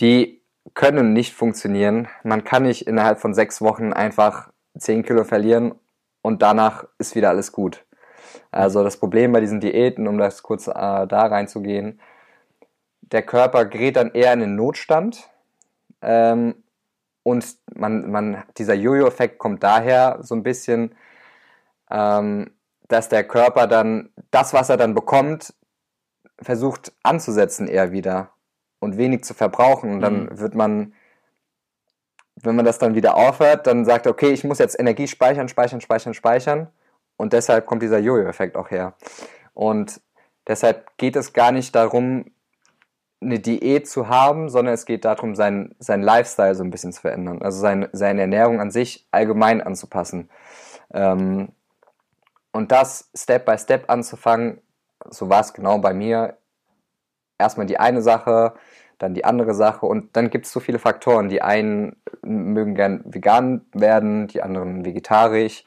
Die 0.00 0.40
können 0.74 1.12
nicht 1.12 1.34
funktionieren. 1.34 2.08
Man 2.24 2.44
kann 2.44 2.62
nicht 2.62 2.86
innerhalb 2.86 3.20
von 3.20 3.34
sechs 3.34 3.60
Wochen 3.60 3.92
einfach 3.92 4.50
zehn 4.78 5.02
Kilo 5.02 5.24
verlieren 5.24 5.74
und 6.22 6.42
danach 6.42 6.86
ist 6.98 7.14
wieder 7.14 7.30
alles 7.30 7.52
gut. 7.52 7.84
Also 8.50 8.82
das 8.84 8.96
Problem 8.96 9.32
bei 9.32 9.40
diesen 9.40 9.60
Diäten, 9.60 10.08
um 10.08 10.18
das 10.18 10.42
kurz 10.42 10.66
äh, 10.66 10.72
da 10.72 11.26
reinzugehen, 11.26 12.00
der 13.00 13.22
Körper 13.22 13.64
gerät 13.64 13.96
dann 13.96 14.12
eher 14.12 14.32
in 14.32 14.40
den 14.40 14.56
Notstand 14.56 15.28
ähm, 16.02 16.54
und 17.22 17.56
man, 17.74 18.10
man, 18.10 18.42
dieser 18.56 18.74
Jojo-Effekt 18.74 19.38
kommt 19.38 19.62
daher 19.62 20.18
so 20.22 20.34
ein 20.34 20.42
bisschen, 20.42 20.94
ähm, 21.90 22.50
dass 22.88 23.08
der 23.08 23.24
Körper 23.24 23.66
dann 23.66 24.10
das, 24.30 24.52
was 24.52 24.68
er 24.68 24.76
dann 24.76 24.94
bekommt, 24.94 25.54
versucht 26.40 26.92
anzusetzen 27.02 27.68
eher 27.68 27.92
wieder 27.92 28.30
und 28.78 28.96
wenig 28.96 29.24
zu 29.24 29.34
verbrauchen. 29.34 29.92
Und 29.92 30.00
dann 30.00 30.24
mhm. 30.24 30.38
wird 30.38 30.54
man, 30.54 30.94
wenn 32.36 32.56
man 32.56 32.64
das 32.64 32.78
dann 32.78 32.94
wieder 32.94 33.16
aufhört, 33.16 33.66
dann 33.66 33.84
sagt, 33.84 34.06
okay, 34.06 34.30
ich 34.30 34.44
muss 34.44 34.58
jetzt 34.58 34.78
Energie 34.78 35.06
speichern, 35.06 35.48
speichern, 35.48 35.80
speichern, 35.80 36.14
speichern. 36.14 36.68
Und 37.20 37.34
deshalb 37.34 37.66
kommt 37.66 37.82
dieser 37.82 37.98
Jojo-Effekt 37.98 38.56
auch 38.56 38.70
her. 38.70 38.94
Und 39.52 40.00
deshalb 40.46 40.96
geht 40.96 41.16
es 41.16 41.34
gar 41.34 41.52
nicht 41.52 41.74
darum, 41.74 42.24
eine 43.20 43.40
Diät 43.40 43.86
zu 43.86 44.08
haben, 44.08 44.48
sondern 44.48 44.72
es 44.72 44.86
geht 44.86 45.04
darum, 45.04 45.34
seinen, 45.34 45.74
seinen 45.78 46.02
Lifestyle 46.02 46.54
so 46.54 46.64
ein 46.64 46.70
bisschen 46.70 46.94
zu 46.94 47.02
verändern. 47.02 47.42
Also 47.42 47.60
sein, 47.60 47.90
seine 47.92 48.22
Ernährung 48.22 48.58
an 48.58 48.70
sich 48.70 49.06
allgemein 49.10 49.60
anzupassen. 49.60 50.30
Ähm, 50.94 51.50
und 52.52 52.72
das 52.72 53.10
Step 53.14 53.44
by 53.44 53.58
Step 53.58 53.90
anzufangen, 53.90 54.62
so 55.10 55.28
war 55.28 55.42
es 55.42 55.52
genau 55.52 55.76
bei 55.76 55.92
mir. 55.92 56.38
Erstmal 57.38 57.66
die 57.66 57.78
eine 57.78 58.00
Sache, 58.00 58.54
dann 58.96 59.12
die 59.12 59.26
andere 59.26 59.52
Sache 59.52 59.84
und 59.84 60.16
dann 60.16 60.30
gibt 60.30 60.46
es 60.46 60.52
so 60.52 60.60
viele 60.60 60.78
Faktoren. 60.78 61.28
Die 61.28 61.42
einen 61.42 61.96
mögen 62.22 62.74
gern 62.74 63.02
vegan 63.04 63.66
werden, 63.74 64.26
die 64.26 64.40
anderen 64.40 64.86
vegetarisch. 64.86 65.66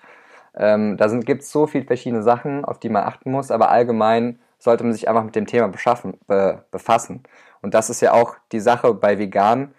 Ähm, 0.56 0.98
da 0.98 1.08
gibt 1.08 1.44
es 1.44 1.52
so 1.52 1.68
viele 1.68 1.86
verschiedene 1.86 2.24
Sachen, 2.24 2.66
auf 2.66 2.80
die 2.80 2.90
man 2.90 3.04
achten 3.04 3.32
muss, 3.32 3.52
aber 3.52 3.70
allgemein 3.70 4.40
sollte 4.60 4.84
man 4.84 4.94
sich 4.94 5.08
einfach 5.10 5.24
mit 5.24 5.36
dem 5.36 5.48
Thema 5.48 5.68
beschaffen, 5.68 6.18
be, 6.28 6.64
befassen. 6.72 7.24
Und 7.62 7.74
das 7.74 7.90
ist 7.90 8.02
ja 8.02 8.14
auch 8.14 8.36
die 8.52 8.60
Sache 8.60 8.94
bei 8.94 9.18
vegan. 9.18 9.74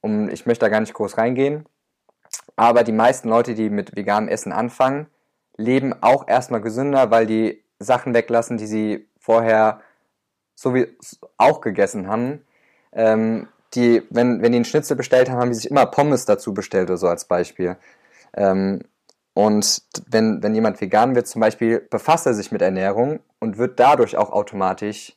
Um, 0.00 0.28
ich 0.28 0.44
möchte 0.44 0.66
da 0.66 0.68
gar 0.68 0.80
nicht 0.80 0.92
groß 0.92 1.16
reingehen, 1.16 1.66
aber 2.56 2.84
die 2.84 2.92
meisten 2.92 3.28
Leute, 3.28 3.54
die 3.54 3.70
mit 3.70 3.96
veganem 3.96 4.28
Essen 4.28 4.52
anfangen, 4.52 5.06
leben 5.56 5.94
auch 6.02 6.28
erstmal 6.28 6.60
gesünder, 6.60 7.10
weil 7.10 7.26
die 7.26 7.64
Sachen 7.78 8.12
weglassen, 8.12 8.58
die 8.58 8.66
sie 8.66 9.08
vorher 9.18 9.80
so 10.54 10.74
wie 10.74 10.88
auch 11.38 11.60
gegessen 11.60 12.08
haben. 12.08 12.44
Ähm, 12.92 13.48
die, 13.74 14.02
wenn, 14.10 14.42
wenn 14.42 14.52
die 14.52 14.56
einen 14.56 14.64
Schnitzel 14.64 14.96
bestellt 14.96 15.30
haben, 15.30 15.38
haben 15.38 15.50
die 15.50 15.56
sich 15.56 15.70
immer 15.70 15.86
Pommes 15.86 16.26
dazu 16.26 16.54
bestellt 16.54 16.90
oder 16.90 16.96
so 16.96 17.08
als 17.08 17.24
Beispiel. 17.24 17.76
Ähm, 18.36 18.82
und 19.34 19.82
wenn, 20.06 20.42
wenn 20.42 20.54
jemand 20.54 20.80
vegan 20.80 21.16
wird 21.16 21.26
zum 21.26 21.40
Beispiel, 21.40 21.80
befasst 21.80 22.26
er 22.26 22.34
sich 22.34 22.52
mit 22.52 22.62
Ernährung 22.62 23.20
und 23.40 23.58
wird 23.58 23.80
dadurch 23.80 24.16
auch 24.16 24.30
automatisch 24.30 25.16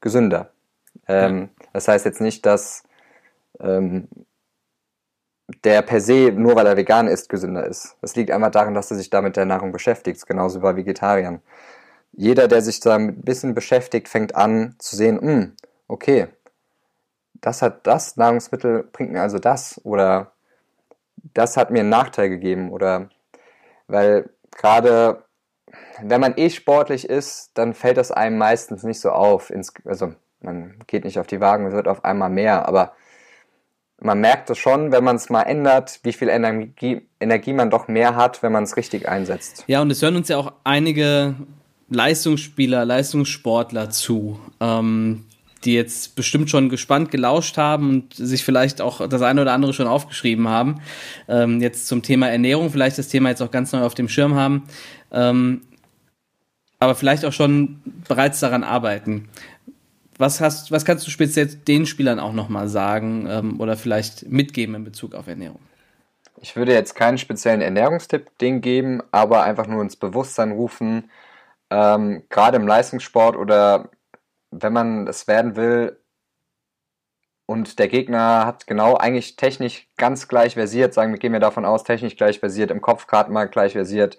gesünder. 0.00 0.50
Ähm, 1.06 1.50
das 1.72 1.86
heißt 1.86 2.06
jetzt 2.06 2.20
nicht, 2.22 2.46
dass 2.46 2.82
ähm, 3.60 4.08
der 5.64 5.82
per 5.82 6.00
se, 6.00 6.32
nur 6.32 6.56
weil 6.56 6.66
er 6.66 6.78
vegan 6.78 7.08
ist, 7.08 7.28
gesünder 7.28 7.66
ist. 7.66 7.96
Das 8.00 8.16
liegt 8.16 8.30
einfach 8.30 8.50
daran, 8.50 8.74
dass 8.74 8.90
er 8.90 8.96
sich 8.96 9.10
da 9.10 9.20
mit 9.20 9.36
der 9.36 9.44
Nahrung 9.44 9.70
beschäftigt, 9.70 10.26
genauso 10.26 10.58
wie 10.58 10.62
bei 10.62 10.76
Vegetariern. 10.76 11.42
Jeder, 12.12 12.48
der 12.48 12.62
sich 12.62 12.80
da 12.80 12.94
ein 12.94 13.22
bisschen 13.22 13.54
beschäftigt, 13.54 14.08
fängt 14.08 14.34
an 14.34 14.76
zu 14.78 14.96
sehen, 14.96 15.20
hm, 15.20 15.56
okay, 15.88 16.28
das 17.34 17.60
hat 17.60 17.86
das 17.86 18.16
Nahrungsmittel, 18.16 18.88
bringt 18.92 19.12
mir 19.12 19.20
also 19.20 19.38
das 19.38 19.80
oder 19.84 20.32
das 21.34 21.56
hat 21.56 21.70
mir 21.70 21.80
einen 21.80 21.88
Nachteil 21.90 22.28
gegeben 22.28 22.70
oder 22.70 23.10
weil 23.92 24.30
gerade 24.50 25.24
wenn 26.02 26.20
man 26.20 26.34
eh 26.36 26.50
sportlich 26.50 27.08
ist, 27.08 27.50
dann 27.54 27.74
fällt 27.74 27.96
das 27.96 28.10
einem 28.10 28.38
meistens 28.38 28.82
nicht 28.82 29.00
so 29.00 29.10
auf. 29.10 29.52
also 29.84 30.14
man 30.40 30.74
geht 30.86 31.04
nicht 31.04 31.18
auf 31.18 31.26
die 31.26 31.40
Wagen, 31.40 31.66
es 31.66 31.72
wird 31.72 31.88
auf 31.88 32.04
einmal 32.04 32.30
mehr, 32.30 32.66
aber 32.66 32.92
man 34.00 34.20
merkt 34.20 34.50
es 34.50 34.58
schon, 34.58 34.90
wenn 34.90 35.04
man 35.04 35.16
es 35.16 35.30
mal 35.30 35.42
ändert, 35.42 36.00
wie 36.02 36.12
viel 36.12 36.28
Energie, 36.28 37.08
Energie 37.20 37.52
man 37.52 37.70
doch 37.70 37.86
mehr 37.86 38.16
hat, 38.16 38.42
wenn 38.42 38.50
man 38.50 38.64
es 38.64 38.76
richtig 38.76 39.08
einsetzt. 39.08 39.64
Ja, 39.68 39.80
und 39.80 39.90
es 39.92 40.02
hören 40.02 40.16
uns 40.16 40.28
ja 40.28 40.38
auch 40.38 40.52
einige 40.64 41.36
Leistungsspieler, 41.88 42.84
Leistungssportler 42.84 43.90
zu, 43.90 44.40
ähm, 44.60 45.26
die 45.64 45.74
jetzt 45.74 46.16
bestimmt 46.16 46.50
schon 46.50 46.68
gespannt 46.68 47.10
gelauscht 47.10 47.56
haben 47.56 47.90
und 47.90 48.14
sich 48.14 48.44
vielleicht 48.44 48.80
auch 48.80 49.06
das 49.08 49.22
eine 49.22 49.42
oder 49.42 49.52
andere 49.52 49.72
schon 49.72 49.86
aufgeschrieben 49.86 50.48
haben. 50.48 50.80
Ähm, 51.28 51.60
jetzt 51.60 51.86
zum 51.86 52.02
Thema 52.02 52.28
Ernährung, 52.28 52.70
vielleicht 52.70 52.98
das 52.98 53.08
Thema 53.08 53.28
jetzt 53.28 53.42
auch 53.42 53.50
ganz 53.50 53.72
neu 53.72 53.82
auf 53.82 53.94
dem 53.94 54.08
Schirm 54.08 54.34
haben, 54.34 54.64
ähm, 55.12 55.62
aber 56.78 56.94
vielleicht 56.94 57.24
auch 57.24 57.32
schon 57.32 57.80
bereits 58.08 58.40
daran 58.40 58.64
arbeiten. 58.64 59.28
Was, 60.18 60.40
hast, 60.40 60.70
was 60.70 60.84
kannst 60.84 61.06
du 61.06 61.10
speziell 61.10 61.46
den 61.46 61.86
Spielern 61.86 62.20
auch 62.20 62.32
nochmal 62.32 62.68
sagen 62.68 63.26
ähm, 63.28 63.60
oder 63.60 63.76
vielleicht 63.76 64.28
mitgeben 64.28 64.74
in 64.74 64.84
Bezug 64.84 65.14
auf 65.14 65.26
Ernährung? 65.26 65.60
Ich 66.40 66.56
würde 66.56 66.72
jetzt 66.72 66.94
keinen 66.94 67.18
speziellen 67.18 67.60
Ernährungstipp 67.60 68.36
denen 68.38 68.60
geben, 68.60 69.00
aber 69.12 69.44
einfach 69.44 69.68
nur 69.68 69.80
ins 69.80 69.96
Bewusstsein 69.96 70.50
rufen, 70.50 71.10
ähm, 71.70 72.24
gerade 72.28 72.56
im 72.56 72.66
Leistungssport 72.66 73.36
oder 73.36 73.90
wenn 74.52 74.72
man 74.72 75.08
es 75.08 75.26
werden 75.26 75.56
will 75.56 75.98
und 77.46 77.78
der 77.78 77.88
Gegner 77.88 78.46
hat 78.46 78.66
genau 78.66 78.96
eigentlich 78.96 79.36
technisch 79.36 79.88
ganz 79.96 80.28
gleich 80.28 80.54
versiert, 80.54 80.94
sagen 80.94 81.12
wir, 81.12 81.18
gehen 81.18 81.32
wir 81.32 81.40
davon 81.40 81.64
aus, 81.64 81.84
technisch 81.84 82.16
gleich 82.16 82.38
versiert, 82.38 82.70
im 82.70 82.80
Kopf 82.80 83.06
gerade 83.06 83.32
mal 83.32 83.48
gleich 83.48 83.72
versiert, 83.72 84.18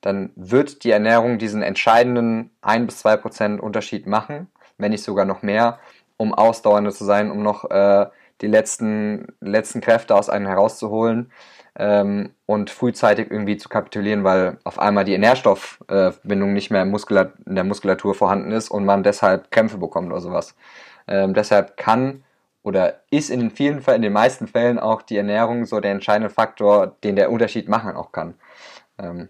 dann 0.00 0.30
wird 0.36 0.84
die 0.84 0.90
Ernährung 0.90 1.38
diesen 1.38 1.62
entscheidenden 1.62 2.50
1 2.62 2.86
bis 2.86 2.98
2 3.00 3.16
Prozent 3.18 3.60
Unterschied 3.60 4.06
machen, 4.06 4.48
wenn 4.78 4.92
nicht 4.92 5.04
sogar 5.04 5.24
noch 5.24 5.42
mehr, 5.42 5.80
um 6.16 6.32
ausdauernder 6.32 6.92
zu 6.92 7.04
sein, 7.04 7.30
um 7.30 7.42
noch 7.42 7.70
äh, 7.70 8.06
die 8.40 8.46
letzten, 8.46 9.26
letzten 9.40 9.80
Kräfte 9.80 10.14
aus 10.14 10.28
einem 10.28 10.46
herauszuholen. 10.46 11.32
Ähm, 11.78 12.30
und 12.46 12.70
frühzeitig 12.70 13.30
irgendwie 13.30 13.56
zu 13.56 13.68
kapitulieren, 13.68 14.24
weil 14.24 14.58
auf 14.64 14.78
einmal 14.78 15.04
die 15.04 15.16
Nährstoffbindung 15.18 16.52
nicht 16.52 16.70
mehr 16.70 16.82
in 16.82 17.54
der 17.54 17.64
Muskulatur 17.64 18.14
vorhanden 18.14 18.52
ist 18.52 18.70
und 18.70 18.84
man 18.84 19.02
deshalb 19.02 19.50
Krämpfe 19.50 19.78
bekommt 19.78 20.10
oder 20.10 20.20
sowas. 20.20 20.54
Ähm, 21.06 21.34
deshalb 21.34 21.76
kann 21.76 22.24
oder 22.62 23.00
ist 23.10 23.30
in 23.30 23.40
den 23.40 23.50
vielen 23.50 23.80
Fällen, 23.80 23.96
in 23.96 24.02
den 24.02 24.12
meisten 24.12 24.48
Fällen 24.48 24.78
auch 24.78 25.02
die 25.02 25.16
Ernährung 25.16 25.66
so 25.66 25.78
der 25.78 25.92
entscheidende 25.92 26.30
Faktor, 26.30 26.96
den 27.04 27.14
der 27.14 27.30
Unterschied 27.30 27.68
machen 27.68 27.94
auch 27.94 28.10
kann. 28.10 28.34
Ähm, 28.98 29.28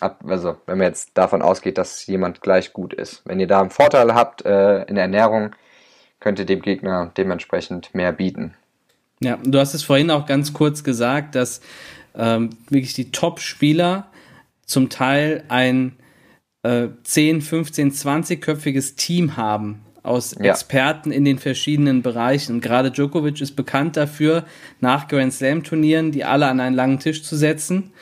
also 0.00 0.56
wenn 0.66 0.78
man 0.78 0.88
jetzt 0.88 1.16
davon 1.16 1.42
ausgeht, 1.42 1.78
dass 1.78 2.06
jemand 2.06 2.40
gleich 2.40 2.72
gut 2.72 2.92
ist. 2.92 3.22
Wenn 3.26 3.38
ihr 3.38 3.46
da 3.46 3.60
einen 3.60 3.70
Vorteil 3.70 4.14
habt 4.14 4.44
äh, 4.44 4.82
in 4.84 4.96
der 4.96 5.04
Ernährung, 5.04 5.54
könnt 6.18 6.38
ihr 6.38 6.46
dem 6.46 6.62
Gegner 6.62 7.12
dementsprechend 7.16 7.94
mehr 7.94 8.10
bieten. 8.10 8.56
Ja, 9.20 9.38
du 9.42 9.58
hast 9.58 9.74
es 9.74 9.82
vorhin 9.82 10.10
auch 10.10 10.26
ganz 10.26 10.52
kurz 10.52 10.84
gesagt, 10.84 11.34
dass 11.34 11.60
ähm, 12.14 12.50
wirklich 12.68 12.94
die 12.94 13.10
Top-Spieler 13.10 14.08
zum 14.66 14.88
Teil 14.88 15.44
ein 15.48 15.96
äh, 16.62 16.88
10, 17.02 17.42
15, 17.42 17.92
20-köpfiges 17.92 18.96
Team 18.96 19.36
haben 19.36 19.80
aus 20.02 20.34
ja. 20.38 20.50
Experten 20.50 21.10
in 21.10 21.24
den 21.24 21.38
verschiedenen 21.38 22.02
Bereichen. 22.02 22.56
Und 22.56 22.60
gerade 22.60 22.90
Djokovic 22.90 23.40
ist 23.40 23.56
bekannt 23.56 23.96
dafür, 23.96 24.44
nach 24.80 25.08
Grand 25.08 25.32
Slam-Turnieren 25.32 26.12
die 26.12 26.24
alle 26.24 26.46
an 26.46 26.60
einen 26.60 26.76
langen 26.76 26.98
Tisch 26.98 27.22
zu 27.22 27.36
setzen 27.36 27.92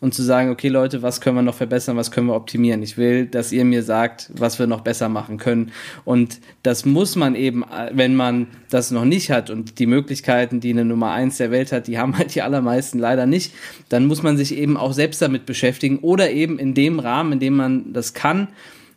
und 0.00 0.12
zu 0.12 0.22
sagen, 0.22 0.50
okay 0.50 0.68
Leute, 0.68 1.02
was 1.02 1.20
können 1.20 1.36
wir 1.36 1.42
noch 1.42 1.54
verbessern, 1.54 1.96
was 1.96 2.10
können 2.10 2.26
wir 2.26 2.34
optimieren. 2.34 2.82
Ich 2.82 2.98
will, 2.98 3.26
dass 3.26 3.50
ihr 3.50 3.64
mir 3.64 3.82
sagt, 3.82 4.30
was 4.34 4.58
wir 4.58 4.66
noch 4.66 4.82
besser 4.82 5.08
machen 5.08 5.38
können. 5.38 5.72
Und 6.04 6.40
das 6.62 6.84
muss 6.84 7.16
man 7.16 7.34
eben, 7.34 7.64
wenn 7.92 8.14
man 8.14 8.48
das 8.68 8.90
noch 8.90 9.06
nicht 9.06 9.30
hat 9.30 9.48
und 9.48 9.78
die 9.78 9.86
Möglichkeiten, 9.86 10.60
die 10.60 10.70
eine 10.70 10.84
Nummer 10.84 11.12
eins 11.12 11.38
der 11.38 11.50
Welt 11.50 11.72
hat, 11.72 11.86
die 11.86 11.98
haben 11.98 12.16
halt 12.18 12.34
die 12.34 12.42
allermeisten 12.42 12.98
leider 12.98 13.24
nicht, 13.24 13.54
dann 13.88 14.06
muss 14.06 14.22
man 14.22 14.36
sich 14.36 14.54
eben 14.56 14.76
auch 14.76 14.92
selbst 14.92 15.22
damit 15.22 15.46
beschäftigen 15.46 16.00
oder 16.00 16.30
eben 16.30 16.58
in 16.58 16.74
dem 16.74 16.98
Rahmen, 16.98 17.32
in 17.32 17.40
dem 17.40 17.56
man 17.56 17.92
das 17.94 18.12
kann, 18.12 18.48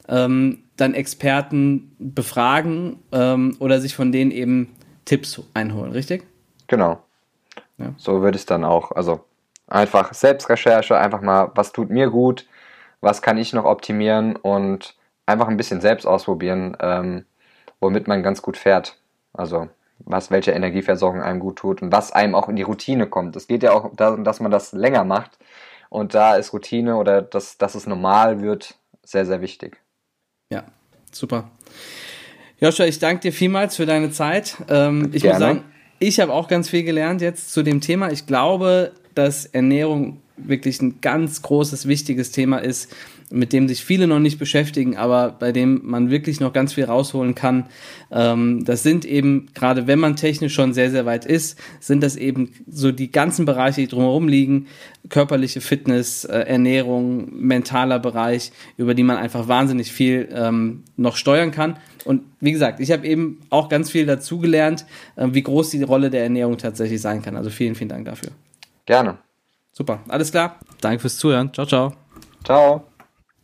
ähm, 0.10 0.60
dann 0.76 0.94
Experten 0.94 1.96
befragen 1.98 2.98
ähm, 3.14 3.56
oder 3.60 3.80
sich 3.80 3.96
von 3.96 4.12
denen 4.12 4.32
eben 4.32 4.76
Tipps 5.06 5.42
einholen, 5.54 5.94
richtig? 5.94 6.24
Genau. 6.68 7.02
Ja. 7.78 7.94
So 7.98 8.22
würde 8.22 8.38
es 8.38 8.46
dann 8.46 8.66
auch, 8.66 8.92
also 8.92 9.22
Einfach 9.70 10.14
Selbstrecherche, 10.14 10.98
einfach 10.98 11.22
mal, 11.22 11.52
was 11.56 11.72
tut 11.72 11.90
mir 11.90 12.10
gut, 12.10 12.48
was 13.02 13.22
kann 13.22 13.38
ich 13.38 13.54
noch 13.54 13.66
optimieren 13.66 14.36
und 14.36 14.96
einfach 15.26 15.48
ein 15.48 15.58
bisschen 15.58 15.80
selbst 15.80 16.06
ausprobieren, 16.06 16.76
ähm, 16.82 17.26
womit 17.80 18.08
man 18.08 18.24
ganz 18.24 18.42
gut 18.42 18.58
fährt. 18.58 18.98
Also 19.34 19.70
was 20.00 20.32
welche 20.32 20.52
Energieversorgung 20.52 21.22
einem 21.22 21.40
gut 21.40 21.58
tut 21.58 21.82
und 21.82 21.92
was 21.92 22.12
einem 22.12 22.36
auch 22.36 22.50
in 22.50 22.56
die 22.56 22.64
Routine 22.64 23.08
kommt. 23.08 23.36
Es 23.36 23.48
geht 23.48 23.64
ja 23.64 23.74
auch 23.74 23.92
darum, 23.96 24.24
dass 24.24 24.40
man 24.40 24.52
das 24.52 24.72
länger 24.72 25.04
macht 25.04 25.38
und 25.90 26.14
da 26.14 26.36
ist 26.36 26.54
Routine 26.54 26.96
oder 26.96 27.22
dass, 27.22 27.58
dass 27.58 27.76
es 27.76 27.86
normal 27.86 28.42
wird 28.42 28.76
sehr, 29.04 29.26
sehr 29.26 29.42
wichtig. 29.42 29.78
Ja, 30.52 30.64
super. 31.12 31.50
Joscha, 32.60 32.86
ich 32.86 33.00
danke 33.00 33.22
dir 33.22 33.34
vielmals 33.34 33.76
für 33.76 33.86
deine 33.86 34.12
Zeit. 34.12 34.58
Ähm, 34.70 35.12
ich 35.14 35.24
Gerne. 35.24 35.34
muss 35.34 35.40
sagen, 35.40 35.64
ich 36.00 36.20
habe 36.20 36.34
auch 36.34 36.48
ganz 36.48 36.70
viel 36.70 36.84
gelernt 36.84 37.22
jetzt 37.22 37.52
zu 37.52 37.64
dem 37.64 37.82
Thema. 37.82 38.12
Ich 38.12 38.26
glaube, 38.26 38.94
dass 39.16 39.46
Ernährung 39.46 40.18
wirklich 40.38 40.82
ein 40.82 41.02
ganz 41.02 41.42
großes, 41.42 41.88
wichtiges 41.88 42.32
Thema 42.32 42.58
ist, 42.58 42.94
mit 43.32 43.54
dem 43.54 43.68
sich 43.68 43.84
viele 43.84 44.08
noch 44.08 44.20
nicht 44.20 44.40
beschäftigen, 44.40 44.98
aber 44.98 45.36
bei 45.38 45.52
dem 45.52 45.82
man 45.84 46.10
wirklich 46.10 46.40
noch 46.40 46.52
ganz 46.52 46.74
viel 46.74 46.86
rausholen 46.86 47.36
kann. 47.36 47.68
Ähm, 48.12 48.66
das 48.66 48.82
sind 48.82 49.06
eben, 49.06 49.48
gerade 49.54 49.86
wenn 49.86 50.00
man 50.00 50.16
technisch 50.16 50.54
schon 50.54 50.74
sehr, 50.74 50.90
sehr 50.90 51.06
weit 51.06 51.26
ist, 51.26 51.60
sind 51.80 52.02
das 52.02 52.16
eben 52.16 52.52
so 52.68 52.92
die 52.92 53.12
ganzen 53.12 53.46
Bereiche, 53.46 53.82
die 53.82 53.88
drumherum 53.88 54.28
liegen, 54.28 54.66
körperliche 55.10 55.62
Fitness, 55.62 56.26
äh, 56.26 56.40
Ernährung, 56.40 57.28
mentaler 57.32 58.00
Bereich, 58.00 58.52
über 58.78 58.96
die 58.96 59.04
man 59.04 59.18
einfach 59.18 59.48
wahnsinnig 59.48 59.92
viel 59.92 60.28
ähm, 60.34 60.84
noch 60.98 61.16
steuern 61.16 61.52
kann. 61.52 61.78
Und 62.06 62.22
wie 62.40 62.52
gesagt, 62.52 62.80
ich 62.80 62.92
habe 62.92 63.06
eben 63.06 63.42
auch 63.52 63.70
ganz 63.70 63.92
viel 63.92 64.08
dazugelernt, 64.08 64.86
äh, 65.16 65.28
wie 65.32 65.44
groß 65.44 65.70
die 65.70 65.84
Rolle 65.84 66.10
der 66.10 66.24
Ernährung 66.24 66.58
tatsächlich 66.58 67.02
sein 67.02 67.22
kann. 67.22 67.36
Also 67.36 67.52
vielen, 67.52 67.76
vielen 67.76 67.90
Dank 67.90 68.06
dafür. 68.06 68.32
Gerne. 68.90 69.20
Super, 69.72 70.00
alles 70.08 70.32
klar. 70.32 70.58
Danke 70.82 71.02
fürs 71.02 71.18
Zuhören. 71.18 71.54
Ciao, 71.54 71.68
ciao. 71.68 71.94
Ciao. 72.44 72.88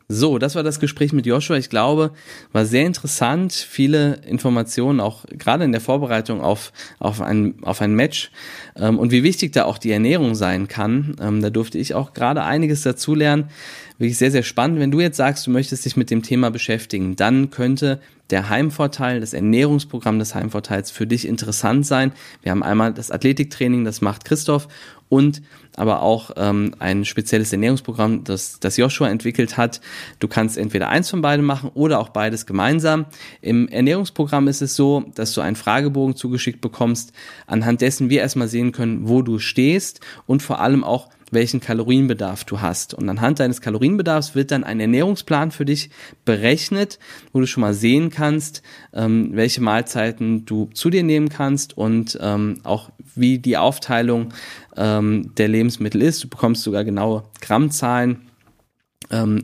So, 0.08 0.40
das 0.40 0.56
war 0.56 0.64
das 0.64 0.80
Gespräch 0.80 1.14
mit 1.14 1.28
Joshua. 1.28 1.56
Ich 1.58 1.70
glaube, 1.70 2.14
war 2.52 2.66
sehr 2.66 2.88
interessant. 2.88 3.54
Viele 3.54 4.22
Informationen, 4.26 5.00
auch 5.00 5.24
gerade 5.30 5.64
in 5.64 5.72
der 5.72 5.82
Vorbereitung 5.82 6.42
auf, 6.42 6.74
auf, 6.98 7.22
ein, 7.22 7.64
auf 7.64 7.80
ein 7.80 7.94
Match. 7.94 8.32
Ähm, 8.76 8.98
und 8.98 9.12
wie 9.12 9.22
wichtig 9.22 9.52
da 9.52 9.66
auch 9.66 9.78
die 9.78 9.92
Ernährung 9.92 10.34
sein 10.34 10.68
kann. 10.68 11.16
Ähm, 11.22 11.44
da 11.44 11.52
durfte 11.52 11.78
ich 11.78 11.94
auch 11.94 12.14
gerade 12.14 12.42
einiges 12.42 12.82
dazulernen. 12.82 13.52
Wirklich 14.00 14.18
sehr, 14.18 14.32
sehr 14.32 14.44
spannend. 14.44 14.80
Wenn 14.80 14.92
du 14.92 15.00
jetzt 15.00 15.18
sagst, 15.18 15.46
du 15.46 15.52
möchtest 15.52 15.86
dich 15.86 15.96
mit 15.96 16.10
dem 16.10 16.24
Thema 16.24 16.50
beschäftigen, 16.50 17.16
dann 17.16 17.52
könnte 17.52 18.00
der 18.30 18.50
Heimvorteil, 18.50 19.20
das 19.20 19.34
Ernährungsprogramm 19.34 20.20
des 20.20 20.34
Heimvorteils 20.34 20.92
für 20.92 21.06
dich 21.06 21.28
interessant 21.28 21.86
sein. 21.86 22.12
Wir 22.42 22.52
haben 22.52 22.64
einmal 22.64 22.94
das 22.94 23.12
Athletiktraining, 23.12 23.86
das 23.86 24.02
macht 24.02 24.26
Christoph 24.26 24.68
und 25.10 25.42
aber 25.78 26.02
auch 26.02 26.32
ähm, 26.38 26.74
ein 26.80 27.06
spezielles 27.06 27.52
Ernährungsprogramm, 27.52 28.24
das, 28.24 28.60
das 28.60 28.78
Joshua 28.78 29.10
entwickelt 29.10 29.58
hat. 29.58 29.82
Du 30.20 30.28
kannst 30.28 30.58
entweder 30.58 30.90
eins 30.90 31.10
von 31.10 31.22
beiden 31.22 31.46
machen 31.46 31.70
oder 31.74 32.00
auch 32.00 32.10
beides 32.10 32.46
gemeinsam. 32.46 33.06
Im 33.42 33.68
Ernährungsprogramm 33.68 34.48
ist 34.48 34.62
es 34.62 34.76
so, 34.76 35.06
dass 35.16 35.34
du 35.34 35.42
einen 35.42 35.56
Fragebogen 35.56 36.16
zugeschickt 36.16 36.62
bekommst, 36.62 37.12
anhand 37.46 37.82
dessen 37.82 38.10
wir 38.10 38.22
erstmal 38.22 38.48
sehen 38.48 38.72
können, 38.72 39.08
wo 39.08 39.22
du 39.22 39.40
stehst 39.40 40.00
und 40.26 40.42
vor 40.42 40.60
allem 40.60 40.84
auch, 40.84 41.10
welchen 41.32 41.60
Kalorienbedarf 41.60 42.44
du 42.44 42.62
hast. 42.62 42.94
Und 42.94 43.10
anhand 43.10 43.40
deines 43.40 43.62
Kalorienbedarfs 43.62 44.36
wird 44.36 44.52
dann 44.52 44.64
ein 44.64 44.80
Ernährungsplan 44.80 45.52
für 45.52 45.66
dich 45.66 45.90
berechnet, 46.24 47.00
wo 47.34 47.40
du 47.40 47.48
schon 47.48 47.62
mal 47.62 47.74
sehen 47.74 48.10
kannst, 48.10 48.62
ähm, 48.94 49.32
welche 49.34 49.62
Mahlzeiten 49.62 50.46
du 50.46 50.70
zu 50.74 50.90
dir 50.90 51.04
nehmen 51.04 51.30
kannst 51.30 51.78
und 51.78 52.18
ähm, 52.22 52.62
auch 52.64 52.92
wie 53.16 53.40
die 53.40 53.58
Aufteilung 53.58 54.34
ähm, 54.78 55.32
der 55.38 55.48
Lebensmittel 55.48 56.02
ist. 56.02 56.24
Du 56.24 56.30
bekommst 56.30 56.64
sogar 56.64 56.84
genaue 56.84 57.24
Grammzahlen 57.42 58.25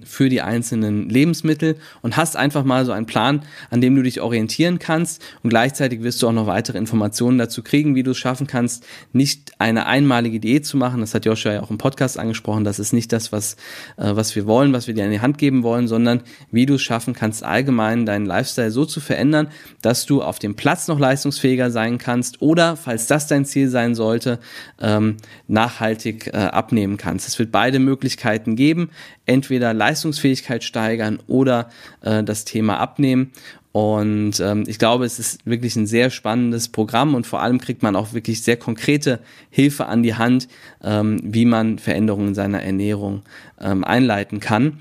für 0.04 0.30
die 0.30 0.42
einzelnen 0.42 1.10
Lebensmittel 1.10 1.76
und 2.02 2.18
hast 2.18 2.36
einfach 2.36 2.64
mal 2.64 2.86
so 2.86 2.92
einen 2.92 3.06
Plan, 3.06 3.44
an 3.70 3.82
dem 3.82 3.96
du 3.96 4.02
dich 4.02 4.22
orientieren 4.22 4.80
kannst 4.80 5.22
und 5.44 5.50
gleichzeitig 5.50 6.02
wirst 6.04 6.22
du 6.22 6.28
auch 6.28 6.34
noch 6.34 6.48
weitere 6.48 6.78
Informationen 6.78 7.38
dazu 7.38 7.62
kriegen, 7.62 7.96
wie 7.96 8.04
du 8.04 8.12
es 8.12 8.18
schaffen 8.18 8.48
kannst, 8.48 8.86
nicht 9.14 9.54
eine 9.60 9.86
einmalige 9.86 10.40
Diät 10.40 10.66
zu 10.66 10.78
machen. 10.78 11.02
Das 11.02 11.14
hat 11.14 11.26
Joshua 11.26 11.54
ja 11.54 11.62
auch 11.62 11.70
im 11.70 11.78
Podcast 11.78 12.18
angesprochen. 12.18 12.64
Das 12.64 12.80
ist 12.80 12.94
nicht 12.94 13.12
das, 13.14 13.32
was, 13.32 13.56
äh, 13.98 14.16
was 14.16 14.36
wir 14.36 14.48
wollen, 14.48 14.74
was 14.74 14.88
wir 14.88 14.94
dir 14.94 15.06
in 15.06 15.12
die 15.12 15.22
Hand 15.22 15.38
geben 15.38 15.64
wollen, 15.64 15.88
sondern 15.88 16.22
wie 16.52 16.66
du 16.66 16.76
es 16.76 16.82
schaffen 16.82 17.14
kannst, 17.14 17.44
allgemein 17.44 18.06
deinen 18.06 18.26
Lifestyle 18.26 18.72
so 18.72 18.86
zu 18.86 19.00
verändern, 19.00 19.48
dass 19.82 20.06
du 20.06 20.22
auf 20.22 20.40
dem 20.40 20.56
Platz 20.56 20.88
noch 20.88 21.00
leistungsfähiger 21.00 21.72
sein 21.72 21.98
kannst 21.98 22.42
oder, 22.42 22.76
falls 22.76 23.08
das 23.08 23.28
dein 23.28 23.46
Ziel 23.46 23.70
sein 23.70 23.96
sollte, 23.96 24.40
ähm, 24.80 25.18
nachhaltig 25.48 26.28
äh, 26.28 26.38
abnehmen 26.38 26.98
kannst. 26.98 27.28
Es 27.28 27.38
wird 27.38 27.52
beide 27.52 27.80
Möglichkeiten 27.80 28.56
geben 28.56 28.90
entweder 29.26 29.74
Leistungsfähigkeit 29.74 30.64
steigern 30.64 31.20
oder 31.28 31.70
äh, 32.02 32.24
das 32.24 32.46
Thema 32.46 32.80
abnehmen. 32.80 33.32
Und 33.72 34.42
ähm, 34.42 34.66
ich 34.68 34.80
glaube, 34.80 35.06
es 35.06 35.18
ist 35.18 35.46
wirklich 35.46 35.76
ein 35.78 35.88
sehr 35.88 36.10
spannendes 36.10 36.68
Programm 36.68 37.16
und 37.16 37.26
vor 37.26 37.42
allem 37.42 37.60
kriegt 37.60 37.84
man 37.84 37.96
auch 37.96 38.12
wirklich 38.12 38.44
sehr 38.44 38.58
konkrete 38.58 39.20
Hilfe 39.50 39.86
an 39.86 40.04
die 40.04 40.16
Hand, 40.16 40.50
ähm, 40.84 41.22
wie 41.24 41.46
man 41.46 41.80
Veränderungen 41.80 42.30
in 42.30 42.36
seiner 42.36 42.62
Ernährung 42.62 43.22
ähm, 43.62 43.86
einleiten 43.86 44.42
kann. 44.42 44.80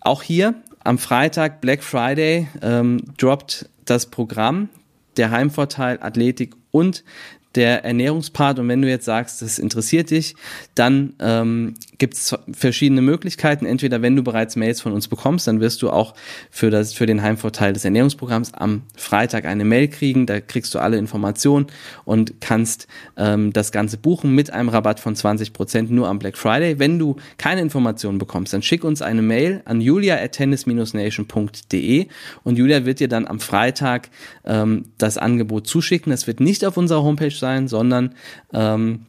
Auch 0.00 0.22
hier 0.22 0.54
am 0.82 0.96
Freitag, 0.96 1.60
Black 1.60 1.82
Friday, 1.82 2.48
ähm, 2.62 3.02
droppt 3.18 3.68
das 3.84 4.06
Programm 4.06 4.70
der 5.16 5.30
Heimvorteil 5.30 5.98
Athletik 6.00 6.54
und 6.70 7.04
der 7.54 7.84
Ernährungspart. 7.84 8.58
Und 8.58 8.68
wenn 8.68 8.82
du 8.82 8.88
jetzt 8.88 9.04
sagst, 9.04 9.42
das 9.42 9.58
interessiert 9.58 10.10
dich, 10.10 10.34
dann 10.74 11.14
ähm, 11.20 11.74
gibt 11.98 12.14
es 12.14 12.36
verschiedene 12.52 13.02
Möglichkeiten. 13.02 13.66
Entweder 13.66 14.02
wenn 14.02 14.16
du 14.16 14.22
bereits 14.22 14.56
Mails 14.56 14.80
von 14.80 14.92
uns 14.92 15.08
bekommst, 15.08 15.46
dann 15.46 15.60
wirst 15.60 15.82
du 15.82 15.90
auch 15.90 16.14
für, 16.50 16.70
das, 16.70 16.92
für 16.92 17.06
den 17.06 17.22
Heimvorteil 17.22 17.72
des 17.72 17.84
Ernährungsprogramms 17.84 18.54
am 18.54 18.82
Freitag 18.96 19.44
eine 19.44 19.64
Mail 19.64 19.88
kriegen. 19.88 20.26
Da 20.26 20.40
kriegst 20.40 20.74
du 20.74 20.78
alle 20.78 20.96
Informationen 20.96 21.66
und 22.04 22.40
kannst 22.40 22.88
ähm, 23.16 23.52
das 23.52 23.72
Ganze 23.72 23.96
buchen 23.96 24.34
mit 24.34 24.52
einem 24.52 24.68
Rabatt 24.68 25.00
von 25.00 25.14
20% 25.14 25.92
nur 25.92 26.08
am 26.08 26.18
Black 26.18 26.36
Friday. 26.36 26.78
Wenn 26.78 26.98
du 26.98 27.16
keine 27.38 27.60
Informationen 27.60 28.18
bekommst, 28.18 28.52
dann 28.52 28.62
schick 28.62 28.84
uns 28.84 29.02
eine 29.02 29.22
Mail 29.22 29.62
an 29.64 29.80
julia 29.80 30.16
at 30.16 30.32
tennis-nation.de 30.32 32.06
und 32.42 32.58
Julia 32.58 32.84
wird 32.84 33.00
dir 33.00 33.08
dann 33.08 33.26
am 33.26 33.40
Freitag 33.40 34.10
ähm, 34.44 34.86
das 34.98 35.18
Angebot 35.18 35.66
zuschicken. 35.66 36.10
Das 36.10 36.26
wird 36.26 36.40
nicht 36.40 36.64
auf 36.64 36.76
unserer 36.76 37.02
Homepage 37.02 37.30
sein, 37.30 37.68
sondern 37.68 38.14
ähm, 38.52 39.06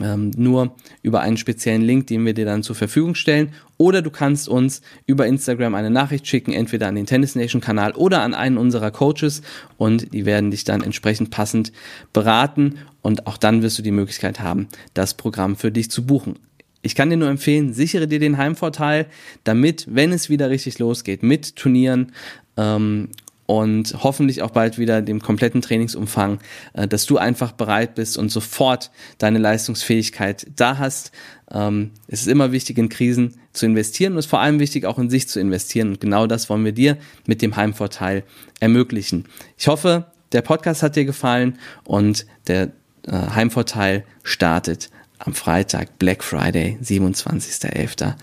ähm, 0.00 0.30
nur 0.36 0.74
über 1.02 1.20
einen 1.20 1.36
speziellen 1.36 1.82
Link, 1.82 2.08
den 2.08 2.24
wir 2.24 2.34
dir 2.34 2.44
dann 2.44 2.62
zur 2.62 2.74
Verfügung 2.74 3.14
stellen. 3.14 3.52
Oder 3.76 4.02
du 4.02 4.10
kannst 4.10 4.48
uns 4.48 4.82
über 5.06 5.26
Instagram 5.26 5.74
eine 5.74 5.90
Nachricht 5.90 6.26
schicken, 6.26 6.52
entweder 6.52 6.88
an 6.88 6.94
den 6.94 7.06
Tennis 7.06 7.34
Nation 7.34 7.60
Kanal 7.60 7.92
oder 7.92 8.22
an 8.22 8.34
einen 8.34 8.56
unserer 8.56 8.90
Coaches 8.90 9.42
und 9.76 10.12
die 10.12 10.26
werden 10.26 10.50
dich 10.50 10.64
dann 10.64 10.82
entsprechend 10.82 11.30
passend 11.30 11.72
beraten 12.12 12.78
und 13.02 13.26
auch 13.26 13.36
dann 13.36 13.62
wirst 13.62 13.78
du 13.78 13.82
die 13.82 13.90
Möglichkeit 13.90 14.40
haben, 14.40 14.68
das 14.94 15.14
Programm 15.14 15.56
für 15.56 15.70
dich 15.70 15.90
zu 15.90 16.06
buchen. 16.06 16.38
Ich 16.82 16.94
kann 16.94 17.08
dir 17.08 17.16
nur 17.16 17.28
empfehlen, 17.28 17.72
sichere 17.72 18.06
dir 18.06 18.18
den 18.18 18.36
Heimvorteil, 18.36 19.06
damit, 19.42 19.86
wenn 19.88 20.12
es 20.12 20.28
wieder 20.28 20.50
richtig 20.50 20.78
losgeht 20.78 21.22
mit 21.22 21.56
Turnieren 21.56 22.12
ähm, 22.56 23.08
und 23.46 23.96
hoffentlich 24.02 24.42
auch 24.42 24.50
bald 24.50 24.78
wieder 24.78 25.02
dem 25.02 25.20
kompletten 25.20 25.60
Trainingsumfang, 25.60 26.38
äh, 26.72 26.88
dass 26.88 27.06
du 27.06 27.18
einfach 27.18 27.52
bereit 27.52 27.94
bist 27.94 28.16
und 28.16 28.30
sofort 28.30 28.90
deine 29.18 29.38
Leistungsfähigkeit 29.38 30.46
da 30.56 30.78
hast. 30.78 31.12
Ähm, 31.50 31.90
es 32.08 32.22
ist 32.22 32.28
immer 32.28 32.52
wichtig, 32.52 32.78
in 32.78 32.88
Krisen 32.88 33.34
zu 33.52 33.66
investieren 33.66 34.12
und 34.12 34.18
es 34.18 34.26
ist 34.26 34.30
vor 34.30 34.40
allem 34.40 34.60
wichtig, 34.60 34.86
auch 34.86 34.98
in 34.98 35.10
sich 35.10 35.28
zu 35.28 35.40
investieren. 35.40 35.90
Und 35.90 36.00
genau 36.00 36.26
das 36.26 36.48
wollen 36.48 36.64
wir 36.64 36.72
dir 36.72 36.96
mit 37.26 37.42
dem 37.42 37.56
Heimvorteil 37.56 38.24
ermöglichen. 38.60 39.26
Ich 39.58 39.68
hoffe, 39.68 40.06
der 40.32 40.42
Podcast 40.42 40.82
hat 40.82 40.96
dir 40.96 41.04
gefallen 41.04 41.58
und 41.84 42.26
der 42.46 42.72
äh, 43.06 43.12
Heimvorteil 43.12 44.04
startet 44.22 44.90
am 45.18 45.34
Freitag, 45.34 45.98
Black 45.98 46.24
Friday, 46.24 46.78
27.11. 46.82 48.14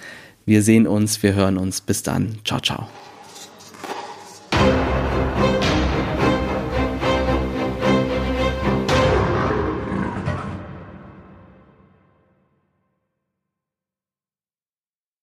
Wir 0.46 0.62
sehen 0.62 0.88
uns, 0.88 1.24
wir 1.24 1.34
hören 1.34 1.58
uns. 1.58 1.82
Bis 1.82 2.04
dann. 2.04 2.40
Ciao, 2.44 2.60
ciao. 2.60 2.88